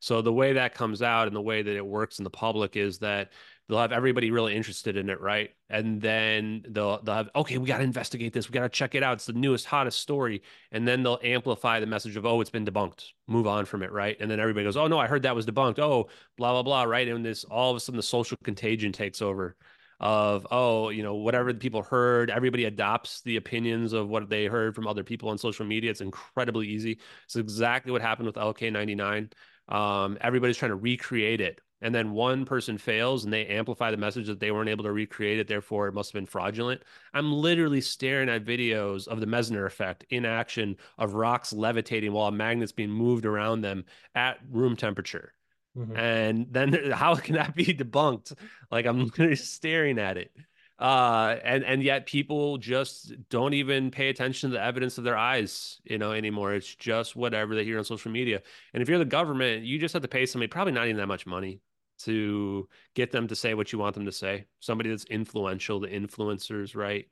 So 0.00 0.22
the 0.22 0.32
way 0.32 0.54
that 0.54 0.74
comes 0.74 1.02
out 1.02 1.26
and 1.26 1.36
the 1.36 1.40
way 1.40 1.62
that 1.62 1.76
it 1.76 1.84
works 1.84 2.18
in 2.18 2.24
the 2.24 2.30
public 2.30 2.76
is 2.76 2.98
that 2.98 3.30
they'll 3.68 3.78
have 3.78 3.92
everybody 3.92 4.30
really 4.30 4.54
interested 4.54 4.96
in 4.96 5.08
it, 5.08 5.20
right? 5.20 5.50
And 5.70 6.00
then 6.00 6.64
they'll 6.68 7.02
they'll 7.02 7.14
have 7.14 7.30
okay, 7.34 7.58
we 7.58 7.66
got 7.66 7.78
to 7.78 7.84
investigate 7.84 8.32
this, 8.32 8.48
we 8.48 8.52
got 8.52 8.62
to 8.62 8.68
check 8.68 8.94
it 8.94 9.02
out. 9.02 9.14
It's 9.14 9.26
the 9.26 9.32
newest, 9.32 9.66
hottest 9.66 10.00
story, 10.00 10.42
and 10.70 10.86
then 10.86 11.02
they'll 11.02 11.20
amplify 11.22 11.80
the 11.80 11.86
message 11.86 12.16
of 12.16 12.26
oh, 12.26 12.40
it's 12.40 12.50
been 12.50 12.66
debunked, 12.66 13.04
move 13.26 13.46
on 13.46 13.64
from 13.64 13.82
it, 13.82 13.92
right? 13.92 14.16
And 14.20 14.30
then 14.30 14.40
everybody 14.40 14.64
goes, 14.64 14.76
oh 14.76 14.86
no, 14.86 14.98
I 14.98 15.06
heard 15.06 15.22
that 15.22 15.34
was 15.34 15.46
debunked. 15.46 15.78
Oh, 15.78 16.08
blah 16.36 16.52
blah 16.52 16.62
blah, 16.62 16.82
right? 16.84 17.08
And 17.08 17.24
this 17.24 17.44
all 17.44 17.70
of 17.70 17.76
a 17.76 17.80
sudden 17.80 17.96
the 17.96 18.02
social 18.02 18.36
contagion 18.44 18.92
takes 18.92 19.22
over 19.22 19.56
of 20.00 20.46
oh 20.50 20.88
you 20.88 21.02
know 21.02 21.14
whatever 21.14 21.52
the 21.52 21.58
people 21.58 21.82
heard 21.82 22.28
everybody 22.28 22.64
adopts 22.64 23.20
the 23.22 23.36
opinions 23.36 23.92
of 23.92 24.08
what 24.08 24.28
they 24.28 24.46
heard 24.46 24.74
from 24.74 24.88
other 24.88 25.04
people 25.04 25.28
on 25.28 25.38
social 25.38 25.64
media 25.64 25.90
it's 25.90 26.00
incredibly 26.00 26.66
easy 26.66 26.98
it's 27.24 27.36
exactly 27.36 27.92
what 27.92 28.02
happened 28.02 28.26
with 28.26 28.34
lk99 28.34 29.30
um, 29.68 30.18
everybody's 30.20 30.56
trying 30.56 30.70
to 30.70 30.76
recreate 30.76 31.40
it 31.40 31.60
and 31.84 31.94
then 31.94 32.12
one 32.12 32.46
person 32.46 32.78
fails 32.78 33.24
and 33.24 33.32
they 33.32 33.46
amplify 33.46 33.90
the 33.90 33.98
message 33.98 34.26
that 34.28 34.40
they 34.40 34.50
weren't 34.50 34.70
able 34.70 34.84
to 34.84 34.90
recreate 34.90 35.38
it, 35.38 35.48
therefore 35.48 35.86
it 35.86 35.92
must 35.92 36.10
have 36.10 36.14
been 36.14 36.24
fraudulent. 36.24 36.80
I'm 37.12 37.30
literally 37.30 37.82
staring 37.82 38.30
at 38.30 38.46
videos 38.46 39.06
of 39.06 39.20
the 39.20 39.26
Meissner 39.26 39.66
effect 39.66 40.02
in 40.08 40.24
action 40.24 40.78
of 40.96 41.12
rocks 41.12 41.52
levitating 41.52 42.10
while 42.10 42.28
a 42.28 42.32
magnet's 42.32 42.72
being 42.72 42.90
moved 42.90 43.26
around 43.26 43.60
them 43.60 43.84
at 44.14 44.38
room 44.50 44.76
temperature. 44.76 45.34
Mm-hmm. 45.76 45.96
And 45.96 46.46
then 46.50 46.72
how 46.92 47.16
can 47.16 47.34
that 47.34 47.54
be 47.54 47.66
debunked? 47.66 48.32
Like 48.70 48.86
I'm 48.86 49.00
literally 49.04 49.36
staring 49.36 49.98
at 49.98 50.16
it 50.16 50.32
uh 50.78 51.36
and 51.44 51.64
and 51.64 51.82
yet 51.82 52.06
people 52.06 52.58
just 52.58 53.12
don't 53.28 53.54
even 53.54 53.90
pay 53.92 54.08
attention 54.08 54.50
to 54.50 54.54
the 54.54 54.62
evidence 54.62 54.98
of 54.98 55.04
their 55.04 55.16
eyes 55.16 55.80
you 55.84 55.98
know 55.98 56.12
anymore. 56.12 56.52
It's 56.54 56.74
just 56.74 57.14
whatever 57.14 57.54
they 57.54 57.64
hear 57.64 57.78
on 57.78 57.84
social 57.84 58.10
media. 58.10 58.42
And 58.72 58.82
if 58.82 58.88
you're 58.88 58.98
the 58.98 59.04
government 59.04 59.64
you 59.64 59.78
just 59.78 59.92
have 59.92 60.02
to 60.02 60.08
pay 60.08 60.26
somebody 60.26 60.48
probably 60.48 60.72
not 60.72 60.86
even 60.86 60.96
that 60.96 61.06
much 61.06 61.26
money 61.26 61.60
to 62.00 62.68
get 62.94 63.12
them 63.12 63.28
to 63.28 63.36
say 63.36 63.54
what 63.54 63.72
you 63.72 63.78
want 63.78 63.94
them 63.94 64.06
to 64.06 64.12
say. 64.12 64.46
Somebody 64.58 64.90
that's 64.90 65.04
influential 65.04 65.78
the 65.78 65.88
influencers 65.88 66.74
right? 66.74 67.06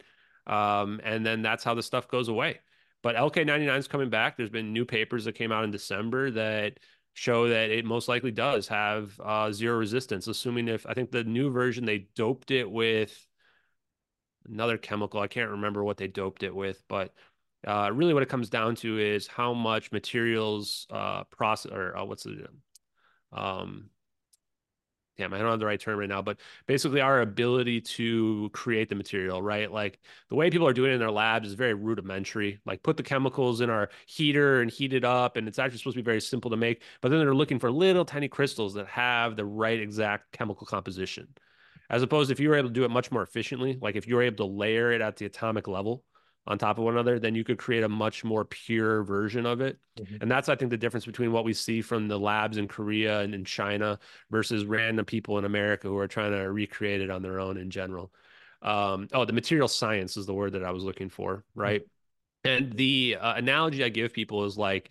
Um 0.47 1.01
and 1.05 1.25
then 1.25 1.43
that's 1.43 1.63
how 1.63 1.75
the 1.75 1.83
stuff 1.83 2.09
goes 2.09 2.29
away. 2.29 2.59
But 3.03 3.15
lk99 3.17 3.79
is 3.79 3.89
coming 3.89 4.11
back. 4.11 4.37
There's 4.37 4.51
been 4.51 4.73
new 4.73 4.85
papers 4.85 5.25
that 5.27 5.37
came 5.37 5.53
out 5.53 5.65
in 5.65 5.71
december 5.71 6.33
that 6.33 6.79
show 7.15 7.49
that 7.49 7.71
it 7.71 7.85
most 7.85 8.09
likely 8.09 8.31
does 8.31 8.69
have 8.69 9.19
uh, 9.23 9.53
zero 9.53 9.77
resistance 9.77 10.27
assuming 10.29 10.69
if 10.69 10.87
i 10.87 10.95
think 10.95 11.11
the 11.11 11.25
new 11.25 11.51
version 11.51 11.85
they 11.85 12.07
doped 12.15 12.51
it 12.51 12.71
with 12.71 13.27
another 14.49 14.79
chemical. 14.79 15.21
I 15.21 15.29
can't 15.29 15.51
remember 15.51 15.85
what 15.85 15.97
they 15.97 16.09
doped 16.09 16.43
it 16.43 16.55
with, 16.55 16.83
but 16.89 17.13
uh, 17.67 17.91
really 17.93 18.15
what 18.15 18.23
it 18.23 18.29
comes 18.29 18.51
down 18.51 18.75
to 18.77 18.99
is 18.99 19.27
how 19.27 19.55
much 19.55 19.93
materials 19.93 20.87
uh, 20.91 21.25
process 21.25 21.73
or 21.73 21.97
uh, 21.97 22.05
what's 22.05 22.25
the 22.25 22.47
um, 23.33 23.91
damn, 25.17 25.33
I 25.33 25.39
don't 25.39 25.51
have 25.51 25.61
the 25.61 25.67
right 25.67 25.81
term 25.81 25.99
right 25.99 26.09
now, 26.09 26.23
but 26.23 26.39
basically 26.67 27.01
our 27.01 27.21
ability 27.21 27.81
to 27.83 28.51
create 28.53 28.89
the 28.89 28.95
material, 28.95 29.43
right? 29.43 29.71
Like 29.71 30.01
the 30.29 30.35
way 30.35 30.51
people 30.51 30.67
are 30.67 30.73
doing 30.73 30.91
it 30.91 30.95
in 30.95 31.01
their 31.01 31.11
labs 31.11 31.49
is 31.49 31.55
very 31.55 31.75
rudimentary. 31.75 32.61
Like 32.65 32.83
put 32.83 32.97
the 32.97 33.03
chemicals 33.03 33.61
in 33.61 33.71
our 33.71 33.91
heater 34.07 34.63
and 34.63 34.71
heat 34.71 34.93
it 34.93 35.05
up, 35.05 35.37
and 35.37 35.47
it's 35.47 35.59
actually 35.59 35.79
supposed 35.79 35.97
to 35.97 36.03
be 36.03 36.05
very 36.05 36.21
simple 36.21 36.51
to 36.51 36.57
make. 36.57 36.83
But 37.01 37.11
then 37.11 37.21
they're 37.21 37.35
looking 37.35 37.59
for 37.59 37.71
little 37.71 38.05
tiny 38.05 38.29
crystals 38.29 38.75
that 38.75 38.89
have 38.89 39.37
the 39.37 39.45
right 39.45 39.81
exact 39.81 40.33
chemical 40.33 40.67
composition 40.67 41.29
as 41.93 42.03
opposed 42.03 42.31
if 42.31 42.41
you 42.41 42.49
were 42.49 42.57
able 42.57 42.71
to 42.71 42.75
do 42.75 42.85
it 42.85 42.91
much 42.91 43.13
more 43.13 43.23
efficiently 43.23 43.79
like 43.81 43.95
if 43.95 44.09
you 44.09 44.17
were 44.17 44.23
able 44.23 44.49
to 44.49 44.53
layer 44.53 44.91
it 44.91 45.01
at 45.01 45.17
the 45.17 45.27
atomic 45.27 45.69
level 45.69 46.03
on 46.47 46.59
top 46.59 46.79
of 46.79 46.85
one 46.85 46.95
another 46.95 47.21
then 47.21 47.35
you 47.35 47.45
could 47.45 47.59
create 47.59 47.85
a 47.85 47.89
much 47.89 48.25
more 48.25 48.45
pure 48.45 49.05
version 49.05 49.47
of 49.47 49.61
it 49.61 49.79
mm-hmm. 50.01 50.17
and 50.21 50.31
that's 50.31 50.49
i 50.49 50.57
think 50.57 50.71
the 50.71 50.77
difference 50.77 51.07
between 51.07 51.31
what 51.31 51.45
we 51.45 51.53
see 51.53 51.81
from 51.81 52.09
the 52.09 52.19
labs 52.19 52.57
in 52.57 52.67
korea 52.67 53.21
and 53.21 53.35
in 53.35 53.45
china 53.45 53.99
versus 54.31 54.65
random 54.65 55.05
people 55.05 55.39
in 55.39 55.45
america 55.45 55.87
who 55.87 55.99
are 55.99 56.09
trying 56.09 56.33
to 56.33 56.51
recreate 56.51 57.01
it 57.01 57.11
on 57.11 57.23
their 57.23 57.39
own 57.39 57.57
in 57.57 57.71
general 57.71 58.11
um, 58.63 59.09
oh 59.13 59.25
the 59.25 59.33
material 59.33 59.69
science 59.69 60.17
is 60.17 60.27
the 60.27 60.35
word 60.35 60.53
that 60.53 60.65
i 60.65 60.71
was 60.71 60.83
looking 60.83 61.11
for 61.11 61.37
mm-hmm. 61.37 61.61
right 61.61 61.83
mm-hmm. 61.83 62.65
and 62.65 62.73
the 62.73 63.17
uh, 63.21 63.35
analogy 63.35 63.85
i 63.85 63.89
give 63.89 64.13
people 64.13 64.45
is 64.45 64.57
like 64.57 64.91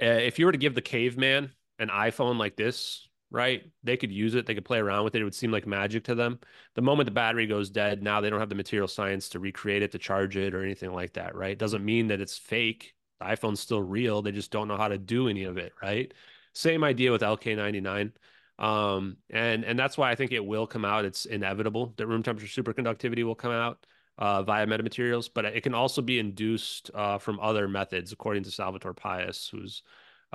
uh, 0.00 0.06
if 0.06 0.38
you 0.38 0.46
were 0.46 0.52
to 0.52 0.58
give 0.58 0.74
the 0.74 0.82
caveman 0.82 1.52
an 1.78 1.88
iphone 1.88 2.38
like 2.38 2.56
this 2.56 3.08
right? 3.32 3.62
They 3.82 3.96
could 3.96 4.12
use 4.12 4.34
it, 4.34 4.46
they 4.46 4.54
could 4.54 4.64
play 4.64 4.78
around 4.78 5.04
with 5.04 5.14
it. 5.14 5.22
It 5.22 5.24
would 5.24 5.34
seem 5.34 5.50
like 5.50 5.66
magic 5.66 6.04
to 6.04 6.14
them. 6.14 6.38
The 6.74 6.82
moment 6.82 7.06
the 7.06 7.12
battery 7.12 7.46
goes 7.46 7.70
dead, 7.70 8.02
now 8.02 8.20
they 8.20 8.30
don't 8.30 8.40
have 8.40 8.50
the 8.50 8.54
material 8.54 8.86
science 8.86 9.30
to 9.30 9.40
recreate 9.40 9.82
it, 9.82 9.90
to 9.92 9.98
charge 9.98 10.36
it, 10.36 10.54
or 10.54 10.62
anything 10.62 10.92
like 10.92 11.14
that, 11.14 11.34
right? 11.34 11.58
Doesn't 11.58 11.84
mean 11.84 12.08
that 12.08 12.20
it's 12.20 12.36
fake. 12.36 12.94
The 13.18 13.26
iPhone's 13.26 13.60
still 13.60 13.82
real. 13.82 14.20
They 14.20 14.32
just 14.32 14.50
don't 14.50 14.68
know 14.68 14.76
how 14.76 14.88
to 14.88 14.98
do 14.98 15.28
any 15.28 15.44
of 15.44 15.56
it, 15.56 15.72
right? 15.82 16.12
Same 16.52 16.84
idea 16.84 17.10
with 17.10 17.22
LK99. 17.22 18.12
Um, 18.58 19.16
and 19.30 19.64
and 19.64 19.78
that's 19.78 19.96
why 19.96 20.10
I 20.10 20.14
think 20.14 20.30
it 20.30 20.44
will 20.44 20.66
come 20.66 20.84
out. 20.84 21.06
It's 21.06 21.24
inevitable 21.24 21.94
that 21.96 22.06
room 22.06 22.22
temperature 22.22 22.62
superconductivity 22.62 23.24
will 23.24 23.34
come 23.34 23.50
out 23.50 23.86
uh, 24.18 24.42
via 24.42 24.66
metamaterials, 24.66 25.30
but 25.32 25.46
it 25.46 25.62
can 25.62 25.74
also 25.74 26.02
be 26.02 26.18
induced 26.18 26.90
uh, 26.94 27.18
from 27.18 27.40
other 27.40 27.66
methods, 27.66 28.12
according 28.12 28.42
to 28.44 28.50
Salvatore 28.50 28.94
Pais, 28.94 29.48
who's 29.50 29.82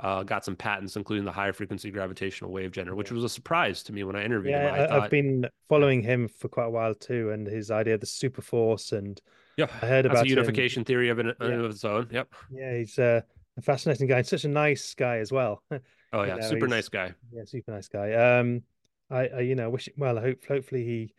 uh, 0.00 0.22
got 0.22 0.44
some 0.44 0.54
patents, 0.54 0.96
including 0.96 1.24
the 1.24 1.32
higher 1.32 1.52
frequency 1.52 1.90
gravitational 1.90 2.52
wave 2.52 2.70
generator, 2.70 2.94
which 2.94 3.10
was 3.10 3.24
a 3.24 3.28
surprise 3.28 3.82
to 3.84 3.92
me 3.92 4.04
when 4.04 4.14
I 4.14 4.24
interviewed 4.24 4.52
yeah, 4.52 4.86
him. 4.86 4.92
I, 4.92 5.00
have 5.00 5.10
been 5.10 5.46
following 5.68 6.02
him 6.02 6.28
for 6.28 6.48
quite 6.48 6.66
a 6.66 6.70
while 6.70 6.94
too, 6.94 7.30
and 7.30 7.46
his 7.46 7.70
idea 7.70 7.94
of 7.94 8.00
the 8.00 8.06
super 8.06 8.42
force, 8.42 8.92
and 8.92 9.20
yeah, 9.56 9.66
I 9.82 9.86
heard 9.86 10.04
That's 10.04 10.12
about 10.12 10.26
a 10.26 10.28
unification 10.28 10.82
him. 10.82 10.84
theory 10.84 11.08
of, 11.08 11.18
an, 11.18 11.34
yeah. 11.40 11.46
of 11.48 11.70
its 11.70 11.84
own. 11.84 12.08
Yep. 12.12 12.32
Yeah, 12.50 12.76
he's 12.76 12.98
uh, 12.98 13.22
a 13.56 13.62
fascinating 13.62 14.06
guy, 14.06 14.18
and 14.18 14.26
such 14.26 14.44
a 14.44 14.48
nice 14.48 14.94
guy 14.94 15.18
as 15.18 15.32
well. 15.32 15.62
Oh 16.10 16.22
yeah, 16.22 16.36
know, 16.36 16.48
super 16.48 16.66
nice 16.66 16.88
guy. 16.88 17.12
Yeah, 17.30 17.44
super 17.44 17.70
nice 17.70 17.86
guy. 17.86 18.14
Um, 18.14 18.62
I, 19.10 19.26
I 19.26 19.40
you 19.40 19.54
know 19.54 19.68
wish 19.68 19.90
well. 19.98 20.18
I 20.18 20.22
hope 20.22 20.42
hopefully 20.46 20.82
he 20.82 21.14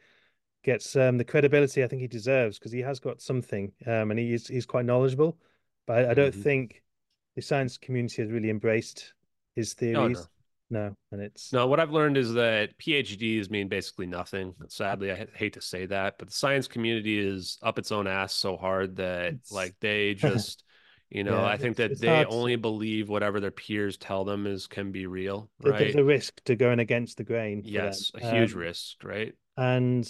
gets 0.63 0.95
um 0.95 1.19
the 1.19 1.23
credibility 1.23 1.83
I 1.83 1.87
think 1.87 2.01
he 2.01 2.07
deserves 2.07 2.57
because 2.57 2.71
he 2.71 2.79
has 2.79 2.99
got 2.99 3.21
something. 3.21 3.71
Um, 3.85 4.09
and 4.09 4.19
he 4.19 4.33
is 4.33 4.47
he's 4.47 4.65
quite 4.65 4.85
knowledgeable, 4.85 5.37
but 5.85 5.99
I, 5.99 6.09
I 6.09 6.13
don't 6.15 6.31
mm-hmm. 6.31 6.41
think 6.41 6.81
the 7.39 7.45
science 7.45 7.77
community 7.77 8.21
has 8.21 8.31
really 8.31 8.49
embraced 8.49 9.13
his 9.55 9.73
theories. 9.73 10.17
Oh, 10.17 10.25
no. 10.69 10.87
no. 10.87 10.95
and 11.11 11.21
it's 11.21 11.53
no. 11.53 11.67
What 11.67 11.79
I've 11.79 11.91
learned 11.91 12.17
is 12.17 12.33
that 12.33 12.77
PhDs 12.77 13.49
mean 13.49 13.69
basically 13.69 14.07
nothing. 14.07 14.53
Sadly, 14.67 15.11
I 15.11 15.25
hate 15.33 15.53
to 15.53 15.61
say 15.61 15.85
that, 15.85 16.17
but 16.19 16.27
the 16.27 16.33
science 16.33 16.67
community 16.67 17.17
is 17.17 17.57
up 17.63 17.79
its 17.79 17.93
own 17.93 18.07
ass 18.07 18.33
so 18.33 18.57
hard 18.57 18.97
that 18.97 19.33
it's... 19.33 19.51
like 19.51 19.75
they 19.79 20.13
just. 20.15 20.63
You 21.11 21.23
know, 21.23 21.37
yeah, 21.37 21.47
I 21.47 21.57
think 21.57 21.77
that 21.77 21.99
they 21.99 22.23
only 22.25 22.55
believe 22.55 23.09
whatever 23.09 23.39
their 23.39 23.49
peers 23.49 23.97
tell 23.97 24.23
them 24.25 24.45
is 24.45 24.67
can 24.67 24.91
be 24.91 25.07
real. 25.07 25.49
Right. 25.59 25.79
There's 25.79 25.95
a 25.95 26.03
risk 26.03 26.39
to 26.43 26.55
going 26.55 26.77
against 26.77 27.17
the 27.17 27.23
grain. 27.23 27.63
Yes, 27.65 28.11
them. 28.11 28.21
a 28.21 28.31
huge 28.31 28.53
um, 28.53 28.59
risk, 28.59 29.03
right? 29.03 29.33
And 29.57 30.07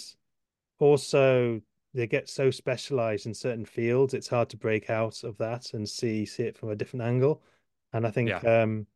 also 0.78 1.62
they 1.94 2.06
get 2.06 2.28
so 2.28 2.50
specialized 2.50 3.26
in 3.26 3.34
certain 3.34 3.64
fields 3.64 4.14
it's 4.14 4.28
hard 4.28 4.48
to 4.48 4.56
break 4.56 4.90
out 4.90 5.24
of 5.24 5.36
that 5.38 5.74
and 5.74 5.88
see 5.88 6.24
see 6.24 6.44
it 6.44 6.56
from 6.56 6.70
a 6.70 6.76
different 6.76 7.04
angle. 7.04 7.42
And 7.92 8.06
i 8.06 8.10
think 8.10 8.28
yeah. 8.28 8.62
um 8.62 8.86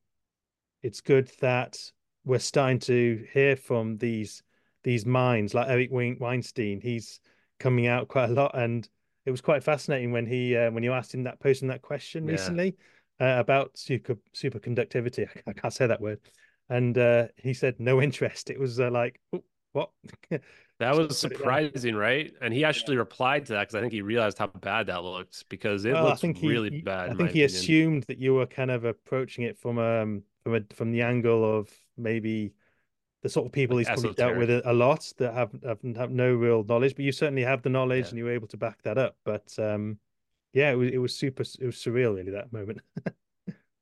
it's 0.82 1.01
good 1.01 1.30
that 1.40 1.78
we're 2.24 2.38
starting 2.38 2.78
to 2.78 3.24
hear 3.32 3.57
from 3.57 3.97
these 3.99 4.42
these 4.82 5.07
minds 5.07 5.55
like 5.55 5.68
eric 5.68 5.90
weinstein. 5.90 6.80
He's 6.80 7.20
coming 7.59 7.86
out 7.86 8.09
quite 8.09 8.30
a 8.30 8.32
lot 8.34 8.57
and 8.57 8.88
it 9.26 9.30
was 9.30 9.40
quite 9.40 9.62
fascinating 9.62 10.12
when 10.12 10.26
he 10.26 10.57
uh, 10.57 10.70
when 10.70 10.82
you 10.82 10.92
asked 10.92 11.14
him 11.14 11.24
that 11.24 11.40
posing 11.40 11.68
that 11.68 11.82
question 11.82 12.26
yeah. 12.26 12.32
recently 12.32 12.76
uh, 13.20 13.36
about 13.38 13.76
super 13.76 14.16
superconductivity. 14.34 15.26
I, 15.28 15.51
I 15.51 15.53
can't 15.53 15.72
say 15.72 15.86
that 15.86 16.01
word. 16.01 16.20
And 16.68 16.97
uh, 16.97 17.28
he 17.36 17.55
said 17.55 17.76
no 17.78 18.03
interest. 18.03 18.51
It 18.51 18.59
was 18.59 18.80
uh, 18.80 18.90
like 18.90 19.20
oh, 19.32 19.45
what 19.72 19.90
That 20.81 20.97
was 20.97 21.16
surprising, 21.16 21.95
right? 21.95 22.33
And 22.41 22.53
he 22.53 22.64
actually 22.64 22.97
replied 22.97 23.47
to 23.47 23.53
that 23.53 23.61
because 23.61 23.77
I 23.77 23.81
think 23.81 23.93
he 23.93 24.03
realized 24.03 24.39
how 24.39 24.49
bad 24.49 24.89
that 24.89 25.05
looked 25.05 25.49
because 25.49 25.85
it 25.85 25.93
well, 25.93 26.05
looks 26.05 26.20
think 26.20 26.39
he, 26.39 26.49
really 26.49 26.83
bad. 26.83 27.11
I 27.11 27.14
think 27.14 27.31
he 27.31 27.45
opinion. 27.45 27.47
assumed 27.47 28.03
that 28.05 28.18
you 28.18 28.35
were 28.35 28.47
kind 28.47 28.70
of 28.70 28.85
approaching 28.85 29.45
it 29.45 29.57
from 29.57 29.79
um 29.79 30.22
from 30.43 30.57
a 30.57 30.61
from 30.75 30.91
the 30.91 31.03
angle 31.03 31.59
of 31.59 31.70
maybe 31.97 32.55
the 33.22 33.29
sort 33.29 33.47
of 33.47 33.53
people 33.53 33.77
like 33.77 33.89
he's 33.89 34.01
probably 34.01 34.14
dealt 34.14 34.37
with 34.37 34.51
a, 34.51 34.72
lot 34.72 35.11
that 35.16 35.33
have, 35.33 35.51
have 35.64 35.79
have 35.97 36.11
no 36.11 36.35
real 36.35 36.62
knowledge, 36.64 36.95
but 36.95 37.05
you 37.05 37.12
certainly 37.12 37.43
have 37.43 37.62
the 37.62 37.70
knowledge 37.70 38.05
yeah. 38.05 38.09
and 38.11 38.18
you 38.18 38.25
were 38.25 38.33
able 38.33 38.49
to 38.49 38.59
back 38.59 38.83
that 38.83 38.99
up. 38.99 39.16
But 39.25 39.55
um, 39.59 39.99
yeah, 40.53 40.70
it 40.72 40.75
was 40.75 40.91
it 40.91 40.99
was 40.99 41.16
super 41.16 41.43
it 41.43 41.64
was 41.64 41.77
surreal 41.77 42.16
really 42.16 42.31
that 42.33 42.53
moment. 42.53 42.81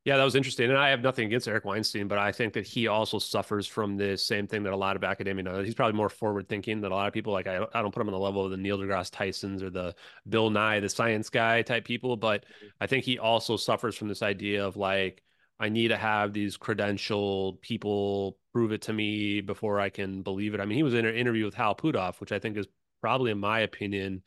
Yeah, 0.05 0.16
that 0.16 0.24
was 0.24 0.34
interesting. 0.34 0.68
And 0.68 0.78
I 0.78 0.88
have 0.90 1.00
nothing 1.00 1.26
against 1.26 1.46
Eric 1.46 1.64
Weinstein, 1.64 2.09
but 2.09 2.18
I 2.18 2.32
think 2.32 2.55
that 2.55 2.66
he 2.66 2.88
also 2.88 3.20
suffers 3.20 3.68
from 3.68 3.96
the 3.96 4.16
same 4.16 4.48
thing 4.48 4.64
that 4.64 4.72
a 4.72 4.76
lot 4.76 4.96
of 4.96 5.05
academia 5.05 5.44
knows. 5.44 5.64
He's 5.64 5.76
probably 5.76 5.96
more 5.96 6.09
forward 6.09 6.48
thinking 6.48 6.80
than 6.80 6.90
a 6.90 6.94
lot 6.94 7.07
of 7.07 7.12
people. 7.12 7.32
Like, 7.32 7.46
I 7.46 7.59
don't, 7.59 7.70
I 7.72 7.82
don't 7.82 7.94
put 7.94 8.00
him 8.00 8.09
on 8.09 8.12
the 8.12 8.18
level 8.18 8.44
of 8.44 8.50
the 8.50 8.57
Neil 8.57 8.78
deGrasse 8.78 9.11
Tysons 9.11 9.62
or 9.62 9.70
the 9.70 9.94
Bill 10.28 10.50
Nye, 10.50 10.80
the 10.80 10.88
science 10.88 11.30
guy 11.30 11.62
type 11.62 11.84
people. 11.84 12.16
But 12.16 12.40
mm-hmm. 12.44 12.66
I 12.80 12.88
think 12.88 13.05
he 13.05 13.20
also 13.20 13.57
suffers 13.57 13.96
from 13.96 14.09
this 14.09 14.22
idea 14.22 14.66
of 14.66 14.76
like, 14.76 15.22
I 15.61 15.68
need 15.68 15.88
to 15.88 15.96
have 15.96 16.32
these 16.32 16.59
credentialed 16.59 17.61
people 17.61 18.38
prove 18.53 18.72
it 18.72 18.82
to 18.82 18.92
me 18.92 19.40
before 19.40 19.78
I 19.78 19.90
can 19.90 20.22
believe 20.22 20.55
it. 20.55 20.61
I 20.61 20.64
mean, 20.64 20.76
he 20.76 20.82
was 20.82 20.94
in 20.94 21.07
an 21.07 21.14
interview 21.14 21.44
with 21.44 21.55
Hal 21.55 21.76
Puthoff, 21.76 22.18
which 22.18 22.32
I 22.32 22.40
think 22.40 22.57
is 22.57 22.66
probably, 23.00 23.30
in 23.30 23.38
my 23.38 23.61
opinion, 23.61 24.22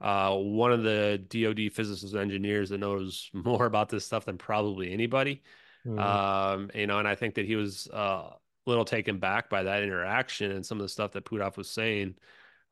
uh, 0.00 0.34
one 0.34 0.72
of 0.72 0.82
the 0.82 1.22
DoD 1.28 1.72
physicists 1.72 2.12
and 2.12 2.22
engineers 2.22 2.70
that 2.70 2.78
knows 2.78 3.30
more 3.32 3.66
about 3.66 3.88
this 3.88 4.04
stuff 4.04 4.24
than 4.24 4.38
probably 4.38 4.92
anybody. 4.92 5.42
Mm. 5.86 5.98
Um, 6.00 6.70
you 6.74 6.86
know, 6.86 6.98
and 6.98 7.08
I 7.08 7.14
think 7.14 7.34
that 7.34 7.46
he 7.46 7.56
was 7.56 7.88
uh, 7.92 8.30
a 8.30 8.38
little 8.66 8.84
taken 8.84 9.18
back 9.18 9.48
by 9.48 9.62
that 9.62 9.82
interaction 9.82 10.52
and 10.52 10.64
some 10.64 10.78
of 10.78 10.82
the 10.82 10.88
stuff 10.88 11.12
that 11.12 11.24
Puthoff 11.24 11.56
was 11.56 11.70
saying. 11.70 12.14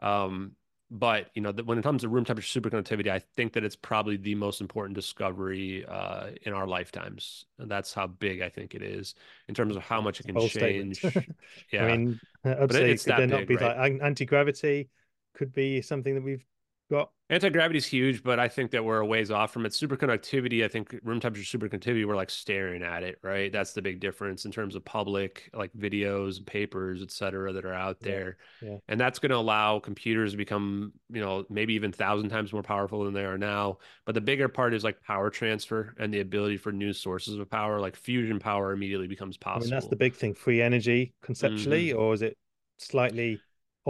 Um, 0.01 0.53
but 0.91 1.31
you 1.35 1.43
know, 1.43 1.51
the, 1.51 1.65
when 1.65 1.79
it 1.79 1.83
comes 1.83 2.03
to 2.03 2.09
room 2.09 2.25
temperature 2.25 2.61
superconductivity, 2.61 3.09
I 3.09 3.19
think 3.19 3.55
that 3.55 3.65
it's 3.65 3.75
probably 3.75 4.17
the 4.17 4.37
most 4.37 4.61
important 4.61 4.95
discovery 4.95 5.85
uh, 5.85 6.29
in 6.43 6.53
our 6.53 6.67
lifetimes. 6.67 7.47
And 7.59 7.69
that's 7.69 7.93
how 7.93 8.07
big 8.07 8.41
I 8.41 8.49
think 8.49 8.75
it 8.75 8.83
is 8.83 9.17
in 9.49 9.55
terms 9.55 9.75
of 9.75 9.83
how 9.83 10.01
much 10.01 10.21
it 10.21 10.27
can 10.27 10.49
change. 10.49 11.03
yeah, 11.73 11.85
I 11.87 11.97
mean, 11.97 12.21
I'd 12.45 12.73
say 12.73 12.93
it, 12.93 13.03
could 13.03 13.17
there 13.17 13.27
big, 13.27 13.31
not 13.31 13.47
be 13.49 13.57
right? 13.57 13.77
like 13.77 14.01
anti 14.01 14.27
gravity? 14.27 14.91
Could 15.35 15.53
be 15.53 15.83
something 15.83 16.15
that 16.15 16.23
we've 16.23 16.45
got 16.91 17.11
Anti-gravity 17.29 17.79
is 17.79 17.87
huge, 17.87 18.23
but 18.23 18.39
I 18.39 18.47
think 18.47 18.71
that 18.71 18.85
we're 18.85 19.01
a 19.01 19.07
ways 19.07 19.33
off 19.33 19.53
from 19.53 19.67
it. 19.67 19.73
Superconductivity, 19.73 20.65
I 20.65 20.69
think 20.69 20.95
room 21.03 21.19
temperature 21.19 21.59
superconductivity, 21.59 22.07
we're 22.07 22.15
like 22.15 22.31
staring 22.31 22.85
at 22.85 23.03
it, 23.03 23.19
right? 23.21 23.51
That's 23.53 23.73
the 23.73 23.83
big 23.83 23.99
difference 23.99 24.45
in 24.45 24.53
terms 24.53 24.77
of 24.77 24.85
public, 24.85 25.51
like 25.53 25.73
videos, 25.73 26.45
papers, 26.47 27.03
et 27.03 27.11
cetera, 27.11 27.53
that 27.53 27.65
are 27.65 27.75
out 27.75 27.99
there. 27.99 28.37
Yeah. 28.63 28.71
yeah. 28.71 28.77
And 28.87 29.01
that's 29.01 29.19
going 29.19 29.31
to 29.31 29.39
allow 29.39 29.81
computers 29.81 30.31
to 30.31 30.37
become, 30.37 30.93
you 31.11 31.21
know, 31.21 31.45
maybe 31.51 31.75
even 31.75 31.91
thousand 31.91 32.29
times 32.29 32.53
more 32.53 32.63
powerful 32.63 33.05
than 33.05 33.13
they 33.13 33.25
are 33.25 33.39
now. 33.39 33.79
But 34.05 34.15
the 34.15 34.21
bigger 34.21 34.47
part 34.47 34.73
is 34.73 34.85
like 34.85 35.03
power 35.03 35.29
transfer 35.29 35.97
and 35.99 36.15
the 36.15 36.21
ability 36.21 36.59
for 36.59 36.71
new 36.71 36.93
sources 36.93 37.37
of 37.39 37.51
power, 37.51 37.81
like 37.81 37.97
fusion 37.97 38.39
power 38.39 38.71
immediately 38.71 39.09
becomes 39.09 39.37
possible. 39.37 39.65
I 39.65 39.67
mean, 39.67 39.71
that's 39.71 39.89
the 39.89 39.97
big 39.97 40.15
thing. 40.15 40.33
Free 40.33 40.63
energy 40.63 41.13
conceptually, 41.23 41.89
mm-hmm. 41.89 41.99
or 41.99 42.15
is 42.15 42.23
it 42.23 42.39
slightly 42.79 43.41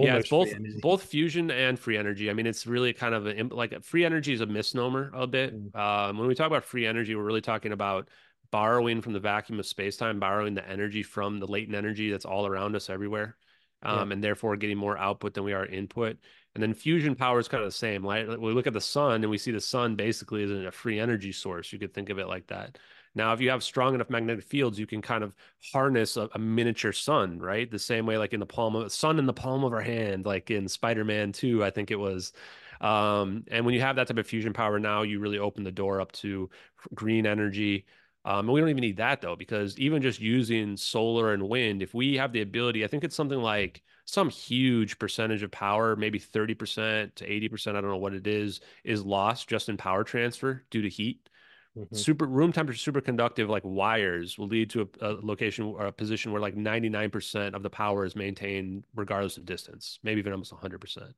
yeah, 0.05 0.17
it's 0.17 0.29
both 0.29 0.51
both 0.81 1.03
fusion 1.03 1.51
and 1.51 1.79
free 1.79 1.97
energy. 1.97 2.29
I 2.29 2.35
mean, 2.35 2.47
it's 2.47 2.67
really 2.67 2.93
kind 2.93 3.15
of 3.15 3.27
a, 3.27 3.43
like 3.45 3.83
free 3.83 4.05
energy 4.05 4.33
is 4.33 4.41
a 4.41 4.47
misnomer 4.47 5.11
a 5.15 5.27
bit. 5.27 5.55
Mm. 5.55 5.79
Um, 5.79 6.19
when 6.19 6.29
we 6.29 6.35
talk 6.35 6.47
about 6.47 6.65
free 6.65 6.87
energy, 6.87 7.15
we're 7.15 7.25
really 7.25 7.41
talking 7.41 7.73
about 7.73 8.09
borrowing 8.51 9.01
from 9.01 9.13
the 9.13 9.21
vacuum 9.21 9.59
of 9.59 9.67
space 9.67 9.97
time, 9.97 10.21
borrowing 10.21 10.55
the 10.55 10.69
energy 10.69 11.03
from 11.03 11.41
the 11.41 11.47
latent 11.47 11.77
energy 11.77 12.11
that's 12.11 12.25
all 12.25 12.47
around 12.47 12.77
us 12.77 12.91
everywhere, 12.91 13.37
um, 13.83 14.09
yeah. 14.09 14.15
and 14.15 14.25
therefore 14.25 14.57
getting 14.57 14.77
more 14.77 14.99
output 14.99 15.35
than 15.35 15.45
we 15.45 15.53
are 15.53 15.67
input. 15.67 16.19
And 16.55 16.63
then 16.63 16.75
fusion 16.75 17.15
power 17.15 17.39
is 17.39 17.49
kind 17.49 17.63
of 17.63 17.69
the 17.69 17.77
same. 17.77 18.05
Right? 18.05 18.29
We 18.41 18.53
look 18.53 18.67
at 18.67 18.73
the 18.73 18.81
sun 18.81 19.23
and 19.23 19.31
we 19.31 19.39
see 19.39 19.51
the 19.51 19.61
sun 19.61 19.97
basically 19.97 20.45
as 20.45 20.51
a 20.51 20.71
free 20.71 21.01
energy 21.01 21.33
source. 21.33 21.73
You 21.73 21.79
could 21.79 21.95
think 21.95 22.11
of 22.11 22.19
it 22.19 22.29
like 22.29 22.47
that. 22.49 22.79
Now, 23.17 23.33
if 23.33 23.41
you 23.41 23.49
have 23.49 23.65
strong 23.65 23.95
enough 23.95 24.11
magnetic 24.11 24.45
fields, 24.45 24.79
you 24.79 24.87
can 24.87 25.01
kind 25.01 25.25
of 25.25 25.35
harness 25.73 26.19
a, 26.19 26.29
a, 26.35 26.39
miniature 26.39 26.93
sun, 26.93 27.39
right? 27.39 27.69
The 27.69 27.79
same 27.79 28.05
way, 28.05 28.19
like 28.19 28.35
in 28.35 28.41
the 28.41 28.47
palm 28.47 28.77
of 28.77 28.93
sun 28.93 29.19
in 29.19 29.25
the 29.25 29.33
palm 29.33 29.65
of 29.65 29.73
our 29.73 29.81
hand, 29.81 30.27
like 30.27 30.51
in 30.51 30.69
Spider-Man 30.69 31.33
2, 31.33 31.65
I 31.65 31.71
think 31.71 31.91
it 31.91 31.97
was. 31.97 32.35
Um, 32.83 33.45
and 33.51 33.65
when 33.65 33.75
you 33.75 33.81
have 33.81 33.97
that 33.97 34.09
type 34.09 34.19
of 34.19 34.27
fusion 34.27 34.53
power 34.53 34.79
now, 34.79 35.01
you 35.01 35.19
really 35.19 35.39
open 35.39 35.65
the 35.65 35.73
door 35.73 36.01
up 36.01 36.13
to 36.13 36.51
green 36.95 37.27
energy. 37.27 37.87
Um, 38.27 38.41
and 38.41 38.49
we 38.51 38.61
don't 38.61 38.69
even 38.69 38.83
need 38.83 38.99
that 38.99 39.23
though, 39.23 39.37
because 39.37 39.79
even 39.79 40.03
just 40.03 40.21
using 40.21 40.77
solar 40.77 41.33
and 41.33 41.49
wind, 41.49 41.83
if 41.83 41.95
we 41.95 42.17
have 42.17 42.33
the 42.33 42.43
ability, 42.43 42.85
I 42.85 42.89
think 42.89 43.03
it's 43.03 43.17
something 43.17 43.41
like 43.41 43.83
some 44.05 44.29
huge 44.29 44.99
percentage 44.99 45.43
of 45.43 45.51
power, 45.51 45.97
maybe 45.97 46.19
30% 46.21 47.15
to 47.15 47.27
80%, 47.27 47.69
I 47.69 47.81
don't 47.81 47.91
know 47.91 47.97
what 47.97 48.15
it 48.15 48.27
is, 48.27 48.61
is 48.85 49.05
lost 49.05 49.49
just 49.49 49.71
in 49.71 49.79
power 49.79 50.05
transfer 50.05 50.65
due 50.71 50.83
to 50.83 50.89
heat. 50.89 51.31
Mm-hmm. 51.77 51.95
Super 51.95 52.27
room 52.27 52.53
temperature 52.53 52.91
superconductive 52.91 53.49
like 53.49 53.63
wires 53.65 54.39
will 54.39 54.47
lead 54.47 54.71
to 54.71 54.89
a, 55.01 55.07
a, 55.07 55.11
location 55.21 55.67
or 55.67 55.87
a 55.87 55.93
position 55.93 56.33
where 56.33 56.41
like 56.41 56.57
99% 56.57 57.55
of 57.55 57.63
the 57.63 57.69
power 57.69 58.07
is 58.07 58.17
maintained 58.17 58.85
regardless 58.95 59.37
of 59.37 59.45
distance, 59.45 59.99
maybe 60.03 60.21
even 60.21 60.33
almost 60.33 60.53
100%. 60.53 61.13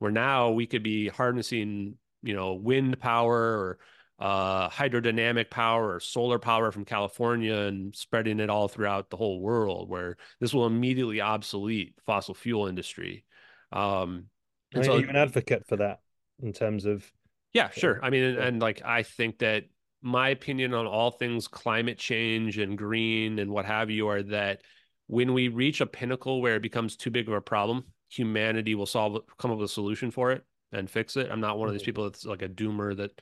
Where 0.00 0.10
now 0.10 0.50
we 0.50 0.66
could 0.66 0.82
be 0.82 1.08
harnessing, 1.08 1.94
you 2.22 2.34
know, 2.34 2.54
wind 2.54 2.98
power 2.98 3.36
or 3.36 3.78
uh, 4.18 4.68
hydrodynamic 4.68 5.48
power 5.50 5.94
or 5.94 6.00
solar 6.00 6.40
power 6.40 6.72
from 6.72 6.84
California 6.84 7.54
and 7.54 7.94
spreading 7.94 8.40
it 8.40 8.50
all 8.50 8.66
throughout 8.66 9.10
the 9.10 9.16
whole 9.16 9.40
world, 9.40 9.88
where 9.88 10.16
this 10.40 10.52
will 10.52 10.66
immediately 10.66 11.20
obsolete 11.20 11.94
fossil 12.04 12.34
fuel 12.34 12.66
industry. 12.66 13.24
Um, 13.70 14.26
and 14.72 14.84
so, 14.84 14.96
you 14.96 15.08
an 15.08 15.16
advocate 15.16 15.66
for 15.68 15.76
that 15.76 16.00
in 16.42 16.52
terms 16.52 16.84
of 16.84 17.08
yeah, 17.52 17.70
sure. 17.70 18.00
I 18.02 18.10
mean, 18.10 18.24
and, 18.24 18.38
and, 18.38 18.60
like 18.60 18.82
I 18.84 19.04
think 19.04 19.38
that 19.38 19.66
my 20.04 20.28
opinion 20.28 20.74
on 20.74 20.86
all 20.86 21.10
things 21.10 21.48
climate 21.48 21.96
change 21.96 22.58
and 22.58 22.76
green 22.76 23.38
and 23.38 23.50
what 23.50 23.64
have 23.64 23.90
you 23.90 24.06
are 24.08 24.22
that 24.22 24.60
when 25.06 25.32
we 25.32 25.48
reach 25.48 25.80
a 25.80 25.86
pinnacle 25.86 26.42
where 26.42 26.56
it 26.56 26.62
becomes 26.62 26.94
too 26.94 27.10
big 27.10 27.26
of 27.26 27.32
a 27.32 27.40
problem, 27.40 27.84
humanity 28.10 28.74
will 28.74 28.84
solve 28.84 29.22
come 29.38 29.50
up 29.50 29.56
with 29.56 29.70
a 29.70 29.72
solution 29.72 30.10
for 30.10 30.30
it 30.30 30.44
and 30.72 30.90
fix 30.90 31.16
it. 31.16 31.30
I'm 31.30 31.40
not 31.40 31.58
one 31.58 31.68
of 31.68 31.74
these 31.74 31.80
mm-hmm. 31.80 31.86
people 31.86 32.04
that's 32.04 32.26
like 32.26 32.42
a 32.42 32.48
doomer 32.48 32.94
that, 32.98 33.18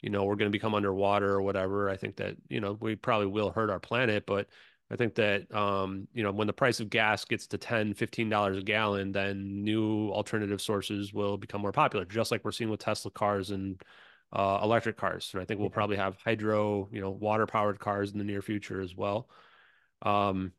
you 0.00 0.08
know, 0.08 0.24
we're 0.24 0.36
going 0.36 0.50
to 0.50 0.56
become 0.56 0.74
underwater 0.74 1.30
or 1.30 1.42
whatever. 1.42 1.90
I 1.90 1.96
think 1.98 2.16
that, 2.16 2.36
you 2.48 2.60
know, 2.60 2.78
we 2.80 2.96
probably 2.96 3.26
will 3.26 3.50
hurt 3.50 3.68
our 3.68 3.80
planet, 3.80 4.24
but 4.26 4.48
I 4.90 4.96
think 4.96 5.16
that, 5.16 5.54
um, 5.54 6.08
you 6.14 6.22
know, 6.22 6.32
when 6.32 6.46
the 6.46 6.54
price 6.54 6.80
of 6.80 6.88
gas 6.88 7.26
gets 7.26 7.46
to 7.48 7.58
10, 7.58 7.92
$15 7.92 8.58
a 8.58 8.62
gallon, 8.62 9.12
then 9.12 9.62
new 9.62 10.08
alternative 10.08 10.62
sources 10.62 11.12
will 11.12 11.36
become 11.36 11.60
more 11.60 11.72
popular, 11.72 12.06
just 12.06 12.30
like 12.30 12.44
we're 12.44 12.52
seeing 12.52 12.70
with 12.70 12.80
Tesla 12.80 13.10
cars 13.10 13.50
and 13.50 13.82
uh, 14.34 14.60
electric 14.62 14.96
cars. 14.96 15.30
And 15.32 15.40
I 15.40 15.44
think 15.44 15.60
we'll 15.60 15.70
probably 15.70 15.96
have 15.96 16.16
hydro, 16.16 16.88
you 16.92 17.00
know, 17.00 17.10
water 17.10 17.46
powered 17.46 17.78
cars 17.78 18.12
in 18.12 18.18
the 18.18 18.24
near 18.24 18.42
future 18.42 18.80
as 18.80 18.94
well. 18.94 19.28
Um, 20.02 20.52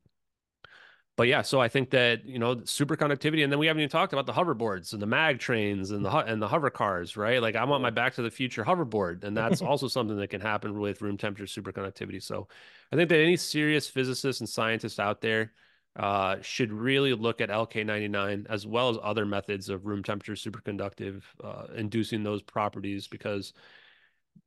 but 1.18 1.28
yeah, 1.30 1.44
so 1.44 1.62
I 1.62 1.70
think 1.70 1.92
that 1.92 2.26
you 2.26 2.40
know 2.40 2.58
superconductivity, 2.58 3.42
and 3.44 3.52
then 3.52 3.58
we 3.58 3.68
haven't 3.68 3.82
even 3.82 3.90
talked 3.90 4.12
about 4.12 4.26
the 4.26 4.34
hoverboards 4.34 4.92
and 4.92 5.02
the 5.02 5.06
mag 5.06 5.40
trains 5.40 5.92
and 5.92 6.04
the 6.04 6.10
and 6.10 6.42
the 6.42 6.48
hover 6.48 6.70
cars, 6.70 7.16
right? 7.16 7.42
Like 7.42 7.56
I 7.56 7.64
want 7.64 7.82
my 7.82 7.90
Back 7.90 8.16
to 8.16 8.22
the 8.22 8.32
Future 8.32 8.66
hoverboard, 8.66 9.24
and 9.24 9.36
that's 9.36 9.62
also 9.62 9.88
something 9.88 10.18
that 10.18 10.30
can 10.30 10.42
happen 10.42 10.78
with 10.78 11.02
room 11.02 11.18
temperature 11.18 11.62
superconductivity. 11.62 12.22
So 12.22 12.50
I 12.92 12.98
think 12.98 13.08
that 13.10 13.20
any 13.20 13.38
serious 13.38 13.88
physicists 13.88 14.42
and 14.42 14.50
scientists 14.50 15.00
out 15.00 15.22
there 15.22 15.54
uh, 15.96 16.38
should 16.42 16.74
really 16.74 17.14
look 17.14 17.40
at 17.42 17.50
LK99 17.50 18.48
as 18.50 18.68
well 18.68 18.90
as 18.90 18.98
other 19.02 19.26
methods 19.26 19.70
of 19.70 19.86
room 19.86 20.04
temperature 20.04 20.34
superconductive, 20.34 21.24
uh, 21.44 21.68
inducing 21.76 22.24
those 22.24 22.42
properties 22.42 23.08
because 23.08 23.54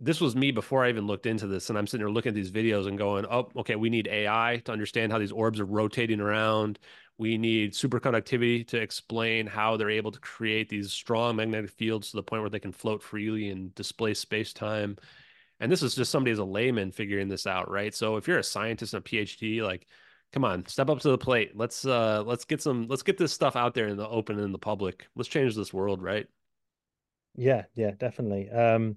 this 0.00 0.20
was 0.20 0.36
me 0.36 0.50
before 0.50 0.84
I 0.84 0.90
even 0.90 1.06
looked 1.06 1.26
into 1.26 1.46
this. 1.46 1.70
And 1.70 1.78
I'm 1.78 1.86
sitting 1.86 2.04
there 2.04 2.12
looking 2.12 2.30
at 2.30 2.34
these 2.34 2.50
videos 2.52 2.86
and 2.86 2.98
going, 2.98 3.24
oh, 3.30 3.48
okay, 3.56 3.76
we 3.76 3.88
need 3.88 4.06
AI 4.08 4.60
to 4.66 4.72
understand 4.72 5.10
how 5.10 5.18
these 5.18 5.32
orbs 5.32 5.58
are 5.58 5.64
rotating 5.64 6.20
around. 6.20 6.78
We 7.16 7.38
need 7.38 7.72
superconductivity 7.72 8.66
to 8.68 8.76
explain 8.80 9.46
how 9.46 9.76
they're 9.76 9.90
able 9.90 10.12
to 10.12 10.20
create 10.20 10.68
these 10.68 10.92
strong 10.92 11.36
magnetic 11.36 11.70
fields 11.70 12.10
to 12.10 12.16
the 12.16 12.22
point 12.22 12.42
where 12.42 12.50
they 12.50 12.60
can 12.60 12.72
float 12.72 13.02
freely 13.02 13.48
and 13.48 13.74
displace 13.74 14.20
space 14.20 14.52
time. 14.52 14.96
And 15.60 15.72
this 15.72 15.82
is 15.82 15.94
just 15.94 16.12
somebody 16.12 16.30
as 16.30 16.38
a 16.38 16.44
layman 16.44 16.92
figuring 16.92 17.28
this 17.28 17.46
out, 17.46 17.68
right? 17.68 17.92
So 17.92 18.16
if 18.16 18.28
you're 18.28 18.38
a 18.38 18.44
scientist 18.44 18.94
and 18.94 19.04
a 19.04 19.08
PhD, 19.08 19.62
like, 19.62 19.88
come 20.32 20.44
on, 20.44 20.66
step 20.66 20.88
up 20.90 21.00
to 21.00 21.08
the 21.10 21.18
plate. 21.18 21.52
Let's 21.54 21.84
uh 21.84 22.22
let's 22.26 22.44
get 22.44 22.62
some 22.62 22.86
let's 22.88 23.02
get 23.02 23.18
this 23.18 23.32
stuff 23.32 23.56
out 23.56 23.74
there 23.74 23.88
in 23.88 23.96
the 23.96 24.08
open 24.08 24.38
in 24.38 24.52
the 24.52 24.58
public. 24.58 25.06
Let's 25.14 25.28
change 25.28 25.54
this 25.54 25.72
world, 25.72 26.02
right? 26.02 26.26
Yeah, 27.36 27.64
yeah, 27.74 27.92
definitely. 27.92 28.50
Um 28.50 28.96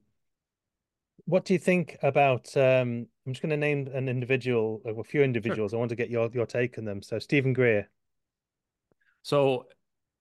what 1.26 1.46
do 1.46 1.54
you 1.54 1.60
think 1.60 1.98
about 2.02 2.56
um 2.58 3.08
I'm 3.26 3.34
just 3.34 3.42
going 3.42 3.52
to 3.52 3.58
name 3.58 3.88
an 3.94 4.10
individual, 4.10 4.82
a 4.84 5.04
few 5.04 5.22
individuals. 5.22 5.72
Sure. 5.72 5.78
I 5.78 5.80
want 5.80 5.90
to 5.90 5.96
get 5.96 6.10
your 6.10 6.30
your 6.34 6.48
take 6.48 6.78
on 6.78 6.86
them. 6.86 7.02
So 7.02 7.20
Steven 7.20 7.54
Greer. 7.54 7.88
So 9.22 9.68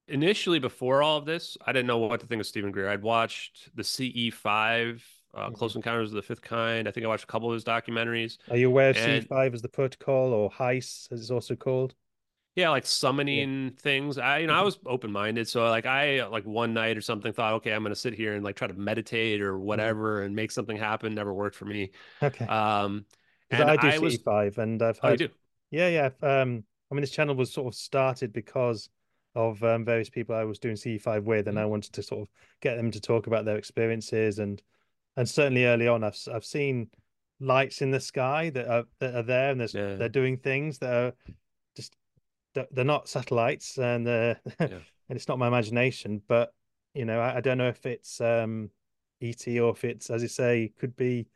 initially 0.07 0.59
before 0.59 1.03
all 1.03 1.17
of 1.17 1.25
this, 1.25 1.57
I 1.67 1.73
didn't 1.73 1.87
know 1.87 1.99
what 1.99 2.21
to 2.21 2.27
think 2.27 2.41
of 2.41 2.47
Steven 2.47 2.71
Greer. 2.71 2.91
I'd 2.91 3.03
watched 3.03 3.75
the 3.75 3.83
CE5 3.83 5.01
uh, 5.35 5.47
mm-hmm. 5.47 5.55
Close 5.55 5.77
Encounters 5.77 6.11
of 6.11 6.17
the 6.17 6.23
Fifth 6.23 6.43
Kind. 6.43 6.89
I 6.89 6.91
think 6.91 7.05
I 7.05 7.09
watched 7.09 7.25
a 7.25 7.29
couple 7.29 7.49
of 7.49 7.55
his 7.55 7.65
documentaries. 7.65 8.39
Are 8.51 8.57
you 8.57 8.69
aware 8.69 8.91
of 8.91 8.97
and... 8.97 9.29
CE5 9.29 9.55
as 9.55 9.63
the 9.63 9.69
protocol 9.69 10.33
or 10.33 10.51
HICE 10.51 11.09
as 11.13 11.21
it's 11.21 11.31
also 11.31 11.55
called? 11.55 11.95
Yeah, 12.57 12.71
like 12.71 12.85
summoning 12.85 13.65
yeah. 13.65 13.71
things. 13.81 14.19
I 14.19 14.39
you 14.39 14.49
know, 14.49 14.55
I 14.55 14.57
mm-hmm. 14.57 14.65
was 14.67 14.79
open 14.85 15.13
minded. 15.13 15.49
So 15.49 15.65
like 15.69 15.87
I 15.87 16.27
like 16.27 16.45
one 16.45 16.75
night 16.75 16.97
or 16.97 17.01
something 17.01 17.33
thought, 17.33 17.55
okay, 17.55 17.73
I'm 17.73 17.83
gonna 17.83 17.95
sit 17.95 18.13
here 18.13 18.35
and 18.35 18.45
like 18.45 18.57
try 18.57 18.67
to 18.67 18.75
meditate 18.75 19.41
or 19.41 19.55
mm-hmm. 19.55 19.65
whatever 19.65 20.17
mm-hmm. 20.17 20.27
and 20.27 20.37
make 20.37 20.51
something 20.51 20.77
happen. 20.77 21.15
Never 21.15 21.33
worked 21.33 21.57
for 21.57 21.65
me. 21.65 21.91
Okay. 22.23 22.47
Um 22.47 23.05
and 23.51 23.71
I 23.71 23.77
do 23.77 23.89
I 23.89 23.99
CE5 23.99 24.45
was... 24.45 24.59
and 24.59 24.83
I've 24.83 24.99
heard, 24.99 25.09
oh, 25.09 25.11
you 25.13 25.29
do? 25.29 25.29
Yeah, 25.71 25.89
yeah. 25.89 26.11
Um 26.23 26.65
I 26.91 26.95
mean 26.95 27.03
this 27.03 27.13
channel 27.13 27.37
was 27.37 27.53
sort 27.53 27.73
of 27.73 27.79
started 27.79 28.33
because 28.33 28.91
of 29.37 29.63
um, 29.63 29.85
various 29.85 30.11
people 30.11 30.35
I 30.35 30.43
was 30.43 30.59
doing 30.59 30.75
c5 30.75 31.23
with, 31.23 31.47
and 31.47 31.57
mm-hmm. 31.57 31.63
I 31.63 31.67
wanted 31.67 31.93
to 31.93 32.03
sort 32.03 32.23
of 32.23 32.29
get 32.61 32.77
them 32.77 32.91
to 32.91 33.01
talk 33.01 33.29
about 33.29 33.45
their 33.45 33.57
experiences 33.57 34.41
and 34.41 34.61
and 35.21 35.29
certainly 35.29 35.67
early 35.67 35.87
on, 35.87 36.03
I've 36.03 36.17
I've 36.33 36.47
seen 36.47 36.89
lights 37.41 37.83
in 37.83 37.91
the 37.91 38.01
sky 38.01 38.49
that 38.51 38.67
are 38.67 38.85
that 39.01 39.15
are 39.15 39.23
there, 39.23 39.51
and 39.51 39.61
there's 39.61 39.75
yeah. 39.75 39.97
they're 39.97 40.09
doing 40.09 40.39
things 40.39 40.79
that 40.79 40.93
are 40.93 41.13
just 41.77 41.95
they're 42.55 42.85
not 42.87 43.07
satellites, 43.07 43.77
and 43.77 44.07
yeah. 44.07 44.35
and 44.59 44.81
it's 45.11 45.29
not 45.29 45.39
my 45.39 45.47
imagination, 45.47 46.23
but 46.27 46.55
you 46.95 47.05
know, 47.05 47.21
I, 47.21 47.37
I, 47.37 47.41
don't 47.43 47.59
know 47.59 47.69
if 47.69 47.85
it's 47.85 48.19
um 48.23 48.71
ET 49.21 49.47
or 49.47 49.73
if 49.73 49.85
it's, 49.85 50.09
as 50.09 50.23
you 50.23 50.29
say, 50.29 50.73
could 50.79 50.97
be 50.97 51.27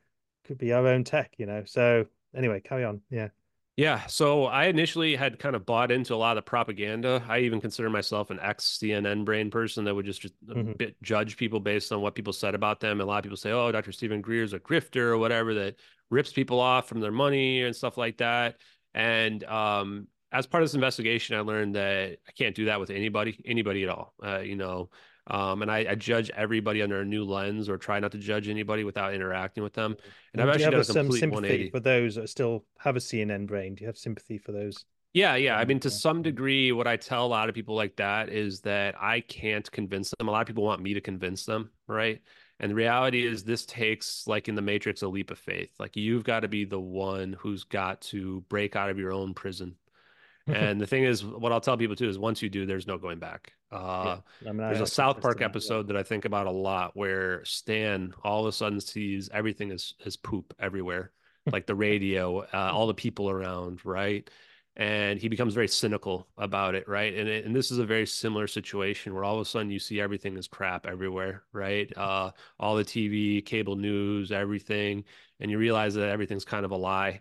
could 0.46 0.56
be 0.56 0.72
our 0.72 0.86
own 0.86 1.04
tech, 1.04 1.34
you 1.36 1.44
know. 1.44 1.64
So 1.66 2.06
anyway, 2.34 2.60
carry 2.60 2.84
on. 2.84 3.02
Yeah. 3.10 3.28
Yeah, 3.76 4.06
so 4.06 4.44
I 4.44 4.66
initially 4.66 5.16
had 5.16 5.40
kind 5.40 5.56
of 5.56 5.66
bought 5.66 5.90
into 5.90 6.14
a 6.14 6.16
lot 6.16 6.36
of 6.36 6.44
the 6.44 6.48
propaganda. 6.48 7.24
I 7.28 7.40
even 7.40 7.60
consider 7.60 7.90
myself 7.90 8.30
an 8.30 8.38
ex 8.40 8.78
CNN 8.80 9.24
brain 9.24 9.50
person 9.50 9.84
that 9.84 9.94
would 9.94 10.06
just, 10.06 10.22
just 10.22 10.34
mm-hmm. 10.46 10.72
bit 10.72 11.00
judge 11.02 11.36
people 11.36 11.58
based 11.58 11.90
on 11.90 12.00
what 12.00 12.14
people 12.14 12.32
said 12.32 12.54
about 12.54 12.78
them. 12.78 12.92
And 12.92 13.00
a 13.00 13.04
lot 13.04 13.18
of 13.18 13.24
people 13.24 13.36
say, 13.36 13.50
"Oh, 13.50 13.72
Dr. 13.72 13.90
Steven 13.90 14.20
Greer's 14.20 14.52
a 14.52 14.60
grifter 14.60 15.08
or 15.08 15.18
whatever 15.18 15.54
that 15.54 15.74
rips 16.08 16.32
people 16.32 16.60
off 16.60 16.88
from 16.88 17.00
their 17.00 17.10
money 17.10 17.62
and 17.62 17.74
stuff 17.74 17.98
like 17.98 18.18
that." 18.18 18.58
And 18.94 19.42
um, 19.42 20.06
as 20.30 20.46
part 20.46 20.62
of 20.62 20.68
this 20.68 20.74
investigation, 20.74 21.36
I 21.36 21.40
learned 21.40 21.74
that 21.74 22.18
I 22.28 22.32
can't 22.38 22.54
do 22.54 22.66
that 22.66 22.78
with 22.78 22.90
anybody, 22.90 23.40
anybody 23.44 23.82
at 23.82 23.88
all. 23.88 24.14
Uh, 24.24 24.38
you 24.38 24.54
know, 24.54 24.90
um, 25.26 25.62
and 25.62 25.70
I, 25.70 25.86
I, 25.90 25.94
judge 25.94 26.30
everybody 26.30 26.82
under 26.82 27.00
a 27.00 27.04
new 27.04 27.24
lens 27.24 27.68
or 27.70 27.78
try 27.78 27.98
not 27.98 28.12
to 28.12 28.18
judge 28.18 28.48
anybody 28.48 28.84
without 28.84 29.14
interacting 29.14 29.62
with 29.62 29.72
them. 29.72 29.96
And 30.32 30.42
I've 30.42 30.50
actually 30.50 30.72
done 30.72 30.80
a 30.80 30.84
complete 30.84 31.20
sympathy 31.20 31.30
180. 31.30 31.70
for 31.70 31.80
those 31.80 32.16
that 32.16 32.28
still 32.28 32.64
have 32.78 32.96
a 32.96 32.98
CNN 32.98 33.46
brain. 33.46 33.74
Do 33.74 33.82
you 33.82 33.86
have 33.86 33.96
sympathy 33.96 34.36
for 34.36 34.52
those? 34.52 34.84
Yeah, 35.14 35.36
yeah. 35.36 35.56
I 35.56 35.64
mean, 35.64 35.80
to 35.80 35.90
some 35.90 36.22
degree, 36.22 36.72
what 36.72 36.86
I 36.86 36.96
tell 36.96 37.24
a 37.24 37.28
lot 37.28 37.48
of 37.48 37.54
people 37.54 37.74
like 37.76 37.96
that 37.96 38.28
is 38.28 38.60
that 38.62 38.96
I 39.00 39.20
can't 39.20 39.70
convince 39.70 40.12
them. 40.18 40.28
A 40.28 40.30
lot 40.30 40.42
of 40.42 40.46
people 40.48 40.64
want 40.64 40.82
me 40.82 40.92
to 40.92 41.00
convince 41.00 41.44
them, 41.44 41.70
right? 41.86 42.20
And 42.60 42.70
the 42.70 42.74
reality 42.74 43.26
is, 43.26 43.44
this 43.44 43.64
takes, 43.64 44.26
like 44.26 44.48
in 44.48 44.56
the 44.56 44.62
Matrix, 44.62 45.02
a 45.02 45.08
leap 45.08 45.30
of 45.30 45.38
faith. 45.38 45.70
Like 45.78 45.96
you've 45.96 46.24
got 46.24 46.40
to 46.40 46.48
be 46.48 46.64
the 46.64 46.80
one 46.80 47.36
who's 47.38 47.64
got 47.64 48.00
to 48.02 48.44
break 48.48 48.76
out 48.76 48.90
of 48.90 48.98
your 48.98 49.12
own 49.12 49.34
prison. 49.34 49.76
and 50.54 50.80
the 50.80 50.86
thing 50.86 51.04
is, 51.04 51.24
what 51.24 51.52
I'll 51.52 51.60
tell 51.60 51.76
people 51.76 51.96
too 51.96 52.08
is 52.08 52.18
once 52.18 52.42
you 52.42 52.50
do, 52.50 52.66
there's 52.66 52.86
no 52.86 52.98
going 52.98 53.18
back. 53.18 53.52
Uh, 53.72 54.18
yeah. 54.42 54.52
There's 54.52 54.80
a 54.80 54.86
South 54.86 55.20
Park 55.20 55.40
episode 55.40 55.88
that, 55.88 55.94
that 55.94 55.98
I 55.98 56.02
think 56.02 56.24
about 56.24 56.46
a 56.46 56.50
lot 56.50 56.92
where 56.94 57.44
Stan 57.44 58.12
all 58.22 58.42
of 58.42 58.46
a 58.46 58.52
sudden 58.52 58.80
sees 58.80 59.30
everything 59.32 59.70
is, 59.70 59.94
is 60.04 60.16
poop 60.16 60.54
everywhere, 60.58 61.12
like 61.52 61.66
the 61.66 61.74
radio, 61.74 62.40
uh, 62.40 62.70
all 62.72 62.86
the 62.86 62.94
people 62.94 63.30
around, 63.30 63.84
right? 63.84 64.28
and 64.76 65.20
he 65.20 65.28
becomes 65.28 65.54
very 65.54 65.68
cynical 65.68 66.26
about 66.36 66.74
it 66.74 66.88
right 66.88 67.14
and 67.14 67.28
it, 67.28 67.44
and 67.44 67.54
this 67.54 67.70
is 67.70 67.78
a 67.78 67.86
very 67.86 68.06
similar 68.06 68.46
situation 68.46 69.14
where 69.14 69.22
all 69.22 69.36
of 69.36 69.40
a 69.40 69.44
sudden 69.44 69.70
you 69.70 69.78
see 69.78 70.00
everything 70.00 70.36
is 70.36 70.48
crap 70.48 70.86
everywhere 70.86 71.44
right 71.52 71.92
uh, 71.96 72.30
all 72.58 72.74
the 72.74 72.84
tv 72.84 73.44
cable 73.44 73.76
news 73.76 74.32
everything 74.32 75.04
and 75.40 75.50
you 75.50 75.58
realize 75.58 75.94
that 75.94 76.08
everything's 76.08 76.44
kind 76.44 76.64
of 76.64 76.72
a 76.72 76.76
lie 76.76 77.20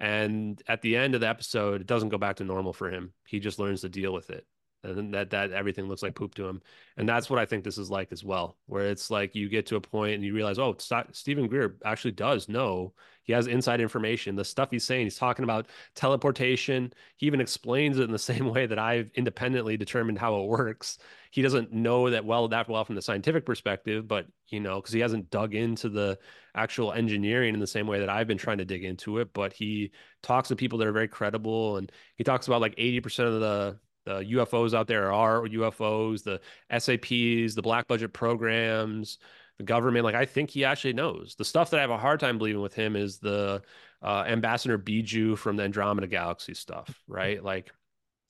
and 0.00 0.62
at 0.66 0.82
the 0.82 0.96
end 0.96 1.14
of 1.14 1.20
the 1.20 1.28
episode 1.28 1.82
it 1.82 1.86
doesn't 1.86 2.08
go 2.08 2.18
back 2.18 2.36
to 2.36 2.44
normal 2.44 2.72
for 2.72 2.90
him. 2.90 3.12
He 3.26 3.38
just 3.38 3.58
learns 3.58 3.82
to 3.82 3.88
deal 3.88 4.12
with 4.12 4.30
it 4.30 4.46
and 4.82 5.12
that 5.14 5.30
that 5.30 5.52
everything 5.52 5.88
looks 5.88 6.02
like 6.02 6.14
poop 6.14 6.34
to 6.34 6.46
him. 6.46 6.62
And 6.96 7.08
that's 7.08 7.30
what 7.30 7.38
i 7.38 7.44
think 7.44 7.64
this 7.64 7.78
is 7.78 7.90
like 7.90 8.12
as 8.12 8.24
well 8.24 8.56
where 8.66 8.86
it's 8.86 9.10
like 9.10 9.34
you 9.34 9.48
get 9.48 9.66
to 9.66 9.76
a 9.76 9.80
point 9.80 10.14
and 10.14 10.24
you 10.24 10.34
realize 10.34 10.58
oh 10.58 10.76
Steven 11.12 11.46
Greer 11.48 11.76
actually 11.84 12.12
does 12.12 12.48
know. 12.48 12.94
He 13.22 13.32
has 13.34 13.46
inside 13.46 13.80
information 13.80 14.34
the 14.34 14.44
stuff 14.44 14.70
he's 14.70 14.84
saying 14.84 15.06
he's 15.06 15.16
talking 15.16 15.44
about 15.44 15.66
teleportation. 15.94 16.92
He 17.16 17.26
even 17.26 17.40
explains 17.40 17.98
it 17.98 18.04
in 18.04 18.12
the 18.12 18.18
same 18.30 18.48
way 18.48 18.66
that 18.66 18.78
i've 18.78 19.10
independently 19.14 19.76
determined 19.76 20.18
how 20.18 20.40
it 20.40 20.46
works. 20.46 20.98
He 21.30 21.42
doesn't 21.42 21.72
know 21.72 22.10
that 22.10 22.24
well 22.24 22.48
that 22.48 22.68
well 22.68 22.84
from 22.84 22.96
the 22.96 23.02
scientific 23.02 23.46
perspective 23.46 24.08
but 24.08 24.26
you 24.48 24.60
know 24.60 24.80
because 24.80 24.92
he 24.92 25.00
hasn't 25.00 25.30
dug 25.30 25.54
into 25.54 25.88
the 25.88 26.18
actual 26.54 26.92
engineering 26.92 27.54
in 27.54 27.60
the 27.60 27.66
same 27.66 27.86
way 27.86 28.00
that 28.00 28.08
i've 28.08 28.26
been 28.26 28.36
trying 28.36 28.58
to 28.58 28.64
dig 28.64 28.82
into 28.84 29.18
it 29.18 29.32
but 29.32 29.52
he 29.52 29.92
talks 30.22 30.48
to 30.48 30.56
people 30.56 30.78
that 30.78 30.88
are 30.88 30.92
very 30.92 31.06
credible 31.06 31.76
and 31.76 31.92
he 32.16 32.24
talks 32.24 32.48
about 32.48 32.60
like 32.60 32.74
80% 32.74 33.26
of 33.26 33.40
the 33.40 33.78
the 34.04 34.20
UFOs 34.20 34.74
out 34.74 34.86
there 34.86 35.12
are 35.12 35.42
UFOs, 35.42 36.22
the 36.22 36.40
SAPs, 36.70 37.54
the 37.54 37.62
black 37.62 37.86
budget 37.86 38.12
programs, 38.12 39.18
the 39.58 39.64
government. 39.64 40.04
Like 40.04 40.14
I 40.14 40.24
think 40.24 40.50
he 40.50 40.64
actually 40.64 40.94
knows. 40.94 41.34
The 41.36 41.44
stuff 41.44 41.70
that 41.70 41.78
I 41.78 41.80
have 41.82 41.90
a 41.90 41.98
hard 41.98 42.20
time 42.20 42.38
believing 42.38 42.62
with 42.62 42.74
him 42.74 42.96
is 42.96 43.18
the 43.18 43.62
uh, 44.02 44.24
Ambassador 44.26 44.78
Biju 44.78 45.36
from 45.36 45.56
the 45.56 45.64
Andromeda 45.64 46.06
Galaxy 46.06 46.54
stuff, 46.54 47.02
right? 47.06 47.42
Like, 47.42 47.70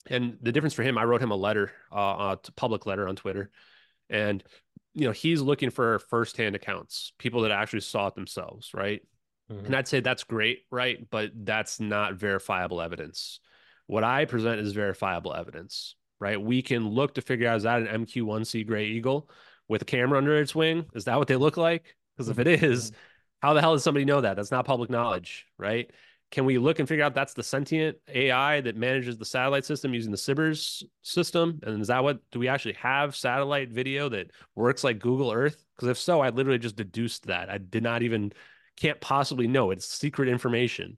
and 0.07 0.37
the 0.41 0.51
difference 0.51 0.73
for 0.73 0.83
him, 0.83 0.97
I 0.97 1.05
wrote 1.05 1.21
him 1.21 1.31
a 1.31 1.35
letter, 1.35 1.71
uh, 1.91 2.35
a 2.35 2.51
public 2.55 2.85
letter 2.85 3.07
on 3.07 3.15
Twitter, 3.15 3.51
and 4.09 4.43
you 4.93 5.05
know 5.05 5.11
he's 5.11 5.41
looking 5.41 5.69
for 5.69 5.99
firsthand 5.99 6.55
accounts, 6.55 7.13
people 7.17 7.41
that 7.41 7.51
actually 7.51 7.81
saw 7.81 8.07
it 8.07 8.15
themselves, 8.15 8.71
right? 8.73 9.01
Mm-hmm. 9.51 9.67
And 9.67 9.75
I'd 9.75 9.87
say 9.87 9.99
that's 9.99 10.23
great, 10.23 10.59
right? 10.71 11.07
But 11.09 11.31
that's 11.35 11.79
not 11.79 12.15
verifiable 12.15 12.81
evidence. 12.81 13.39
What 13.91 14.05
I 14.05 14.23
present 14.23 14.61
is 14.61 14.71
verifiable 14.71 15.33
evidence, 15.33 15.95
right? 16.17 16.41
We 16.41 16.61
can 16.61 16.87
look 16.87 17.15
to 17.15 17.21
figure 17.21 17.49
out 17.49 17.57
is 17.57 17.63
that 17.63 17.81
an 17.81 18.05
MQ1C 18.05 18.65
Gray 18.65 18.85
Eagle 18.85 19.29
with 19.67 19.81
a 19.81 19.85
camera 19.85 20.17
under 20.17 20.39
its 20.39 20.55
wing? 20.55 20.85
Is 20.93 21.03
that 21.03 21.17
what 21.17 21.27
they 21.27 21.35
look 21.35 21.57
like? 21.57 21.97
Because 22.15 22.29
if 22.29 22.39
it 22.39 22.47
is, 22.47 22.91
mm-hmm. 22.91 22.97
how 23.41 23.53
the 23.53 23.59
hell 23.59 23.73
does 23.73 23.83
somebody 23.83 24.05
know 24.05 24.21
that? 24.21 24.37
That's 24.37 24.49
not 24.49 24.63
public 24.63 24.89
knowledge, 24.89 25.45
right? 25.57 25.91
Can 26.31 26.45
we 26.45 26.57
look 26.57 26.79
and 26.79 26.87
figure 26.87 27.03
out 27.03 27.13
that's 27.13 27.33
the 27.33 27.43
sentient 27.43 27.97
AI 28.07 28.61
that 28.61 28.77
manages 28.77 29.17
the 29.17 29.25
satellite 29.25 29.65
system 29.65 29.93
using 29.93 30.11
the 30.11 30.17
SBIRS 30.17 30.85
system? 31.01 31.59
And 31.63 31.81
is 31.81 31.89
that 31.89 32.01
what 32.01 32.21
do 32.31 32.39
we 32.39 32.47
actually 32.47 32.75
have 32.75 33.13
satellite 33.13 33.71
video 33.71 34.07
that 34.07 34.31
works 34.55 34.85
like 34.85 34.99
Google 34.99 35.33
Earth? 35.33 35.65
Because 35.75 35.89
if 35.89 35.97
so, 35.97 36.21
I 36.21 36.29
literally 36.29 36.59
just 36.59 36.77
deduced 36.77 37.27
that. 37.27 37.49
I 37.49 37.57
did 37.57 37.83
not 37.83 38.03
even 38.03 38.31
can't 38.77 39.01
possibly 39.01 39.47
know. 39.47 39.71
It's 39.71 39.85
secret 39.85 40.29
information 40.29 40.97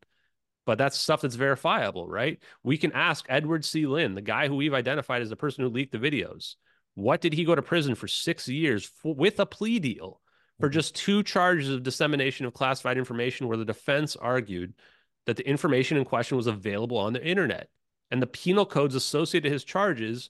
but 0.65 0.77
that's 0.77 0.97
stuff 0.97 1.21
that's 1.21 1.35
verifiable, 1.35 2.07
right? 2.07 2.39
We 2.63 2.77
can 2.77 2.91
ask 2.93 3.25
Edward 3.29 3.65
C. 3.65 3.85
Lin, 3.85 4.15
the 4.15 4.21
guy 4.21 4.47
who 4.47 4.55
we've 4.55 4.73
identified 4.73 5.21
as 5.21 5.29
the 5.29 5.35
person 5.35 5.63
who 5.63 5.69
leaked 5.69 5.91
the 5.91 5.97
videos, 5.97 6.55
what 6.95 7.21
did 7.21 7.33
he 7.33 7.43
go 7.43 7.55
to 7.55 7.61
prison 7.61 7.95
for 7.95 8.07
six 8.07 8.47
years 8.47 8.85
for, 8.85 9.13
with 9.13 9.39
a 9.39 9.45
plea 9.45 9.79
deal 9.79 10.21
for 10.59 10.67
mm-hmm. 10.67 10.73
just 10.73 10.95
two 10.95 11.23
charges 11.23 11.69
of 11.69 11.83
dissemination 11.83 12.45
of 12.45 12.53
classified 12.53 12.97
information 12.97 13.47
where 13.47 13.57
the 13.57 13.65
defense 13.65 14.15
argued 14.15 14.73
that 15.25 15.37
the 15.37 15.47
information 15.47 15.97
in 15.97 16.05
question 16.05 16.37
was 16.37 16.47
available 16.47 16.97
on 16.97 17.13
the 17.13 17.25
internet 17.25 17.69
and 18.11 18.21
the 18.21 18.27
penal 18.27 18.65
codes 18.65 18.95
associated 18.95 19.47
to 19.47 19.53
his 19.53 19.63
charges 19.63 20.29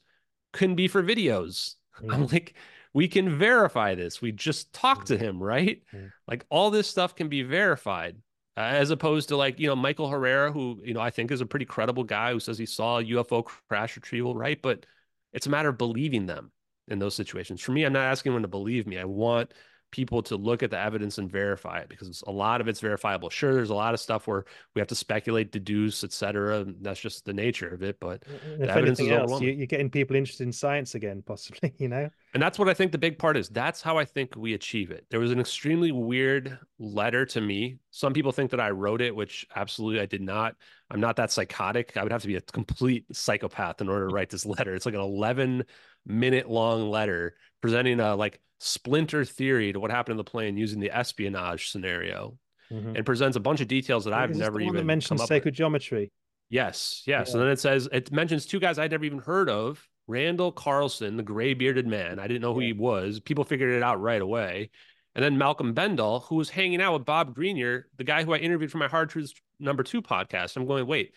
couldn't 0.51 0.75
be 0.75 0.87
for 0.87 1.03
videos. 1.03 1.75
Mm-hmm. 2.01 2.11
I'm 2.11 2.25
like, 2.25 2.55
we 2.95 3.07
can 3.07 3.37
verify 3.37 3.93
this. 3.93 4.19
We 4.19 4.31
just 4.31 4.73
talked 4.73 5.09
to 5.09 5.15
mm-hmm. 5.15 5.23
him, 5.25 5.43
right? 5.43 5.83
Mm-hmm. 5.93 6.07
Like 6.27 6.43
all 6.49 6.71
this 6.71 6.87
stuff 6.87 7.13
can 7.13 7.29
be 7.29 7.43
verified 7.43 8.15
uh, 8.55 8.61
as 8.61 8.91
opposed 8.91 9.29
to 9.29 9.37
like 9.37 9.59
you 9.59 9.67
know 9.67 9.75
Michael 9.75 10.09
Herrera, 10.09 10.51
who 10.51 10.79
you 10.83 10.93
know 10.93 11.01
I 11.01 11.09
think 11.09 11.31
is 11.31 11.41
a 11.41 11.45
pretty 11.45 11.65
credible 11.65 12.03
guy 12.03 12.31
who 12.31 12.39
says 12.39 12.57
he 12.57 12.65
saw 12.65 12.99
a 12.99 13.03
UFO 13.03 13.45
crash 13.67 13.95
retrieval, 13.95 14.35
right? 14.35 14.61
But 14.61 14.85
it's 15.31 15.47
a 15.47 15.49
matter 15.49 15.69
of 15.69 15.77
believing 15.77 16.25
them 16.25 16.51
in 16.87 16.99
those 16.99 17.15
situations. 17.15 17.61
For 17.61 17.71
me, 17.71 17.83
I'm 17.83 17.93
not 17.93 18.05
asking 18.05 18.33
them 18.33 18.41
to 18.43 18.47
believe 18.47 18.85
me. 18.85 18.97
I 18.97 19.05
want 19.05 19.53
people 19.93 20.23
to 20.23 20.35
look 20.35 20.63
at 20.63 20.71
the 20.71 20.79
evidence 20.79 21.19
and 21.19 21.31
verify 21.31 21.77
it 21.77 21.87
because 21.87 22.23
a 22.25 22.31
lot 22.31 22.61
of 22.61 22.67
it's 22.67 22.79
verifiable. 22.79 23.29
Sure, 23.29 23.53
there's 23.53 23.69
a 23.69 23.75
lot 23.75 23.93
of 23.93 23.99
stuff 23.99 24.25
where 24.25 24.43
we 24.73 24.79
have 24.79 24.87
to 24.87 24.95
speculate, 24.95 25.51
deduce, 25.51 26.03
etc. 26.03 26.65
That's 26.81 26.99
just 26.99 27.25
the 27.25 27.33
nature 27.33 27.67
of 27.67 27.83
it. 27.83 27.99
But 27.99 28.23
if 28.59 28.69
anything 28.75 29.11
else, 29.11 29.39
you, 29.39 29.61
are 29.61 29.67
getting 29.67 29.91
people 29.91 30.15
interested 30.15 30.45
in 30.45 30.51
science 30.51 30.95
again, 30.95 31.23
possibly. 31.25 31.73
You 31.83 31.89
know, 31.89 32.09
and 32.33 32.41
that's 32.41 32.57
what 32.57 32.69
I 32.69 32.73
think 32.73 32.93
the 32.93 32.97
big 32.97 33.17
part 33.19 33.35
is. 33.35 33.49
That's 33.49 33.81
how 33.81 33.97
I 33.97 34.05
think 34.05 34.35
we 34.37 34.53
achieve 34.53 34.89
it. 34.89 35.05
There 35.09 35.19
was 35.19 35.31
an 35.31 35.39
extremely 35.39 35.91
weird 35.91 36.57
letter 36.79 37.25
to 37.25 37.41
me. 37.41 37.79
Some 37.91 38.13
people 38.13 38.31
think 38.31 38.51
that 38.51 38.59
I 38.59 38.69
wrote 38.69 39.01
it, 39.01 39.13
which 39.13 39.45
absolutely 39.55 39.99
I 39.99 40.05
did 40.05 40.21
not. 40.21 40.55
I'm 40.89 40.99
not 40.99 41.15
that 41.17 41.31
psychotic. 41.31 41.97
I 41.97 42.03
would 42.03 42.11
have 42.11 42.21
to 42.21 42.27
be 42.27 42.35
a 42.35 42.41
complete 42.41 43.05
psychopath 43.11 43.81
in 43.81 43.89
order 43.89 44.07
to 44.07 44.13
write 44.13 44.29
this 44.29 44.45
letter. 44.45 44.75
It's 44.75 44.85
like 44.85 44.95
an 44.95 45.01
11 45.01 45.65
minute 46.05 46.49
long 46.49 46.89
letter 46.89 47.35
presenting 47.61 47.99
a 47.99 48.15
like 48.15 48.39
splinter 48.59 49.25
theory 49.25 49.73
to 49.73 49.79
what 49.79 49.91
happened 49.91 50.13
in 50.13 50.17
the 50.17 50.23
plane 50.23 50.57
using 50.57 50.79
the 50.79 50.91
espionage 50.91 51.69
scenario 51.69 52.37
mm-hmm. 52.71 52.95
and 52.95 53.05
presents 53.05 53.37
a 53.37 53.39
bunch 53.39 53.61
of 53.61 53.67
details 53.67 54.05
that 54.05 54.13
I've 54.13 54.35
never 54.35 54.59
even 54.59 54.85
mentioned 54.85 55.19
sacred 55.21 55.53
geometry. 55.53 56.11
Yes, 56.49 57.03
yes. 57.05 57.29
Yeah. 57.29 57.33
And 57.33 57.41
then 57.41 57.49
it 57.49 57.59
says 57.59 57.89
it 57.91 58.11
mentions 58.11 58.45
two 58.45 58.59
guys 58.59 58.77
I'd 58.77 58.91
never 58.91 59.05
even 59.05 59.19
heard 59.19 59.49
of. 59.49 59.87
Randall 60.07 60.51
Carlson, 60.51 61.15
the 61.15 61.23
gray 61.23 61.53
bearded 61.53 61.87
man. 61.87 62.19
I 62.19 62.27
didn't 62.27 62.41
know 62.41 62.53
who 62.53 62.61
yeah. 62.61 62.67
he 62.67 62.73
was. 62.73 63.19
People 63.19 63.43
figured 63.45 63.73
it 63.73 63.83
out 63.83 64.01
right 64.01 64.21
away. 64.21 64.69
And 65.15 65.23
then 65.23 65.37
Malcolm 65.37 65.73
Bendall, 65.73 66.23
who 66.25 66.35
was 66.35 66.49
hanging 66.49 66.81
out 66.81 66.93
with 66.93 67.05
Bob 67.05 67.35
Greenyer, 67.35 67.83
the 67.97 68.03
guy 68.03 68.23
who 68.23 68.33
I 68.33 68.37
interviewed 68.37 68.71
for 68.71 68.79
my 68.79 68.87
Hard 68.87 69.09
Truths 69.09 69.33
number 69.59 69.83
two 69.83 70.01
podcast. 70.01 70.57
I'm 70.57 70.65
going, 70.65 70.87
wait, 70.87 71.13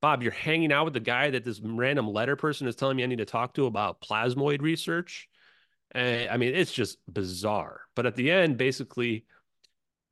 Bob, 0.00 0.22
you're 0.22 0.32
hanging 0.32 0.72
out 0.72 0.84
with 0.84 0.94
the 0.94 1.00
guy 1.00 1.30
that 1.30 1.44
this 1.44 1.60
random 1.60 2.08
letter 2.08 2.36
person 2.36 2.66
is 2.66 2.76
telling 2.76 2.96
me 2.96 3.02
I 3.02 3.06
need 3.06 3.18
to 3.18 3.26
talk 3.26 3.54
to 3.54 3.66
about 3.66 4.00
plasmoid 4.00 4.62
research. 4.62 5.28
And, 5.92 6.30
I 6.30 6.36
mean, 6.36 6.54
it's 6.54 6.72
just 6.72 6.98
bizarre. 7.12 7.82
But 7.94 8.06
at 8.06 8.14
the 8.14 8.30
end, 8.30 8.56
basically, 8.56 9.26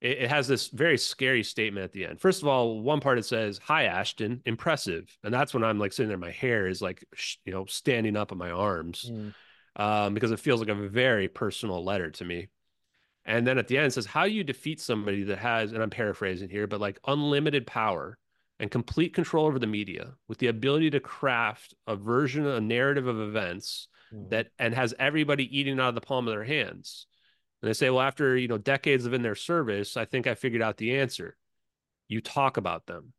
it, 0.01 0.19
it, 0.19 0.31
has 0.31 0.47
this 0.47 0.69
very 0.69 0.99
scary 0.99 1.43
statement 1.43 1.85
at 1.85 1.93
the 1.93 2.05
end. 2.05 2.21
First 2.21 2.43
of 2.43 2.49
all, 2.49 2.81
one 2.81 3.01
part 3.01 3.19
it 3.19 3.25
says, 3.25 3.59
"Hi 3.65 3.85
Ashton, 3.85 4.43
impressive," 4.45 5.17
and 5.25 5.33
that's 5.33 5.55
when 5.55 5.65
I'm 5.65 5.79
like 5.79 5.93
sitting 5.93 6.09
there, 6.09 6.19
my 6.19 6.31
hair 6.31 6.69
is 6.69 6.81
like, 6.83 7.05
sh- 7.15 7.37
you 7.45 7.53
know, 7.53 7.65
standing 7.67 8.17
up 8.17 8.31
on 8.31 8.39
my 8.39 8.51
arms, 8.51 9.11
mm. 9.11 9.35
um, 9.77 10.15
because 10.15 10.31
it 10.31 10.41
feels 10.41 10.61
like 10.61 10.69
a 10.69 10.75
very 10.75 11.29
personal 11.29 11.85
letter 11.85 12.11
to 12.13 12.25
me. 12.25 12.49
And 13.25 13.47
then 13.47 13.59
at 13.59 13.69
the 13.69 13.77
end, 13.77 13.89
it 13.89 13.93
says, 13.93 14.07
"How 14.07 14.25
do 14.25 14.31
you 14.31 14.45
defeat 14.45 14.81
somebody 14.81 15.25
that 15.25 15.39
has," 15.39 15.73
and 15.73 15.83
I'm 15.83 15.91
paraphrasing 15.91 16.49
here, 16.49 16.67
but 16.67 16.81
like 16.81 17.01
unlimited 17.07 17.67
power 17.67 18.19
and 18.61 18.71
complete 18.71 19.15
control 19.15 19.47
over 19.47 19.59
the 19.59 19.67
media 19.67 20.15
with 20.27 20.39
the 20.39 20.49
ability 20.49 20.91
to 20.91 21.01
craft 21.01 21.75
a 21.87 21.97
version, 21.97 22.47
a 22.47 22.61
narrative 22.61 23.07
of 23.07 23.21
events 23.21 23.89
mm. 24.13 24.29
that 24.31 24.49
and 24.59 24.75
has 24.75 24.95
everybody 24.99 25.59
eating 25.59 25.79
out 25.79 25.91
of 25.91 25.95
the 25.95 26.01
palm 26.01 26.27
of 26.27 26.33
their 26.33 26.45
hands. 26.45 27.07
And 27.63 27.69
they 27.69 27.75
say, 27.75 27.91
well, 27.91 28.03
after 28.03 28.37
you 28.37 28.49
know 28.49 28.59
decades 28.59 29.07
of 29.07 29.15
in 29.15 29.23
their 29.23 29.35
service, 29.35 29.97
I 29.97 30.05
think 30.05 30.27
I 30.27 30.35
figured 30.35 30.63
out 30.63 30.77
the 30.77 30.99
answer. 30.99 31.37
You 32.09 32.21
talk 32.21 32.57
about 32.57 32.87
them, 32.87 33.13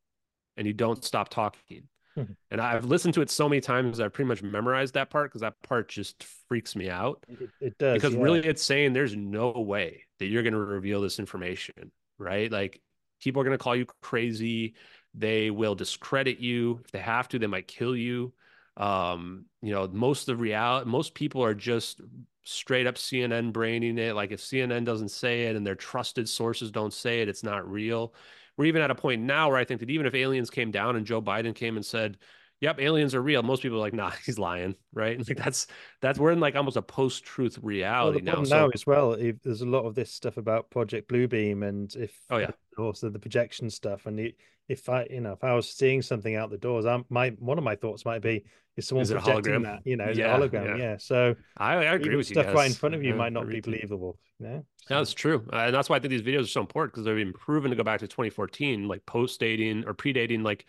and 0.57 0.65
you 0.65 0.73
don't 0.73 1.03
stop 1.03 1.29
talking. 1.29 1.83
Mm-hmm. 2.17 2.33
And 2.51 2.59
I've 2.59 2.85
listened 2.85 3.13
to 3.13 3.21
it 3.21 3.29
so 3.29 3.47
many 3.47 3.61
times 3.61 3.99
I've 3.99 4.13
pretty 4.13 4.27
much 4.27 4.41
memorized 4.41 4.95
that 4.95 5.09
part 5.09 5.29
because 5.29 5.41
that 5.41 5.61
part 5.61 5.89
just 5.89 6.23
freaks 6.47 6.75
me 6.75 6.89
out. 6.89 7.23
It, 7.27 7.49
it 7.61 7.77
does 7.77 7.95
because 7.95 8.15
yeah. 8.15 8.21
really, 8.21 8.39
it's 8.39 8.63
saying 8.63 8.93
there's 8.93 9.15
no 9.15 9.51
way 9.51 10.03
that 10.19 10.25
you're 10.25 10.43
going 10.43 10.53
to 10.53 10.59
reveal 10.59 11.01
this 11.01 11.19
information, 11.19 11.91
right? 12.17 12.51
Like 12.51 12.81
people 13.21 13.41
are 13.41 13.45
going 13.45 13.57
to 13.57 13.63
call 13.63 13.75
you 13.75 13.85
crazy 14.01 14.73
they 15.13 15.49
will 15.49 15.75
discredit 15.75 16.39
you. 16.39 16.81
If 16.83 16.91
they 16.91 16.99
have 16.99 17.27
to, 17.29 17.39
they 17.39 17.47
might 17.47 17.67
kill 17.67 17.95
you. 17.95 18.33
Um, 18.77 19.45
you 19.61 19.73
know, 19.73 19.87
most 19.87 20.21
of 20.21 20.37
the 20.37 20.41
reality, 20.41 20.89
most 20.89 21.13
people 21.13 21.43
are 21.43 21.53
just 21.53 22.01
straight 22.43 22.87
up 22.87 22.95
CNN 22.95 23.51
braining 23.51 23.97
it. 23.97 24.15
Like 24.15 24.31
if 24.31 24.39
CNN 24.39 24.85
doesn't 24.85 25.09
say 25.09 25.43
it 25.43 25.55
and 25.55 25.65
their 25.65 25.75
trusted 25.75 26.27
sources 26.29 26.71
don't 26.71 26.93
say 26.93 27.21
it, 27.21 27.29
it's 27.29 27.43
not 27.43 27.69
real. 27.69 28.13
We're 28.57 28.65
even 28.65 28.81
at 28.81 28.91
a 28.91 28.95
point 28.95 29.21
now 29.21 29.49
where 29.49 29.57
I 29.57 29.65
think 29.65 29.79
that 29.81 29.89
even 29.89 30.05
if 30.05 30.15
aliens 30.15 30.49
came 30.49 30.71
down 30.71 30.95
and 30.95 31.05
Joe 31.05 31.21
Biden 31.21 31.55
came 31.55 31.75
and 31.75 31.85
said, 31.85 32.17
yep, 32.61 32.79
aliens 32.79 33.15
are 33.15 33.21
real. 33.21 33.43
Most 33.43 33.61
people 33.61 33.77
are 33.77 33.81
like, 33.81 33.93
nah, 33.93 34.11
he's 34.25 34.39
lying, 34.39 34.75
right? 34.93 35.17
Like 35.17 35.37
that's 35.37 35.67
that's 36.01 36.19
we're 36.19 36.31
in 36.31 36.39
like 36.39 36.55
almost 36.55 36.77
a 36.77 36.81
post-truth 36.81 37.59
reality 37.61 38.21
well, 38.23 38.37
now. 38.37 38.43
So 38.43 38.57
now 38.57 38.69
as 38.73 38.85
well, 38.85 39.13
if, 39.13 39.41
there's 39.41 39.61
a 39.61 39.65
lot 39.65 39.85
of 39.85 39.95
this 39.95 40.11
stuff 40.11 40.37
about 40.37 40.69
Project 40.69 41.09
Bluebeam, 41.09 41.67
and 41.67 41.93
if 41.95 42.13
oh 42.29 42.37
yeah, 42.37 42.51
also 42.77 43.09
the 43.09 43.19
projection 43.19 43.69
stuff, 43.69 44.05
and 44.05 44.33
if 44.67 44.87
I, 44.87 45.07
you 45.09 45.21
know, 45.21 45.33
if 45.33 45.43
I 45.43 45.53
was 45.53 45.69
seeing 45.69 46.01
something 46.01 46.35
out 46.35 46.49
the 46.51 46.57
doors, 46.57 46.85
I 46.85 47.01
my 47.09 47.29
one 47.39 47.57
of 47.57 47.63
my 47.63 47.75
thoughts 47.75 48.05
might 48.05 48.21
be, 48.21 48.45
is 48.77 48.87
someone 48.87 49.03
is 49.03 49.11
projecting 49.11 49.63
that? 49.63 49.81
You 49.83 49.97
know, 49.97 50.05
is 50.05 50.17
yeah, 50.17 50.35
it 50.35 50.39
hologram? 50.39 50.77
Yeah. 50.77 50.83
yeah. 50.91 50.97
So 50.97 51.35
I, 51.57 51.73
I 51.73 51.95
agree 51.95 52.15
with 52.15 52.29
you. 52.29 52.35
Stuff 52.35 52.53
right 52.53 52.67
in 52.67 52.73
front 52.73 52.95
of 52.95 53.03
you 53.03 53.11
yeah, 53.11 53.15
might 53.15 53.33
not 53.33 53.47
be 53.49 53.61
believable. 53.61 54.17
You 54.39 54.47
know? 54.47 54.65
so. 54.77 54.93
Yeah, 54.93 54.97
that's 54.99 55.13
true, 55.13 55.45
uh, 55.51 55.57
and 55.57 55.75
that's 55.75 55.89
why 55.89 55.97
I 55.97 55.99
think 55.99 56.11
these 56.11 56.21
videos 56.21 56.43
are 56.43 56.47
so 56.47 56.61
important 56.61 56.93
because 56.93 57.05
they've 57.05 57.15
been 57.15 57.33
proven 57.33 57.71
to 57.71 57.77
go 57.77 57.83
back 57.83 57.99
to 58.01 58.07
2014, 58.07 58.87
like 58.87 59.05
post 59.05 59.39
dating 59.39 59.85
or 59.85 59.93
predating 59.93 60.43
like 60.43 60.65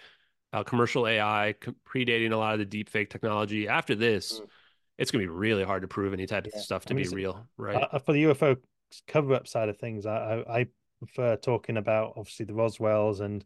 uh, 0.52 0.62
commercial 0.62 1.06
AI, 1.06 1.55
predating 1.89 2.32
a 2.32 2.36
lot 2.36 2.55
of 2.55 2.59
the 2.59 2.64
deep 2.64 2.89
fake 2.89 3.10
technology. 3.10 3.68
After 3.68 3.94
this, 3.94 4.40
mm. 4.40 4.48
it's 4.98 5.10
going 5.10 5.24
to 5.24 5.31
be 5.31 5.36
really 5.36 5.64
hard 5.64 5.82
to 5.82 5.89
prove 5.89 6.12
any 6.12 6.27
type 6.27 6.47
of 6.47 6.52
stuff 6.55 6.85
to 6.86 6.94
I 6.94 6.97
mean, 6.97 7.09
be 7.09 7.16
real, 7.16 7.47
right? 7.56 7.86
Uh, 7.90 7.98
for 7.98 8.12
the 8.12 8.24
UFO 8.24 8.56
cover 9.06 9.35
up 9.35 9.47
side 9.47 9.68
of 9.68 9.78
things, 9.78 10.06
I, 10.06 10.44
I, 10.48 10.60
I 10.60 10.66
prefer 10.98 11.36
talking 11.36 11.77
about 11.77 12.14
obviously 12.16 12.47
the 12.47 12.52
Roswells 12.52 13.20
and 13.20 13.44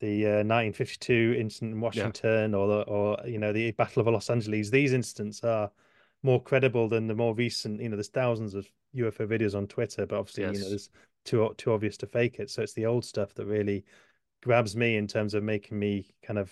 the 0.00 0.26
uh, 0.26 0.44
1952 0.44 1.36
incident 1.38 1.72
in 1.72 1.80
Washington 1.80 2.52
yeah. 2.52 2.56
or 2.56 2.68
the, 2.68 2.82
or 2.82 3.18
you 3.26 3.38
know 3.38 3.52
the 3.52 3.72
Battle 3.72 4.00
of 4.00 4.12
Los 4.12 4.30
Angeles. 4.30 4.70
These 4.70 4.92
incidents 4.92 5.42
are 5.42 5.70
more 6.22 6.42
credible 6.42 6.88
than 6.88 7.06
the 7.06 7.14
more 7.14 7.34
recent. 7.34 7.80
You 7.80 7.88
know, 7.88 7.96
there's 7.96 8.08
thousands 8.08 8.54
of 8.54 8.66
UFO 8.96 9.26
videos 9.26 9.54
on 9.54 9.66
Twitter, 9.66 10.06
but 10.06 10.18
obviously 10.18 10.44
yes. 10.44 10.54
you 10.54 10.62
know 10.62 10.68
there's 10.68 10.90
too 11.24 11.54
too 11.56 11.72
obvious 11.72 11.96
to 11.98 12.06
fake 12.06 12.38
it. 12.38 12.50
So 12.50 12.62
it's 12.62 12.74
the 12.74 12.86
old 12.86 13.04
stuff 13.04 13.34
that 13.34 13.46
really 13.46 13.84
grabs 14.42 14.76
me 14.76 14.96
in 14.96 15.06
terms 15.06 15.34
of 15.34 15.42
making 15.42 15.78
me 15.78 16.06
kind 16.22 16.38
of 16.38 16.50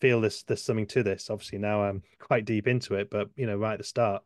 feel 0.00 0.20
this 0.20 0.42
there's 0.42 0.62
something 0.62 0.86
to 0.86 1.02
this. 1.02 1.30
Obviously 1.30 1.58
now 1.58 1.82
I'm 1.82 2.02
quite 2.18 2.44
deep 2.44 2.66
into 2.66 2.94
it, 2.94 3.10
but 3.10 3.30
you 3.36 3.46
know 3.46 3.56
right 3.56 3.74
at 3.74 3.78
the 3.78 3.84
start 3.84 4.22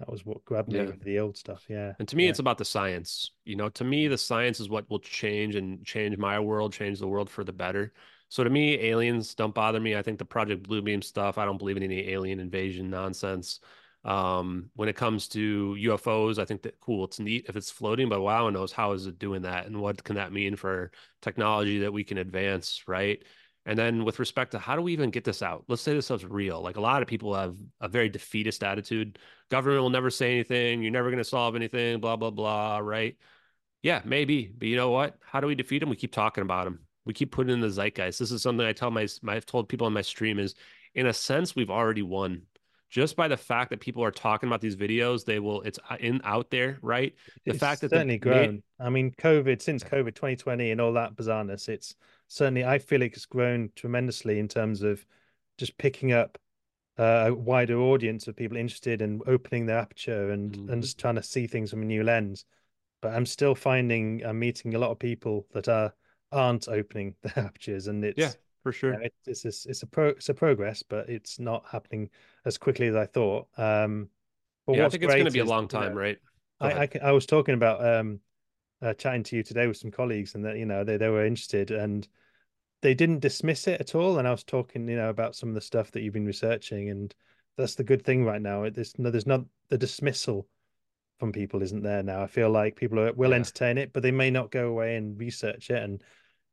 that 0.00 0.10
was 0.10 0.24
what 0.24 0.44
grabbed 0.44 0.72
me 0.72 0.78
yeah. 0.78 0.86
with 0.86 1.02
the 1.02 1.18
old 1.18 1.36
stuff 1.36 1.64
yeah 1.68 1.92
and 1.98 2.08
to 2.08 2.16
me 2.16 2.24
yeah. 2.24 2.30
it's 2.30 2.38
about 2.38 2.58
the 2.58 2.64
science 2.64 3.30
you 3.44 3.54
know 3.54 3.68
to 3.68 3.84
me 3.84 4.08
the 4.08 4.18
science 4.18 4.58
is 4.58 4.68
what 4.68 4.90
will 4.90 4.98
change 4.98 5.54
and 5.54 5.84
change 5.84 6.16
my 6.16 6.40
world 6.40 6.72
change 6.72 6.98
the 6.98 7.06
world 7.06 7.30
for 7.30 7.44
the 7.44 7.52
better 7.52 7.92
so 8.28 8.42
to 8.42 8.50
me 8.50 8.74
aliens 8.80 9.34
don't 9.34 9.54
bother 9.54 9.78
me 9.78 9.94
i 9.94 10.02
think 10.02 10.18
the 10.18 10.24
project 10.24 10.66
bluebeam 10.66 11.04
stuff 11.04 11.38
i 11.38 11.44
don't 11.44 11.58
believe 11.58 11.76
in 11.76 11.82
any 11.82 12.10
alien 12.10 12.40
invasion 12.40 12.90
nonsense 12.90 13.60
um, 14.04 14.70
when 14.74 14.88
it 14.88 14.96
comes 14.96 15.28
to 15.28 15.76
ufos 15.78 16.38
i 16.38 16.44
think 16.44 16.62
that 16.62 16.80
cool 16.80 17.04
it's 17.04 17.20
neat 17.20 17.46
if 17.48 17.56
it's 17.56 17.70
floating 17.70 18.08
but 18.08 18.20
wow 18.22 18.48
knows 18.48 18.72
how 18.72 18.92
is 18.92 19.06
it 19.06 19.18
doing 19.18 19.42
that 19.42 19.66
and 19.66 19.78
what 19.78 20.02
can 20.02 20.16
that 20.16 20.32
mean 20.32 20.56
for 20.56 20.90
technology 21.20 21.80
that 21.80 21.92
we 21.92 22.02
can 22.02 22.18
advance 22.18 22.84
right 22.86 23.22
and 23.66 23.78
then 23.78 24.04
with 24.04 24.18
respect 24.18 24.52
to 24.52 24.58
how 24.58 24.74
do 24.74 24.82
we 24.82 24.92
even 24.92 25.10
get 25.10 25.24
this 25.24 25.42
out? 25.42 25.64
Let's 25.68 25.82
say 25.82 25.92
this 25.92 26.06
stuff's 26.06 26.24
real. 26.24 26.62
Like 26.62 26.76
a 26.76 26.80
lot 26.80 27.02
of 27.02 27.08
people 27.08 27.34
have 27.34 27.56
a 27.80 27.88
very 27.88 28.08
defeatist 28.08 28.64
attitude. 28.64 29.18
Government 29.50 29.82
will 29.82 29.90
never 29.90 30.10
say 30.10 30.32
anything. 30.32 30.82
You're 30.82 30.92
never 30.92 31.10
going 31.10 31.22
to 31.22 31.24
solve 31.24 31.56
anything, 31.56 32.00
blah, 32.00 32.16
blah, 32.16 32.30
blah. 32.30 32.78
Right. 32.78 33.16
Yeah, 33.82 34.00
maybe. 34.04 34.52
But 34.56 34.68
you 34.68 34.76
know 34.76 34.90
what? 34.90 35.18
How 35.22 35.40
do 35.40 35.46
we 35.46 35.54
defeat 35.54 35.80
them? 35.80 35.90
We 35.90 35.96
keep 35.96 36.12
talking 36.12 36.42
about 36.42 36.64
them. 36.64 36.80
We 37.04 37.12
keep 37.12 37.32
putting 37.32 37.52
in 37.52 37.60
the 37.60 37.68
zeitgeist. 37.68 38.18
This 38.18 38.30
is 38.30 38.42
something 38.42 38.66
I 38.66 38.72
tell 38.72 38.90
my, 38.90 39.06
my 39.22 39.36
I've 39.36 39.46
told 39.46 39.68
people 39.68 39.86
on 39.86 39.92
my 39.92 40.02
stream 40.02 40.38
is 40.38 40.54
in 40.94 41.06
a 41.06 41.12
sense, 41.12 41.54
we've 41.54 41.70
already 41.70 42.02
won 42.02 42.42
just 42.90 43.14
by 43.14 43.28
the 43.28 43.36
fact 43.36 43.70
that 43.70 43.80
people 43.80 44.02
are 44.02 44.10
talking 44.10 44.48
about 44.48 44.60
these 44.60 44.76
videos, 44.76 45.24
they 45.24 45.38
will 45.38 45.62
it's 45.62 45.78
uh, 45.88 45.96
in 46.00 46.20
out 46.24 46.50
there, 46.50 46.78
right? 46.82 47.14
The 47.44 47.52
it's 47.52 47.60
fact 47.60 47.80
that 47.82 47.90
certainly 47.90 48.18
grown. 48.18 48.62
I 48.80 48.90
mean, 48.90 49.12
COVID 49.12 49.62
since 49.62 49.84
COVID 49.84 50.14
2020 50.14 50.72
and 50.72 50.80
all 50.80 50.92
that 50.94 51.14
bizarreness, 51.14 51.68
it's 51.68 51.94
certainly 52.26 52.64
I 52.64 52.78
feel 52.78 53.02
it's 53.02 53.26
grown 53.26 53.70
tremendously 53.76 54.38
in 54.40 54.48
terms 54.48 54.82
of 54.82 55.04
just 55.56 55.78
picking 55.78 56.12
up 56.12 56.36
uh, 56.98 57.26
a 57.28 57.34
wider 57.34 57.78
audience 57.78 58.26
of 58.26 58.36
people 58.36 58.56
interested 58.56 59.00
in 59.00 59.20
opening 59.26 59.66
their 59.66 59.78
aperture 59.78 60.30
and 60.30 60.52
mm-hmm. 60.52 60.72
and 60.72 60.82
just 60.82 60.98
trying 60.98 61.14
to 61.14 61.22
see 61.22 61.46
things 61.46 61.70
from 61.70 61.82
a 61.82 61.86
new 61.86 62.02
lens. 62.02 62.44
But 63.02 63.14
I'm 63.14 63.26
still 63.26 63.54
finding 63.54 64.24
I'm 64.26 64.40
meeting 64.40 64.74
a 64.74 64.78
lot 64.78 64.90
of 64.90 64.98
people 64.98 65.46
that 65.52 65.68
are 65.68 65.94
aren't 66.32 66.68
opening 66.68 67.14
their 67.22 67.44
apertures, 67.44 67.86
and 67.86 68.04
it's 68.04 68.18
yeah 68.18 68.32
for 68.62 68.72
sure. 68.72 68.92
You 68.92 68.98
know, 68.98 69.04
it, 69.04 69.14
it's 69.26 69.44
a, 69.44 69.48
it's 69.48 69.82
a 69.82 69.86
pro 69.86 70.08
it's 70.08 70.28
a 70.28 70.34
progress, 70.34 70.82
but 70.82 71.08
it's 71.08 71.38
not 71.38 71.64
happening 71.70 72.10
as 72.44 72.58
quickly 72.58 72.86
as 72.88 72.96
I 72.96 73.06
thought. 73.06 73.48
Um, 73.56 74.08
but 74.66 74.76
yeah, 74.76 74.86
I 74.86 74.88
think 74.88 75.02
it's 75.02 75.14
going 75.14 75.24
to 75.24 75.30
be 75.30 75.40
a 75.40 75.44
long 75.44 75.68
time, 75.68 75.82
you 75.84 75.88
know, 75.90 75.94
right? 75.96 76.18
I, 76.60 76.82
I, 76.82 76.88
I 77.04 77.12
was 77.12 77.26
talking 77.26 77.54
about 77.54 77.84
um, 77.84 78.20
uh, 78.82 78.94
chatting 78.94 79.22
to 79.24 79.36
you 79.36 79.42
today 79.42 79.66
with 79.66 79.76
some 79.76 79.90
colleagues, 79.90 80.34
and 80.34 80.44
that 80.44 80.56
you 80.56 80.66
know 80.66 80.84
they 80.84 80.96
they 80.96 81.08
were 81.08 81.24
interested 81.24 81.70
and 81.70 82.06
they 82.82 82.94
didn't 82.94 83.20
dismiss 83.20 83.66
it 83.68 83.80
at 83.80 83.94
all. 83.94 84.18
And 84.18 84.26
I 84.26 84.30
was 84.30 84.44
talking, 84.44 84.88
you 84.88 84.96
know, 84.96 85.10
about 85.10 85.36
some 85.36 85.50
of 85.50 85.54
the 85.54 85.60
stuff 85.60 85.90
that 85.92 86.02
you've 86.02 86.14
been 86.14 86.26
researching, 86.26 86.90
and 86.90 87.14
that's 87.56 87.74
the 87.74 87.84
good 87.84 88.04
thing 88.04 88.24
right 88.24 88.40
now. 88.40 88.68
There's 88.70 88.98
no, 88.98 89.10
there's 89.10 89.26
not 89.26 89.44
the 89.68 89.78
dismissal 89.78 90.48
from 91.18 91.32
people 91.32 91.62
isn't 91.62 91.82
there 91.82 92.02
now. 92.02 92.22
I 92.22 92.26
feel 92.26 92.50
like 92.50 92.76
people 92.76 92.98
are, 92.98 93.12
will 93.12 93.30
yeah. 93.30 93.36
entertain 93.36 93.76
it, 93.78 93.92
but 93.92 94.02
they 94.02 94.10
may 94.10 94.30
not 94.30 94.50
go 94.50 94.68
away 94.68 94.96
and 94.96 95.18
research 95.18 95.70
it 95.70 95.82
and 95.82 96.02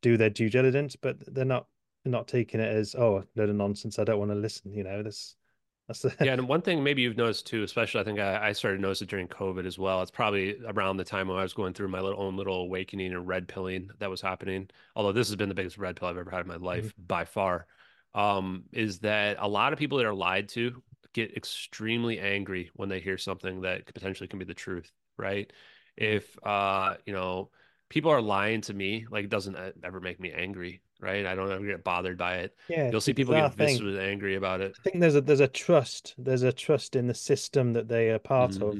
do 0.02 0.18
their 0.18 0.30
due 0.30 0.50
diligence. 0.50 0.96
But 0.96 1.34
they're 1.34 1.46
not 1.46 1.68
not 2.06 2.28
taking 2.28 2.60
it 2.60 2.74
as 2.74 2.96
oh, 2.96 3.24
load 3.36 3.50
of 3.50 3.56
nonsense. 3.56 4.00
I 4.00 4.04
don't 4.04 4.20
want 4.20 4.32
to 4.32 4.36
listen. 4.36 4.74
You 4.74 4.84
know, 4.84 5.04
this 5.04 5.36
that's 5.88 6.02
the... 6.02 6.14
yeah, 6.22 6.34
and 6.34 6.48
one 6.48 6.62
thing 6.62 6.84
maybe 6.84 7.02
you've 7.02 7.18
noticed 7.18 7.48
too, 7.48 7.64
especially 7.64 8.02
I 8.02 8.04
think 8.04 8.20
I, 8.20 8.50
I 8.50 8.52
started 8.52 8.82
noticing 8.82 9.06
it 9.06 9.10
during 9.10 9.28
COVID 9.28 9.66
as 9.66 9.80
well. 9.80 10.02
It's 10.02 10.12
probably 10.12 10.58
around 10.68 10.98
the 10.98 11.04
time 11.04 11.28
when 11.28 11.38
I 11.38 11.44
was 11.44 11.54
going 11.54 11.74
through 11.74 11.90
my 11.90 12.02
little, 12.02 12.22
own 12.22 12.36
little 12.36 12.62
awakening 12.62 13.14
and 13.14 13.28
red 13.28 13.48
pilling 13.48 13.90
that 14.00 14.10
was 14.10 14.22
happening. 14.22 14.70
Although 14.96 15.14
this 15.14 15.28
has 15.28 15.36
been 15.36 15.50
the 15.50 15.56
biggest 15.56 15.78
red 15.78 15.96
pill 15.96 16.08
I've 16.08 16.18
ever 16.18 16.32
had 16.32 16.42
in 16.42 16.48
my 16.48 16.58
life 16.58 16.88
mm-hmm. 16.88 17.04
by 17.08 17.26
far. 17.26 17.68
Um, 18.14 18.64
is 18.72 19.00
that 19.00 19.38
a 19.40 19.48
lot 19.48 19.74
of 19.74 19.80
people 19.80 19.98
that 20.00 20.08
are 20.08 20.14
lied 20.14 20.50
to 20.50 20.82
get 21.14 21.36
extremely 21.38 22.20
angry 22.20 22.72
when 22.74 22.90
they 22.90 23.00
hear 23.00 23.18
something 23.18 23.62
that 23.62 23.94
potentially 23.94 24.28
can 24.28 24.40
be 24.40 24.46
the 24.46 24.54
truth, 24.54 24.92
right? 25.18 25.52
If 25.96 26.38
uh, 26.44 26.96
you 27.06 27.14
know, 27.14 27.50
people 27.90 28.12
are 28.12 28.22
lying 28.22 28.62
to 28.62 28.74
me, 28.74 29.06
like 29.10 29.26
it 29.26 29.30
doesn't 29.30 29.56
uh, 29.56 29.72
ever 29.84 30.00
make 30.00 30.20
me 30.20 30.32
angry 30.32 30.82
right? 31.00 31.26
I 31.26 31.36
don't 31.36 31.52
ever 31.52 31.66
get 31.66 31.84
bothered 31.84 32.18
by 32.18 32.38
it. 32.38 32.56
Yeah, 32.68 32.90
you'll 32.92 33.02
see 33.02 33.14
people 33.14 33.34
get 33.34 33.56
viscerally 33.56 34.00
angry 34.00 34.36
about 34.36 34.62
it. 34.62 34.74
I 34.80 34.82
think 34.84 35.00
there's 35.00 35.16
a 35.16 35.22
there's 35.22 35.40
a 35.40 35.48
trust. 35.48 36.16
There's 36.18 36.44
a 36.44 36.54
trust 36.54 36.96
in 36.96 37.08
the 37.08 37.14
system 37.14 37.74
that 37.74 37.88
they 37.88 38.10
are 38.10 38.20
part 38.20 38.52
mm-hmm. 38.52 38.64
of. 38.64 38.78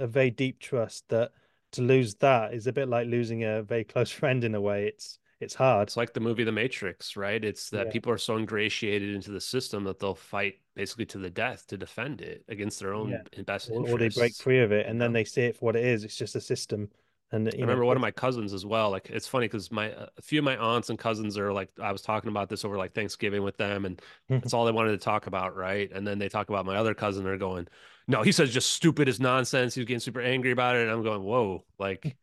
A 0.00 0.08
very 0.08 0.30
deep 0.30 0.58
trust 0.58 1.04
that 1.10 1.30
to 1.72 1.82
lose 1.82 2.16
that 2.16 2.52
is 2.52 2.66
a 2.66 2.72
bit 2.72 2.88
like 2.88 3.06
losing 3.06 3.44
a 3.44 3.62
very 3.62 3.84
close 3.84 4.10
friend 4.20 4.42
in 4.44 4.54
a 4.54 4.60
way. 4.60 4.86
It's 4.86 5.18
it's 5.40 5.54
hard. 5.54 5.88
It's 5.88 5.96
like 5.96 6.14
the 6.14 6.20
movie 6.20 6.44
The 6.44 6.52
Matrix, 6.52 7.16
right? 7.16 7.44
It's 7.44 7.70
that 7.70 7.86
yeah. 7.86 7.92
people 7.92 8.12
are 8.12 8.18
so 8.18 8.36
ingratiated 8.36 9.14
into 9.14 9.30
the 9.30 9.40
system 9.40 9.84
that 9.84 9.98
they'll 9.98 10.14
fight 10.14 10.54
basically 10.74 11.06
to 11.06 11.18
the 11.18 11.30
death 11.30 11.66
to 11.68 11.76
defend 11.76 12.20
it 12.20 12.44
against 12.48 12.80
their 12.80 12.94
own 12.94 13.10
yeah. 13.10 13.42
best 13.42 13.70
interests. 13.70 13.92
or, 13.92 13.98
they 13.98 14.08
break 14.08 14.34
free 14.34 14.60
of 14.60 14.72
it 14.72 14.86
and 14.86 15.00
then 15.00 15.12
they 15.12 15.24
see 15.24 15.42
it 15.42 15.56
for 15.56 15.66
what 15.66 15.76
it 15.76 15.84
is. 15.84 16.04
It's 16.04 16.16
just 16.16 16.36
a 16.36 16.40
system 16.40 16.88
and 17.32 17.48
I 17.48 17.52
remember 17.52 17.82
know, 17.82 17.86
one 17.86 17.96
of 17.96 18.00
my 18.00 18.10
cousins 18.10 18.52
as 18.52 18.64
well. 18.64 18.90
Like 18.90 19.10
it's 19.10 19.26
funny 19.26 19.46
because 19.46 19.72
my 19.72 19.92
uh, 19.92 20.06
a 20.16 20.22
few 20.22 20.38
of 20.38 20.44
my 20.44 20.56
aunts 20.56 20.90
and 20.90 20.98
cousins 20.98 21.36
are 21.36 21.52
like 21.52 21.68
I 21.82 21.90
was 21.90 22.02
talking 22.02 22.30
about 22.30 22.48
this 22.48 22.64
over 22.64 22.76
like 22.76 22.94
Thanksgiving 22.94 23.42
with 23.42 23.56
them, 23.56 23.84
and 23.84 24.00
that's 24.28 24.54
all 24.54 24.64
they 24.64 24.72
wanted 24.72 24.92
to 24.92 24.98
talk 24.98 25.26
about, 25.26 25.56
right? 25.56 25.90
And 25.92 26.06
then 26.06 26.18
they 26.18 26.28
talk 26.28 26.48
about 26.48 26.66
my 26.66 26.76
other 26.76 26.94
cousin. 26.94 27.24
They're 27.24 27.36
going, 27.36 27.66
"No, 28.06 28.22
he 28.22 28.32
says 28.32 28.52
just 28.52 28.70
stupid 28.70 29.08
as 29.08 29.20
nonsense." 29.20 29.74
He's 29.74 29.84
getting 29.84 30.00
super 30.00 30.20
angry 30.20 30.52
about 30.52 30.76
it, 30.76 30.82
and 30.82 30.90
I'm 30.90 31.02
going, 31.02 31.22
"Whoa!" 31.22 31.64
Like 31.78 32.16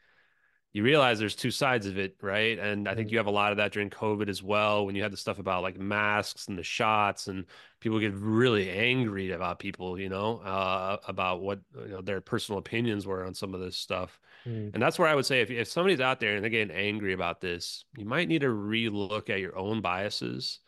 you 0.74 0.84
realize 0.84 1.20
there's 1.20 1.36
two 1.36 1.52
sides 1.52 1.86
of 1.86 1.98
it, 1.98 2.16
right? 2.22 2.58
And 2.58 2.88
I 2.88 2.96
think 2.96 3.10
mm. 3.10 3.12
you 3.12 3.18
have 3.18 3.28
a 3.28 3.32
lot 3.32 3.52
of 3.52 3.58
that 3.58 3.74
during 3.74 3.90
COVID 3.90 4.30
as 4.30 4.42
well, 4.42 4.86
when 4.86 4.96
you 4.96 5.04
had 5.04 5.12
the 5.12 5.18
stuff 5.18 5.38
about 5.38 5.64
like 5.64 5.78
masks 5.78 6.48
and 6.48 6.58
the 6.58 6.64
shots, 6.64 7.28
and 7.28 7.46
people 7.80 8.00
get 8.00 8.14
really 8.14 8.70
angry 8.70 9.32
about 9.32 9.60
people, 9.60 10.00
you 10.00 10.08
know, 10.08 10.38
uh, 10.40 10.98
about 11.08 11.42
what 11.42 11.60
you 11.76 11.90
know 11.90 12.02
their 12.02 12.22
personal 12.22 12.60
opinions 12.60 13.06
were 13.06 13.26
on 13.26 13.34
some 13.34 13.54
of 13.54 13.60
this 13.60 13.76
stuff. 13.76 14.20
Mm. 14.46 14.74
And 14.74 14.82
that's 14.82 14.98
where 14.98 15.10
I 15.10 15.16
would 15.16 15.26
say 15.26 15.42
if 15.42 15.52
if 15.52 15.68
somebody's 15.68 16.02
out 16.02 16.20
there 16.20 16.36
and 16.36 16.44
they're 16.44 16.50
getting 16.50 16.76
angry 16.76 17.14
about 17.14 17.42
this, 17.42 17.84
you 17.98 18.06
might 18.06 18.30
need 18.30 18.42
to 18.42 18.48
relook 18.48 19.30
at 19.30 19.40
your 19.40 19.58
own 19.58 19.82
biases 19.82 20.60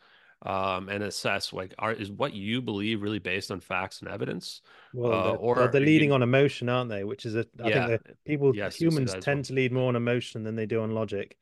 um, 0.44 0.90
and 0.90 1.04
assess 1.04 1.54
like 1.54 1.74
are 1.80 1.94
is 1.94 2.12
what 2.12 2.34
you 2.34 2.62
believe 2.62 3.02
really 3.02 3.20
based 3.20 3.50
on 3.50 3.60
facts 3.60 4.02
and 4.02 4.10
evidence 4.10 4.62
well 4.94 5.14
uh, 5.14 5.36
or 5.36 5.68
they're 5.70 5.82
leading 5.82 6.10
you, 6.10 6.16
on 6.16 6.22
emotion 6.22 6.70
aren't 6.70 6.90
they 6.90 7.04
which 7.04 7.26
is 7.26 7.36
a 7.36 7.46
I 7.64 7.70
yeah, 7.70 7.88
think 7.88 8.02
people 8.26 8.56
yes, 8.56 8.76
humans 8.76 9.14
tend 9.22 9.38
well. 9.38 9.44
to 9.44 9.54
lead 9.54 9.72
more 9.72 9.88
on 9.88 9.96
emotion 9.96 10.44
than 10.44 10.56
they 10.56 10.66
do 10.66 10.82
on 10.82 10.92
logic 10.92 11.38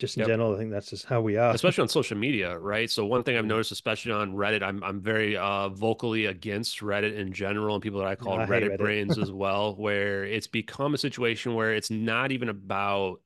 just 0.00 0.16
in 0.16 0.20
yep. 0.20 0.28
general 0.28 0.54
i 0.54 0.58
think 0.58 0.72
that's 0.72 0.90
just 0.90 1.04
how 1.04 1.20
we 1.20 1.36
are 1.36 1.54
especially 1.54 1.82
on 1.82 1.88
social 1.88 2.16
media 2.16 2.58
right 2.58 2.90
so 2.90 3.04
one 3.04 3.22
thing 3.22 3.36
i've 3.36 3.44
noticed 3.44 3.70
especially 3.70 4.10
on 4.10 4.32
reddit 4.32 4.62
i'm, 4.62 4.82
I'm 4.82 5.00
very 5.00 5.36
uh, 5.36 5.68
vocally 5.68 6.26
against 6.26 6.80
reddit 6.80 7.16
in 7.16 7.32
general 7.32 7.76
and 7.76 7.82
people 7.82 8.00
that 8.00 8.08
i 8.08 8.14
call 8.16 8.40
I 8.40 8.46
reddit, 8.46 8.70
reddit. 8.70 8.78
brains 8.78 9.18
as 9.18 9.30
well 9.32 9.76
where 9.76 10.24
it's 10.24 10.48
become 10.48 10.94
a 10.94 10.98
situation 10.98 11.54
where 11.54 11.74
it's 11.74 11.90
not 11.90 12.32
even 12.32 12.48
about 12.48 13.20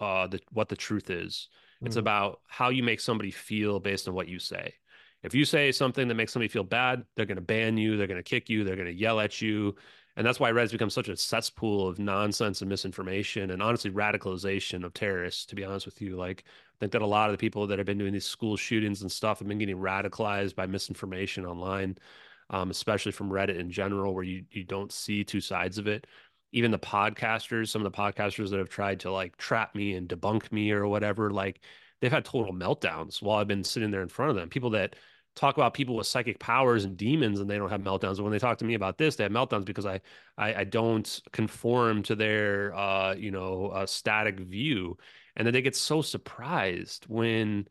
uh, 0.00 0.28
the, 0.28 0.40
what 0.52 0.68
the 0.68 0.76
truth 0.76 1.10
is 1.10 1.48
it's 1.82 1.96
mm. 1.96 2.00
about 2.00 2.40
how 2.48 2.70
you 2.70 2.82
make 2.82 3.00
somebody 3.00 3.30
feel 3.30 3.80
based 3.80 4.08
on 4.08 4.14
what 4.14 4.28
you 4.28 4.38
say. 4.38 4.74
If 5.22 5.34
you 5.34 5.44
say 5.44 5.72
something 5.72 6.06
that 6.08 6.14
makes 6.14 6.32
somebody 6.32 6.48
feel 6.48 6.64
bad, 6.64 7.04
they're 7.16 7.26
going 7.26 7.36
to 7.36 7.42
ban 7.42 7.76
you, 7.76 7.96
they're 7.96 8.06
going 8.06 8.22
to 8.22 8.22
kick 8.22 8.48
you, 8.48 8.64
they're 8.64 8.76
going 8.76 8.86
to 8.86 8.94
yell 8.94 9.20
at 9.20 9.40
you. 9.40 9.74
And 10.16 10.26
that's 10.26 10.40
why 10.40 10.50
Reddit's 10.50 10.72
become 10.72 10.90
such 10.90 11.08
a 11.08 11.16
cesspool 11.16 11.86
of 11.86 12.00
nonsense 12.00 12.60
and 12.60 12.68
misinformation 12.68 13.52
and 13.52 13.62
honestly 13.62 13.90
radicalization 13.90 14.84
of 14.84 14.92
terrorists, 14.92 15.46
to 15.46 15.54
be 15.54 15.64
honest 15.64 15.86
with 15.86 16.00
you. 16.02 16.16
Like, 16.16 16.44
I 16.46 16.76
think 16.80 16.92
that 16.92 17.02
a 17.02 17.06
lot 17.06 17.30
of 17.30 17.34
the 17.34 17.38
people 17.38 17.68
that 17.68 17.78
have 17.78 17.86
been 17.86 17.98
doing 17.98 18.12
these 18.12 18.24
school 18.24 18.56
shootings 18.56 19.02
and 19.02 19.12
stuff 19.12 19.38
have 19.38 19.46
been 19.46 19.58
getting 19.58 19.78
radicalized 19.78 20.56
by 20.56 20.66
misinformation 20.66 21.46
online, 21.46 21.98
um, 22.50 22.70
especially 22.70 23.12
from 23.12 23.30
Reddit 23.30 23.60
in 23.60 23.70
general, 23.70 24.12
where 24.12 24.24
you, 24.24 24.44
you 24.50 24.64
don't 24.64 24.90
see 24.90 25.22
two 25.22 25.40
sides 25.40 25.78
of 25.78 25.86
it. 25.86 26.06
Even 26.52 26.70
the 26.70 26.78
podcasters, 26.78 27.68
some 27.68 27.84
of 27.84 27.90
the 27.90 27.96
podcasters 27.96 28.50
that 28.50 28.58
have 28.58 28.68
tried 28.68 29.00
to 29.00 29.10
like 29.10 29.36
trap 29.36 29.74
me 29.74 29.94
and 29.94 30.08
debunk 30.08 30.50
me 30.50 30.70
or 30.72 30.86
whatever, 30.86 31.30
like 31.30 31.60
they've 32.00 32.12
had 32.12 32.24
total 32.24 32.54
meltdowns 32.54 33.20
while 33.20 33.38
I've 33.38 33.48
been 33.48 33.64
sitting 33.64 33.90
there 33.90 34.02
in 34.02 34.08
front 34.08 34.30
of 34.30 34.36
them. 34.36 34.48
People 34.48 34.70
that 34.70 34.96
talk 35.38 35.56
about 35.56 35.72
people 35.72 35.94
with 35.94 36.06
psychic 36.06 36.38
powers 36.40 36.84
and 36.84 36.96
demons 36.96 37.38
and 37.40 37.48
they 37.48 37.58
don't 37.58 37.70
have 37.70 37.82
meltdowns. 37.82 38.16
But 38.16 38.24
when 38.24 38.32
they 38.32 38.38
talk 38.38 38.58
to 38.58 38.64
me 38.64 38.74
about 38.74 38.98
this, 38.98 39.16
they 39.16 39.24
have 39.24 39.32
meltdowns 39.32 39.64
because 39.64 39.86
I 39.86 40.00
I, 40.36 40.54
I 40.54 40.64
don't 40.64 41.20
conform 41.32 42.02
to 42.04 42.16
their 42.16 42.74
uh, 42.74 43.14
you 43.14 43.30
know 43.30 43.66
uh, 43.68 43.86
static 43.86 44.40
view, 44.40 44.98
and 45.36 45.46
then 45.46 45.54
they 45.54 45.62
get 45.62 45.76
so 45.76 46.02
surprised 46.02 47.04
when 47.08 47.68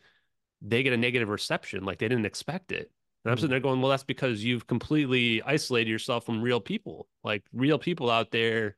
they 0.62 0.84
get 0.84 0.94
a 0.94 0.98
negative 0.98 1.30
reception, 1.30 1.84
like 1.84 2.00
they 2.00 2.08
didn't 2.08 2.26
expect 2.26 2.72
it. 2.72 2.92
And 3.28 3.34
I'm 3.34 3.38
sitting 3.40 3.50
there 3.50 3.60
going, 3.60 3.82
well, 3.82 3.90
that's 3.90 4.06
because 4.06 4.42
you've 4.42 4.68
completely 4.68 5.42
isolated 5.42 5.90
yourself 5.90 6.26
from 6.26 6.42
real 6.42 6.62
people. 6.62 7.10
Like 7.26 7.44
real 7.52 7.78
people 7.78 8.10
out 8.10 8.32
there 8.32 8.78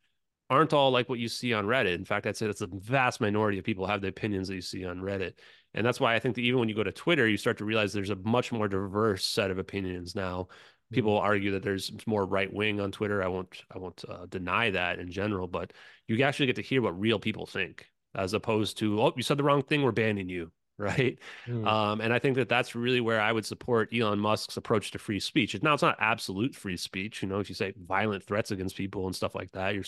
aren't 0.49 0.73
all 0.73 0.89
like 0.89 1.07
what 1.07 1.19
you 1.19 1.27
see 1.27 1.53
on 1.53 1.67
Reddit. 1.67 1.93
In 1.93 2.03
fact, 2.03 2.25
I'd 2.25 2.35
say 2.35 2.47
that's 2.47 2.61
a 2.61 2.69
vast 2.71 3.21
minority 3.21 3.59
of 3.59 3.63
people 3.63 3.85
have 3.85 4.01
the 4.01 4.07
opinions 4.07 4.47
that 4.47 4.55
you 4.55 4.61
see 4.61 4.85
on 4.85 5.01
Reddit. 5.01 5.33
And 5.75 5.85
that's 5.85 5.99
why 5.99 6.15
I 6.15 6.19
think 6.19 6.33
that 6.33 6.41
even 6.41 6.59
when 6.59 6.67
you 6.67 6.73
go 6.73 6.83
to 6.83 6.91
Twitter, 6.91 7.27
you 7.27 7.37
start 7.37 7.59
to 7.59 7.63
realize 7.63 7.93
there's 7.93 8.09
a 8.09 8.15
much 8.15 8.51
more 8.51 8.67
diverse 8.67 9.23
set 9.23 9.51
of 9.51 9.59
opinions 9.59 10.15
now. 10.15 10.47
People 10.91 11.17
mm-hmm. 11.17 11.27
argue 11.27 11.51
that 11.51 11.61
there's 11.61 11.91
more 12.07 12.25
right 12.25 12.51
wing 12.51 12.79
on 12.79 12.91
Twitter. 12.91 13.21
I 13.21 13.27
won't 13.27 13.55
I 13.71 13.77
won't 13.77 14.03
uh, 14.09 14.25
deny 14.25 14.71
that 14.71 14.97
in 14.97 15.11
general, 15.11 15.47
but 15.47 15.73
you 16.07 16.23
actually 16.23 16.47
get 16.47 16.55
to 16.55 16.63
hear 16.63 16.81
what 16.81 16.99
real 16.99 17.19
people 17.19 17.45
think 17.45 17.85
as 18.15 18.33
opposed 18.33 18.79
to 18.79 18.99
oh 18.99 19.13
you 19.15 19.21
said 19.21 19.37
the 19.37 19.43
wrong 19.43 19.61
thing, 19.61 19.83
we're 19.83 19.91
banning 19.91 20.27
you, 20.27 20.51
right? 20.79 21.19
Mm. 21.47 21.67
Um, 21.67 22.01
and 22.01 22.13
I 22.13 22.19
think 22.19 22.37
that 22.37 22.49
that's 22.49 22.73
really 22.73 23.01
where 23.01 23.21
I 23.21 23.31
would 23.31 23.45
support 23.45 23.93
Elon 23.93 24.19
Musk's 24.19 24.57
approach 24.57 24.91
to 24.91 24.99
free 24.99 25.19
speech. 25.19 25.61
Now 25.61 25.73
it's 25.73 25.83
not 25.83 25.97
absolute 25.99 26.55
free 26.55 26.77
speech, 26.77 27.21
you 27.21 27.27
know, 27.27 27.39
if 27.39 27.49
you 27.49 27.55
say 27.55 27.73
violent 27.77 28.23
threats 28.23 28.51
against 28.51 28.75
people 28.75 29.05
and 29.05 29.15
stuff 29.15 29.35
like 29.35 29.51
that, 29.51 29.75
you're 29.75 29.83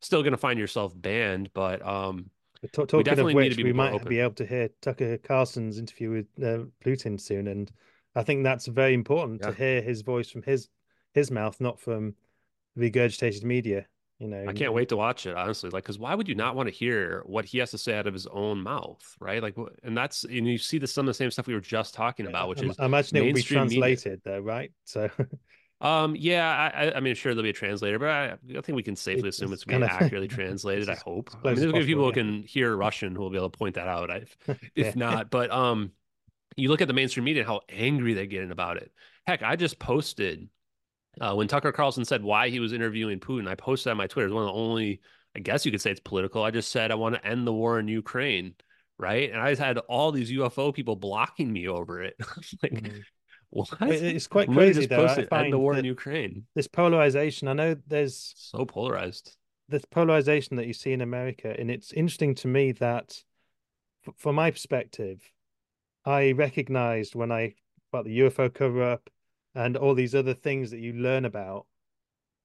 still 0.00 0.22
going 0.22 0.32
to 0.32 0.38
find 0.38 0.58
yourself 0.58 0.92
banned. 0.96 1.50
But 1.52 1.86
um, 1.86 2.30
talking 2.72 2.98
we 2.98 3.04
definitely 3.04 3.32
of 3.32 3.36
which, 3.36 3.56
we 3.56 3.72
might 3.72 3.92
open. 3.92 4.08
be 4.08 4.20
able 4.20 4.34
to 4.34 4.46
hear 4.46 4.70
Tucker 4.80 5.18
Carlson's 5.18 5.78
interview 5.78 6.10
with 6.10 6.26
uh, 6.42 6.64
Putin 6.84 7.20
soon, 7.20 7.46
and 7.48 7.70
I 8.14 8.22
think 8.22 8.42
that's 8.42 8.66
very 8.66 8.94
important 8.94 9.40
yeah. 9.42 9.50
to 9.50 9.56
hear 9.56 9.82
his 9.82 10.02
voice 10.02 10.30
from 10.30 10.42
his 10.42 10.68
his 11.12 11.30
mouth, 11.30 11.60
not 11.60 11.78
from 11.80 12.14
regurgitated 12.78 13.44
media. 13.44 13.86
You 14.22 14.28
know, 14.28 14.44
I 14.48 14.52
can't 14.52 14.72
wait 14.72 14.88
to 14.90 14.96
watch 14.96 15.26
it 15.26 15.34
honestly. 15.34 15.70
Like, 15.70 15.82
because 15.82 15.98
why 15.98 16.14
would 16.14 16.28
you 16.28 16.36
not 16.36 16.54
want 16.54 16.68
to 16.68 16.72
hear 16.72 17.22
what 17.26 17.44
he 17.44 17.58
has 17.58 17.72
to 17.72 17.78
say 17.78 17.98
out 17.98 18.06
of 18.06 18.14
his 18.14 18.28
own 18.28 18.62
mouth, 18.62 19.02
right? 19.18 19.42
Like, 19.42 19.56
and 19.82 19.96
that's 19.96 20.22
and 20.22 20.46
you 20.46 20.58
see 20.58 20.78
the 20.78 20.86
some 20.86 21.02
of 21.02 21.06
the 21.08 21.14
same 21.14 21.32
stuff 21.32 21.48
we 21.48 21.54
were 21.54 21.60
just 21.60 21.92
talking 21.92 22.28
about, 22.28 22.48
which 22.48 22.62
is 22.62 22.78
I 22.78 22.86
imagine 22.86 23.16
it 23.16 23.22
will 23.22 23.32
be 23.32 23.42
translated 23.42 24.04
media. 24.06 24.18
though, 24.24 24.38
right? 24.38 24.70
So 24.84 25.10
Um, 25.82 26.14
yeah, 26.16 26.70
I, 26.72 26.92
I 26.92 27.00
mean, 27.00 27.16
sure 27.16 27.34
there'll 27.34 27.42
be 27.42 27.50
a 27.50 27.52
translator, 27.52 27.98
but 27.98 28.08
I, 28.08 28.36
I 28.56 28.60
think 28.60 28.76
we 28.76 28.84
can 28.84 28.94
safely 28.94 29.28
it's, 29.28 29.38
assume 29.38 29.52
it's 29.52 29.64
going 29.64 29.80
to 29.80 29.88
be 29.88 29.92
accurately 30.00 30.28
translated. 30.28 30.88
I 30.88 30.94
hope. 30.94 31.30
I 31.32 31.48
mean, 31.48 31.56
there's 31.56 31.72
going 31.72 31.74
to 31.74 31.80
be 31.80 31.86
people 31.86 32.04
yeah. 32.04 32.10
who 32.10 32.12
can 32.12 32.42
hear 32.44 32.76
Russian 32.76 33.16
who 33.16 33.20
will 33.20 33.30
be 33.30 33.36
able 33.36 33.50
to 33.50 33.58
point 33.58 33.74
that 33.74 33.88
out. 33.88 34.08
I, 34.08 34.22
if 34.76 34.94
not, 34.94 35.28
but 35.28 35.50
um, 35.50 35.90
you 36.54 36.68
look 36.68 36.82
at 36.82 36.86
the 36.86 36.94
mainstream 36.94 37.24
media 37.24 37.42
and 37.42 37.48
how 37.48 37.62
angry 37.68 38.14
they 38.14 38.28
get 38.28 38.44
in 38.44 38.52
about 38.52 38.76
it. 38.76 38.92
Heck, 39.26 39.42
I 39.42 39.56
just 39.56 39.80
posted 39.80 40.48
uh, 41.20 41.34
when 41.34 41.48
Tucker 41.48 41.72
Carlson 41.72 42.04
said 42.04 42.22
why 42.22 42.48
he 42.48 42.60
was 42.60 42.72
interviewing 42.72 43.20
Putin. 43.20 43.48
I 43.48 43.54
posted 43.54 43.90
on 43.90 43.96
my 43.96 44.06
Twitter. 44.06 44.26
It's 44.26 44.34
one 44.34 44.44
of 44.44 44.48
the 44.48 44.60
only, 44.60 45.00
I 45.36 45.40
guess 45.40 45.64
you 45.64 45.70
could 45.70 45.80
say 45.80 45.90
it's 45.90 46.00
political. 46.00 46.42
I 46.42 46.50
just 46.50 46.70
said 46.70 46.90
I 46.90 46.94
want 46.94 47.14
to 47.14 47.26
end 47.26 47.46
the 47.46 47.52
war 47.52 47.78
in 47.78 47.88
Ukraine, 47.88 48.54
right? 48.98 49.30
And 49.30 49.40
I 49.40 49.50
just 49.50 49.62
had 49.62 49.78
all 49.78 50.12
these 50.12 50.32
UFO 50.32 50.74
people 50.74 50.96
blocking 50.96 51.52
me 51.52 51.68
over 51.68 52.02
it. 52.02 52.14
like, 52.62 52.72
mm-hmm. 52.72 52.98
What? 53.52 53.68
It's 53.82 54.28
quite 54.28 54.48
crazy 54.48 54.86
though. 54.86 55.04
I 55.06 55.26
find 55.26 55.52
the 55.52 55.58
war 55.58 55.76
in 55.76 55.84
Ukraine. 55.84 56.46
This 56.54 56.68
polarization. 56.68 57.48
I 57.48 57.52
know 57.52 57.76
there's 57.86 58.32
so 58.34 58.64
polarized. 58.64 59.36
This 59.68 59.84
polarization 59.84 60.56
that 60.56 60.66
you 60.66 60.72
see 60.72 60.92
in 60.92 61.02
America, 61.02 61.54
and 61.58 61.70
it's 61.70 61.92
interesting 61.92 62.34
to 62.36 62.48
me 62.48 62.72
that, 62.72 63.14
from 64.16 64.36
my 64.36 64.50
perspective, 64.50 65.20
I 66.06 66.32
recognized 66.32 67.14
when 67.14 67.30
I 67.30 67.52
about 67.92 68.06
the 68.06 68.20
UFO 68.20 68.52
cover 68.52 68.82
up 68.82 69.10
and 69.54 69.76
all 69.76 69.94
these 69.94 70.14
other 70.14 70.34
things 70.34 70.70
that 70.70 70.80
you 70.80 70.92
learn 70.94 71.24
about. 71.24 71.66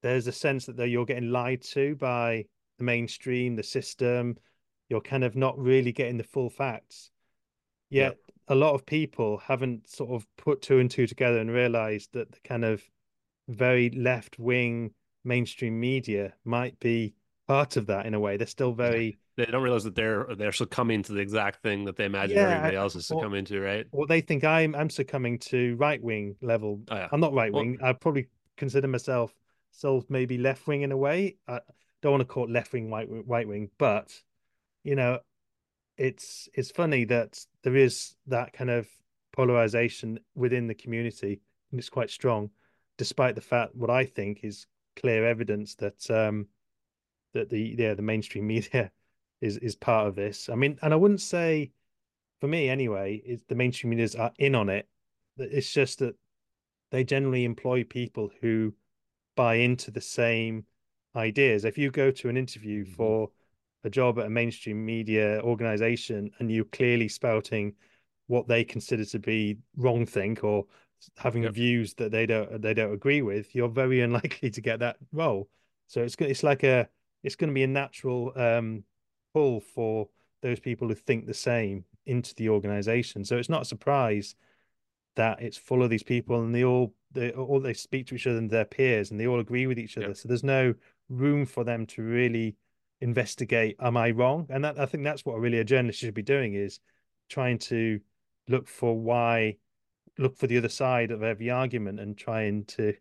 There's 0.02 0.26
a 0.26 0.32
sense 0.32 0.66
that 0.66 0.88
you're 0.88 1.04
getting 1.04 1.30
lied 1.30 1.62
to 1.62 1.96
by 1.96 2.44
the 2.78 2.84
mainstream, 2.84 3.56
the 3.56 3.62
system. 3.62 4.36
You're 4.88 5.00
kind 5.00 5.24
of 5.24 5.36
not 5.36 5.58
really 5.58 5.92
getting 5.92 6.16
the 6.16 6.24
full 6.24 6.50
facts. 6.50 7.10
Yet 7.90 8.16
a 8.48 8.54
lot 8.54 8.74
of 8.74 8.86
people 8.86 9.38
haven't 9.38 9.88
sort 9.88 10.10
of 10.10 10.26
put 10.36 10.62
two 10.62 10.78
and 10.78 10.90
two 10.90 11.06
together 11.06 11.38
and 11.38 11.50
realized 11.50 12.12
that 12.12 12.32
the 12.32 12.38
kind 12.44 12.64
of 12.64 12.82
very 13.48 13.90
left 13.90 14.38
wing 14.38 14.92
mainstream 15.24 15.78
media 15.80 16.34
might 16.44 16.78
be 16.80 17.14
part 17.48 17.76
of 17.76 17.86
that 17.86 18.06
in 18.06 18.14
a 18.14 18.20
way. 18.20 18.36
They're 18.36 18.46
still 18.46 18.72
very 18.72 19.18
they 19.36 19.46
don't 19.46 19.62
realize 19.62 19.84
that 19.84 19.94
they're 19.94 20.26
they're 20.36 20.52
succumbing 20.52 21.02
to 21.04 21.12
the 21.12 21.20
exact 21.20 21.62
thing 21.62 21.84
that 21.86 21.96
they 21.96 22.04
imagine 22.04 22.36
yeah, 22.36 22.48
everybody 22.48 22.76
else 22.76 22.94
is 22.94 23.06
succumbing 23.06 23.46
to, 23.46 23.60
right? 23.60 23.86
Well, 23.90 24.06
they 24.06 24.20
think 24.20 24.44
I'm 24.44 24.74
I'm 24.74 24.90
succumbing 24.90 25.38
to 25.40 25.76
right 25.76 26.02
wing 26.02 26.36
level. 26.42 26.82
Oh, 26.90 26.94
yeah. 26.94 27.08
I'm 27.10 27.20
not 27.20 27.32
right 27.32 27.52
wing. 27.52 27.78
Well, 27.80 27.90
I 27.90 27.92
probably 27.94 28.28
consider 28.56 28.86
myself 28.86 29.34
still 29.70 30.04
maybe 30.08 30.38
left 30.38 30.66
wing 30.66 30.82
in 30.82 30.92
a 30.92 30.96
way. 30.96 31.36
I 31.48 31.60
don't 32.02 32.12
want 32.12 32.20
to 32.20 32.26
call 32.26 32.44
it 32.44 32.50
left 32.50 32.72
wing, 32.72 32.90
white 32.90 33.08
white 33.08 33.48
wing, 33.48 33.70
but 33.78 34.12
you 34.84 34.94
know, 34.94 35.20
it's 35.96 36.48
it's 36.54 36.70
funny 36.70 37.04
that 37.04 37.44
there 37.62 37.76
is 37.76 38.14
that 38.26 38.52
kind 38.52 38.70
of 38.70 38.86
polarization 39.32 40.18
within 40.34 40.66
the 40.66 40.74
community 40.74 41.40
and 41.70 41.78
it's 41.78 41.88
quite 41.88 42.10
strong 42.10 42.50
despite 42.96 43.34
the 43.34 43.40
fact 43.40 43.74
what 43.74 43.90
i 43.90 44.04
think 44.04 44.40
is 44.42 44.66
clear 44.96 45.24
evidence 45.24 45.76
that 45.76 46.10
um 46.10 46.46
that 47.34 47.48
the 47.50 47.74
yeah 47.78 47.94
the 47.94 48.02
mainstream 48.02 48.46
media 48.46 48.90
is 49.40 49.56
is 49.58 49.76
part 49.76 50.06
of 50.06 50.14
this 50.14 50.48
i 50.48 50.54
mean 50.54 50.78
and 50.82 50.92
i 50.92 50.96
wouldn't 50.96 51.20
say 51.20 51.70
for 52.40 52.48
me 52.48 52.68
anyway 52.68 53.20
is 53.24 53.40
the 53.48 53.54
mainstream 53.54 53.90
media 53.90 54.08
are 54.18 54.32
in 54.38 54.54
on 54.54 54.68
it 54.68 54.88
it's 55.36 55.72
just 55.72 56.00
that 56.00 56.14
they 56.90 57.04
generally 57.04 57.44
employ 57.44 57.84
people 57.84 58.30
who 58.40 58.72
buy 59.36 59.54
into 59.54 59.90
the 59.90 60.00
same 60.00 60.64
ideas 61.14 61.64
if 61.64 61.78
you 61.78 61.90
go 61.90 62.10
to 62.10 62.28
an 62.28 62.36
interview 62.36 62.84
mm-hmm. 62.84 62.94
for 62.94 63.30
a 63.84 63.90
job 63.90 64.18
at 64.18 64.26
a 64.26 64.30
mainstream 64.30 64.84
media 64.84 65.40
organization 65.42 66.30
and 66.38 66.50
you're 66.50 66.64
clearly 66.64 67.08
spouting 67.08 67.72
what 68.26 68.48
they 68.48 68.64
consider 68.64 69.04
to 69.04 69.18
be 69.18 69.58
wrong 69.76 70.04
think 70.04 70.42
or 70.44 70.66
having 71.16 71.44
yep. 71.44 71.54
views 71.54 71.94
that 71.94 72.10
they 72.10 72.26
don't 72.26 72.62
they 72.62 72.74
don't 72.74 72.92
agree 72.92 73.22
with, 73.22 73.54
you're 73.54 73.68
very 73.68 74.00
unlikely 74.08 74.50
to 74.50 74.60
get 74.60 74.80
that 74.80 74.96
role. 75.12 75.48
So 75.86 76.02
it's 76.02 76.14
it's 76.20 76.42
like 76.42 76.62
a 76.62 76.88
it's 77.22 77.36
going 77.36 77.48
to 77.48 77.54
be 77.54 77.62
a 77.62 77.68
natural 77.68 78.32
um, 78.36 78.84
pull 79.34 79.60
for 79.60 80.08
those 80.42 80.60
people 80.60 80.88
who 80.88 80.94
think 80.94 81.26
the 81.26 81.34
same 81.34 81.84
into 82.06 82.34
the 82.34 82.48
organization. 82.48 83.24
So 83.24 83.36
it's 83.36 83.48
not 83.48 83.62
a 83.62 83.66
surprise 83.66 84.34
that 85.16 85.42
it's 85.42 85.56
full 85.56 85.82
of 85.82 85.90
these 85.90 86.02
people 86.02 86.40
and 86.40 86.54
they 86.54 86.64
all 86.64 86.94
they 87.12 87.32
all 87.32 87.60
they 87.60 87.74
speak 87.74 88.06
to 88.06 88.14
each 88.14 88.26
other 88.26 88.38
and 88.38 88.48
their 88.48 88.64
peers 88.64 89.10
and 89.10 89.18
they 89.18 89.26
all 89.26 89.40
agree 89.40 89.66
with 89.66 89.78
each 89.78 89.96
other. 89.96 90.08
Yep. 90.08 90.16
So 90.16 90.28
there's 90.28 90.44
no 90.44 90.74
room 91.08 91.44
for 91.44 91.64
them 91.64 91.86
to 91.86 92.02
really 92.02 92.56
investigate 93.00 93.76
am 93.80 93.96
i 93.96 94.10
wrong 94.10 94.46
and 94.50 94.64
that, 94.64 94.78
i 94.78 94.84
think 94.84 95.04
that's 95.04 95.24
what 95.24 95.38
really 95.38 95.60
a 95.60 95.64
journalist 95.64 96.00
should 96.00 96.14
be 96.14 96.22
doing 96.22 96.54
is 96.54 96.80
trying 97.28 97.58
to 97.58 98.00
look 98.48 98.66
for 98.66 98.98
why 98.98 99.56
look 100.18 100.36
for 100.36 100.48
the 100.48 100.58
other 100.58 100.68
side 100.68 101.10
of 101.10 101.22
every 101.22 101.48
argument 101.48 102.00
and 102.00 102.18
trying 102.18 102.64
to 102.64 102.92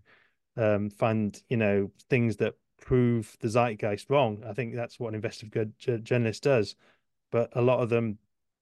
um, 0.55 0.89
find 0.89 1.41
you 1.49 1.57
know 1.57 1.89
things 2.09 2.37
that 2.37 2.53
prove 2.79 3.35
the 3.39 3.47
zeitgeist 3.47 4.09
wrong 4.09 4.43
i 4.47 4.53
think 4.53 4.75
that's 4.75 4.99
what 4.99 5.09
an 5.09 5.15
investigative 5.15 6.03
journalist 6.03 6.43
does 6.43 6.75
but 7.31 7.49
a 7.53 7.61
lot 7.61 7.79
of 7.79 7.89
them 7.89 8.17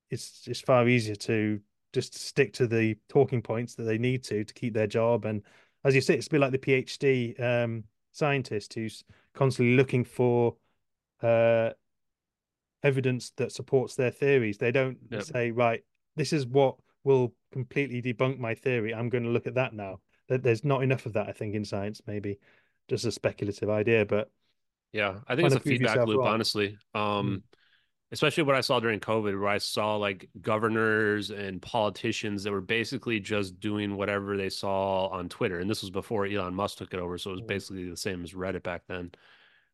it's 0.09 0.43
it's 0.47 0.61
far 0.61 0.87
easier 0.87 1.15
to 1.15 1.59
just 1.93 2.13
stick 2.13 2.53
to 2.53 2.67
the 2.67 2.97
talking 3.09 3.41
points 3.41 3.75
that 3.75 3.83
they 3.83 3.97
need 3.97 4.23
to 4.23 4.43
to 4.43 4.53
keep 4.53 4.73
their 4.73 4.87
job 4.87 5.25
and 5.25 5.41
as 5.83 5.95
you 5.95 6.01
say 6.01 6.13
it's 6.13 6.27
a 6.27 6.29
bit 6.29 6.41
like 6.41 6.51
the 6.51 6.57
phd 6.57 7.39
um, 7.41 7.83
scientist 8.11 8.73
who's 8.73 9.03
constantly 9.33 9.75
looking 9.75 10.03
for 10.03 10.55
uh, 11.21 11.71
evidence 12.85 13.31
that 13.37 13.51
supports 13.51 13.95
their 13.95 14.11
theories. 14.11 14.57
They 14.57 14.71
don't 14.71 14.97
yep. 15.09 15.23
say, 15.23 15.51
right, 15.51 15.83
this 16.15 16.31
is 16.31 16.45
what 16.45 16.75
will 17.03 17.33
completely 17.51 18.01
debunk 18.01 18.39
my 18.39 18.55
theory. 18.55 18.93
I'm 18.93 19.09
going 19.09 19.23
to 19.23 19.29
look 19.29 19.47
at 19.47 19.55
that 19.55 19.73
now. 19.73 19.99
That 20.29 20.43
There's 20.43 20.63
not 20.63 20.83
enough 20.83 21.05
of 21.05 21.13
that, 21.13 21.27
I 21.27 21.31
think, 21.31 21.55
in 21.55 21.65
science. 21.65 22.01
Maybe 22.07 22.39
just 22.87 23.05
a 23.05 23.11
speculative 23.11 23.69
idea, 23.69 24.05
but 24.05 24.29
yeah, 24.95 25.15
I 25.27 25.35
think 25.35 25.47
it's 25.47 25.55
a 25.55 25.59
feedback 25.59 26.05
loop. 26.07 26.19
Wrong. 26.19 26.27
Honestly, 26.27 26.77
um, 26.93 27.43
mm. 27.43 27.57
especially 28.11 28.43
what 28.43 28.55
I 28.55 28.61
saw 28.61 28.79
during 28.79 29.01
COVID, 29.01 29.37
where 29.39 29.49
I 29.49 29.57
saw 29.57 29.97
like 29.97 30.29
governors 30.39 31.31
and 31.31 31.61
politicians 31.61 32.43
that 32.43 32.51
were 32.51 32.61
basically 32.61 33.19
just 33.19 33.59
doing 33.59 33.97
whatever 33.97 34.37
they 34.37 34.49
saw 34.49 35.07
on 35.07 35.27
Twitter. 35.27 35.59
And 35.59 35.69
this 35.69 35.81
was 35.81 35.89
before 35.91 36.25
Elon 36.25 36.55
Musk 36.55 36.77
took 36.77 36.93
it 36.93 36.99
over. 36.99 37.17
So 37.17 37.31
it 37.31 37.33
was 37.33 37.41
mm-hmm. 37.41 37.47
basically 37.47 37.89
the 37.89 37.97
same 37.97 38.23
as 38.23 38.31
Reddit 38.31 38.63
back 38.63 38.83
then. 38.87 39.11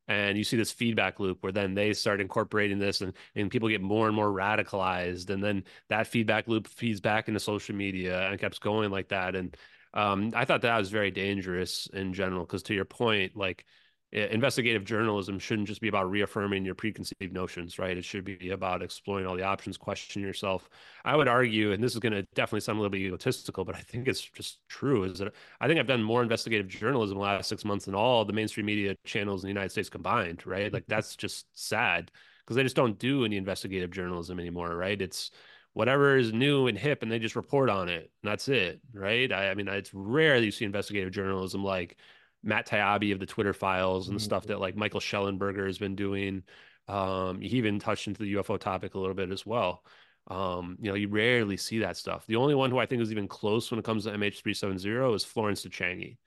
And 0.07 0.37
you 0.37 0.43
see 0.43 0.57
this 0.57 0.71
feedback 0.71 1.19
loop 1.19 1.43
where 1.43 1.51
then 1.51 1.75
they 1.75 1.93
start 1.93 2.19
incorporating 2.19 2.79
this 2.79 3.01
and, 3.01 3.13
and 3.35 3.51
people 3.51 3.69
get 3.69 3.81
more 3.81 4.07
and 4.07 4.15
more 4.15 4.31
radicalized. 4.31 5.29
And 5.29 5.43
then 5.43 5.63
that 5.89 6.07
feedback 6.07 6.47
loop 6.47 6.67
feeds 6.67 6.99
back 6.99 7.27
into 7.27 7.39
social 7.39 7.75
media 7.75 8.27
and 8.27 8.41
keeps 8.41 8.57
going 8.57 8.89
like 8.89 9.09
that. 9.09 9.35
And 9.35 9.55
um, 9.93 10.31
I 10.35 10.45
thought 10.45 10.61
that 10.61 10.77
was 10.77 10.89
very 10.89 11.11
dangerous 11.11 11.87
in 11.93 12.13
general, 12.13 12.45
because 12.45 12.63
to 12.63 12.73
your 12.73 12.85
point, 12.85 13.35
like 13.35 13.65
investigative 14.13 14.83
journalism 14.83 15.39
shouldn't 15.39 15.69
just 15.69 15.79
be 15.79 15.87
about 15.87 16.11
reaffirming 16.11 16.65
your 16.65 16.75
preconceived 16.75 17.31
notions, 17.31 17.79
right? 17.79 17.97
It 17.97 18.03
should 18.03 18.25
be 18.25 18.49
about 18.49 18.81
exploring 18.81 19.25
all 19.25 19.37
the 19.37 19.43
options, 19.43 19.77
questioning 19.77 20.27
yourself. 20.27 20.69
I 21.05 21.15
would 21.15 21.29
argue, 21.29 21.71
and 21.71 21.81
this 21.81 21.93
is 21.93 21.99
going 21.99 22.11
to 22.11 22.23
definitely 22.35 22.59
sound 22.59 22.77
a 22.77 22.81
little 22.81 22.91
bit 22.91 22.99
egotistical, 22.99 23.63
but 23.63 23.75
I 23.75 23.79
think 23.79 24.09
it's 24.09 24.19
just 24.19 24.59
true, 24.67 25.05
is 25.05 25.19
that 25.19 25.33
I 25.61 25.67
think 25.67 25.79
I've 25.79 25.87
done 25.87 26.03
more 26.03 26.21
investigative 26.21 26.67
journalism 26.67 27.15
the 27.17 27.23
last 27.23 27.47
six 27.47 27.63
months 27.63 27.85
than 27.85 27.95
all 27.95 28.25
the 28.25 28.33
mainstream 28.33 28.65
media 28.65 28.97
channels 29.05 29.43
in 29.43 29.47
the 29.47 29.53
United 29.53 29.71
States 29.71 29.89
combined, 29.89 30.45
right? 30.45 30.73
Like 30.73 30.87
that's 30.87 31.15
just 31.15 31.45
sad 31.53 32.11
because 32.39 32.57
they 32.57 32.63
just 32.63 32.75
don't 32.75 32.99
do 32.99 33.23
any 33.23 33.37
investigative 33.37 33.91
journalism 33.91 34.41
anymore, 34.41 34.75
right? 34.75 35.01
It's 35.01 35.31
whatever 35.73 36.17
is 36.17 36.33
new 36.33 36.67
and 36.67 36.77
hip 36.77 37.01
and 37.01 37.11
they 37.11 37.19
just 37.19 37.35
report 37.35 37.69
on 37.69 37.89
it 37.89 38.11
and 38.21 38.31
that's 38.31 38.47
it, 38.47 38.81
right? 38.93 39.31
I, 39.31 39.51
I 39.51 39.55
mean, 39.55 39.67
it's 39.67 39.93
rare 39.93 40.39
that 40.39 40.45
you 40.45 40.51
see 40.51 40.65
investigative 40.65 41.11
journalism 41.11 41.63
like 41.63 41.97
Matt 42.43 42.67
Taibbi 42.67 43.13
of 43.13 43.19
the 43.19 43.25
Twitter 43.25 43.53
files 43.53 44.07
and 44.07 44.17
mm-hmm. 44.17 44.23
stuff 44.23 44.47
that 44.47 44.59
like 44.59 44.75
Michael 44.75 44.99
Shellenberger 44.99 45.65
has 45.67 45.77
been 45.77 45.95
doing. 45.95 46.43
Um, 46.87 47.39
he 47.39 47.57
even 47.57 47.79
touched 47.79 48.07
into 48.07 48.23
the 48.23 48.33
UFO 48.35 48.59
topic 48.59 48.95
a 48.95 48.99
little 48.99 49.15
bit 49.15 49.31
as 49.31 49.45
well. 49.45 49.83
Um, 50.27 50.77
you 50.81 50.89
know, 50.89 50.95
you 50.95 51.07
rarely 51.07 51.57
see 51.57 51.79
that 51.79 51.97
stuff. 51.97 52.25
The 52.27 52.35
only 52.35 52.55
one 52.55 52.69
who 52.69 52.77
I 52.77 52.85
think 52.85 53.01
is 53.01 53.11
even 53.11 53.27
close 53.27 53.71
when 53.71 53.79
it 53.79 53.85
comes 53.85 54.03
to 54.03 54.11
MH370 54.11 55.15
is 55.15 55.23
Florence 55.23 55.61
de 55.61 55.69
Changy. 55.69 56.17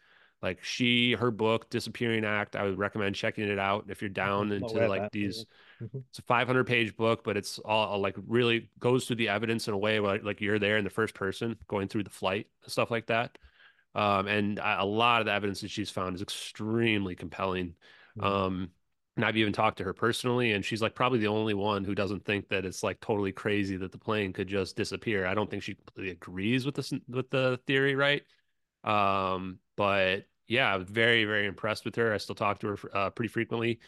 Like 0.43 0.63
she, 0.63 1.13
her 1.13 1.31
book 1.31 1.71
Disappearing 1.71 2.25
Act, 2.25 2.57
I 2.57 2.65
would 2.65 2.79
recommend 2.79 3.15
checking 3.15 3.49
it 3.49 3.59
out 3.59 3.87
if 3.89 4.03
you're 4.03 4.11
down 4.11 4.53
into 4.53 4.89
like 4.89 5.11
these. 5.11 5.47
Mm-hmm. 5.83 5.99
It's 6.09 6.19
a 6.19 6.23
500 6.23 6.67
page 6.67 6.97
book, 6.97 7.25
but 7.25 7.37
it's 7.37 7.59
all 7.59 8.01
like 8.01 8.17
really 8.27 8.71
goes 8.79 9.07
through 9.07 9.17
the 9.17 9.29
evidence 9.29 9.69
in 9.69 9.75
a 9.75 9.79
way 9.79 10.01
where 10.01 10.19
like 10.21 10.41
you're 10.41 10.59
there 10.59 10.79
in 10.79 10.85
the 10.85 10.91
first 10.91 11.15
person 11.15 11.57
going 11.69 11.89
through 11.89 12.05
the 12.05 12.11
flight 12.11 12.47
and 12.63 12.73
stuff 12.73 12.91
like 12.91 13.07
that. 13.07 13.39
Um, 13.95 14.27
and 14.27 14.61
a 14.63 14.85
lot 14.85 15.21
of 15.21 15.27
the 15.27 15.33
evidence 15.33 15.61
that 15.61 15.71
she's 15.71 15.91
found 15.91 16.17
is 16.17 16.23
extremely 16.23 17.15
compelling. 17.15 17.75
Mm-hmm. 18.19 18.25
Um, 18.25 18.71
and 19.17 19.25
I've 19.25 19.37
even 19.37 19.53
talked 19.53 19.79
to 19.79 19.85
her 19.85 19.93
personally, 19.93 20.53
and 20.53 20.65
she's 20.65 20.83
like 20.83 20.97
probably 20.97 21.21
the 21.21 21.29
only 21.29 21.55
one 21.55 21.85
who 21.85 21.95
doesn't 21.95 22.25
think 22.25 22.49
that 22.49 22.65
it's 22.65 22.83
like 22.83 23.01
totally 23.01 23.31
crazy 23.31 23.77
that 23.77 23.93
the 23.93 23.99
plane 23.99 24.33
could 24.33 24.49
just 24.49 24.77
disappear. 24.77 25.25
I 25.25 25.35
don't 25.35 25.49
think 25.49 25.63
she 25.63 25.75
completely 25.75 26.11
agrees 26.11 26.67
with 26.67 26.75
this 26.75 26.93
with 27.09 27.31
the 27.31 27.61
theory, 27.67 27.95
right? 27.95 28.23
Um, 28.83 29.61
but 29.77 30.27
yeah, 30.49 30.75
I 30.75 30.79
very 30.79 31.25
very 31.25 31.47
impressed 31.47 31.85
with 31.85 31.95
her. 31.95 32.13
I 32.13 32.19
still 32.19 32.35
talk 32.35 32.59
to 32.61 32.69
her 32.69 32.79
uh, 32.93 33.11
pretty 33.11 33.29
frequently, 33.29 33.79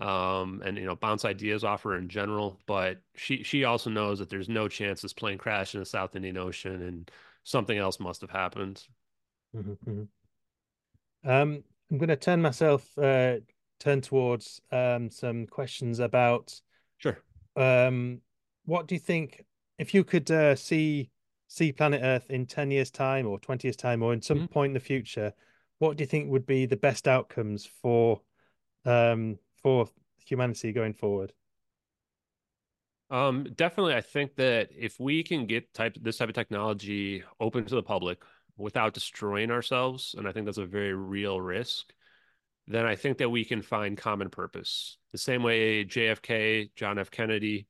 um, 0.00 0.62
and 0.64 0.78
you 0.78 0.84
know 0.84 0.96
bounce 0.96 1.24
ideas 1.24 1.62
off 1.62 1.82
her 1.82 1.96
in 1.96 2.08
general. 2.08 2.58
But 2.66 3.00
she 3.14 3.42
she 3.42 3.64
also 3.64 3.90
knows 3.90 4.18
that 4.18 4.30
there's 4.30 4.48
no 4.48 4.66
chance 4.66 5.02
this 5.02 5.12
plane 5.12 5.38
crashed 5.38 5.74
in 5.74 5.80
the 5.80 5.86
South 5.86 6.16
Indian 6.16 6.38
Ocean, 6.38 6.82
and 6.82 7.10
something 7.44 7.76
else 7.76 8.00
must 8.00 8.22
have 8.22 8.30
happened. 8.30 8.82
Mm-hmm, 9.54 9.90
mm-hmm. 9.90 11.30
Um, 11.30 11.62
I'm 11.90 11.98
going 11.98 12.08
to 12.08 12.16
turn 12.16 12.40
myself 12.40 12.86
uh, 12.98 13.36
turn 13.78 14.00
towards 14.00 14.60
um, 14.72 15.10
some 15.10 15.46
questions 15.46 15.98
about. 15.98 16.58
Sure. 16.96 17.18
Um, 17.56 18.20
what 18.64 18.86
do 18.86 18.94
you 18.94 19.00
think 19.00 19.44
if 19.78 19.92
you 19.92 20.02
could 20.02 20.30
uh, 20.30 20.54
see 20.56 21.10
see 21.46 21.72
planet 21.72 22.00
Earth 22.02 22.30
in 22.30 22.46
ten 22.46 22.70
years' 22.70 22.90
time, 22.90 23.26
or 23.26 23.38
twenty 23.38 23.68
years' 23.68 23.76
time, 23.76 24.02
or 24.02 24.14
in 24.14 24.22
some 24.22 24.38
mm-hmm. 24.38 24.46
point 24.46 24.70
in 24.70 24.74
the 24.74 24.80
future? 24.80 25.34
What 25.78 25.96
do 25.96 26.02
you 26.02 26.06
think 26.06 26.30
would 26.30 26.46
be 26.46 26.66
the 26.66 26.76
best 26.76 27.08
outcomes 27.08 27.68
for 27.82 28.20
um, 28.84 29.38
for 29.62 29.88
humanity 30.24 30.72
going 30.72 30.94
forward? 30.94 31.32
Um, 33.10 33.48
definitely, 33.56 33.94
I 33.94 34.02
think 34.02 34.36
that 34.36 34.70
if 34.76 35.00
we 35.00 35.24
can 35.24 35.46
get 35.46 35.74
type 35.74 35.96
this 36.00 36.18
type 36.18 36.28
of 36.28 36.34
technology 36.34 37.24
open 37.40 37.64
to 37.64 37.74
the 37.74 37.82
public, 37.82 38.22
without 38.60 38.94
destroying 38.94 39.50
ourselves, 39.50 40.14
and 40.16 40.28
I 40.28 40.32
think 40.32 40.46
that's 40.46 40.58
a 40.58 40.66
very 40.66 40.94
real 40.94 41.40
risk, 41.40 41.92
then 42.66 42.86
I 42.86 42.94
think 42.94 43.18
that 43.18 43.30
we 43.30 43.44
can 43.44 43.62
find 43.62 43.96
common 43.96 44.30
purpose. 44.30 44.98
The 45.12 45.18
same 45.18 45.42
way 45.42 45.84
JFK, 45.84 46.70
John 46.76 46.98
F. 46.98 47.10
Kennedy, 47.10 47.66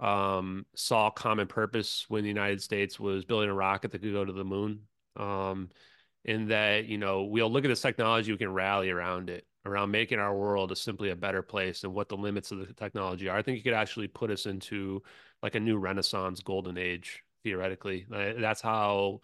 um, 0.00 0.64
saw 0.74 1.10
common 1.10 1.46
purpose 1.46 2.06
when 2.08 2.22
the 2.22 2.28
United 2.28 2.62
States 2.62 2.98
was 2.98 3.24
building 3.24 3.50
a 3.50 3.54
rocket 3.54 3.92
that 3.92 4.00
could 4.00 4.12
go 4.12 4.24
to 4.24 4.32
the 4.32 4.44
moon. 4.44 4.80
Um, 5.16 5.68
in 6.24 6.48
that, 6.48 6.86
you 6.86 6.98
know, 6.98 7.24
we'll 7.24 7.52
look 7.52 7.64
at 7.64 7.68
this 7.68 7.82
technology, 7.82 8.32
we 8.32 8.38
can 8.38 8.52
rally 8.52 8.90
around 8.90 9.30
it, 9.30 9.46
around 9.66 9.90
making 9.90 10.18
our 10.18 10.34
world 10.34 10.72
a 10.72 10.76
simply 10.76 11.10
a 11.10 11.16
better 11.16 11.42
place 11.42 11.84
and 11.84 11.92
what 11.92 12.08
the 12.08 12.16
limits 12.16 12.50
of 12.50 12.58
the 12.58 12.72
technology 12.72 13.28
are. 13.28 13.36
I 13.36 13.42
think 13.42 13.58
it 13.58 13.62
could 13.62 13.74
actually 13.74 14.08
put 14.08 14.30
us 14.30 14.46
into 14.46 15.02
like 15.42 15.54
a 15.54 15.60
new 15.60 15.78
renaissance 15.78 16.40
golden 16.40 16.78
age, 16.78 17.22
theoretically. 17.44 18.06
That's 18.10 18.60
how 18.60 19.20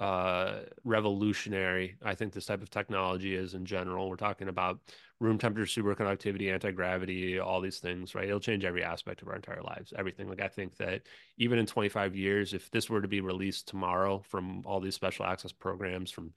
uh, 0.00 0.60
revolutionary 0.82 1.96
I 2.04 2.14
think 2.14 2.32
this 2.32 2.46
type 2.46 2.62
of 2.62 2.70
technology 2.70 3.34
is 3.34 3.54
in 3.54 3.64
general. 3.64 4.08
We're 4.08 4.16
talking 4.16 4.48
about 4.48 4.80
room 5.20 5.38
temperature 5.38 5.82
superconductivity, 5.82 6.52
anti 6.52 6.72
gravity, 6.72 7.38
all 7.38 7.60
these 7.60 7.78
things, 7.78 8.14
right? 8.14 8.26
It'll 8.26 8.40
change 8.40 8.64
every 8.64 8.82
aspect 8.82 9.22
of 9.22 9.28
our 9.28 9.36
entire 9.36 9.62
lives, 9.62 9.92
everything. 9.96 10.28
Like 10.28 10.42
I 10.42 10.48
think 10.48 10.76
that 10.78 11.02
even 11.38 11.58
in 11.58 11.66
25 11.66 12.16
years, 12.16 12.54
if 12.54 12.70
this 12.70 12.90
were 12.90 13.00
to 13.00 13.08
be 13.08 13.20
released 13.20 13.68
tomorrow 13.68 14.22
from 14.28 14.62
all 14.66 14.80
these 14.80 14.96
special 14.96 15.26
access 15.26 15.52
programs 15.52 16.10
from 16.10 16.32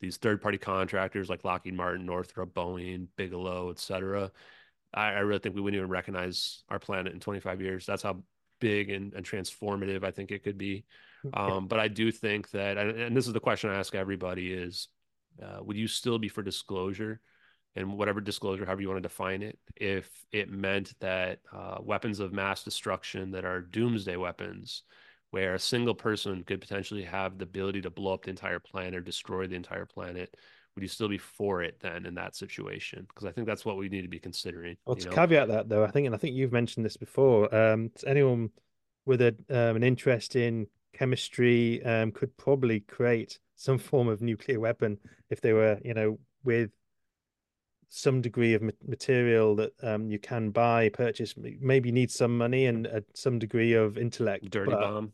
these 0.00 0.16
third 0.16 0.42
party 0.42 0.58
contractors 0.58 1.28
like 1.28 1.44
Lockheed 1.44 1.74
Martin, 1.74 2.06
Northrop, 2.06 2.52
Boeing, 2.54 3.08
Bigelow, 3.16 3.70
et 3.70 3.78
cetera, 3.78 4.30
I, 4.94 5.08
I 5.08 5.18
really 5.20 5.38
think 5.38 5.54
we 5.54 5.60
wouldn't 5.60 5.78
even 5.78 5.90
recognize 5.90 6.62
our 6.68 6.78
planet 6.78 7.12
in 7.12 7.20
25 7.20 7.60
years. 7.60 7.86
That's 7.86 8.02
how 8.02 8.22
big 8.60 8.90
and, 8.90 9.12
and 9.14 9.24
transformative 9.24 10.04
I 10.04 10.10
think 10.10 10.30
it 10.30 10.42
could 10.42 10.58
be. 10.58 10.84
Um, 11.34 11.66
but 11.66 11.80
I 11.80 11.88
do 11.88 12.12
think 12.12 12.50
that, 12.52 12.78
and 12.78 13.16
this 13.16 13.26
is 13.26 13.32
the 13.32 13.40
question 13.40 13.70
I 13.70 13.78
ask 13.78 13.94
everybody: 13.94 14.52
is 14.52 14.88
uh, 15.42 15.62
would 15.62 15.76
you 15.76 15.88
still 15.88 16.18
be 16.18 16.28
for 16.28 16.42
disclosure, 16.42 17.20
and 17.74 17.98
whatever 17.98 18.20
disclosure, 18.20 18.64
however 18.64 18.82
you 18.82 18.88
want 18.88 19.02
to 19.02 19.08
define 19.08 19.42
it, 19.42 19.58
if 19.76 20.08
it 20.32 20.50
meant 20.50 20.94
that 21.00 21.40
uh, 21.52 21.78
weapons 21.80 22.20
of 22.20 22.32
mass 22.32 22.62
destruction 22.62 23.32
that 23.32 23.44
are 23.44 23.60
doomsday 23.60 24.16
weapons, 24.16 24.82
where 25.36 25.52
a 25.52 25.58
single 25.58 25.94
person 25.94 26.42
could 26.44 26.62
potentially 26.62 27.02
have 27.02 27.36
the 27.36 27.44
ability 27.44 27.82
to 27.82 27.90
blow 27.90 28.14
up 28.14 28.24
the 28.24 28.30
entire 28.30 28.58
planet 28.58 28.94
or 28.94 29.00
destroy 29.02 29.46
the 29.46 29.54
entire 29.54 29.84
planet, 29.84 30.34
would 30.74 30.80
you 30.80 30.88
still 30.88 31.10
be 31.10 31.18
for 31.18 31.62
it 31.62 31.78
then 31.78 32.06
in 32.06 32.14
that 32.14 32.34
situation? 32.34 33.04
Because 33.06 33.26
I 33.26 33.32
think 33.32 33.46
that's 33.46 33.62
what 33.62 33.76
we 33.76 33.90
need 33.90 34.00
to 34.00 34.08
be 34.08 34.18
considering. 34.18 34.78
Well, 34.86 34.96
to 34.96 35.10
know? 35.10 35.14
caveat 35.14 35.48
that 35.48 35.68
though, 35.68 35.84
I 35.84 35.90
think, 35.90 36.06
and 36.06 36.14
I 36.14 36.18
think 36.18 36.36
you've 36.36 36.52
mentioned 36.52 36.86
this 36.86 36.96
before, 36.96 37.54
um, 37.54 37.90
anyone 38.06 38.48
with 39.04 39.20
a 39.20 39.36
um, 39.50 39.76
an 39.76 39.82
interest 39.82 40.36
in 40.36 40.68
chemistry 40.94 41.84
um, 41.84 42.12
could 42.12 42.34
probably 42.38 42.80
create 42.80 43.38
some 43.56 43.76
form 43.76 44.08
of 44.08 44.22
nuclear 44.22 44.58
weapon 44.58 44.96
if 45.28 45.42
they 45.42 45.52
were, 45.52 45.78
you 45.84 45.92
know, 45.92 46.18
with 46.44 46.70
some 47.90 48.22
degree 48.22 48.54
of 48.54 48.62
material 48.88 49.54
that 49.56 49.72
um, 49.82 50.10
you 50.10 50.18
can 50.18 50.48
buy, 50.48 50.88
purchase. 50.88 51.34
Maybe 51.60 51.92
need 51.92 52.10
some 52.10 52.38
money 52.38 52.64
and 52.64 52.86
uh, 52.86 53.00
some 53.14 53.38
degree 53.38 53.74
of 53.74 53.98
intellect. 53.98 54.48
Dirty 54.48 54.70
but, 54.70 54.80
bomb. 54.80 55.12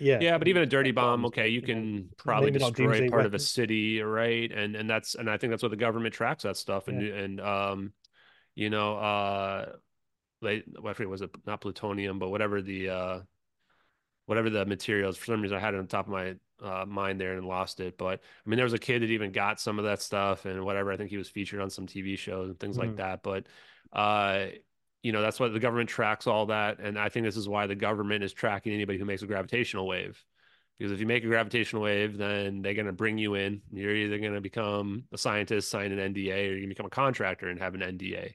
Yeah, 0.00 0.18
yeah, 0.20 0.38
but 0.38 0.48
even 0.48 0.62
a 0.62 0.66
dirty 0.66 0.92
bomb, 0.92 1.26
okay, 1.26 1.48
you 1.48 1.60
can 1.60 2.08
probably 2.16 2.50
destroy 2.50 3.00
part 3.00 3.12
weapon. 3.12 3.26
of 3.26 3.34
a 3.34 3.38
city, 3.38 4.00
right? 4.00 4.50
And 4.50 4.74
and 4.74 4.88
that's 4.88 5.14
and 5.14 5.28
I 5.28 5.36
think 5.36 5.50
that's 5.50 5.62
what 5.62 5.70
the 5.70 5.76
government 5.76 6.14
tracks 6.14 6.44
that 6.44 6.56
stuff, 6.56 6.88
and 6.88 7.02
yeah. 7.02 7.14
and 7.14 7.40
um, 7.40 7.92
you 8.54 8.70
know, 8.70 8.96
uh, 8.96 9.72
like 10.40 10.64
I 10.84 10.92
forget 10.94 11.10
was 11.10 11.22
it 11.22 11.30
not 11.46 11.60
plutonium, 11.60 12.18
but 12.18 12.30
whatever 12.30 12.62
the 12.62 12.88
uh 12.88 13.20
whatever 14.26 14.48
the 14.48 14.64
materials. 14.64 15.16
For 15.16 15.26
some 15.26 15.42
reason, 15.42 15.56
I 15.56 15.60
had 15.60 15.74
it 15.74 15.78
on 15.78 15.86
top 15.86 16.06
of 16.06 16.12
my 16.12 16.36
uh, 16.62 16.84
mind 16.86 17.20
there 17.20 17.36
and 17.36 17.46
lost 17.46 17.80
it. 17.80 17.98
But 17.98 18.20
I 18.20 18.48
mean, 18.48 18.56
there 18.56 18.64
was 18.64 18.72
a 18.72 18.78
kid 18.78 19.02
that 19.02 19.10
even 19.10 19.32
got 19.32 19.60
some 19.60 19.78
of 19.78 19.84
that 19.86 20.00
stuff 20.00 20.44
and 20.44 20.64
whatever. 20.64 20.92
I 20.92 20.96
think 20.96 21.10
he 21.10 21.16
was 21.16 21.28
featured 21.28 21.60
on 21.60 21.68
some 21.68 21.86
TV 21.86 22.16
shows 22.16 22.48
and 22.48 22.58
things 22.58 22.76
mm-hmm. 22.78 22.88
like 22.88 22.96
that. 22.96 23.22
But 23.22 23.46
uh, 23.92 24.46
you 25.02 25.12
know, 25.12 25.22
that's 25.22 25.40
why 25.40 25.48
the 25.48 25.60
government 25.60 25.88
tracks 25.88 26.26
all 26.26 26.46
that, 26.46 26.78
and 26.78 26.98
I 26.98 27.08
think 27.08 27.24
this 27.24 27.36
is 27.36 27.48
why 27.48 27.66
the 27.66 27.74
government 27.74 28.22
is 28.22 28.32
tracking 28.32 28.72
anybody 28.72 28.98
who 28.98 29.04
makes 29.04 29.22
a 29.22 29.26
gravitational 29.26 29.86
wave. 29.86 30.22
Because 30.78 30.92
if 30.92 31.00
you 31.00 31.06
make 31.06 31.24
a 31.24 31.28
gravitational 31.28 31.82
wave, 31.82 32.16
then 32.16 32.62
they're 32.62 32.74
going 32.74 32.86
to 32.86 32.92
bring 32.92 33.18
you 33.18 33.34
in. 33.34 33.60
You're 33.70 33.94
either 33.94 34.18
going 34.18 34.32
to 34.32 34.40
become 34.40 35.04
a 35.12 35.18
scientist, 35.18 35.70
sign 35.70 35.92
an 35.92 36.14
NDA, 36.14 36.50
or 36.50 36.54
you 36.54 36.60
can 36.60 36.70
become 36.70 36.86
a 36.86 36.90
contractor 36.90 37.48
and 37.48 37.60
have 37.60 37.74
an 37.74 37.82
NDA. 37.82 38.32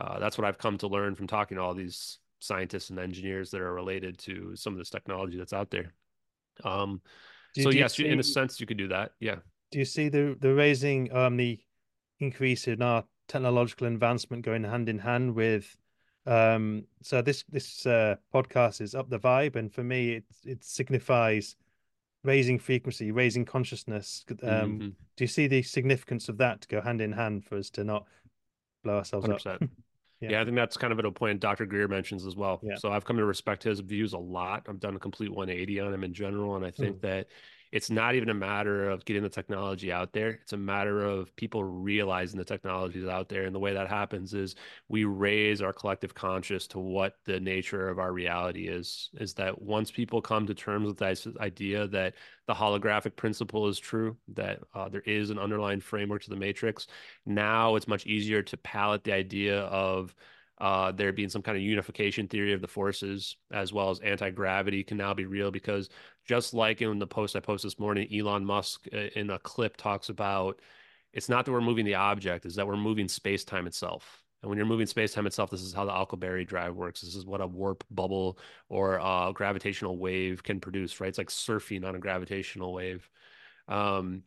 Uh, 0.00 0.18
that's 0.18 0.38
what 0.38 0.46
I've 0.46 0.58
come 0.58 0.78
to 0.78 0.88
learn 0.88 1.14
from 1.14 1.26
talking 1.26 1.56
to 1.56 1.62
all 1.62 1.74
these 1.74 2.18
scientists 2.40 2.90
and 2.90 2.98
engineers 2.98 3.50
that 3.50 3.60
are 3.60 3.74
related 3.74 4.18
to 4.20 4.54
some 4.56 4.72
of 4.72 4.78
this 4.78 4.90
technology 4.90 5.36
that's 5.36 5.52
out 5.52 5.70
there. 5.70 5.92
Um, 6.64 7.02
do, 7.54 7.62
so 7.62 7.70
do 7.70 7.78
yes, 7.78 7.96
see, 7.96 8.06
in 8.06 8.20
a 8.20 8.22
sense, 8.22 8.60
you 8.60 8.66
could 8.66 8.78
do 8.78 8.88
that. 8.88 9.12
Yeah. 9.20 9.36
Do 9.72 9.78
you 9.78 9.84
see 9.84 10.08
the 10.08 10.36
the 10.40 10.54
raising 10.54 11.12
um 11.14 11.36
the 11.36 11.58
increase 12.20 12.68
in 12.68 12.82
our 12.82 13.04
technological 13.28 13.86
advancement 13.86 14.44
going 14.44 14.64
hand 14.64 14.88
in 14.88 14.98
hand 14.98 15.34
with 15.34 15.76
Um, 16.26 16.84
so 17.02 17.22
this 17.22 17.44
this 17.50 17.86
uh, 17.86 18.16
podcast 18.34 18.80
is 18.80 18.94
up 18.94 19.08
the 19.08 19.18
vibe, 19.18 19.56
and 19.56 19.72
for 19.72 19.84
me, 19.84 20.14
it 20.14 20.24
it 20.44 20.64
signifies 20.64 21.56
raising 22.24 22.58
frequency, 22.58 23.12
raising 23.12 23.44
consciousness. 23.44 24.24
Um, 24.30 24.38
mm-hmm. 24.46 24.88
Do 25.16 25.24
you 25.24 25.28
see 25.28 25.46
the 25.46 25.62
significance 25.62 26.28
of 26.28 26.38
that 26.38 26.60
to 26.62 26.68
go 26.68 26.80
hand 26.80 27.00
in 27.00 27.12
hand 27.12 27.44
for 27.44 27.56
us 27.56 27.70
to 27.70 27.84
not 27.84 28.06
blow 28.82 28.96
ourselves 28.96 29.28
100%. 29.28 29.46
up? 29.46 29.62
yeah. 30.20 30.30
yeah. 30.30 30.40
I 30.40 30.44
think 30.44 30.56
that's 30.56 30.76
kind 30.76 30.92
of 30.92 30.98
at 30.98 31.04
a 31.04 31.12
point 31.12 31.40
Dr. 31.40 31.66
Greer 31.66 31.86
mentions 31.86 32.26
as 32.26 32.34
well. 32.34 32.60
Yeah. 32.62 32.74
So 32.76 32.90
I've 32.90 33.04
come 33.04 33.16
to 33.16 33.24
respect 33.24 33.62
his 33.62 33.80
views 33.80 34.12
a 34.12 34.18
lot. 34.18 34.66
I've 34.68 34.80
done 34.80 34.96
a 34.96 34.98
complete 34.98 35.30
180 35.30 35.80
on 35.80 35.94
him 35.94 36.04
in 36.04 36.12
general, 36.12 36.56
and 36.56 36.66
I 36.66 36.72
think 36.72 36.96
mm. 36.96 37.02
that 37.02 37.28
it's 37.72 37.90
not 37.90 38.14
even 38.14 38.28
a 38.28 38.34
matter 38.34 38.88
of 38.88 39.04
getting 39.04 39.22
the 39.22 39.28
technology 39.28 39.92
out 39.92 40.12
there. 40.12 40.30
It's 40.42 40.52
a 40.52 40.56
matter 40.56 41.02
of 41.02 41.34
people 41.36 41.64
realizing 41.64 42.38
the 42.38 42.44
technology 42.44 43.00
is 43.00 43.08
out 43.08 43.28
there. 43.28 43.44
And 43.44 43.54
the 43.54 43.58
way 43.60 43.72
that 43.74 43.88
happens 43.88 44.34
is 44.34 44.54
we 44.88 45.04
raise 45.04 45.62
our 45.62 45.72
collective 45.72 46.14
conscious 46.14 46.66
to 46.68 46.78
what 46.78 47.16
the 47.24 47.40
nature 47.40 47.88
of 47.88 47.98
our 47.98 48.12
reality 48.12 48.68
is. 48.68 49.10
Is 49.14 49.34
that 49.34 49.60
once 49.60 49.90
people 49.90 50.22
come 50.22 50.46
to 50.46 50.54
terms 50.54 50.86
with 50.86 50.98
this 50.98 51.26
idea 51.40 51.86
that 51.88 52.14
the 52.46 52.54
holographic 52.54 53.16
principle 53.16 53.68
is 53.68 53.78
true, 53.78 54.16
that 54.28 54.60
uh, 54.74 54.88
there 54.88 55.02
is 55.02 55.30
an 55.30 55.38
underlying 55.38 55.80
framework 55.80 56.22
to 56.22 56.30
the 56.30 56.36
matrix, 56.36 56.86
now 57.24 57.74
it's 57.74 57.88
much 57.88 58.06
easier 58.06 58.42
to 58.42 58.56
palette 58.58 59.04
the 59.04 59.12
idea 59.12 59.62
of 59.62 60.14
uh, 60.58 60.92
there 60.92 61.12
being 61.12 61.28
some 61.28 61.42
kind 61.42 61.56
of 61.56 61.62
unification 61.62 62.28
theory 62.28 62.52
of 62.52 62.60
the 62.60 62.68
forces, 62.68 63.36
as 63.52 63.72
well 63.72 63.90
as 63.90 64.00
anti 64.00 64.30
gravity, 64.30 64.82
can 64.82 64.96
now 64.96 65.12
be 65.12 65.26
real 65.26 65.50
because 65.50 65.88
just 66.26 66.54
like 66.54 66.80
in 66.82 66.98
the 66.98 67.06
post 67.06 67.36
I 67.36 67.40
posted 67.40 67.70
this 67.70 67.78
morning, 67.78 68.08
Elon 68.12 68.44
Musk 68.44 68.86
uh, 68.92 69.08
in 69.14 69.30
a 69.30 69.38
clip 69.38 69.76
talks 69.76 70.08
about 70.08 70.60
it's 71.12 71.28
not 71.28 71.44
that 71.44 71.52
we're 71.52 71.60
moving 71.60 71.84
the 71.84 71.94
object, 71.94 72.46
is 72.46 72.54
that 72.56 72.66
we're 72.66 72.76
moving 72.76 73.08
space 73.08 73.44
time 73.44 73.66
itself. 73.66 74.22
And 74.42 74.50
when 74.50 74.58
you're 74.58 74.66
moving 74.66 74.86
space 74.86 75.12
time 75.12 75.26
itself, 75.26 75.50
this 75.50 75.62
is 75.62 75.72
how 75.72 75.86
the 75.86 75.92
Alcubierre 75.92 76.46
drive 76.46 76.76
works. 76.76 77.00
This 77.00 77.14
is 77.14 77.24
what 77.24 77.40
a 77.40 77.46
warp 77.46 77.84
bubble 77.90 78.38
or 78.68 78.96
a 78.96 79.32
gravitational 79.34 79.96
wave 79.96 80.42
can 80.42 80.60
produce, 80.60 81.00
right? 81.00 81.08
It's 81.08 81.18
like 81.18 81.30
surfing 81.30 81.86
on 81.86 81.96
a 81.96 81.98
gravitational 81.98 82.72
wave. 82.72 83.08
Um, 83.66 84.22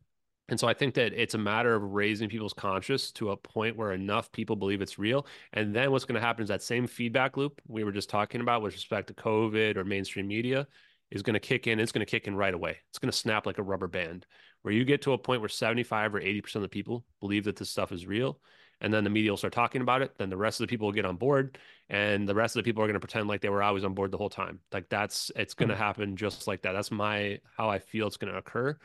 and 0.50 0.60
so 0.60 0.68
I 0.68 0.74
think 0.74 0.96
that 0.96 1.14
it's 1.14 1.36
a 1.36 1.38
matter 1.38 1.76
of 1.76 1.84
raising 1.84 2.30
people's 2.30 2.54
conscious 2.54 3.12
to 3.14 3.32
a 3.32 3.38
point 3.38 3.78
where 3.78 3.94
enough 3.94 4.32
people 4.32 4.56
believe 4.56 4.82
it's 4.82 5.00
real. 5.00 5.26
And 5.54 5.76
then 5.76 5.92
what's 5.92 6.06
going 6.06 6.20
to 6.20 6.26
happen 6.26 6.44
is 6.44 6.50
that 6.50 6.64
same 6.64 6.88
feedback 6.88 7.38
loop 7.38 7.62
we 7.68 7.84
were 7.84 7.92
just 7.92 8.10
talking 8.10 8.42
about 8.42 8.62
with 8.62 8.74
respect 8.74 9.08
to 9.08 9.14
COVID 9.14 9.78
or 9.78 9.84
mainstream 9.84 10.28
media 10.28 10.68
is 11.12 11.22
going 11.22 11.36
to 11.36 11.40
kick 11.40 11.68
in. 11.68 11.80
It's 11.80 11.92
going 11.92 12.06
to 12.06 12.10
kick 12.10 12.28
in 12.28 12.36
right 12.36 12.54
away. 12.54 12.78
It's 12.90 13.00
going 13.00 13.12
to 13.12 13.18
snap 13.18 13.46
like 13.46 13.58
a 13.58 13.64
rubber 13.64 13.88
band 13.88 14.26
where 14.62 14.74
you 14.74 14.86
get 14.86 15.02
to 15.04 15.14
a 15.14 15.18
point 15.18 15.42
where 15.42 15.50
75 15.50 16.16
or 16.16 16.22
80% 16.22 16.56
of 16.56 16.62
the 16.62 16.70
people 16.70 17.06
believe 17.20 17.46
that 17.46 17.56
this 17.56 17.70
stuff 17.70 17.92
is 17.92 18.06
real. 18.06 18.40
And 18.82 18.94
then 18.94 19.04
the 19.04 19.10
media 19.10 19.32
will 19.32 19.38
start 19.38 19.54
talking 19.54 19.82
about 19.82 20.02
it. 20.02 20.18
Then 20.18 20.30
the 20.30 20.38
rest 20.38 20.62
of 20.62 20.68
the 20.68 20.72
people 20.72 20.88
will 20.88 20.94
get 20.94 21.06
on 21.06 21.18
board. 21.18 21.58
And 21.90 22.28
the 22.28 22.36
rest 22.36 22.56
of 22.56 22.64
the 22.64 22.68
people 22.68 22.82
are 22.82 22.88
going 22.88 22.94
to 22.94 23.00
pretend 23.00 23.28
like 23.28 23.42
they 23.42 23.50
were 23.50 23.64
always 23.64 23.84
on 23.84 23.94
board 23.94 24.12
the 24.12 24.18
whole 24.18 24.30
time. 24.30 24.60
Like 24.72 24.88
that's, 24.90 25.32
it's 25.36 25.54
going 25.54 25.70
to 25.70 25.76
mm-hmm. 25.76 25.84
happen 25.84 26.16
just 26.16 26.48
like 26.48 26.62
that. 26.62 26.72
That's 26.74 26.92
my, 26.92 27.40
how 27.58 27.70
I 27.70 27.80
feel 27.80 28.08
it's 28.08 28.18
going 28.18 28.32
to 28.32 28.40
occur. 28.40 28.78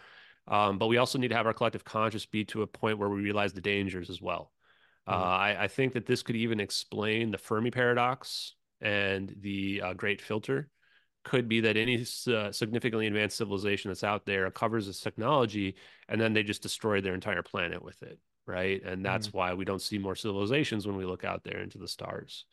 Um, 0.47 0.79
but 0.79 0.89
we 0.89 0.99
also 0.99 1.19
need 1.19 1.29
to 1.29 1.37
have 1.37 1.47
our 1.47 1.55
collective 1.55 1.85
conscious 1.85 2.27
be 2.27 2.45
to 2.47 2.63
a 2.63 2.67
point 2.67 2.99
where 2.99 3.09
we 3.09 3.23
realize 3.23 3.53
the 3.53 3.61
dangers 3.61 4.11
as 4.11 4.21
well. 4.21 4.53
Mm-hmm. 5.09 5.21
Uh, 5.21 5.25
I, 5.25 5.65
I, 5.65 5.69
think 5.69 5.95
that 5.95 6.07
this 6.07 6.23
could 6.23 6.37
even 6.37 6.61
explain 6.61 7.31
the 7.31 7.39
Fermi 7.39 7.71
paradox 7.71 8.55
and 8.81 9.35
the 9.41 9.83
uh, 9.83 9.95
Great 9.95 10.21
Filter. 10.21 10.69
Could 11.25 11.49
be 11.49 11.61
that 11.61 11.79
any 11.79 12.05
uh, 12.27 12.53
significantly 12.53 13.07
advanced 13.07 13.39
civilization 13.39 13.91
that's 13.91 14.05
out 14.05 14.27
there 14.27 14.51
covers 14.51 14.87
this 14.87 15.01
technology, 15.01 15.77
and 16.09 16.21
then 16.21 16.35
they 16.35 16.43
just 16.43 16.63
destroy 16.63 17.01
their 17.01 17.15
entire 17.15 17.43
planet 17.43 17.83
with 17.83 18.03
it, 18.03 18.19
right? 18.47 18.83
And 18.85 19.03
that's 19.03 19.29
mm-hmm. 19.29 19.39
why 19.39 19.55
we 19.55 19.65
don't 19.65 19.81
see 19.81 19.97
more 19.97 20.17
civilizations 20.17 20.87
when 20.87 20.97
we 20.97 21.07
look 21.07 21.25
out 21.25 21.43
there 21.43 21.61
into 21.61 21.79
the 21.79 21.89
stars. 21.89 22.45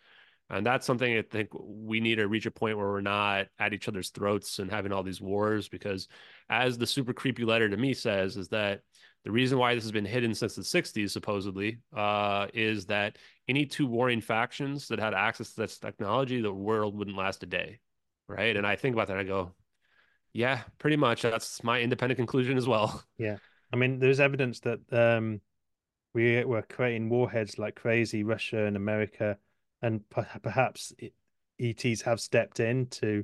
And 0.51 0.65
that's 0.65 0.85
something 0.85 1.17
I 1.17 1.21
think 1.21 1.49
we 1.53 2.01
need 2.01 2.15
to 2.15 2.27
reach 2.27 2.45
a 2.45 2.51
point 2.51 2.77
where 2.77 2.89
we're 2.89 3.01
not 3.01 3.47
at 3.57 3.73
each 3.73 3.87
other's 3.87 4.09
throats 4.09 4.59
and 4.59 4.69
having 4.69 4.91
all 4.91 5.01
these 5.01 5.21
wars. 5.21 5.69
Because, 5.69 6.09
as 6.49 6.77
the 6.77 6.85
super 6.85 7.13
creepy 7.13 7.45
letter 7.45 7.69
to 7.69 7.77
me 7.77 7.93
says, 7.93 8.35
is 8.35 8.49
that 8.49 8.81
the 9.23 9.31
reason 9.31 9.57
why 9.57 9.73
this 9.73 9.85
has 9.85 9.93
been 9.93 10.05
hidden 10.05 10.35
since 10.35 10.55
the 10.55 10.61
60s, 10.61 11.11
supposedly, 11.11 11.79
uh, 11.95 12.47
is 12.53 12.87
that 12.87 13.17
any 13.47 13.65
two 13.65 13.87
warring 13.87 14.19
factions 14.19 14.89
that 14.89 14.99
had 14.99 15.13
access 15.13 15.53
to 15.53 15.61
this 15.61 15.77
technology, 15.77 16.41
the 16.41 16.51
world 16.51 16.97
wouldn't 16.97 17.17
last 17.17 17.43
a 17.43 17.45
day. 17.45 17.79
Right. 18.27 18.55
And 18.55 18.67
I 18.67 18.75
think 18.75 18.93
about 18.93 19.07
that. 19.07 19.17
I 19.17 19.23
go, 19.23 19.53
yeah, 20.33 20.61
pretty 20.79 20.97
much. 20.97 21.21
That's 21.21 21.63
my 21.63 21.79
independent 21.79 22.17
conclusion 22.17 22.57
as 22.57 22.67
well. 22.67 23.03
Yeah. 23.17 23.37
I 23.73 23.77
mean, 23.77 23.99
there's 23.99 24.19
evidence 24.19 24.59
that 24.61 24.81
um, 24.91 25.39
we 26.13 26.43
were 26.43 26.61
creating 26.61 27.07
warheads 27.07 27.57
like 27.57 27.75
crazy, 27.75 28.25
Russia 28.25 28.65
and 28.65 28.75
America 28.75 29.37
and 29.81 30.01
perhaps 30.43 30.93
ETs 31.59 32.01
have 32.01 32.19
stepped 32.19 32.59
in 32.59 32.87
to 32.87 33.23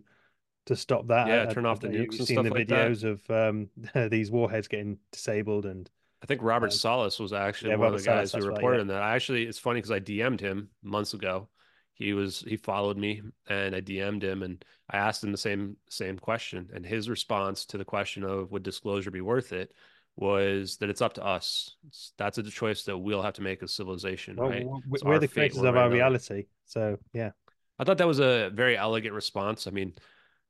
to 0.65 0.75
stop 0.75 1.07
that. 1.07 1.27
Yeah, 1.27 1.45
turn 1.45 1.65
off 1.65 1.79
the 1.79 1.87
nukes. 1.87 2.17
You've 2.17 2.27
seen 2.27 2.43
the 2.43 2.51
like 2.51 2.67
videos 2.67 3.01
that. 3.01 3.29
of 3.29 3.49
um, 3.49 4.09
these 4.09 4.29
warheads 4.29 4.67
getting 4.67 4.97
disabled, 5.11 5.65
and 5.65 5.89
I 6.21 6.25
think 6.25 6.41
Robert 6.43 6.67
um, 6.67 6.71
Salas 6.71 7.19
was 7.19 7.33
actually 7.33 7.71
yeah, 7.71 7.77
one 7.77 7.85
Robert 7.85 7.95
of 7.97 8.03
the 8.03 8.09
guys 8.09 8.31
Salas, 8.31 8.45
who 8.45 8.51
reported 8.51 8.77
right, 8.77 8.87
yeah. 8.87 8.93
that. 8.93 9.03
I 9.03 9.15
actually, 9.15 9.43
it's 9.43 9.59
funny 9.59 9.79
because 9.79 9.91
I 9.91 9.99
DM'd 9.99 10.41
him 10.41 10.69
months 10.83 11.13
ago. 11.13 11.49
He 11.93 12.13
was 12.13 12.41
he 12.47 12.57
followed 12.57 12.97
me, 12.97 13.21
and 13.49 13.75
I 13.75 13.81
DM'd 13.81 14.23
him, 14.23 14.43
and 14.43 14.63
I 14.89 14.97
asked 14.97 15.23
him 15.23 15.31
the 15.31 15.37
same 15.37 15.77
same 15.89 16.19
question, 16.19 16.69
and 16.73 16.85
his 16.85 17.09
response 17.09 17.65
to 17.67 17.77
the 17.77 17.85
question 17.85 18.23
of 18.23 18.51
would 18.51 18.63
disclosure 18.63 19.11
be 19.11 19.21
worth 19.21 19.51
it 19.51 19.71
was 20.17 20.77
that 20.77 20.89
it's 20.89 21.01
up 21.01 21.13
to 21.13 21.23
us. 21.23 21.75
It's, 21.87 22.13
that's 22.17 22.37
a 22.37 22.43
choice 22.43 22.83
that 22.83 22.97
we'll 22.97 23.21
have 23.21 23.35
to 23.35 23.41
make 23.41 23.63
as 23.63 23.73
civilization, 23.73 24.35
well, 24.35 24.49
right? 24.49 24.67
We're 25.03 25.19
the 25.19 25.27
creators 25.27 25.57
of 25.57 25.77
our 25.77 25.89
reality. 25.89 26.47
So, 26.65 26.97
yeah. 27.13 27.31
I 27.79 27.83
thought 27.83 27.99
that 27.99 28.07
was 28.07 28.19
a 28.19 28.49
very 28.53 28.75
elegant 28.75 29.13
response. 29.13 29.67
I 29.67 29.71
mean, 29.71 29.93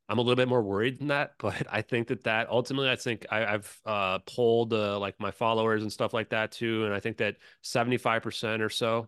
I'm 0.09 0.19
a 0.19 0.21
little 0.21 0.37
bit 0.37 0.47
more 0.47 0.61
worried 0.61 0.99
than 0.99 1.07
that, 1.07 1.33
but 1.39 1.67
I 1.69 1.81
think 1.81 2.07
that 2.07 2.23
that 2.23 2.49
ultimately, 2.49 2.89
I 2.89 2.95
think 2.95 3.25
I, 3.29 3.39
have 3.39 3.77
uh, 3.85 4.19
polled 4.19 4.73
uh, 4.73 4.97
like 4.99 5.19
my 5.19 5.31
followers 5.31 5.83
and 5.83 5.91
stuff 5.91 6.13
like 6.13 6.29
that 6.29 6.51
too, 6.51 6.85
and 6.85 6.93
I 6.93 6.99
think 6.99 7.17
that 7.17 7.35
75% 7.63 8.61
or 8.61 8.69
so 8.69 9.07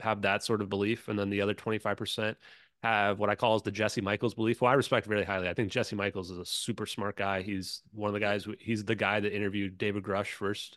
have 0.00 0.22
that 0.22 0.44
sort 0.44 0.62
of 0.62 0.68
belief, 0.68 1.08
and 1.08 1.18
then 1.18 1.30
the 1.30 1.40
other 1.40 1.54
25% 1.54 2.36
have 2.86 3.18
what 3.18 3.30
I 3.30 3.34
call 3.34 3.56
is 3.56 3.62
the 3.62 3.70
Jesse 3.70 4.00
Michaels 4.00 4.34
belief. 4.34 4.60
Well, 4.60 4.70
I 4.70 4.74
respect 4.74 5.06
really 5.06 5.24
highly. 5.24 5.48
I 5.48 5.54
think 5.54 5.70
Jesse 5.70 5.96
Michaels 5.96 6.30
is 6.30 6.38
a 6.38 6.44
super 6.44 6.86
smart 6.86 7.16
guy. 7.16 7.42
He's 7.42 7.82
one 7.92 8.08
of 8.08 8.14
the 8.14 8.20
guys. 8.20 8.46
He's 8.58 8.84
the 8.84 8.94
guy 8.94 9.20
that 9.20 9.34
interviewed 9.34 9.78
David 9.78 10.02
Grusch 10.02 10.36
1st 10.36 10.70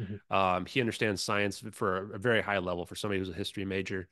mm-hmm. 0.00 0.34
um, 0.34 0.66
he 0.66 0.80
understands 0.80 1.22
science 1.22 1.62
for 1.72 2.12
a 2.12 2.18
very 2.18 2.42
high 2.42 2.58
level 2.58 2.86
for 2.86 2.94
somebody 2.94 3.18
who's 3.18 3.30
a 3.30 3.34
history 3.34 3.64
major. 3.64 4.08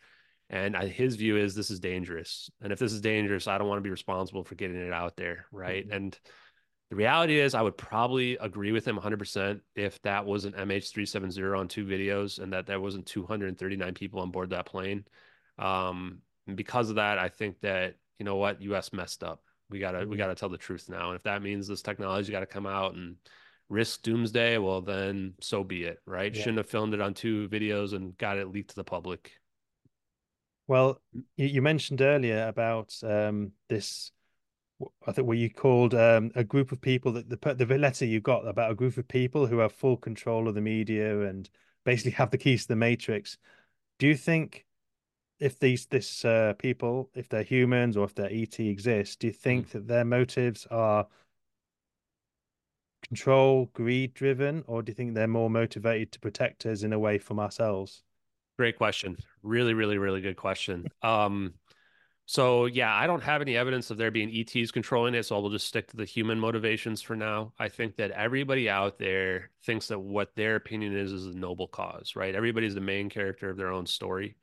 And 0.50 0.76
I, 0.76 0.86
his 0.86 1.16
view 1.16 1.36
is 1.36 1.54
this 1.54 1.70
is 1.70 1.80
dangerous. 1.80 2.50
And 2.60 2.72
if 2.72 2.78
this 2.78 2.92
is 2.92 3.00
dangerous, 3.00 3.48
I 3.48 3.58
don't 3.58 3.68
want 3.68 3.78
to 3.78 3.82
be 3.82 3.90
responsible 3.90 4.44
for 4.44 4.54
getting 4.54 4.76
it 4.76 4.92
out 4.92 5.16
there. 5.16 5.46
Right. 5.50 5.84
Mm-hmm. 5.84 5.96
And 5.96 6.18
the 6.90 6.96
reality 6.96 7.40
is, 7.40 7.54
I 7.54 7.62
would 7.62 7.78
probably 7.78 8.36
agree 8.36 8.72
with 8.72 8.86
him 8.86 8.98
100% 8.98 9.60
if 9.74 10.00
that 10.02 10.26
was 10.26 10.44
an 10.44 10.52
MH370 10.52 11.58
on 11.58 11.66
two 11.66 11.84
videos 11.86 12.38
and 12.38 12.52
that 12.52 12.66
there 12.66 12.80
wasn't 12.80 13.06
239 13.06 13.94
people 13.94 14.20
on 14.20 14.30
board 14.30 14.50
that 14.50 14.66
plane. 14.66 15.04
Um, 15.58 16.18
and 16.46 16.56
because 16.56 16.90
of 16.90 16.96
that, 16.96 17.18
I 17.18 17.28
think 17.28 17.60
that 17.60 17.96
you 18.18 18.24
know 18.24 18.36
what, 18.36 18.62
US 18.62 18.92
messed 18.92 19.24
up. 19.24 19.42
We 19.70 19.78
gotta 19.78 19.98
mm-hmm. 19.98 20.10
we 20.10 20.16
gotta 20.16 20.34
tell 20.34 20.48
the 20.48 20.58
truth 20.58 20.88
now. 20.88 21.08
And 21.08 21.16
if 21.16 21.22
that 21.24 21.42
means 21.42 21.66
this 21.66 21.82
technology 21.82 22.32
got 22.32 22.40
to 22.40 22.46
come 22.46 22.66
out 22.66 22.94
and 22.94 23.16
risk 23.68 24.02
doomsday, 24.02 24.58
well 24.58 24.80
then 24.80 25.34
so 25.40 25.64
be 25.64 25.84
it, 25.84 25.98
right? 26.06 26.34
Yeah. 26.34 26.40
Shouldn't 26.40 26.58
have 26.58 26.68
filmed 26.68 26.94
it 26.94 27.00
on 27.00 27.14
two 27.14 27.48
videos 27.48 27.92
and 27.92 28.16
got 28.18 28.38
it 28.38 28.48
leaked 28.48 28.70
to 28.70 28.76
the 28.76 28.84
public. 28.84 29.32
Well, 30.66 31.00
you 31.36 31.60
mentioned 31.60 32.00
earlier 32.00 32.46
about 32.46 32.94
um, 33.02 33.52
this. 33.68 34.10
I 35.06 35.12
think 35.12 35.28
what 35.28 35.38
you 35.38 35.50
called 35.50 35.94
um, 35.94 36.30
a 36.34 36.42
group 36.42 36.72
of 36.72 36.80
people 36.80 37.12
that 37.12 37.28
the 37.28 37.54
the 37.54 37.78
letter 37.78 38.04
you 38.04 38.20
got 38.20 38.46
about 38.46 38.70
a 38.70 38.74
group 38.74 38.96
of 38.96 39.06
people 39.06 39.46
who 39.46 39.58
have 39.58 39.72
full 39.72 39.96
control 39.96 40.48
of 40.48 40.54
the 40.54 40.60
media 40.60 41.22
and 41.22 41.48
basically 41.84 42.12
have 42.12 42.30
the 42.30 42.38
keys 42.38 42.62
to 42.62 42.68
the 42.68 42.76
matrix. 42.76 43.38
Do 43.98 44.06
you 44.06 44.16
think 44.16 44.66
if 45.40 45.58
these 45.58 45.86
this 45.86 46.24
uh, 46.24 46.54
people, 46.58 47.10
if 47.14 47.28
they're 47.28 47.42
humans 47.42 47.96
or 47.96 48.04
if 48.04 48.14
they're 48.14 48.32
ET 48.32 48.58
exist, 48.60 49.18
do 49.20 49.28
you 49.28 49.32
think 49.32 49.68
mm. 49.68 49.72
that 49.72 49.88
their 49.88 50.04
motives 50.04 50.66
are 50.70 51.06
control, 53.06 53.70
greed 53.74 54.14
driven, 54.14 54.64
or 54.66 54.82
do 54.82 54.90
you 54.90 54.94
think 54.94 55.14
they're 55.14 55.26
more 55.26 55.50
motivated 55.50 56.12
to 56.12 56.20
protect 56.20 56.64
us 56.66 56.82
in 56.82 56.92
a 56.92 56.98
way 56.98 57.18
from 57.18 57.38
ourselves? 57.38 58.02
Great 58.56 58.78
question. 58.78 59.16
Really, 59.42 59.74
really, 59.74 59.98
really 59.98 60.20
good 60.20 60.36
question. 60.36 60.86
Um, 61.02 61.54
so 62.26 62.64
yeah, 62.64 62.94
I 62.94 63.06
don't 63.06 63.22
have 63.22 63.42
any 63.42 63.56
evidence 63.56 63.90
of 63.90 63.98
there 63.98 64.10
being 64.10 64.30
ETs 64.34 64.70
controlling 64.70 65.14
it, 65.14 65.24
so 65.24 65.36
I'll 65.36 65.50
just 65.50 65.66
stick 65.66 65.88
to 65.88 65.96
the 65.96 66.06
human 66.06 66.40
motivations 66.40 67.02
for 67.02 67.16
now. 67.16 67.52
I 67.58 67.68
think 67.68 67.96
that 67.96 68.12
everybody 68.12 68.70
out 68.70 68.98
there 68.98 69.50
thinks 69.64 69.88
that 69.88 69.98
what 69.98 70.34
their 70.34 70.56
opinion 70.56 70.96
is 70.96 71.12
is 71.12 71.26
a 71.26 71.36
noble 71.36 71.68
cause, 71.68 72.14
right? 72.16 72.34
Everybody's 72.34 72.74
the 72.74 72.80
main 72.80 73.10
character 73.10 73.50
of 73.50 73.58
their 73.58 73.72
own 73.72 73.84
story 73.84 74.36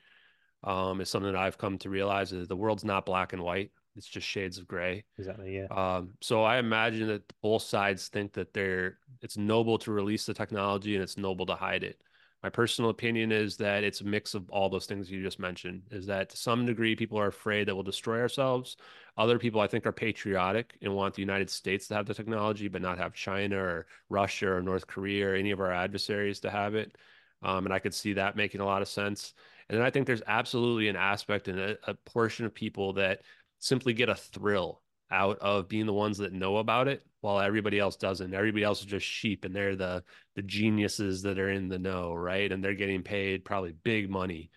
um, 0.64 1.02
is 1.02 1.10
something 1.10 1.32
that 1.32 1.40
I've 1.40 1.58
come 1.58 1.78
to 1.80 1.90
realize 1.90 2.32
is 2.32 2.48
the 2.48 2.56
world's 2.56 2.86
not 2.86 3.06
black 3.06 3.34
and 3.34 3.42
white. 3.42 3.72
It's 3.96 4.08
just 4.08 4.28
shades 4.28 4.58
of 4.58 4.68
gray. 4.68 5.04
Exactly. 5.18 5.56
Yeah. 5.58 5.66
Um, 5.66 6.14
so 6.22 6.44
I 6.44 6.58
imagine 6.58 7.08
that 7.08 7.24
both 7.42 7.64
sides 7.64 8.08
think 8.08 8.34
that 8.34 8.54
they're 8.54 8.98
it's 9.22 9.38
noble 9.38 9.78
to 9.80 9.92
release 9.92 10.26
the 10.26 10.34
technology 10.34 10.96
and 10.96 11.04
it's 11.04 11.18
noble 11.18 11.46
to 11.48 11.56
hide 11.56 11.84
it. 11.84 12.02
My 12.42 12.50
personal 12.50 12.90
opinion 12.90 13.32
is 13.32 13.58
that 13.58 13.84
it's 13.84 14.02
a 14.02 14.06
mix 14.06 14.34
of 14.34 14.50
all 14.50 14.70
those 14.70 14.88
things 14.88 15.12
you 15.12 15.22
just 15.22 15.40
mentioned. 15.40 15.84
Is 15.92 16.08
that 16.08 16.30
to 16.30 16.38
some 16.38 16.66
degree 16.66 16.96
people 16.96 17.20
are 17.20 17.28
afraid 17.28 17.68
that 17.68 17.76
we'll 17.76 17.84
destroy 17.84 18.20
ourselves. 18.20 18.78
Other 19.18 19.38
people 19.38 19.62
I 19.62 19.68
think 19.68 19.86
are 19.86 19.92
patriotic 19.92 20.78
and 20.82 20.96
want 20.96 21.14
the 21.14 21.22
United 21.22 21.50
States 21.50 21.88
to 21.88 21.96
have 21.96 22.08
the 22.08 22.14
technology, 22.14 22.68
but 22.68 22.82
not 22.82 22.98
have 22.98 23.14
China 23.14 23.58
or 23.58 23.86
Russia 24.10 24.54
or 24.54 24.62
North 24.62 24.88
Korea 24.88 25.30
or 25.30 25.36
any 25.36 25.52
of 25.52 25.60
our 25.60 25.72
adversaries 25.72 26.40
to 26.40 26.50
have 26.50 26.76
it. 26.76 26.98
Um, 27.44 27.66
and 27.66 27.74
I 27.74 27.80
could 27.80 27.94
see 27.94 28.14
that 28.14 28.36
making 28.36 28.62
a 28.62 28.66
lot 28.66 28.82
of 28.82 28.88
sense. 28.88 29.34
And 29.72 29.80
then 29.80 29.88
I 29.88 29.90
think 29.90 30.06
there's 30.06 30.22
absolutely 30.28 30.90
an 30.90 30.98
aspect 30.98 31.48
and 31.48 31.58
a, 31.58 31.78
a 31.88 31.94
portion 31.94 32.46
of 32.46 32.54
people 32.54 32.92
that 32.94 33.22
simply 33.60 33.94
get 33.94 34.10
a 34.10 34.16
thrill 34.16 34.82
out 35.10 35.40
of 35.40 35.70
being 35.70 35.86
the 35.86 35.94
ones 35.94 36.18
that 36.18 36.34
know 36.34 36.58
about 36.58 36.90
it 36.90 37.06
while 37.22 37.40
everybody 37.40 37.80
else 37.80 37.96
doesn't. 37.96 38.34
Everybody 38.34 38.66
else 38.66 38.82
is 38.82 38.86
just 38.86 39.06
sheep 39.06 39.46
and 39.46 39.56
they're 39.56 39.78
the 39.78 40.04
the 40.36 40.42
geniuses 40.42 41.22
that 41.22 41.40
are 41.40 41.50
in 41.50 41.70
the 41.70 41.80
know, 41.80 42.14
right? 42.14 42.52
And 42.52 42.62
they're 42.62 42.74
getting 42.74 43.02
paid 43.02 43.46
probably 43.46 43.72
big 43.72 44.10
money 44.10 44.52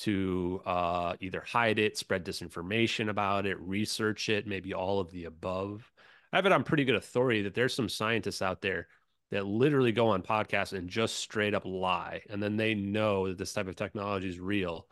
to 0.00 0.60
uh, 0.66 1.14
either 1.18 1.40
hide 1.40 1.78
it, 1.78 1.96
spread 1.96 2.26
disinformation 2.26 3.08
about 3.08 3.46
it, 3.46 3.58
research 3.58 4.28
it, 4.28 4.46
maybe 4.46 4.74
all 4.74 5.00
of 5.00 5.10
the 5.12 5.24
above. 5.24 5.90
I 6.30 6.36
have 6.36 6.46
it 6.46 6.52
on 6.52 6.62
pretty 6.62 6.84
good 6.84 6.94
authority 6.94 7.42
that 7.44 7.54
there's 7.54 7.74
some 7.74 7.88
scientists 7.88 8.42
out 8.42 8.60
there 8.60 8.88
that 9.30 9.46
literally 9.46 9.92
go 9.92 10.08
on 10.08 10.22
podcasts 10.22 10.72
and 10.72 10.88
just 10.88 11.16
straight 11.16 11.54
up 11.54 11.64
lie. 11.64 12.22
And 12.30 12.42
then 12.42 12.56
they 12.56 12.74
know 12.74 13.28
that 13.28 13.38
this 13.38 13.52
type 13.52 13.68
of 13.68 13.76
technology 13.76 14.28
is 14.28 14.40
real 14.40 14.86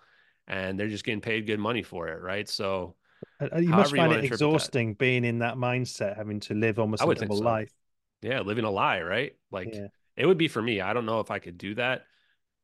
and 0.47 0.79
they're 0.79 0.89
just 0.89 1.05
getting 1.05 1.21
paid 1.21 1.47
good 1.47 1.59
money 1.59 1.83
for 1.83 2.09
it. 2.09 2.21
Right. 2.21 2.49
So 2.49 2.97
uh, 3.41 3.49
uh, 3.55 3.59
you 3.59 3.71
must 3.71 3.97
find 3.97 4.13
you 4.13 4.19
it 4.19 4.25
exhausting 4.25 4.91
that. 4.91 4.99
being 4.99 5.25
in 5.25 5.39
that 5.39 5.57
mindset, 5.57 6.17
having 6.17 6.41
to 6.41 6.55
live 6.55 6.79
almost 6.79 7.03
a 7.03 7.15
double 7.15 7.39
so. 7.39 7.45
life. 7.45 7.73
Yeah. 8.23 8.41
Living 8.41 8.65
a 8.65 8.71
lie. 8.71 9.01
Right. 9.01 9.33
Like 9.51 9.75
yeah. 9.75 9.87
it 10.17 10.27
would 10.27 10.39
be 10.39 10.49
for 10.49 10.61
me. 10.61 10.81
I 10.81 10.93
don't 10.93 11.07
know 11.07 11.21
if 11.21 11.31
I 11.31 11.39
could 11.39 11.57
do 11.57 11.75
that. 11.77 12.05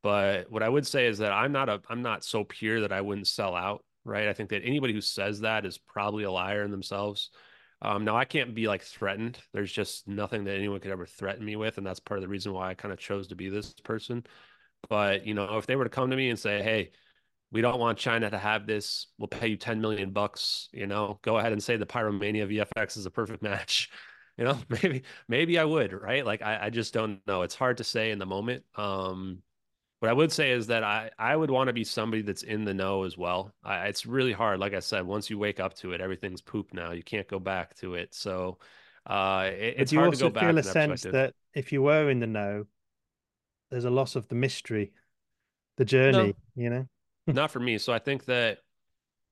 But 0.02 0.50
what 0.50 0.62
I 0.62 0.68
would 0.68 0.86
say 0.86 1.06
is 1.06 1.18
that 1.18 1.32
I'm 1.32 1.52
not 1.52 1.68
a 1.68 1.80
I'm 1.88 2.02
not 2.02 2.24
so 2.24 2.44
pure 2.44 2.80
that 2.80 2.92
I 2.92 3.00
wouldn't 3.00 3.28
sell 3.28 3.54
out. 3.54 3.84
Right. 4.04 4.28
I 4.28 4.32
think 4.34 4.50
that 4.50 4.62
anybody 4.64 4.92
who 4.92 5.00
says 5.00 5.40
that 5.40 5.64
is 5.64 5.78
probably 5.78 6.24
a 6.24 6.30
liar 6.30 6.64
in 6.64 6.70
themselves. 6.70 7.30
Um, 7.82 8.04
now 8.04 8.16
I 8.16 8.24
can't 8.24 8.54
be 8.54 8.68
like 8.68 8.82
threatened. 8.82 9.38
There's 9.52 9.72
just 9.72 10.06
nothing 10.08 10.44
that 10.44 10.54
anyone 10.54 10.80
could 10.80 10.92
ever 10.92 11.04
threaten 11.04 11.44
me 11.44 11.56
with, 11.56 11.78
and 11.78 11.86
that's 11.86 12.00
part 12.00 12.18
of 12.18 12.22
the 12.22 12.28
reason 12.28 12.52
why 12.52 12.70
I 12.70 12.74
kind 12.74 12.92
of 12.92 12.98
chose 12.98 13.28
to 13.28 13.34
be 13.34 13.48
this 13.48 13.74
person. 13.74 14.24
But 14.88 15.26
you 15.26 15.34
know, 15.34 15.58
if 15.58 15.66
they 15.66 15.76
were 15.76 15.84
to 15.84 15.90
come 15.90 16.10
to 16.10 16.16
me 16.16 16.30
and 16.30 16.38
say, 16.38 16.62
"Hey, 16.62 16.92
we 17.52 17.60
don't 17.60 17.78
want 17.78 17.98
China 17.98 18.30
to 18.30 18.38
have 18.38 18.66
this. 18.66 19.08
We'll 19.18 19.28
pay 19.28 19.48
you 19.48 19.56
10 19.56 19.80
million 19.80 20.10
bucks, 20.10 20.68
you 20.72 20.86
know, 20.86 21.18
go 21.22 21.36
ahead 21.38 21.52
and 21.52 21.62
say 21.62 21.76
the 21.76 21.86
Pyromania 21.86 22.48
VFX 22.48 22.96
is 22.96 23.06
a 23.06 23.10
perfect 23.10 23.42
match. 23.42 23.90
You 24.38 24.44
know, 24.44 24.58
maybe, 24.70 25.02
maybe 25.28 25.58
I 25.58 25.64
would, 25.64 25.92
right? 25.92 26.24
Like, 26.24 26.42
I, 26.42 26.66
I 26.66 26.70
just 26.70 26.94
don't 26.94 27.24
know. 27.26 27.42
It's 27.42 27.54
hard 27.54 27.76
to 27.76 27.84
say 27.84 28.10
in 28.10 28.18
the 28.18 28.26
moment. 28.26 28.64
Um, 28.74 29.42
what 30.02 30.08
I 30.08 30.14
would 30.14 30.32
say 30.32 30.50
is 30.50 30.66
that 30.66 30.82
I, 30.82 31.10
I 31.16 31.36
would 31.36 31.48
want 31.48 31.68
to 31.68 31.72
be 31.72 31.84
somebody 31.84 32.22
that's 32.22 32.42
in 32.42 32.64
the 32.64 32.74
know 32.74 33.04
as 33.04 33.16
well. 33.16 33.54
I, 33.62 33.86
it's 33.86 34.04
really 34.04 34.32
hard. 34.32 34.58
Like 34.58 34.74
I 34.74 34.80
said, 34.80 35.06
once 35.06 35.30
you 35.30 35.38
wake 35.38 35.60
up 35.60 35.74
to 35.74 35.92
it, 35.92 36.00
everything's 36.00 36.40
poop 36.40 36.74
now. 36.74 36.90
You 36.90 37.04
can't 37.04 37.28
go 37.28 37.38
back 37.38 37.76
to 37.76 37.94
it. 37.94 38.12
So 38.12 38.58
uh, 39.06 39.50
it, 39.52 39.76
it's 39.78 39.92
hard 39.92 40.12
to 40.12 40.18
go 40.18 40.28
back. 40.28 40.40
Do 40.40 40.46
you 40.48 40.56
also 40.56 40.72
feel 40.72 40.72
a 40.72 40.72
sense 40.72 41.02
that 41.02 41.34
if 41.54 41.70
you 41.70 41.82
were 41.82 42.10
in 42.10 42.18
the 42.18 42.26
know, 42.26 42.64
there's 43.70 43.84
a 43.84 43.90
loss 43.90 44.16
of 44.16 44.26
the 44.26 44.34
mystery, 44.34 44.90
the 45.76 45.84
journey, 45.84 46.34
no, 46.56 46.62
you 46.64 46.68
know? 46.68 46.86
not 47.28 47.52
for 47.52 47.60
me. 47.60 47.78
So 47.78 47.92
I 47.92 48.00
think 48.00 48.24
that 48.24 48.58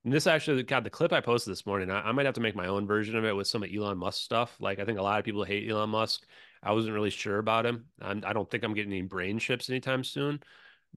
this 0.05 0.25
actually, 0.25 0.63
God, 0.63 0.85
the 0.85 0.89
clip 0.89 1.11
I 1.11 1.19
posted 1.19 1.51
this 1.51 1.65
morning, 1.65 1.91
I, 1.91 1.99
I 1.99 2.11
might 2.13 2.25
have 2.25 2.35
to 2.35 2.41
make 2.41 2.55
my 2.55 2.67
own 2.67 2.87
version 2.87 3.17
of 3.17 3.25
it 3.25 3.35
with 3.35 3.47
some 3.47 3.61
of 3.61 3.69
Elon 3.75 3.97
Musk 3.97 4.23
stuff. 4.23 4.55
Like 4.61 4.79
I 4.79 4.85
think 4.85 4.99
a 4.99 5.03
lot 5.03 5.19
of 5.19 5.25
people 5.25 5.43
hate 5.43 5.69
Elon 5.69 5.89
Musk. 5.89 6.25
I 6.63 6.73
wasn't 6.73 6.93
really 6.93 7.09
sure 7.09 7.39
about 7.39 7.65
him. 7.65 7.85
I'm, 8.01 8.23
I 8.25 8.33
do 8.33 8.39
not 8.39 8.51
think 8.51 8.63
I'm 8.63 8.73
getting 8.73 8.91
any 8.91 9.01
brain 9.01 9.39
chips 9.39 9.69
anytime 9.69 10.03
soon. 10.03 10.41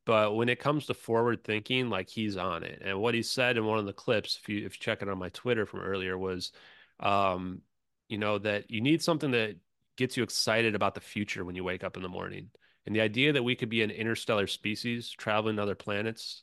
But 0.05 0.35
when 0.35 0.49
it 0.49 0.59
comes 0.59 0.87
to 0.87 0.95
forward 0.95 1.45
thinking, 1.45 1.89
like 1.89 2.09
he's 2.09 2.37
on 2.37 2.65
it. 2.65 2.83
And 2.85 3.01
what 3.01 3.15
he 3.15 3.23
said 3.23 3.57
in 3.57 3.65
one 3.65 3.79
of 3.79 3.87
the 3.87 3.93
clips, 3.93 4.39
if 4.41 4.49
you 4.49 4.59
if 4.67 4.75
you 4.75 4.81
check 4.81 5.03
it 5.03 5.09
on 5.09 5.19
my 5.19 5.29
Twitter 5.31 5.67
from 5.67 5.81
earlier, 5.81 6.19
was, 6.19 6.53
um, 7.01 7.63
you 8.09 8.19
know, 8.19 8.39
that 8.39 8.71
you 8.71 8.81
need 8.81 9.03
something 9.03 9.31
that 9.31 9.57
gets 9.97 10.17
you 10.17 10.23
excited 10.23 10.75
about 10.75 10.95
the 10.95 11.01
future 11.01 11.45
when 11.45 11.55
you 11.55 11.65
wake 11.65 11.85
up 11.85 11.97
in 11.97 12.03
the 12.03 12.09
morning. 12.09 12.51
And 12.85 12.95
the 12.95 13.01
idea 13.01 13.33
that 13.33 13.45
we 13.45 13.55
could 13.55 13.71
be 13.71 13.83
an 13.83 13.91
interstellar 13.91 14.47
species 14.47 15.11
traveling 15.11 15.57
to 15.57 15.63
other 15.63 15.77
planets, 15.77 16.43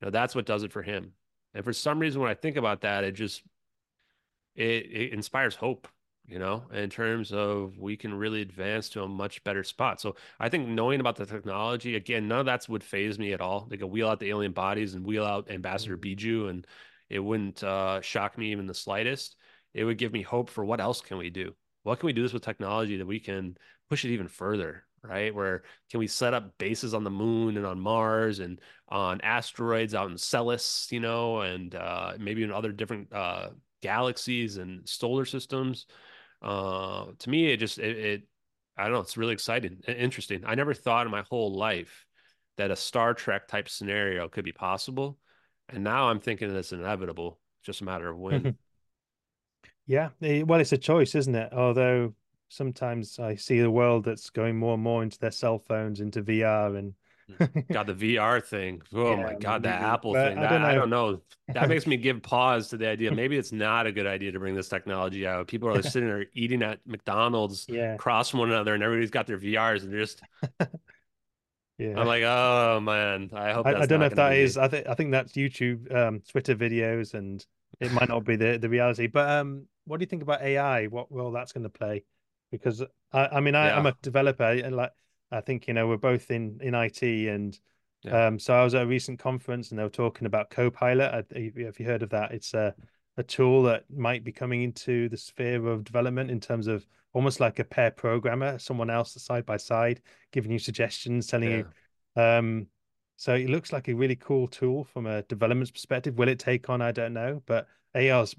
you 0.00 0.06
know, 0.06 0.10
that's 0.10 0.34
what 0.34 0.46
does 0.46 0.62
it 0.62 0.72
for 0.72 0.82
him. 0.82 1.12
And 1.54 1.64
for 1.64 1.72
some 1.72 1.98
reason, 1.98 2.20
when 2.20 2.30
I 2.30 2.34
think 2.34 2.56
about 2.56 2.80
that, 2.80 3.04
it 3.04 3.12
just 3.12 3.42
it, 4.56 4.86
it 4.90 5.12
inspires 5.12 5.54
hope 5.54 5.86
you 6.28 6.38
know, 6.38 6.64
in 6.72 6.90
terms 6.90 7.32
of 7.32 7.78
we 7.78 7.96
can 7.96 8.12
really 8.12 8.42
advance 8.42 8.88
to 8.90 9.02
a 9.02 9.08
much 9.08 9.44
better 9.44 9.62
spot. 9.62 10.00
So 10.00 10.16
I 10.40 10.48
think 10.48 10.68
knowing 10.68 11.00
about 11.00 11.16
the 11.16 11.26
technology, 11.26 11.94
again, 11.94 12.26
none 12.26 12.40
of 12.40 12.46
that 12.46 12.68
would 12.68 12.82
phase 12.82 13.18
me 13.18 13.32
at 13.32 13.40
all. 13.40 13.66
They 13.68 13.76
could 13.76 13.86
wheel 13.90 14.08
out 14.08 14.18
the 14.18 14.30
alien 14.30 14.52
bodies 14.52 14.94
and 14.94 15.06
wheel 15.06 15.24
out 15.24 15.50
Ambassador 15.50 15.94
mm-hmm. 15.94 16.00
Bijou, 16.00 16.48
and 16.48 16.66
it 17.08 17.20
wouldn't 17.20 17.62
uh, 17.62 18.00
shock 18.00 18.36
me 18.36 18.50
even 18.52 18.66
the 18.66 18.74
slightest. 18.74 19.36
It 19.72 19.84
would 19.84 19.98
give 19.98 20.12
me 20.12 20.22
hope 20.22 20.50
for 20.50 20.64
what 20.64 20.80
else 20.80 21.00
can 21.00 21.18
we 21.18 21.30
do? 21.30 21.54
What 21.84 22.00
can 22.00 22.08
we 22.08 22.12
do 22.12 22.22
this 22.22 22.32
with 22.32 22.42
technology 22.42 22.96
that 22.96 23.06
we 23.06 23.20
can 23.20 23.56
push 23.88 24.04
it 24.04 24.10
even 24.10 24.28
further? 24.28 24.84
Right? 25.04 25.32
Where 25.32 25.62
can 25.92 26.00
we 26.00 26.08
set 26.08 26.34
up 26.34 26.58
bases 26.58 26.92
on 26.92 27.04
the 27.04 27.10
moon 27.10 27.56
and 27.56 27.64
on 27.64 27.78
Mars 27.78 28.40
and 28.40 28.60
on 28.88 29.20
asteroids 29.20 29.94
out 29.94 30.10
in 30.10 30.18
Celis, 30.18 30.88
you 30.90 30.98
know, 30.98 31.42
and 31.42 31.72
uh, 31.76 32.14
maybe 32.18 32.42
in 32.42 32.50
other 32.50 32.72
different 32.72 33.12
uh, 33.12 33.50
galaxies 33.82 34.56
and 34.56 34.88
solar 34.88 35.24
systems? 35.24 35.86
Uh, 36.42 37.06
to 37.18 37.30
me, 37.30 37.52
it 37.52 37.58
just 37.58 37.78
it, 37.78 37.96
it 37.98 38.22
I 38.76 38.84
don't 38.84 38.92
know. 38.92 39.00
It's 39.00 39.16
really 39.16 39.32
exciting, 39.32 39.78
interesting. 39.86 40.42
I 40.46 40.54
never 40.54 40.74
thought 40.74 41.06
in 41.06 41.12
my 41.12 41.22
whole 41.22 41.56
life 41.56 42.06
that 42.56 42.70
a 42.70 42.76
Star 42.76 43.14
Trek 43.14 43.48
type 43.48 43.68
scenario 43.68 44.28
could 44.28 44.44
be 44.44 44.52
possible, 44.52 45.18
and 45.68 45.82
now 45.82 46.08
I'm 46.08 46.20
thinking 46.20 46.54
it's 46.54 46.72
inevitable. 46.72 47.40
Just 47.62 47.80
a 47.80 47.84
matter 47.84 48.08
of 48.08 48.18
when. 48.18 48.56
yeah, 49.86 50.10
eh, 50.22 50.42
well, 50.42 50.60
it's 50.60 50.72
a 50.72 50.78
choice, 50.78 51.14
isn't 51.14 51.34
it? 51.34 51.52
Although 51.52 52.14
sometimes 52.48 53.18
I 53.18 53.34
see 53.34 53.60
the 53.60 53.70
world 53.70 54.04
that's 54.04 54.30
going 54.30 54.56
more 54.56 54.74
and 54.74 54.82
more 54.82 55.02
into 55.02 55.18
their 55.18 55.30
cell 55.30 55.58
phones, 55.58 56.00
into 56.00 56.22
VR, 56.22 56.76
and 56.76 56.94
God, 57.72 57.86
the 57.88 57.94
VR 57.94 58.42
thing. 58.42 58.82
Oh 58.94 59.10
yeah, 59.10 59.22
my 59.22 59.34
God, 59.34 59.62
the 59.62 59.68
Apple 59.68 60.14
thing. 60.14 60.38
I 60.38 60.48
don't, 60.48 60.62
I 60.62 60.74
don't, 60.74 60.90
know. 60.90 61.20
That 61.48 61.68
makes 61.68 61.86
me 61.86 61.96
give 61.96 62.22
pause 62.22 62.68
to 62.68 62.76
the 62.76 62.88
idea. 62.88 63.10
Maybe 63.10 63.36
it's 63.36 63.52
not 63.52 63.86
a 63.86 63.92
good 63.92 64.06
idea 64.06 64.32
to 64.32 64.38
bring 64.38 64.54
this 64.54 64.68
technology 64.68 65.26
out. 65.26 65.48
People 65.48 65.68
are 65.68 65.82
sitting 65.82 66.08
there 66.08 66.26
eating 66.34 66.62
at 66.62 66.78
McDonald's 66.86 67.66
yeah. 67.68 67.94
across 67.94 68.30
from 68.30 68.40
one 68.40 68.50
another, 68.50 68.74
and 68.74 68.82
everybody's 68.82 69.10
got 69.10 69.26
their 69.26 69.38
VRs 69.38 69.82
and 69.82 69.92
they're 69.92 70.00
just. 70.00 70.22
yeah. 71.78 71.98
I'm 71.98 72.06
like, 72.06 72.22
oh 72.22 72.80
man, 72.80 73.30
I 73.32 73.52
hope. 73.52 73.66
I, 73.66 73.74
I, 73.74 73.86
don't 73.86 74.00
know 74.00 74.06
if 74.06 74.14
that 74.14 74.34
is. 74.34 74.56
I 74.56 74.68
think 74.68 74.86
I 74.86 74.94
think 74.94 75.10
that's 75.10 75.32
YouTube, 75.32 75.92
um, 75.94 76.22
Twitter 76.28 76.54
videos, 76.54 77.14
and 77.14 77.44
it 77.80 77.92
might 77.92 78.08
not 78.08 78.24
be 78.24 78.36
the 78.36 78.58
the 78.58 78.68
reality. 78.68 79.08
But 79.08 79.28
um, 79.28 79.66
what 79.84 79.98
do 79.98 80.02
you 80.02 80.08
think 80.08 80.22
about 80.22 80.42
AI? 80.42 80.86
What 80.86 81.10
role 81.10 81.32
that's 81.32 81.52
going 81.52 81.64
to 81.64 81.70
play? 81.70 82.04
Because 82.52 82.82
I, 83.12 83.26
I 83.26 83.40
mean, 83.40 83.56
I, 83.56 83.66
yeah. 83.66 83.76
I'm 83.76 83.86
a 83.86 83.96
developer, 84.00 84.44
and 84.44 84.76
like 84.76 84.92
I 85.30 85.40
think 85.40 85.66
you 85.66 85.74
know 85.74 85.88
we're 85.88 85.96
both 85.96 86.30
in 86.30 86.58
in 86.62 86.74
IT, 86.74 87.02
and 87.02 87.58
yeah. 88.02 88.26
um, 88.26 88.38
so 88.38 88.54
I 88.54 88.64
was 88.64 88.74
at 88.74 88.82
a 88.82 88.86
recent 88.86 89.18
conference 89.18 89.70
and 89.70 89.78
they 89.78 89.82
were 89.82 89.88
talking 89.88 90.26
about 90.26 90.50
Copilot. 90.50 91.12
Have 91.12 91.78
you 91.78 91.86
heard 91.86 92.02
of 92.02 92.10
that? 92.10 92.32
It's 92.32 92.54
a 92.54 92.74
a 93.16 93.22
tool 93.22 93.62
that 93.62 93.84
might 93.90 94.24
be 94.24 94.32
coming 94.32 94.62
into 94.62 95.08
the 95.08 95.16
sphere 95.16 95.66
of 95.66 95.84
development 95.84 96.30
in 96.30 96.40
terms 96.40 96.66
of 96.66 96.86
almost 97.14 97.40
like 97.40 97.58
a 97.58 97.64
pair 97.64 97.90
programmer, 97.90 98.58
someone 98.58 98.90
else 98.90 99.20
side 99.22 99.46
by 99.46 99.56
side, 99.56 100.02
giving 100.32 100.52
you 100.52 100.58
suggestions, 100.58 101.26
telling 101.26 101.50
yeah. 101.50 101.62
you. 102.16 102.22
Um, 102.22 102.66
so 103.16 103.34
it 103.34 103.48
looks 103.48 103.72
like 103.72 103.88
a 103.88 103.94
really 103.94 104.16
cool 104.16 104.46
tool 104.46 104.84
from 104.84 105.06
a 105.06 105.22
development 105.22 105.72
perspective. 105.72 106.18
Will 106.18 106.28
it 106.28 106.38
take 106.38 106.68
on? 106.68 106.82
I 106.82 106.92
don't 106.92 107.14
know, 107.14 107.42
but 107.46 107.66
AI 107.94 108.20
is 108.20 108.36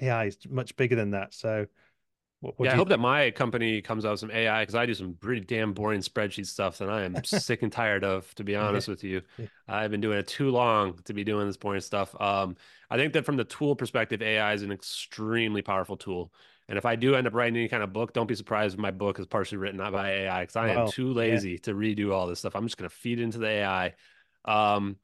AI 0.00 0.26
is 0.26 0.38
much 0.48 0.76
bigger 0.76 0.94
than 0.94 1.10
that. 1.10 1.34
So 1.34 1.66
what, 2.40 2.58
what 2.58 2.66
yeah, 2.66 2.72
I 2.72 2.76
hope 2.76 2.88
that 2.88 3.00
my 3.00 3.30
company 3.30 3.82
comes 3.82 4.04
out 4.04 4.12
with 4.12 4.20
some 4.20 4.30
AI 4.30 4.62
because 4.62 4.74
I 4.74 4.86
do 4.86 4.94
some 4.94 5.14
pretty 5.20 5.42
damn 5.42 5.74
boring 5.74 6.00
spreadsheet 6.00 6.46
stuff 6.46 6.78
that 6.78 6.88
I 6.88 7.02
am 7.02 7.22
sick 7.24 7.62
and 7.62 7.70
tired 7.70 8.02
of. 8.02 8.34
To 8.36 8.44
be 8.44 8.56
honest 8.56 8.88
with 8.88 9.04
you. 9.04 9.22
I've 9.68 9.90
been 9.90 10.00
doing 10.00 10.18
it 10.18 10.26
too 10.26 10.50
long 10.50 10.98
to 11.04 11.12
be 11.12 11.22
doing 11.22 11.46
this 11.46 11.56
boring 11.56 11.80
stuff. 11.80 12.18
Um, 12.20 12.56
I 12.90 12.96
think 12.96 13.12
that 13.12 13.24
from 13.24 13.36
the 13.36 13.44
tool 13.44 13.76
perspective, 13.76 14.22
AI 14.22 14.54
is 14.54 14.62
an 14.62 14.72
extremely 14.72 15.62
powerful 15.62 15.96
tool. 15.96 16.32
And 16.68 16.78
if 16.78 16.86
I 16.86 16.96
do 16.96 17.14
end 17.16 17.26
up 17.26 17.34
writing 17.34 17.56
any 17.56 17.68
kind 17.68 17.82
of 17.82 17.92
book, 17.92 18.12
don't 18.12 18.28
be 18.28 18.34
surprised 18.36 18.74
if 18.74 18.80
my 18.80 18.92
book 18.92 19.18
is 19.18 19.26
partially 19.26 19.58
written 19.58 19.78
by 19.90 20.10
AI 20.10 20.42
because 20.42 20.56
I 20.56 20.74
wow. 20.74 20.86
am 20.86 20.90
too 20.90 21.12
lazy 21.12 21.52
yeah. 21.52 21.58
to 21.64 21.74
redo 21.74 22.12
all 22.12 22.26
this 22.26 22.38
stuff. 22.38 22.54
I'm 22.54 22.64
just 22.64 22.78
going 22.78 22.88
to 22.88 22.94
feed 22.94 23.18
into 23.18 23.38
the 23.38 23.48
AI. 23.48 23.94
Um, 24.44 24.96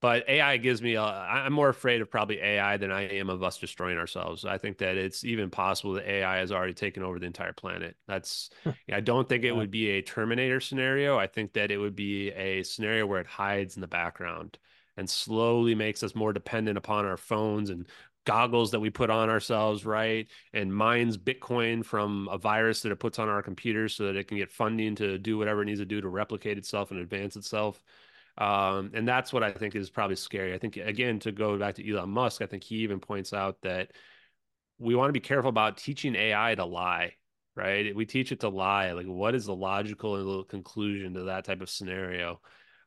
but 0.00 0.28
AI 0.28 0.56
gives 0.58 0.80
me, 0.80 0.94
a, 0.94 1.02
I'm 1.02 1.52
more 1.52 1.68
afraid 1.68 2.00
of 2.00 2.10
probably 2.10 2.38
AI 2.38 2.76
than 2.76 2.92
I 2.92 3.08
am 3.08 3.28
of 3.30 3.42
us 3.42 3.58
destroying 3.58 3.98
ourselves. 3.98 4.44
I 4.44 4.58
think 4.58 4.78
that 4.78 4.96
it's 4.96 5.24
even 5.24 5.50
possible 5.50 5.94
that 5.94 6.08
AI 6.08 6.36
has 6.38 6.52
already 6.52 6.74
taken 6.74 7.02
over 7.02 7.18
the 7.18 7.26
entire 7.26 7.52
planet. 7.52 7.96
That's, 8.06 8.50
I 8.92 9.00
don't 9.00 9.28
think 9.28 9.44
it 9.44 9.56
would 9.56 9.70
be 9.70 9.90
a 9.90 10.02
Terminator 10.02 10.60
scenario. 10.60 11.18
I 11.18 11.26
think 11.26 11.54
that 11.54 11.70
it 11.70 11.78
would 11.78 11.96
be 11.96 12.30
a 12.30 12.62
scenario 12.62 13.06
where 13.06 13.20
it 13.20 13.26
hides 13.26 13.76
in 13.76 13.80
the 13.80 13.88
background 13.88 14.58
and 14.96 15.08
slowly 15.08 15.74
makes 15.74 16.02
us 16.02 16.14
more 16.14 16.32
dependent 16.32 16.78
upon 16.78 17.04
our 17.04 17.16
phones 17.16 17.70
and 17.70 17.86
goggles 18.24 18.72
that 18.72 18.80
we 18.80 18.90
put 18.90 19.10
on 19.10 19.30
ourselves, 19.30 19.86
right? 19.86 20.28
And 20.52 20.74
mines 20.74 21.16
Bitcoin 21.16 21.84
from 21.84 22.28
a 22.30 22.36
virus 22.36 22.82
that 22.82 22.92
it 22.92 23.00
puts 23.00 23.18
on 23.18 23.28
our 23.28 23.42
computers 23.42 23.94
so 23.94 24.04
that 24.06 24.16
it 24.16 24.28
can 24.28 24.36
get 24.36 24.52
funding 24.52 24.94
to 24.96 25.18
do 25.18 25.38
whatever 25.38 25.62
it 25.62 25.66
needs 25.66 25.80
to 25.80 25.86
do 25.86 26.00
to 26.00 26.08
replicate 26.08 26.58
itself 26.58 26.90
and 26.90 27.00
advance 27.00 27.36
itself. 27.36 27.82
Um, 28.38 28.92
and 28.94 29.06
that's 29.06 29.32
what 29.32 29.42
I 29.42 29.52
think 29.52 29.74
is 29.74 29.90
probably 29.90 30.16
scary. 30.16 30.54
I 30.54 30.58
think, 30.58 30.76
again, 30.76 31.18
to 31.20 31.32
go 31.32 31.58
back 31.58 31.74
to 31.76 31.90
Elon 31.90 32.10
Musk, 32.10 32.40
I 32.40 32.46
think 32.46 32.64
he 32.64 32.76
even 32.76 33.00
points 33.00 33.32
out 33.32 33.60
that 33.62 33.90
we 34.78 34.94
want 34.94 35.08
to 35.08 35.12
be 35.12 35.20
careful 35.20 35.48
about 35.48 35.76
teaching 35.76 36.14
AI 36.14 36.54
to 36.54 36.64
lie, 36.64 37.14
right? 37.56 37.94
We 37.94 38.06
teach 38.06 38.32
it 38.32 38.40
to 38.40 38.48
lie. 38.48 38.92
Like, 38.92 39.06
what 39.06 39.34
is 39.34 39.46
the 39.46 39.54
logical 39.56 40.44
conclusion 40.44 41.14
to 41.14 41.24
that 41.24 41.44
type 41.44 41.60
of 41.60 41.70
scenario? 41.70 42.40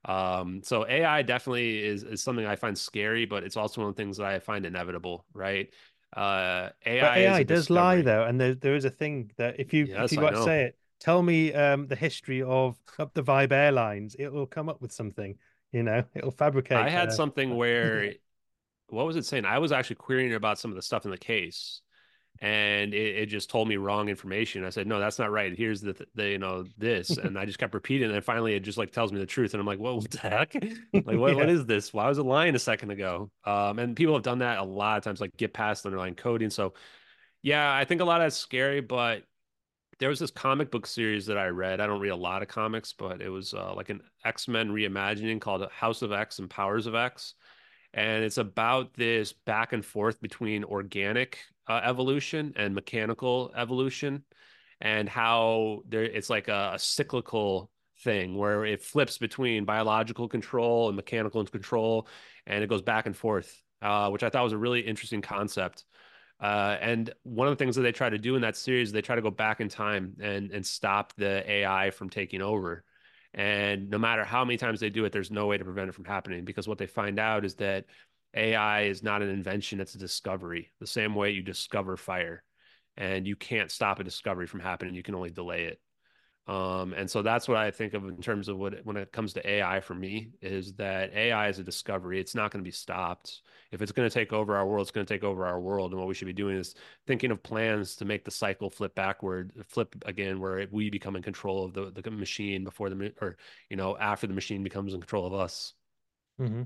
Um, 0.05 0.61
so 0.63 0.87
AI 0.87 1.21
definitely 1.21 1.83
is, 1.83 2.03
is 2.03 2.23
something 2.23 2.45
I 2.45 2.55
find 2.55 2.77
scary, 2.77 3.25
but 3.25 3.43
it's 3.43 3.57
also 3.57 3.81
one 3.81 3.89
of 3.89 3.95
the 3.95 4.01
things 4.01 4.17
that 4.17 4.25
I 4.25 4.39
find 4.39 4.65
inevitable, 4.65 5.25
right? 5.33 5.69
Uh, 6.15 6.69
AI, 6.85 7.17
AI 7.19 7.43
does 7.43 7.69
lie 7.69 8.01
though, 8.01 8.23
and 8.23 8.39
there 8.39 8.55
there 8.55 8.75
is 8.75 8.85
a 8.85 8.89
thing 8.89 9.31
that 9.37 9.59
if 9.59 9.73
you 9.73 9.85
yes, 9.85 9.97
if 9.97 10.11
you 10.11 10.17
got 10.17 10.31
to 10.31 10.35
say 10.37 10.63
it, 10.65 10.77
tell 11.01 11.21
me 11.21 11.51
um, 11.51 11.87
the 11.87 11.95
history 11.95 12.41
of 12.41 12.77
up 12.97 13.13
the 13.13 13.23
Vibe 13.23 13.51
Airlines, 13.51 14.15
it 14.17 14.31
will 14.31 14.45
come 14.45 14.69
up 14.69 14.81
with 14.81 14.93
something. 14.93 15.35
You 15.73 15.83
know, 15.83 16.03
it'll 16.13 16.31
fabricate. 16.31 16.77
I 16.77 16.89
had 16.89 17.09
uh, 17.09 17.11
something 17.11 17.57
where, 17.57 18.13
what 18.89 19.05
was 19.05 19.15
it 19.15 19.25
saying? 19.25 19.45
I 19.45 19.59
was 19.59 19.71
actually 19.71 19.97
querying 19.97 20.33
about 20.33 20.59
some 20.59 20.71
of 20.71 20.75
the 20.75 20.81
stuff 20.81 21.05
in 21.05 21.11
the 21.11 21.17
case, 21.17 21.81
and 22.39 22.93
it, 22.93 23.15
it, 23.15 23.25
just 23.27 23.49
told 23.49 23.67
me 23.67 23.77
wrong 23.77 24.09
information. 24.09 24.65
I 24.65 24.69
said, 24.69 24.85
no, 24.85 24.99
that's 24.99 25.17
not 25.17 25.31
right. 25.31 25.57
Here's 25.57 25.81
the, 25.81 25.95
the 26.13 26.29
you 26.29 26.37
know 26.37 26.65
this, 26.77 27.09
and 27.17 27.37
I 27.39 27.45
just 27.45 27.57
kept 27.57 27.73
repeating, 27.73 28.11
and 28.11 28.23
finally 28.23 28.53
it 28.53 28.59
just 28.59 28.77
like 28.77 28.91
tells 28.91 29.11
me 29.11 29.19
the 29.19 29.25
truth, 29.25 29.53
and 29.53 29.61
I'm 29.61 29.67
like, 29.67 29.79
well, 29.79 29.95
what 29.95 30.11
the 30.11 30.19
heck? 30.29 30.53
like, 30.53 31.05
what, 31.05 31.31
yeah. 31.31 31.35
what 31.35 31.49
is 31.49 31.65
this? 31.65 31.93
Why 31.93 32.07
was 32.09 32.17
it 32.17 32.23
lying 32.23 32.53
a 32.53 32.59
second 32.59 32.91
ago? 32.91 33.31
Um, 33.45 33.79
and 33.79 33.95
people 33.95 34.13
have 34.13 34.23
done 34.23 34.39
that 34.39 34.59
a 34.59 34.63
lot 34.63 34.97
of 34.97 35.03
times, 35.03 35.21
like 35.21 35.35
get 35.37 35.53
past 35.53 35.85
underlying 35.85 36.15
coding. 36.15 36.49
So, 36.49 36.73
yeah, 37.41 37.73
I 37.73 37.85
think 37.85 38.01
a 38.01 38.05
lot 38.05 38.21
of 38.21 38.25
that's 38.25 38.37
scary, 38.37 38.81
but 38.81 39.23
there 40.01 40.09
was 40.09 40.17
this 40.17 40.31
comic 40.31 40.71
book 40.71 40.87
series 40.87 41.27
that 41.27 41.37
I 41.37 41.49
read. 41.49 41.79
I 41.79 41.85
don't 41.85 41.99
read 41.99 42.09
a 42.09 42.15
lot 42.15 42.41
of 42.41 42.47
comics, 42.47 42.91
but 42.91 43.21
it 43.21 43.29
was 43.29 43.53
uh, 43.53 43.71
like 43.75 43.89
an 43.89 44.01
X 44.25 44.47
Men 44.47 44.71
reimagining 44.71 45.39
called 45.39 45.69
House 45.71 46.01
of 46.01 46.11
X 46.11 46.39
and 46.39 46.49
Powers 46.49 46.87
of 46.87 46.95
X. 46.95 47.35
And 47.93 48.23
it's 48.23 48.39
about 48.39 48.95
this 48.95 49.31
back 49.31 49.73
and 49.73 49.85
forth 49.85 50.19
between 50.19 50.63
organic 50.63 51.37
uh, 51.69 51.81
evolution 51.83 52.51
and 52.55 52.73
mechanical 52.73 53.51
evolution, 53.55 54.23
and 54.81 55.07
how 55.07 55.83
there 55.87 56.03
it's 56.03 56.31
like 56.31 56.47
a, 56.47 56.71
a 56.73 56.79
cyclical 56.79 57.69
thing 57.99 58.35
where 58.35 58.65
it 58.65 58.81
flips 58.81 59.19
between 59.19 59.65
biological 59.65 60.27
control 60.27 60.87
and 60.87 60.95
mechanical 60.95 61.45
control, 61.45 62.07
and 62.47 62.63
it 62.63 62.69
goes 62.71 62.81
back 62.81 63.05
and 63.05 63.15
forth, 63.15 63.55
uh, 63.83 64.09
which 64.09 64.23
I 64.23 64.29
thought 64.29 64.45
was 64.45 64.53
a 64.53 64.57
really 64.57 64.81
interesting 64.81 65.21
concept. 65.21 65.85
Uh, 66.41 66.77
and 66.81 67.13
one 67.23 67.47
of 67.47 67.51
the 67.51 67.63
things 67.63 67.75
that 67.75 67.83
they 67.83 67.91
try 67.91 68.09
to 68.09 68.17
do 68.17 68.35
in 68.35 68.41
that 68.41 68.57
series, 68.57 68.91
they 68.91 69.01
try 69.01 69.15
to 69.15 69.21
go 69.21 69.29
back 69.29 69.61
in 69.61 69.69
time 69.69 70.15
and 70.19 70.51
and 70.51 70.65
stop 70.65 71.13
the 71.15 71.49
AI 71.49 71.91
from 71.91 72.09
taking 72.09 72.41
over. 72.41 72.83
And 73.33 73.89
no 73.89 73.97
matter 73.97 74.25
how 74.25 74.43
many 74.43 74.57
times 74.57 74.79
they 74.79 74.89
do 74.89 75.05
it, 75.05 75.11
there's 75.11 75.31
no 75.31 75.45
way 75.47 75.57
to 75.57 75.63
prevent 75.63 75.89
it 75.89 75.93
from 75.93 76.05
happening 76.05 76.43
because 76.43 76.67
what 76.67 76.77
they 76.79 76.87
find 76.87 77.19
out 77.19 77.45
is 77.45 77.55
that 77.55 77.85
AI 78.35 78.83
is 78.83 79.03
not 79.03 79.21
an 79.21 79.29
invention, 79.29 79.79
it's 79.79 79.95
a 79.95 79.99
discovery. 79.99 80.71
The 80.79 80.87
same 80.87 81.15
way 81.15 81.31
you 81.31 81.43
discover 81.43 81.95
fire 81.95 82.43
and 82.97 83.27
you 83.27 83.35
can't 83.35 83.71
stop 83.71 83.99
a 83.99 84.03
discovery 84.03 84.47
from 84.47 84.59
happening, 84.59 84.95
you 84.95 85.03
can 85.03 85.15
only 85.15 85.29
delay 85.29 85.65
it. 85.65 85.79
Um, 86.47 86.93
and 86.93 87.09
so 87.09 87.21
that's 87.21 87.47
what 87.47 87.57
I 87.57 87.69
think 87.69 87.93
of 87.93 88.03
in 88.05 88.17
terms 88.17 88.47
of 88.47 88.57
what 88.57 88.83
when 88.83 88.97
it 88.97 89.11
comes 89.11 89.33
to 89.33 89.47
AI 89.47 89.79
for 89.79 89.93
me 89.93 90.31
is 90.41 90.73
that 90.73 91.13
AI 91.13 91.49
is 91.49 91.59
a 91.59 91.63
discovery. 91.63 92.19
It's 92.19 92.33
not 92.33 92.51
going 92.51 92.63
to 92.63 92.67
be 92.67 92.71
stopped. 92.71 93.41
If 93.71 93.81
it's 93.81 93.91
going 93.91 94.09
to 94.09 94.13
take 94.13 94.33
over 94.33 94.55
our 94.57 94.65
world, 94.65 94.85
it's 94.85 94.91
going 94.91 95.05
to 95.05 95.13
take 95.13 95.23
over 95.23 95.45
our 95.45 95.59
world. 95.59 95.91
And 95.91 95.99
what 95.99 96.07
we 96.07 96.15
should 96.15 96.25
be 96.25 96.33
doing 96.33 96.57
is 96.57 96.73
thinking 97.05 97.29
of 97.31 97.43
plans 97.43 97.95
to 97.97 98.05
make 98.05 98.25
the 98.25 98.31
cycle 98.31 98.71
flip 98.71 98.95
backward, 98.95 99.53
flip 99.67 99.95
again, 100.05 100.39
where 100.39 100.67
we 100.71 100.89
become 100.89 101.15
in 101.15 101.21
control 101.21 101.63
of 101.63 101.73
the, 101.73 102.01
the 102.01 102.11
machine 102.11 102.63
before 102.63 102.89
the 102.89 103.13
or 103.21 103.37
you 103.69 103.77
know 103.77 103.95
after 103.97 104.25
the 104.25 104.33
machine 104.33 104.63
becomes 104.63 104.93
in 104.95 104.99
control 104.99 105.27
of 105.27 105.33
us. 105.33 105.73
Mm-hmm. 106.39 106.63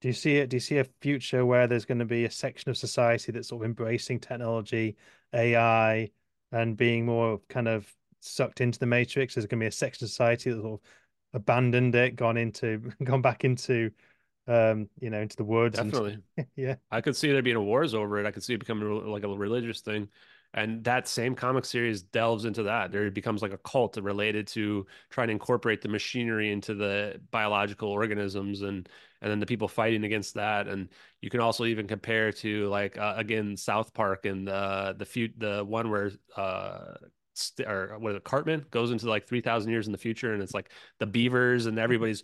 Do 0.00 0.08
you 0.08 0.14
see 0.14 0.36
it? 0.38 0.48
Do 0.48 0.56
you 0.56 0.60
see 0.60 0.78
a 0.78 0.86
future 1.02 1.44
where 1.44 1.66
there's 1.66 1.84
going 1.84 1.98
to 1.98 2.06
be 2.06 2.24
a 2.24 2.30
section 2.30 2.70
of 2.70 2.78
society 2.78 3.30
that's 3.32 3.48
sort 3.48 3.62
of 3.62 3.66
embracing 3.66 4.20
technology, 4.20 4.96
AI, 5.34 6.10
and 6.50 6.78
being 6.78 7.04
more 7.04 7.40
kind 7.50 7.68
of 7.68 7.86
sucked 8.20 8.60
into 8.60 8.78
the 8.78 8.86
matrix. 8.86 9.34
There's 9.34 9.46
going 9.46 9.60
to 9.60 9.64
be 9.64 9.68
a 9.68 9.72
section 9.72 10.04
of 10.04 10.10
society 10.10 10.50
that 10.50 10.60
sort 10.60 10.80
of 10.80 10.80
abandoned 11.32 11.94
it, 11.94 12.16
gone 12.16 12.36
into, 12.36 12.92
gone 13.04 13.22
back 13.22 13.44
into, 13.44 13.90
um, 14.46 14.88
you 15.00 15.10
know, 15.10 15.20
into 15.20 15.36
the 15.36 15.44
woods. 15.44 15.76
Definitely. 15.76 16.18
And, 16.36 16.46
yeah. 16.56 16.76
I 16.90 17.00
could 17.00 17.16
see 17.16 17.32
there 17.32 17.42
being 17.42 17.56
a 17.56 17.62
wars 17.62 17.94
over 17.94 18.18
it. 18.18 18.26
I 18.26 18.30
could 18.30 18.42
see 18.42 18.54
it 18.54 18.58
becoming 18.58 19.06
like 19.06 19.24
a 19.24 19.28
religious 19.28 19.80
thing. 19.80 20.08
And 20.52 20.82
that 20.82 21.06
same 21.06 21.36
comic 21.36 21.64
series 21.64 22.02
delves 22.02 22.44
into 22.44 22.64
that. 22.64 22.90
There 22.90 23.08
becomes 23.10 23.40
like 23.40 23.52
a 23.52 23.58
cult 23.58 23.96
related 23.96 24.48
to 24.48 24.84
trying 25.08 25.28
to 25.28 25.32
incorporate 25.32 25.80
the 25.80 25.88
machinery 25.88 26.50
into 26.50 26.74
the 26.74 27.20
biological 27.30 27.88
organisms 27.88 28.62
and 28.62 28.88
and 29.22 29.30
then 29.30 29.38
the 29.38 29.46
people 29.46 29.68
fighting 29.68 30.02
against 30.04 30.34
that. 30.34 30.66
And 30.66 30.88
you 31.20 31.30
can 31.30 31.40
also 31.40 31.66
even 31.66 31.86
compare 31.86 32.32
to 32.32 32.66
like 32.68 32.98
uh, 32.98 33.14
again 33.16 33.56
South 33.56 33.94
Park 33.94 34.24
and 34.26 34.48
the 34.48 34.96
the 34.98 35.04
few 35.04 35.28
the 35.36 35.64
one 35.64 35.88
where 35.88 36.10
uh 36.36 36.94
or 37.66 37.96
what 37.98 38.12
is 38.12 38.16
it, 38.16 38.24
Cartman 38.24 38.64
goes 38.70 38.90
into 38.90 39.08
like 39.08 39.26
3,000 39.26 39.70
years 39.70 39.86
in 39.86 39.92
the 39.92 39.98
future 39.98 40.32
and 40.32 40.42
it's 40.42 40.54
like 40.54 40.70
the 40.98 41.06
beavers 41.06 41.66
and 41.66 41.78
everybody's 41.78 42.22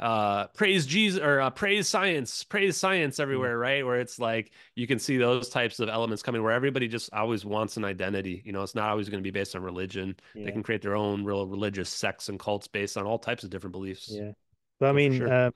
uh 0.00 0.48
praise 0.48 0.86
jesus 0.86 1.20
or 1.20 1.40
uh, 1.40 1.50
praise 1.50 1.86
science 1.86 2.42
praise 2.42 2.76
science 2.76 3.14
mm-hmm. 3.14 3.22
everywhere 3.22 3.56
right 3.56 3.86
where 3.86 4.00
it's 4.00 4.18
like 4.18 4.50
you 4.74 4.88
can 4.88 4.98
see 4.98 5.16
those 5.16 5.48
types 5.48 5.78
of 5.78 5.88
elements 5.88 6.20
coming 6.20 6.42
where 6.42 6.50
everybody 6.50 6.88
just 6.88 7.12
always 7.12 7.44
wants 7.44 7.76
an 7.76 7.84
identity 7.84 8.42
you 8.44 8.52
know 8.52 8.62
it's 8.62 8.74
not 8.74 8.90
always 8.90 9.08
going 9.08 9.22
to 9.22 9.26
be 9.26 9.30
based 9.30 9.54
on 9.54 9.62
religion 9.62 10.16
yeah. 10.34 10.46
they 10.46 10.50
can 10.50 10.64
create 10.64 10.82
their 10.82 10.96
own 10.96 11.24
real 11.24 11.46
religious 11.46 11.88
sects 11.88 12.28
and 12.28 12.40
cults 12.40 12.66
based 12.66 12.96
on 12.96 13.06
all 13.06 13.20
types 13.20 13.44
of 13.44 13.50
different 13.50 13.70
beliefs 13.70 14.08
yeah 14.10 14.32
but 14.80 14.88
i 14.88 14.92
mean 14.92 15.16
sure. 15.16 15.32
um 15.32 15.52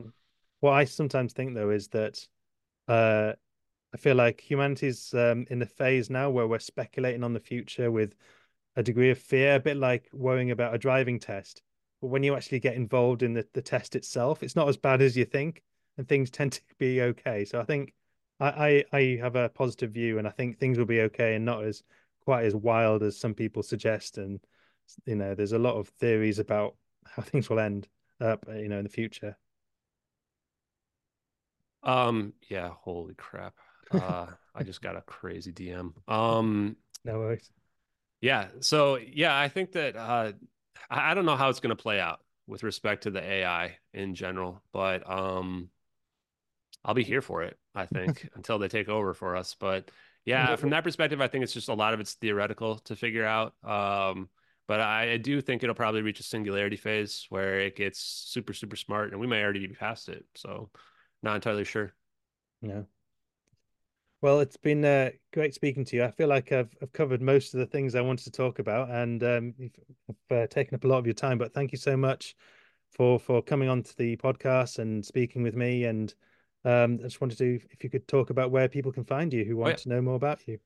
what 0.61 0.73
i 0.73 0.85
sometimes 0.85 1.33
think 1.33 1.55
though 1.55 1.71
is 1.71 1.89
that 1.89 2.25
uh 2.87 3.33
i 3.93 3.97
feel 3.97 4.15
like 4.15 4.41
humanity's 4.41 5.13
um 5.15 5.47
in 5.51 5.59
the 5.59 5.67
phase 5.67 6.11
now 6.11 6.31
where 6.31 6.47
we're 6.47 6.61
speculating 6.61 7.25
on 7.25 7.33
the 7.33 7.41
future 7.41 7.91
with 7.91 8.15
a 8.79 8.83
degree 8.83 9.11
of 9.11 9.19
fear, 9.19 9.57
a 9.57 9.61
bit 9.61 9.77
like 9.77 10.09
worrying 10.13 10.53
about 10.53 10.73
a 10.73 10.79
driving 10.79 11.19
test. 11.19 11.63
But 12.01 12.09
when 12.09 12.23
you 12.23 12.37
actually 12.37 12.61
get 12.61 12.77
involved 12.77 13.25
in 13.25 13.35
the, 13.35 13.45
the 13.53 13.61
test 13.61 13.97
itself, 13.97 14.45
it's 14.45 14.55
not 14.55 14.69
as 14.69 14.77
bad 14.77 15.03
as 15.03 15.17
you 15.17 15.25
think, 15.25 15.65
and 15.99 16.07
things 16.07 16.31
tend 16.31 16.53
to 16.53 16.61
be 16.79 17.03
okay. 17.03 17.45
So 17.45 17.61
I 17.61 17.65
think 17.65 17.93
I, 18.39 18.85
I, 18.93 18.97
I 18.97 19.19
have 19.21 19.35
a 19.35 19.49
positive 19.49 19.91
view, 19.91 20.19
and 20.19 20.29
I 20.29 20.31
think 20.31 20.59
things 20.59 20.79
will 20.79 20.87
be 20.87 21.01
okay 21.03 21.35
and 21.35 21.45
not 21.45 21.65
as 21.65 21.83
quite 22.25 22.45
as 22.45 22.55
wild 22.55 23.03
as 23.03 23.19
some 23.19 23.35
people 23.35 23.65
suggest. 23.65 24.17
And 24.17 24.39
you 25.05 25.17
know, 25.17 25.35
there's 25.35 25.53
a 25.53 25.59
lot 25.59 25.75
of 25.75 25.89
theories 25.89 26.39
about 26.39 26.77
how 27.05 27.23
things 27.23 27.51
will 27.51 27.59
end 27.59 27.89
up, 28.21 28.47
you 28.49 28.69
know, 28.69 28.79
in 28.79 28.85
the 28.85 28.91
future. 28.91 29.37
Um. 31.83 32.33
Yeah. 32.49 32.71
Holy 32.81 33.15
crap. 33.15 33.55
Uh, 33.91 34.27
I 34.55 34.63
just 34.63 34.83
got 34.83 34.97
a 34.97 35.01
crazy 35.01 35.53
DM. 35.53 35.95
Um. 36.07 36.77
No 37.05 37.21
worries. 37.21 37.49
Yeah. 38.21 38.49
So 38.61 38.97
yeah, 38.97 39.39
I 39.39 39.49
think 39.49 39.73
that 39.73 39.97
uh, 39.97 40.33
I 40.91 41.15
don't 41.15 41.27
know 41.27 41.37
how 41.37 41.49
it's 41.49 41.61
going 41.61 41.77
to 41.77 41.83
play 41.83 42.01
out 42.01 42.21
with 42.47 42.63
respect 42.63 43.05
to 43.05 43.11
the 43.11 43.23
AI 43.23 43.77
in 43.93 44.15
general, 44.15 44.63
but 44.73 45.09
um, 45.09 45.69
I'll 46.85 46.95
be 46.95 47.05
here 47.05 47.23
for 47.23 47.43
it. 47.43 47.59
I 47.75 47.87
think 47.95 48.29
until 48.35 48.59
they 48.59 48.69
take 48.69 48.89
over 48.89 49.15
for 49.15 49.37
us. 49.37 49.55
But 49.59 49.91
yeah, 50.25 50.57
from 50.57 50.71
that 50.71 50.85
perspective, 50.85 51.21
I 51.21 51.29
think 51.29 51.45
it's 51.45 51.55
just 51.55 51.69
a 51.69 51.75
lot 51.75 51.95
of 51.95 52.01
it's 52.01 52.15
theoretical 52.15 52.79
to 52.81 52.97
figure 52.97 53.25
out. 53.25 53.55
Um, 53.65 54.29
but 54.67 54.81
I, 54.81 55.13
I, 55.13 55.17
do 55.17 55.41
think 55.41 55.63
it'll 55.63 55.75
probably 55.75 56.03
reach 56.03 56.21
a 56.21 56.23
singularity 56.25 56.77
phase 56.77 57.25
where 57.31 57.61
it 57.61 57.75
gets 57.77 58.01
super 58.01 58.53
super 58.53 58.77
smart, 58.77 59.13
and 59.13 59.21
we 59.21 59.27
may 59.27 59.43
already 59.43 59.67
be 59.67 59.73
past 59.73 60.11
it. 60.11 60.27
So, 60.35 60.71
not 61.23 61.37
entirely 61.37 61.65
sure. 61.65 61.95
Yeah. 62.61 62.83
Well, 64.21 64.41
it's 64.41 64.57
been 64.57 64.85
uh, 64.85 65.11
great 65.33 65.55
speaking 65.55 65.85
to 65.87 65.97
you. 65.97 66.05
I 66.05 66.11
feel 66.11 66.27
like 66.29 66.51
I've, 66.51 66.75
I've 66.83 66.93
covered 66.93 67.23
most 67.23 67.55
of 67.55 67.61
the 67.61 67.67
things 67.67 67.95
I 67.95 68.01
wanted 68.01 68.25
to 68.25 68.33
talk 68.33 68.59
about, 68.59 68.91
and 68.91 69.23
um, 69.23 69.55
I've 70.09 70.37
uh, 70.37 70.47
taken 70.49 70.75
up 70.75 70.83
a 70.83 70.89
lot 70.89 70.99
of 70.99 71.07
your 71.07 71.15
time. 71.15 71.39
But 71.39 71.55
thank 71.55 71.71
you 71.71 71.79
so 71.79 71.97
much 71.97 72.35
for 72.91 73.21
for 73.21 73.43
coming 73.43 73.69
on 73.69 73.83
to 73.85 73.97
the 73.97 74.17
podcast 74.17 74.81
and 74.81 75.05
speaking 75.05 75.43
with 75.43 75.55
me. 75.55 75.85
And 75.85 76.13
um, 76.65 76.99
I 77.01 77.05
just 77.05 77.21
wanted 77.21 77.39
to, 77.39 77.61
if 77.71 77.85
you 77.85 77.91
could 77.91 78.09
talk 78.09 78.31
about 78.31 78.51
where 78.51 78.69
people 78.69 78.91
can 78.91 79.05
find 79.05 79.33
you 79.33 79.45
who 79.45 79.57
want 79.57 79.69
oh, 79.69 79.71
yeah. 79.71 79.77
to 79.77 79.89
know 79.89 80.03
more 80.03 80.17
about 80.17 80.47
you. 80.49 80.59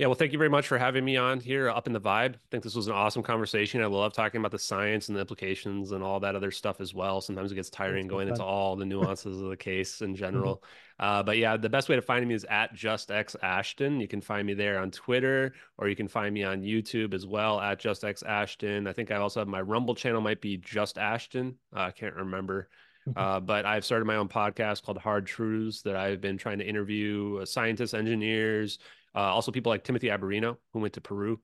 Yeah, 0.00 0.06
well, 0.06 0.14
thank 0.14 0.32
you 0.32 0.38
very 0.38 0.48
much 0.48 0.66
for 0.66 0.78
having 0.78 1.04
me 1.04 1.18
on 1.18 1.40
here 1.40 1.68
up 1.68 1.86
in 1.86 1.92
the 1.92 2.00
vibe. 2.00 2.32
I 2.32 2.38
think 2.50 2.64
this 2.64 2.74
was 2.74 2.86
an 2.86 2.94
awesome 2.94 3.22
conversation. 3.22 3.82
I 3.82 3.84
love 3.84 4.14
talking 4.14 4.38
about 4.38 4.50
the 4.50 4.58
science 4.58 5.08
and 5.08 5.16
the 5.16 5.20
implications 5.20 5.92
and 5.92 6.02
all 6.02 6.18
that 6.20 6.34
other 6.34 6.50
stuff 6.50 6.80
as 6.80 6.94
well. 6.94 7.20
Sometimes 7.20 7.52
it 7.52 7.56
gets 7.56 7.68
tiring 7.68 8.08
going 8.08 8.28
fun. 8.28 8.32
into 8.32 8.42
all 8.42 8.76
the 8.76 8.84
nuances 8.86 9.42
of 9.42 9.50
the 9.50 9.58
case 9.58 10.00
in 10.00 10.16
general. 10.16 10.64
Mm-hmm. 11.02 11.04
Uh, 11.04 11.22
but 11.22 11.36
yeah, 11.36 11.58
the 11.58 11.68
best 11.68 11.90
way 11.90 11.96
to 11.96 12.00
find 12.00 12.26
me 12.26 12.32
is 12.32 12.44
at 12.44 12.72
Just 12.72 13.10
X 13.10 13.36
Ashton. 13.42 14.00
You 14.00 14.08
can 14.08 14.22
find 14.22 14.46
me 14.46 14.54
there 14.54 14.78
on 14.78 14.90
Twitter, 14.90 15.52
or 15.76 15.86
you 15.90 15.96
can 15.96 16.08
find 16.08 16.32
me 16.32 16.44
on 16.44 16.62
YouTube 16.62 17.12
as 17.12 17.26
well 17.26 17.60
at 17.60 17.78
Just 17.78 18.02
X 18.02 18.22
Ashton. 18.22 18.86
I 18.86 18.94
think 18.94 19.10
I 19.10 19.16
also 19.16 19.40
have 19.40 19.48
my 19.48 19.60
Rumble 19.60 19.94
channel 19.94 20.22
might 20.22 20.40
be 20.40 20.56
Just 20.56 20.96
Ashton. 20.96 21.56
Uh, 21.76 21.80
I 21.80 21.90
can't 21.90 22.14
remember. 22.14 22.70
Uh, 23.16 23.40
but 23.40 23.64
I've 23.64 23.84
started 23.84 24.04
my 24.04 24.16
own 24.16 24.28
podcast 24.28 24.82
called 24.84 24.98
Hard 24.98 25.26
Truths 25.26 25.82
that 25.82 25.96
I've 25.96 26.20
been 26.20 26.38
trying 26.38 26.58
to 26.58 26.66
interview 26.66 27.38
uh, 27.42 27.44
scientists, 27.44 27.94
engineers, 27.94 28.78
uh, 29.14 29.18
also 29.18 29.52
people 29.52 29.70
like 29.70 29.84
Timothy 29.84 30.08
Alberino, 30.08 30.56
who 30.72 30.80
went 30.80 30.94
to 30.94 31.00
Peru, 31.00 31.40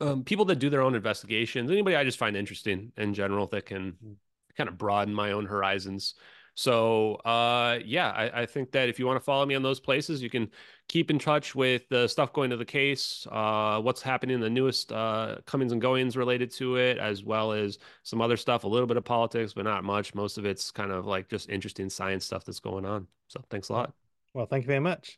um, 0.00 0.24
people 0.24 0.44
that 0.46 0.56
do 0.56 0.70
their 0.70 0.82
own 0.82 0.94
investigations, 0.94 1.70
anybody 1.70 1.96
I 1.96 2.04
just 2.04 2.18
find 2.18 2.36
interesting 2.36 2.92
in 2.96 3.14
general 3.14 3.46
that 3.48 3.66
can 3.66 3.94
kind 4.56 4.68
of 4.68 4.78
broaden 4.78 5.14
my 5.14 5.32
own 5.32 5.46
horizons. 5.46 6.14
So 6.58 7.14
uh, 7.24 7.78
yeah, 7.84 8.10
I, 8.10 8.42
I, 8.42 8.46
think 8.46 8.72
that 8.72 8.88
if 8.88 8.98
you 8.98 9.06
want 9.06 9.16
to 9.16 9.24
follow 9.24 9.46
me 9.46 9.54
on 9.54 9.62
those 9.62 9.78
places, 9.78 10.20
you 10.20 10.28
can 10.28 10.50
keep 10.88 11.08
in 11.08 11.16
touch 11.16 11.54
with 11.54 11.88
the 11.88 12.08
stuff 12.08 12.32
going 12.32 12.50
to 12.50 12.56
the 12.56 12.64
case, 12.64 13.28
uh, 13.30 13.80
what's 13.80 14.02
happening, 14.02 14.40
the 14.40 14.50
newest 14.50 14.90
uh, 14.90 15.36
comings 15.46 15.70
and 15.70 15.80
goings 15.80 16.16
related 16.16 16.50
to 16.54 16.74
it, 16.74 16.98
as 16.98 17.22
well 17.22 17.52
as 17.52 17.78
some 18.02 18.20
other 18.20 18.36
stuff, 18.36 18.64
a 18.64 18.66
little 18.66 18.88
bit 18.88 18.96
of 18.96 19.04
politics, 19.04 19.52
but 19.52 19.66
not 19.66 19.84
much. 19.84 20.16
Most 20.16 20.36
of 20.36 20.46
it's 20.46 20.72
kind 20.72 20.90
of 20.90 21.06
like 21.06 21.28
just 21.28 21.48
interesting 21.48 21.88
science 21.88 22.24
stuff 22.24 22.44
that's 22.44 22.58
going 22.58 22.84
on. 22.84 23.06
So 23.28 23.40
thanks 23.50 23.68
a 23.68 23.74
lot. 23.74 23.92
Well, 24.34 24.46
thank 24.46 24.64
you 24.64 24.68
very 24.68 24.80
much. 24.80 25.16